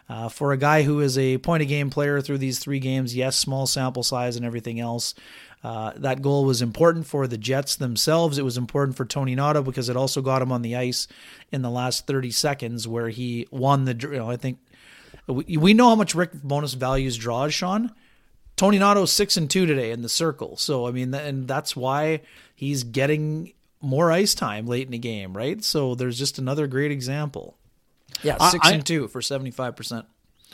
Uh, 0.07 0.29
for 0.29 0.51
a 0.51 0.57
guy 0.57 0.83
who 0.83 0.99
is 0.99 1.17
a 1.17 1.37
point 1.39 1.63
of 1.63 1.69
game 1.69 1.89
player 1.89 2.21
through 2.21 2.37
these 2.37 2.59
three 2.59 2.79
games, 2.79 3.15
yes, 3.15 3.35
small 3.35 3.65
sample 3.65 4.03
size 4.03 4.35
and 4.35 4.45
everything 4.45 4.79
else, 4.79 5.15
uh, 5.63 5.93
that 5.95 6.21
goal 6.21 6.45
was 6.45 6.61
important 6.61 7.07
for 7.07 7.25
the 7.25 7.39
Jets 7.39 7.75
themselves. 7.75 8.37
It 8.37 8.45
was 8.45 8.55
important 8.55 8.95
for 8.95 9.03
Toninato 9.03 9.63
because 9.63 9.89
it 9.89 9.97
also 9.97 10.21
got 10.21 10.43
him 10.43 10.51
on 10.51 10.61
the 10.61 10.75
ice 10.75 11.07
in 11.51 11.63
the 11.63 11.71
last 11.71 12.05
30 12.05 12.29
seconds 12.29 12.87
where 12.87 13.09
he 13.09 13.47
won 13.49 13.85
the. 13.85 13.95
You 13.99 14.17
know, 14.17 14.29
I 14.29 14.37
think 14.37 14.59
we, 15.25 15.57
we 15.57 15.73
know 15.73 15.89
how 15.89 15.95
much 15.95 16.13
Rick 16.13 16.33
Bowness 16.33 16.75
values 16.75 17.17
draws, 17.17 17.53
Sean. 17.53 17.91
Toninato 18.57 19.07
six 19.07 19.37
and 19.37 19.49
two 19.49 19.65
today 19.65 19.91
in 19.91 20.01
the 20.01 20.09
circle. 20.09 20.55
So 20.55 20.87
I 20.87 20.91
mean, 20.91 21.13
and 21.13 21.47
that's 21.47 21.75
why 21.75 22.21
he's 22.53 22.83
getting 22.83 23.53
more 23.81 24.11
ice 24.11 24.33
time 24.33 24.67
late 24.67 24.85
in 24.85 24.91
the 24.91 24.97
game, 24.97 25.35
right? 25.35 25.63
So 25.63 25.95
there's 25.95 26.17
just 26.17 26.37
another 26.37 26.67
great 26.67 26.91
example. 26.91 27.57
Yeah, 28.25 28.49
six 28.49 28.67
I, 28.67 28.73
and 28.73 28.85
two 28.85 29.07
for 29.07 29.21
seventy 29.21 29.51
five 29.51 29.75
percent. 29.75 30.05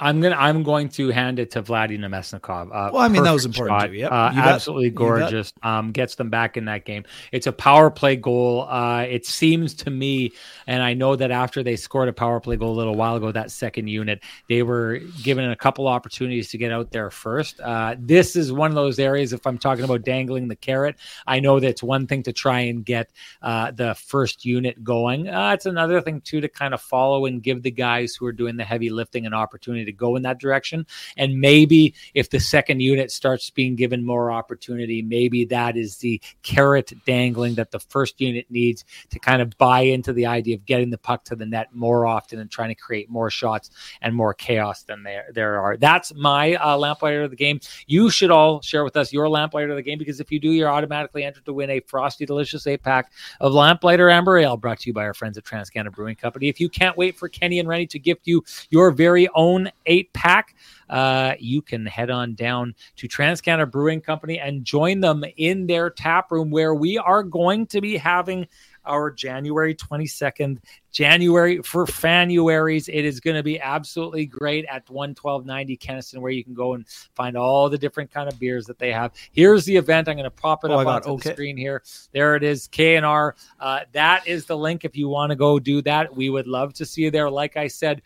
I'm 0.02 0.20
gonna 0.20 0.36
I'm 0.36 0.64
going 0.64 0.90
to 0.90 1.10
hand 1.10 1.38
it 1.38 1.52
to 1.52 1.62
Vladdy 1.62 1.98
Namestnikov. 1.98 2.68
Uh, 2.68 2.90
well, 2.92 2.98
I 2.98 3.08
mean 3.08 3.24
that 3.24 3.32
was 3.32 3.46
important 3.46 3.80
shot, 3.80 3.88
too. 3.88 3.94
Yep. 3.94 4.12
Uh, 4.12 4.32
absolutely 4.36 4.90
gorgeous. 4.90 5.54
Um, 5.62 5.92
gets 5.92 6.16
them 6.16 6.32
back 6.32 6.58
in 6.58 6.66
that 6.66 6.86
game. 6.86 7.06
It's 7.32 7.46
a 7.46 7.52
power 7.52 7.92
play 7.92 8.16
goal. 8.16 8.68
Uh, 8.68 9.04
it 9.04 9.28
seems 9.28 9.76
to 9.76 9.92
me, 9.92 10.34
and 10.66 10.82
I 10.82 10.96
know 10.96 11.16
that 11.16 11.30
after 11.30 11.62
they 11.62 11.76
scored 11.76 12.10
a 12.10 12.14
power 12.14 12.40
play 12.40 12.56
goal 12.56 12.74
a 12.74 12.78
little 12.78 12.96
while 12.96 13.16
ago, 13.16 13.32
that 13.32 13.52
second 13.52 13.88
unit 13.88 14.24
they 14.50 14.64
were 14.64 15.00
given 15.22 15.50
a 15.52 15.56
couple 15.56 15.88
opportunities 15.88 16.50
to 16.50 16.58
get 16.58 16.72
out 16.72 16.92
there 16.92 17.12
first. 17.12 17.62
Uh, 17.62 17.96
this 18.00 18.36
is 18.36 18.52
one 18.52 18.72
of 18.72 18.76
those 18.76 18.98
areas. 18.98 19.34
If 19.34 19.46
I'm 19.46 19.60
talking 19.60 19.84
about 19.86 20.02
dangling 20.02 20.48
the 20.48 20.56
carrot, 20.56 20.96
I 21.28 21.40
know 21.40 21.60
that 21.60 21.68
it's 21.68 21.84
one 21.84 22.08
thing 22.08 22.24
to 22.24 22.34
try 22.34 22.62
and 22.62 22.84
get 22.84 23.12
uh, 23.44 23.70
the 23.70 23.94
first 23.94 24.46
unit 24.46 24.84
going. 24.84 25.30
Uh, 25.30 25.52
it's 25.54 25.68
another 25.68 26.02
thing 26.02 26.22
too 26.22 26.42
to 26.42 26.50
kind 26.50 26.74
of 26.74 26.82
follow 26.82 27.28
and 27.28 27.44
give 27.44 27.62
the 27.62 27.70
guys 27.70 28.16
who 28.16 28.26
are 28.26 28.32
doing 28.32 28.58
the 28.58 28.64
heavy 28.64 28.90
lifting 28.90 29.28
an 29.28 29.34
opportunity 29.34 29.86
to 29.86 29.91
go 29.94 30.16
in 30.16 30.24
that 30.24 30.40
direction. 30.40 30.86
And 31.18 31.40
maybe 31.40 31.94
if 32.14 32.30
the 32.30 32.40
second 32.40 32.82
unit 32.82 33.12
starts 33.12 33.50
being 33.50 33.76
given 33.76 34.06
more 34.06 34.32
opportunity, 34.32 35.02
maybe 35.02 35.46
that 35.46 35.78
is 35.78 35.98
the 35.98 36.22
carrot 36.44 36.94
dangling 37.06 37.56
that 37.56 37.72
the 37.72 37.80
first 37.80 38.20
unit 38.20 38.46
needs 38.50 38.86
to 39.10 39.20
kind 39.20 39.42
of 39.42 39.58
buy 39.58 39.82
into 39.82 40.14
the 40.14 40.26
idea 40.26 40.56
of 40.56 40.66
getting 40.66 40.90
the 40.90 40.98
puck 40.98 41.24
to 41.26 41.36
the 41.36 41.46
net 41.46 41.70
more 41.74 42.06
often 42.06 42.40
and 42.40 42.52
trying 42.52 42.70
to 42.70 42.76
create 42.76 43.10
more 43.10 43.30
shots 43.30 43.70
and 44.02 44.16
more 44.16 44.34
chaos 44.34 44.84
than 44.84 45.04
there 45.04 45.26
there 45.34 45.60
are. 45.60 45.78
That's 45.78 46.14
my 46.16 46.56
uh, 46.56 46.78
lamplighter 46.78 47.24
of 47.24 47.30
the 47.30 47.36
game. 47.36 47.60
You 47.88 48.10
should 48.10 48.32
all 48.32 48.62
share 48.62 48.84
with 48.84 48.98
us 48.98 49.14
your 49.14 49.30
lamplighter 49.30 49.72
of 49.72 49.76
the 49.76 49.82
game 49.82 49.98
because 49.98 50.20
if 50.20 50.32
you 50.32 50.40
do, 50.40 50.52
you're 50.52 50.70
automatically 50.70 51.24
entered 51.24 51.46
to 51.46 51.54
win 51.54 51.70
a 51.70 51.80
frosty, 51.82 52.26
delicious 52.26 52.68
eight 52.68 52.84
pack 52.84 53.12
of 53.40 53.54
lamplighter 53.54 54.10
amber 54.10 54.38
ale 54.38 54.58
brought 54.58 54.80
to 54.80 54.90
you 54.90 54.94
by 54.94 55.04
our 55.04 55.14
friends 55.14 55.38
at 55.38 55.44
Transcanada 55.44 55.92
Brewing 55.92 56.16
Company. 56.16 56.48
If 56.48 56.60
you 56.60 56.70
can't 56.70 56.98
wait 56.98 57.18
for 57.18 57.30
Kenny 57.30 57.60
and 57.60 57.68
Renny 57.68 57.88
to 57.88 58.00
gift 58.00 58.28
you 58.28 58.44
your 58.70 58.92
very 58.92 59.28
own 59.36 59.70
eight 59.86 60.12
pack, 60.14 60.56
uh, 60.90 61.34
you 61.40 61.62
can 61.62 61.86
head 61.86 62.10
on 62.10 62.34
down 62.36 62.76
to 62.98 63.08
Transcanada 63.08 63.70
Brewing 63.70 64.02
Company 64.02 64.40
and 64.40 64.66
join 64.66 65.00
them 65.00 65.24
in 65.38 65.68
their 65.68 65.90
tap 65.90 66.32
room 66.32 66.52
where 66.52 66.74
we 66.76 66.98
are 66.98 67.24
going 67.24 67.66
to 67.68 67.82
be 67.82 67.98
having 67.98 68.48
our 68.86 69.12
January 69.12 69.76
22nd, 69.76 70.58
January 70.92 71.62
for 71.62 71.86
Fanuaries. 71.86 72.90
It 72.92 73.06
is 73.06 73.20
going 73.20 73.36
to 73.36 73.44
be 73.44 73.60
absolutely 73.60 74.26
great 74.26 74.66
at 74.66 74.86
11290 74.86 75.78
Kenaston, 75.78 76.20
where 76.20 76.32
you 76.32 76.44
can 76.44 76.54
go 76.54 76.74
and 76.74 76.88
find 77.16 77.38
all 77.38 77.70
the 77.70 77.78
different 77.78 78.12
kind 78.12 78.28
of 78.28 78.40
beers 78.40 78.66
that 78.66 78.80
they 78.80 78.92
have. 78.92 79.12
Here's 79.32 79.66
the 79.66 79.78
event. 79.78 80.08
I'm 80.08 80.16
going 80.16 80.24
to 80.24 80.32
pop 80.32 80.64
it 80.66 80.72
Oh, 80.72 80.80
up 80.80 80.88
on 80.88 81.04
okay. 81.04 81.30
the 81.30 81.34
screen 81.36 81.58
here. 81.58 81.84
There 82.12 82.36
it 82.36 82.44
is, 82.44 82.68
K&R. 82.68 83.36
Uh, 83.60 83.80
that 83.92 84.28
is 84.28 84.46
the 84.46 84.58
link 84.58 84.84
if 84.84 84.96
you 84.96 85.08
want 85.10 85.30
to 85.30 85.36
go 85.36 85.60
do 85.60 85.82
that. 85.84 86.16
We 86.16 86.30
would 86.30 86.48
love 86.48 86.74
to 86.76 86.86
see 86.86 87.04
you 87.04 87.12
there. 87.12 87.30
Like 87.30 87.58
I 87.58 87.68
said, 87.68 88.02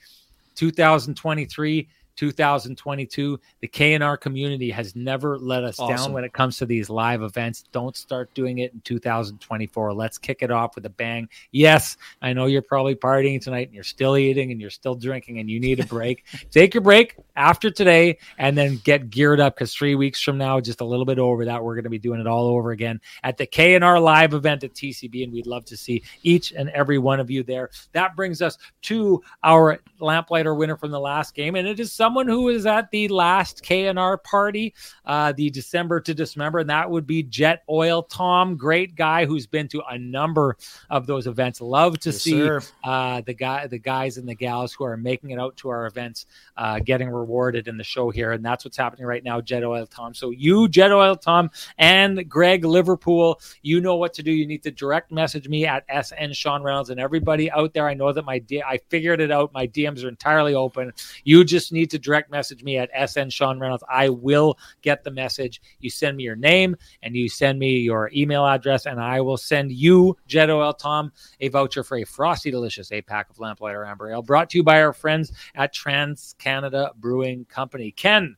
2023 0.56 1.88
2022 2.16 3.39
the 3.61 3.68
k&r 3.68 4.18
community 4.18 4.70
has 4.70 4.95
never 4.95 5.38
let 5.38 5.63
us 5.63 5.78
down 5.78 6.13
when 6.13 6.24
it 6.24 6.34
comes 6.34 6.57
to 6.57 6.66
these 6.66 6.89
live 6.89 7.22
events. 7.22 7.63
Don't 7.72 7.95
start 7.95 8.34
doing 8.34 8.59
it 8.59 8.74
in 8.74 8.82
2024 8.82 9.93
let's 9.93 10.18
kick 10.18 10.41
it 10.41 10.51
off 10.51 10.76
with 10.76 10.86
a 10.86 10.89
bang. 10.89 11.28
Yes 11.51 11.97
i 12.22 12.34
know 12.34 12.45
you're 12.45 12.61
probably 12.61 12.95
partying 12.95 13.41
tonight 13.41 13.68
and 13.68 13.76
you're 13.76 13.84
still 13.84 14.18
eating 14.18 14.51
and 14.51 14.59
you're 14.59 14.70
still 14.70 14.95
drinking 14.95 15.39
and 15.39 15.49
you 15.49 15.59
need 15.59 15.80
a 15.80 15.86
break. 15.86 16.26
Take 16.51 16.74
your 16.74 16.82
break 16.82 17.16
after 17.36 17.70
today 17.70 18.18
and 18.38 18.57
then 18.57 18.80
get 18.84 19.09
geared 19.09 19.39
up 19.39 19.55
because 19.55 19.74
three 19.74 19.95
weeks 19.95 20.22
from 20.22 20.38
now 20.38 20.59
just 20.59 20.82
a 20.82 20.86
little 20.86 21.05
bit 21.05 21.20
over 21.20 21.45
that 21.45 21.63
we're 21.63 21.76
going 21.76 21.84
to 21.84 21.89
be 21.89 21.99
doing 21.99 22.20
it 22.20 22.28
all 22.28 22.47
over 22.47 22.72
again 22.72 22.99
at 23.24 23.38
the 23.38 23.45
k&r 23.45 23.99
live 23.99 24.34
event 24.34 24.63
at 24.63 24.74
tcb 24.74 25.24
and 25.24 25.34
we'd 25.34 25.47
love 25.47 25.66
to 25.66 25.76
see 25.76 26.01
each 26.24 26.51
and 26.53 26.70
every 26.70 26.97
one 26.97 27.20
of 27.20 27.30
you 27.30 27.43
there. 27.43 27.70
That 27.91 28.16
brings 28.16 28.41
us 28.41 28.57
to 28.84 29.22
our 29.43 29.80
lamplighter 29.99 30.55
winner 30.55 30.78
from 30.78 30.91
the 30.91 30.99
last 30.99 31.36
game 31.36 31.55
and 31.55 31.68
it 31.68 31.80
is 31.80 31.91
someone 32.06 32.28
who 32.28 32.43
was 32.43 32.66
at 32.66 32.89
the 32.91 33.08
last 33.08 33.64
k&r 33.64 34.18
party 34.20 34.74
uh, 35.06 35.32
the 35.36 35.49
december 35.49 35.99
to 35.99 36.14
dismember 36.14 36.60
and 36.60 36.70
that 36.70 36.89
would 36.89 37.08
be 37.08 37.24
jet 37.24 37.64
oil 37.70 38.03
tom 38.03 38.56
great 38.56 38.95
guy 38.95 39.26
who's 39.26 39.47
been 39.47 39.68
to 39.68 39.82
a 39.89 39.97
number 39.97 40.56
of 40.89 41.08
those 41.08 41.28
events 41.28 41.60
love 41.62 41.99
to 41.99 42.12
Yes, 42.12 42.22
see 42.22 42.41
uh, 42.84 43.22
the 43.26 43.34
guy, 43.34 43.68
the 43.68 43.78
guys 43.78 44.18
and 44.18 44.28
the 44.28 44.36
gals 44.36 44.74
who 44.74 44.84
are 44.84 44.97
making 44.97 45.32
it 45.32 45.39
out 45.39 45.56
to 45.58 45.70
our 45.70 45.86
events, 45.86 46.26
uh, 46.58 46.80
getting 46.80 47.10
rewarded 47.10 47.68
in 47.68 47.78
the 47.78 47.84
show 47.84 48.10
here, 48.10 48.32
and 48.32 48.45
that's 48.45 48.64
what's 48.64 48.78
happening 48.78 49.06
right 49.06 49.24
now. 49.24 49.41
Jet 49.41 49.64
Oil 49.64 49.86
Tom. 49.86 50.14
So 50.14 50.30
you, 50.30 50.68
Jet 50.68 50.91
Oil 50.91 51.16
Tom, 51.16 51.49
and 51.78 52.28
Greg 52.30 52.64
Liverpool, 52.64 53.39
you 53.62 53.82
know 53.82 53.95
what 53.95 54.14
to 54.14 54.24
do. 54.24 54.32
You 54.32 54.47
need 54.47 54.64
to 54.64 54.72
direct 54.72 55.12
message 55.12 55.47
me 55.47 55.66
at 55.66 55.84
SN 56.06 56.34
Sean 56.34 56.64
Reynolds, 56.64 56.89
and 56.89 56.99
everybody 56.99 57.49
out 57.51 57.74
there. 57.74 57.88
I 57.88 57.93
know 57.93 58.12
that 58.12 58.26
my 58.26 58.39
D- 58.39 58.64
I 58.64 58.78
figured 58.89 59.20
it 59.20 59.32
out. 59.32 59.53
My 59.53 59.68
DMs 59.68 60.03
are 60.03 60.10
entirely 60.10 60.53
open. 60.53 60.93
You 61.24 61.43
just 61.43 61.72
need 61.72 61.89
to 61.91 61.95
direct 62.00 62.32
message 62.32 62.64
me 62.64 62.78
at 62.78 62.89
SN 63.10 63.30
Sean 63.30 63.60
Reynolds. 63.60 63.84
I 63.89 64.10
will 64.10 64.58
get 64.82 65.04
the 65.04 65.12
message. 65.12 65.62
You 65.80 65.89
send 65.89 66.18
me 66.18 66.24
your 66.24 66.36
name 66.36 66.76
and 67.02 67.16
you 67.16 67.30
send 67.30 67.60
me 67.60 67.78
your 67.78 68.10
email 68.16 68.46
address, 68.46 68.86
and 68.86 69.00
I 69.00 69.22
will 69.22 69.38
send 69.38 69.72
you, 69.72 70.18
Jet 70.28 70.50
Oil 70.50 70.74
Tom, 70.74 71.12
a 71.39 71.50
voucher 71.50 71.84
for 71.84 71.98
a 71.98 72.04
frosty, 72.04 72.52
delicious 72.52 72.91
eight 72.91 73.08
pack 73.08 73.30
of 73.30 73.39
Lamplighter 73.39 73.86
Amber 73.86 74.12
Ale 74.12 74.22
brought 74.22 74.50
to 74.52 74.58
you 74.58 74.64
by 74.64 74.82
our 74.82 74.93
friends 74.93 75.32
at 75.56 75.74
Trans 75.74 76.36
Canada 76.39 76.91
Brewing 76.98 77.46
Company. 77.46 77.91
Ken, 77.91 78.38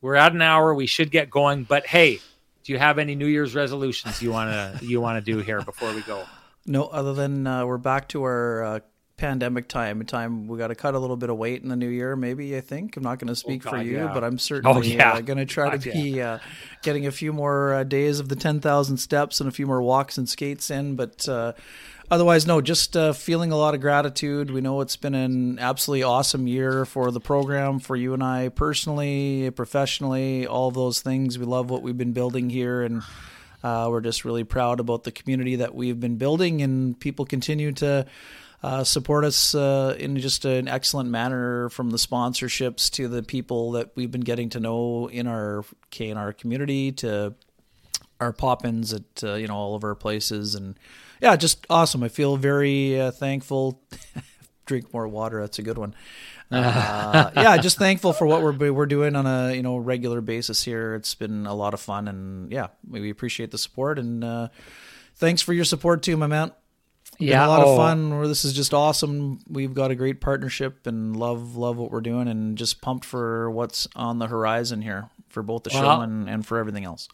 we're 0.00 0.16
at 0.16 0.32
an 0.32 0.42
hour. 0.42 0.74
We 0.74 0.86
should 0.86 1.10
get 1.10 1.30
going, 1.30 1.64
but 1.64 1.86
hey, 1.86 2.20
do 2.62 2.72
you 2.72 2.78
have 2.78 2.98
any 2.98 3.14
New 3.14 3.26
Year's 3.26 3.54
resolutions 3.54 4.22
you 4.22 4.32
wanna 4.32 4.78
you 4.82 5.00
wanna 5.00 5.20
do 5.20 5.38
here 5.38 5.62
before 5.62 5.92
we 5.94 6.02
go? 6.02 6.24
No, 6.66 6.84
other 6.84 7.12
than 7.12 7.46
uh, 7.46 7.66
we're 7.66 7.76
back 7.76 8.08
to 8.08 8.22
our 8.22 8.62
uh, 8.62 8.80
pandemic 9.16 9.68
time. 9.68 10.04
Time 10.04 10.48
we 10.48 10.58
got 10.58 10.68
to 10.68 10.74
cut 10.74 10.94
a 10.94 10.98
little 10.98 11.16
bit 11.16 11.30
of 11.30 11.36
weight 11.36 11.62
in 11.62 11.68
the 11.68 11.76
new 11.76 11.88
year. 11.88 12.16
Maybe 12.16 12.56
I 12.56 12.60
think 12.60 12.96
I'm 12.96 13.02
not 13.02 13.18
going 13.18 13.28
to 13.28 13.36
speak 13.36 13.62
for 13.62 13.70
Oh, 13.70 13.72
God, 13.72 13.86
you, 13.86 13.96
yeah. 13.96 14.12
but 14.12 14.24
I'm 14.24 14.38
certainly 14.38 14.96
yeah. 14.96 15.12
uh, 15.14 15.20
going 15.20 15.38
to 15.38 15.46
try 15.46 15.70
God, 15.70 15.82
to 15.82 15.92
be 15.92 16.20
uh, 16.20 16.38
getting 16.82 17.06
a 17.06 17.12
few 17.12 17.32
more 17.32 17.74
uh, 17.74 17.84
days 17.84 18.20
of 18.20 18.28
the 18.28 18.36
ten 18.36 18.60
thousand 18.60 18.96
steps 18.98 19.40
and 19.40 19.48
a 19.48 19.52
few 19.52 19.66
more 19.66 19.80
walks 19.82 20.18
and 20.18 20.28
skates 20.28 20.70
in. 20.70 20.96
But 20.96 21.28
uh, 21.28 21.52
otherwise, 22.10 22.46
no, 22.46 22.60
just 22.60 22.96
uh, 22.96 23.12
feeling 23.12 23.52
a 23.52 23.56
lot 23.56 23.74
of 23.74 23.80
gratitude. 23.80 24.50
We 24.50 24.60
know 24.60 24.80
it's 24.80 24.96
been 24.96 25.14
an 25.14 25.58
absolutely 25.60 26.02
awesome 26.02 26.46
year 26.48 26.84
for 26.84 27.10
the 27.12 27.20
program, 27.20 27.78
for 27.78 27.94
you 27.94 28.14
and 28.14 28.22
I 28.22 28.48
personally, 28.48 29.50
professionally, 29.52 30.46
all 30.46 30.68
of 30.68 30.74
those 30.74 31.00
things. 31.02 31.38
We 31.38 31.44
love 31.44 31.70
what 31.70 31.82
we've 31.82 31.98
been 31.98 32.12
building 32.12 32.50
here 32.50 32.82
and. 32.82 33.02
Uh, 33.62 33.88
we're 33.88 34.02
just 34.02 34.26
really 34.26 34.44
proud 34.44 34.78
about 34.78 35.04
the 35.04 35.10
community 35.10 35.56
that 35.56 35.74
we've 35.74 35.98
been 35.98 36.16
building, 36.16 36.60
and 36.60 37.00
people 37.00 37.24
continue 37.24 37.72
to 37.72 38.04
uh, 38.64 38.82
support 38.82 39.26
us 39.26 39.54
uh, 39.54 39.94
in 39.98 40.16
just 40.16 40.46
an 40.46 40.68
excellent 40.68 41.10
manner 41.10 41.68
from 41.68 41.90
the 41.90 41.98
sponsorships 41.98 42.90
to 42.90 43.08
the 43.08 43.22
people 43.22 43.72
that 43.72 43.90
we've 43.94 44.10
been 44.10 44.22
getting 44.22 44.48
to 44.48 44.58
know 44.58 45.06
in 45.08 45.26
our 45.26 45.66
K 45.90 46.08
and 46.08 46.18
R 46.18 46.32
community 46.32 46.90
to 46.92 47.34
our 48.18 48.32
pop-ins 48.32 48.94
at 48.94 49.22
uh, 49.22 49.34
you 49.34 49.48
know 49.48 49.54
all 49.54 49.74
of 49.74 49.84
our 49.84 49.94
places. 49.94 50.54
And 50.54 50.78
yeah 51.20 51.36
just 51.36 51.66
awesome. 51.68 52.02
I 52.02 52.08
feel 52.08 52.38
very 52.38 52.98
uh, 52.98 53.10
thankful. 53.10 53.82
Drink 54.64 54.94
more 54.94 55.06
water. 55.08 55.42
That's 55.42 55.58
a 55.58 55.62
good 55.62 55.76
one. 55.76 55.94
Uh, 56.50 57.32
yeah 57.36 57.58
just 57.58 57.76
thankful 57.76 58.14
for 58.14 58.26
what 58.26 58.40
we're 58.40 58.72
we're 58.72 58.86
doing 58.86 59.14
on 59.14 59.26
a 59.26 59.52
you 59.52 59.62
know 59.62 59.76
regular 59.76 60.22
basis 60.22 60.64
here. 60.64 60.94
It's 60.94 61.14
been 61.14 61.44
a 61.44 61.54
lot 61.54 61.74
of 61.74 61.80
fun. 61.80 62.08
And 62.08 62.50
yeah 62.50 62.68
we 62.88 63.10
appreciate 63.10 63.50
the 63.50 63.58
support. 63.58 63.98
And 63.98 64.24
uh, 64.24 64.48
thanks 65.16 65.42
for 65.42 65.52
your 65.52 65.66
support 65.66 66.02
too 66.02 66.16
my 66.16 66.28
man 66.28 66.52
Yeah, 67.18 67.46
a 67.46 67.48
lot 67.48 67.64
oh. 67.64 67.72
of 67.72 67.76
fun. 67.76 68.16
Where 68.18 68.28
this 68.28 68.44
is 68.44 68.52
just 68.52 68.74
awesome. 68.74 69.40
We've 69.48 69.74
got 69.74 69.90
a 69.90 69.94
great 69.94 70.20
partnership 70.20 70.86
and 70.86 71.16
love 71.16 71.56
love 71.56 71.76
what 71.76 71.90
we're 71.90 72.00
doing, 72.00 72.28
and 72.28 72.56
just 72.58 72.80
pumped 72.80 73.04
for 73.04 73.50
what's 73.50 73.88
on 73.94 74.18
the 74.18 74.26
horizon 74.26 74.82
here 74.82 75.08
for 75.28 75.42
both 75.42 75.64
the 75.64 75.70
show 75.70 76.00
and, 76.00 76.28
and 76.28 76.46
for 76.46 76.58
everything 76.58 76.84
else. 76.84 77.08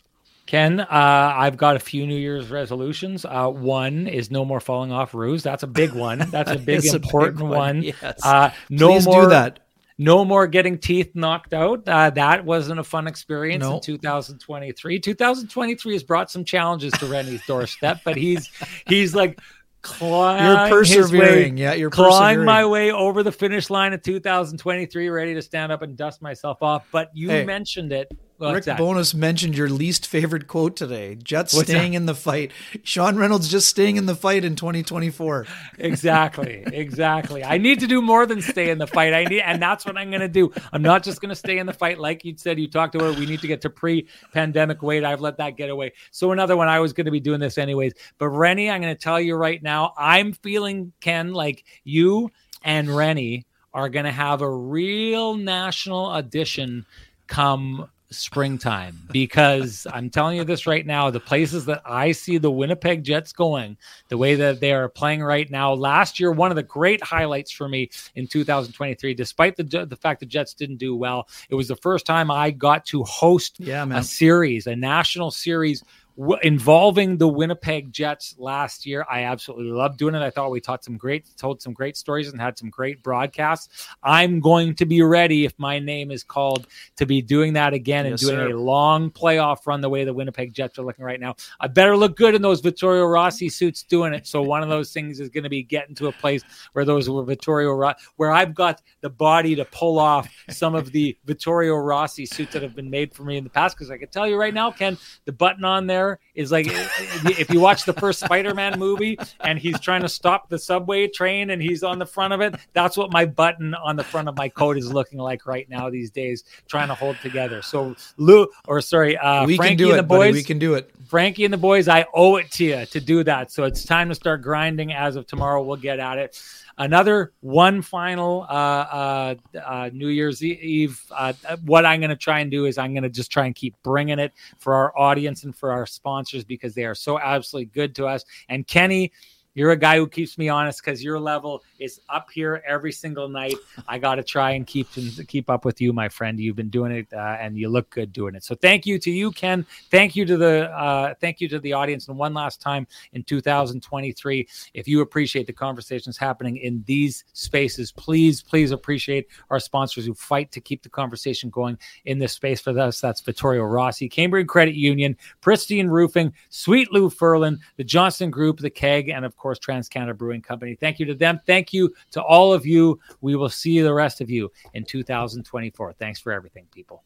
Ken, 0.47 0.81
uh, 0.81 0.87
I've 0.91 1.57
got 1.57 1.77
a 1.77 1.79
few 1.79 2.07
New 2.07 2.17
Year's 2.17 2.51
resolutions. 2.51 3.25
Uh, 3.25 3.49
one 3.49 4.09
is 4.09 4.33
no 4.33 4.45
more 4.45 4.59
falling 4.59 4.91
off 4.91 5.15
roofs. 5.15 5.45
That's 5.45 5.63
a 5.63 5.69
big 5.69 5.93
one. 5.93 6.19
That's 6.31 6.51
a 6.51 6.59
big 6.59 6.79
It's 6.79 6.93
a 6.93 6.99
big 6.99 7.05
important 7.07 7.43
one, 7.43 7.51
one. 7.51 7.83
yes. 7.83 8.21
Uh, 8.25 8.51
no 8.69 8.89
Please 8.89 9.07
more 9.07 9.23
do 9.23 9.29
that. 9.29 9.61
No 9.97 10.25
more 10.25 10.47
getting 10.47 10.79
teeth 10.79 11.11
knocked 11.15 11.53
out. 11.53 11.87
Uh, 11.87 12.09
that 12.11 12.45
wasn't 12.45 12.81
a 12.81 12.85
fun 12.85 13.07
experience 13.07 13.61
No. 13.63 13.75
in 13.75 13.81
2023. 13.81 14.99
2023 14.99 15.93
has 15.93 16.03
brought 16.03 16.31
some 16.31 16.43
challenges 16.45 16.93
to 16.95 17.07
Renny's 17.07 17.45
doorstep, 17.47 18.01
but 18.05 18.17
he's 18.17 18.51
he's 18.87 19.15
like 19.15 19.39
clawing 19.83 20.45
You're 20.45 20.83
his 20.85 21.11
way- 21.13 21.19
persevering. 21.19 21.57
Yeah, 21.57 21.75
you're 21.75 21.91
clawing 21.91 22.11
persevering. 22.39 22.47
my 22.47 22.65
way 22.67 22.91
over 22.93 23.23
the 23.23 23.33
finish 23.33 23.71
line 23.71 23.93
of 23.93 24.03
2023, 24.03 25.09
ready 25.09 25.35
to 25.35 25.43
stand 25.43 25.73
up 25.73 25.83
and 25.83 25.97
dust 25.97 26.21
myself 26.23 26.63
off. 26.63 26.87
But 26.93 27.11
you 27.15 27.29
Hey, 27.31 27.45
mentioned 27.45 27.93
it. 27.93 28.11
What's 28.41 28.55
Rick 28.55 28.65
that? 28.65 28.79
Bowness 28.79 29.15
mentioned 29.15 29.55
your 29.57 29.69
least 29.69 30.07
favorite 30.07 30.47
quote 30.49 30.75
today. 30.75 31.15
Jets 31.15 31.53
What's 31.53 31.69
staying 31.69 31.93
that? 31.93 31.99
in 31.99 32.07
the 32.07 32.15
fight. 32.15 32.53
Sean 32.83 33.17
Reynolds 33.17 33.49
just 33.49 33.69
staying 33.69 33.97
in 33.97 34.07
the 34.07 34.15
fight 34.15 34.45
in 34.45 34.57
2024. 34.57 35.47
exactly 35.79 36.63
exactly 36.73 37.45
i 37.45 37.59
need 37.59 37.81
to 37.81 37.87
do 37.87 38.01
more 38.03 38.27
than 38.27 38.41
stay 38.41 38.71
in 38.71 38.79
the 38.79 38.87
fight 38.87 39.13
i 39.13 39.25
need 39.25 39.41
and 39.41 39.61
that's 39.61 39.85
what 39.85 39.97
i'm 39.97 40.11
going 40.11 40.21
to 40.21 40.29
do 40.29 40.53
i'm 40.73 40.83
not 40.83 41.03
just 41.03 41.21
going 41.21 41.29
to 41.29 41.35
stay 41.37 41.59
in 41.59 41.67
the 41.67 41.73
fight 41.73 41.99
like 41.99 42.25
you 42.25 42.35
said 42.37 42.59
you 42.59 42.69
talked 42.69 42.95
about 42.95 43.17
we 43.19 43.27
need 43.27 43.41
to 43.41 43.47
get 43.47 43.61
to 43.61 43.71
pre-pandemic 43.71 44.83
weight 44.83 45.05
i've 45.05 45.21
let 45.21 45.37
that 45.37 45.57
get 45.57 45.71
away 45.71 45.93
so 46.11 46.33
another 46.33 46.57
one 46.57 46.69
i 46.69 46.79
was 46.79 46.93
going 46.93 47.05
to 47.05 47.11
be 47.11 47.21
doing 47.21 47.41
this 47.41 47.59
anyways 47.59 47.93
but 48.19 48.29
Renny 48.29 48.71
i'm 48.71 48.81
going 48.81 48.95
to 48.95 49.01
tell 49.01 49.21
you 49.21 49.35
right 49.37 49.63
now 49.63 49.93
i'm 49.97 50.33
feeling 50.33 50.93
ken 51.01 51.33
like 51.33 51.65
you 51.85 52.31
and 52.63 52.89
Renny 52.89 53.47
are 53.73 53.89
going 53.89 54.05
to 54.05 54.11
have 54.13 54.43
a 54.43 54.51
real 54.51 55.35
national 55.37 56.07
audition 56.07 56.85
come 57.27 57.89
springtime 58.11 58.99
because 59.11 59.87
I'm 59.93 60.11
telling 60.11 60.37
you 60.37 60.45
this 60.45 60.67
right 60.67 60.85
now 60.85 61.11
the 61.11 61.21
places 61.21 61.65
that 61.67 61.83
I 61.85 62.13
see 62.13 62.39
the 62.39 62.51
Winnipeg 62.51 63.05
Jets 63.05 63.33
going, 63.33 63.77
the 64.09 64.19
way 64.19 64.35
that 64.37 64.61
they 64.61 64.73
are 64.73 64.89
playing 64.89 65.23
right 65.23 65.51
now. 65.51 65.73
Last 65.73 66.19
year, 66.21 66.33
one 66.33 66.51
of 66.51 66.57
the 66.57 66.63
great 66.63 67.03
highlights 67.03 67.51
for 67.53 67.69
me 67.69 67.91
in 68.17 68.27
2023, 68.27 69.15
despite 69.15 69.57
the 69.57 69.65
the 69.65 69.97
fact 69.97 70.21
the 70.21 70.27
Jets 70.27 70.55
didn't 70.55 70.79
do 70.79 70.97
well, 70.97 71.29
it 71.49 71.55
was 71.55 71.69
the 71.69 71.77
first 71.77 72.07
time 72.07 72.31
I 72.31 72.51
got 72.51 72.85
to 72.87 73.05
host 73.05 73.59
Yeah, 73.59 73.87
a 73.91 74.03
series, 74.03 74.67
a 74.67 74.77
national 74.77 75.31
series 75.31 75.83
w- 76.17 76.39
involving 76.43 77.17
the 77.17 77.29
Winnipeg 77.29 77.93
Jets 77.93 78.35
last 78.39 78.87
year. 78.87 79.05
I 79.11 79.23
absolutely 79.25 79.71
loved 79.73 79.99
doing 79.99 80.15
it. 80.15 80.23
I 80.23 80.31
thought 80.31 80.51
we 80.51 80.61
taught 80.61 80.85
some 80.85 80.97
great, 80.97 81.27
told 81.37 81.61
some 81.63 81.73
great 81.73 81.97
stories 81.97 82.29
and 82.29 82.41
had 82.41 82.59
some 82.59 82.71
great 82.71 83.03
broadcasts. 83.03 83.87
I'm 84.03 84.41
going 84.41 84.75
to 84.77 84.87
be 84.87 85.03
ready 85.03 85.45
if 85.45 85.59
my 85.59 85.79
name 85.79 86.11
is 86.11 86.23
called 86.25 86.67
to 86.97 87.07
be 87.07 87.23
doing 87.23 87.53
that 87.55 87.73
again 87.73 88.07
and 88.07 88.13
Yes, 88.13 88.21
doing 88.21 88.37
sir. 88.37 88.51
a 88.51 88.61
long 88.61 89.11
playoff 89.11 89.67
run 89.67 89.81
the 89.81 89.89
way 89.89 90.05
the 90.05 90.15
Winnipeg 90.15 90.53
Jets 90.53 90.79
are 90.79 90.83
looking 90.83 91.05
right 91.05 91.21
now. 91.21 91.35
I 91.61 91.67
better 91.67 91.97
look 91.97 92.17
good 92.17 92.35
in 92.35 92.43
those 92.43 92.61
Vittorio 92.61 93.05
Rossi 93.05 93.49
suits 93.49 93.83
doing 93.83 94.13
it. 94.15 94.27
So 94.27 94.43
one 94.43 94.63
of 94.63 94.69
those 94.69 94.93
things 94.93 95.21
is 95.21 95.29
going 95.29 95.45
to 95.45 95.51
be 95.51 95.63
getting 95.63 95.95
to 95.97 96.07
a 96.09 96.13
place 96.13 96.43
where 96.73 96.85
those 96.85 97.09
were 97.09 97.25
Vittorio 97.25 97.73
Ro- 97.73 97.95
where 98.17 98.33
I've 98.33 98.55
got 98.55 98.81
the 99.01 99.11
body 99.11 99.55
to 99.57 99.65
pull 99.67 99.99
off 99.99 100.29
some 100.49 100.75
of 100.75 100.93
the 100.93 101.17
Vittorio 101.25 101.75
Rossi 101.77 102.27
suits 102.27 102.53
that 102.53 102.63
have 102.63 102.75
been 102.75 102.91
made 102.91 103.15
for 103.15 103.25
me 103.25 103.37
in 103.37 103.45
the 103.45 103.51
past. 103.51 103.77
Because 103.77 103.91
I 103.91 103.99
can 103.99 104.09
tell 104.09 104.27
you 104.27 104.37
right 104.37 104.55
now, 104.55 104.71
Ken, 104.71 104.97
the 105.25 105.33
button 105.33 105.65
on 105.65 105.87
there 105.87 106.00
is 106.35 106.53
like 106.53 106.67
if 106.69 107.51
you 107.51 107.61
watch 107.61 107.85
the 107.85 107.93
first 107.93 108.21
Spider-Man 108.21 108.79
movie 108.79 109.19
and 109.41 109.59
he's 109.59 109.79
trying 109.81 110.03
to 110.03 110.09
stop 110.09 110.49
the 110.49 110.59
subway 110.59 111.09
train 111.09 111.51
and 111.51 111.61
he's 111.61 111.83
on 111.83 111.99
the 111.99 112.07
front 112.07 112.33
of 112.33 112.41
it. 112.41 112.55
That's 112.73 112.97
what 112.97 113.13
my 113.13 113.25
button 113.25 113.75
on 113.75 113.97
the 113.97 114.05
front 114.05 114.29
of 114.29 114.37
my 114.37 114.49
coat 114.49 114.77
is 114.77 114.93
looking 114.93 115.19
like 115.19 115.47
right 115.47 115.69
now 115.69 115.91
these 115.91 116.11
days, 116.11 116.45
trying 116.69 116.89
to 116.89 116.95
hold 116.95 117.17
together. 117.21 117.63
So 117.63 117.95
Lou, 118.17 118.49
or 118.67 118.81
sorry, 118.81 119.17
uh, 119.17 119.47
we 119.47 119.57
Frankie 119.57 119.77
can 119.77 119.79
do 119.79 119.91
and 119.91 119.99
it, 119.99 120.03
the 120.03 120.09
buddy. 120.09 120.33
We 120.33 120.43
can 120.43 120.59
do 120.59 120.75
it. 120.75 120.91
Frankie 121.09 121.45
and 121.45 121.53
the 121.53 121.59
boys, 121.59 121.89
I 121.89 122.07
owe 122.15 122.37
it 122.37 122.51
to 122.53 122.65
you 122.65 122.87
to 122.87 123.01
do 123.01 123.25
that. 123.25 123.51
So 123.51 123.65
it's 123.65 123.85
time 123.85 124.09
to 124.09 124.15
start 124.15 124.43
grinding. 124.43 124.93
As 124.93 125.17
of 125.17 125.27
tomorrow, 125.27 125.63
we'll 125.63 125.77
get 125.77 125.99
at 125.99 126.19
it. 126.19 126.41
Another 126.81 127.35
one 127.41 127.83
final 127.83 128.47
uh, 128.49 128.55
uh, 128.55 129.35
uh, 129.67 129.91
New 129.93 130.09
Year's 130.09 130.43
Eve. 130.43 130.99
Uh, 131.15 131.35
what 131.67 131.85
I'm 131.85 132.01
going 132.01 132.09
to 132.09 132.17
try 132.17 132.41
and 132.41 132.51
do 132.51 132.65
is 132.65 132.79
I'm 132.79 132.95
going 132.95 133.03
to 133.03 133.11
just 133.11 133.31
try 133.31 133.45
and 133.45 133.55
keep 133.55 133.75
bringing 133.83 134.19
it 134.19 134.33
for 134.57 134.73
our 134.73 134.99
audience 134.99 135.45
and 135.45 135.55
for 135.55 135.73
our 135.73 135.85
sponsors 135.85 136.43
because 136.43 136.75
they 136.75 136.87
are 136.87 136.95
so 136.95 137.21
absolutely 137.21 137.67
good 137.67 137.95
to 137.97 138.07
us. 138.07 138.25
And 138.49 138.67
Kenny, 138.67 139.13
you're 139.55 139.73
a 139.73 139.77
guy 139.77 139.97
who 139.97 140.07
keeps 140.07 140.39
me 140.39 140.49
honest 140.49 140.83
because 140.83 141.03
your 141.03 141.19
level 141.19 141.63
is 141.79 142.01
up 142.09 142.29
here 142.31 142.63
every 142.67 142.93
single 142.93 143.29
night. 143.29 143.55
I 143.89 143.99
got 143.99 144.17
to 144.17 144.23
try 144.23 144.53
and 144.53 144.67
keep 144.67 144.89
keep 145.27 145.51
up 145.51 145.65
with 145.65 145.81
you, 145.81 145.93
my 145.93 146.09
friend. 146.09 146.39
You've 146.39 146.57
been 146.57 146.71
doing 146.71 146.93
it, 146.93 147.13
uh, 147.13 147.37
and 147.41 147.57
you 147.57 147.69
look 147.69 147.91
good 147.91 148.13
doing 148.13 148.37
it. 148.37 148.45
So 148.45 148.55
thank 148.55 148.87
you 148.87 148.99
to 149.01 149.11
you, 149.11 149.33
Ken. 149.33 149.67
Thank 149.91 150.15
you 150.15 150.25
to 150.27 150.37
the 150.37 150.71
uh, 150.71 151.15
thank 151.21 151.41
you 151.41 151.49
to 151.49 151.59
the 151.59 151.73
audience. 151.73 152.07
And 152.09 152.17
one 152.17 152.33
last 152.33 152.61
time 152.61 152.87
in 153.13 153.25
2023, 153.25 154.49
if 154.75 154.87
you 154.87 155.01
appreciate 155.01 155.47
the 155.47 155.53
conversations 155.53 156.17
happening 156.17 156.57
in 156.59 156.85
these 156.87 157.25
spaces, 157.33 157.91
please 157.91 158.43
please 158.43 158.71
appreciate 158.71 159.27
our 159.51 159.59
sponsors 159.59 160.07
who 160.07 160.15
fight 160.15 160.53
to 160.53 160.61
keep 160.61 160.83
the 160.85 160.89
conversation 160.89 161.51
going 161.51 161.77
in 162.05 162.19
this 162.21 162.33
space 162.33 162.61
for 162.61 162.79
us. 162.79 163.01
That's 163.01 163.21
Vittorio 163.21 163.65
Rossi, 163.65 164.09
Cambridge 164.09 164.47
Credit 164.47 164.77
Union, 164.77 165.17
Pristine 165.41 165.89
Roofing, 165.89 166.33
Sweet 166.51 166.93
Lou 166.93 167.11
Furlan, 167.11 167.59
the 167.77 167.85
Johnston 167.85 168.31
Group, 168.31 168.61
the 168.61 168.71
Keg, 168.71 169.09
and 169.09 169.25
of 169.25 169.37
course 169.41 169.59
Trans 169.59 169.89
Canada 169.89 170.15
Brewing 170.15 170.43
Company. 170.43 170.77
Thank 170.77 171.01
you 171.01 171.07
to 171.07 171.15
them. 171.15 171.41
Thank 171.47 171.73
you 171.73 171.93
to 172.13 172.23
all 172.23 172.53
of 172.53 172.65
you. 172.65 173.01
We 173.21 173.35
will 173.35 173.49
see 173.49 173.81
the 173.81 173.93
rest 173.93 174.21
of 174.21 174.31
you 174.31 174.53
in 174.75 174.85
2024. 174.85 175.95
Thanks 175.95 176.21
for 176.21 176.33
everything, 176.33 176.67
people. 176.73 177.03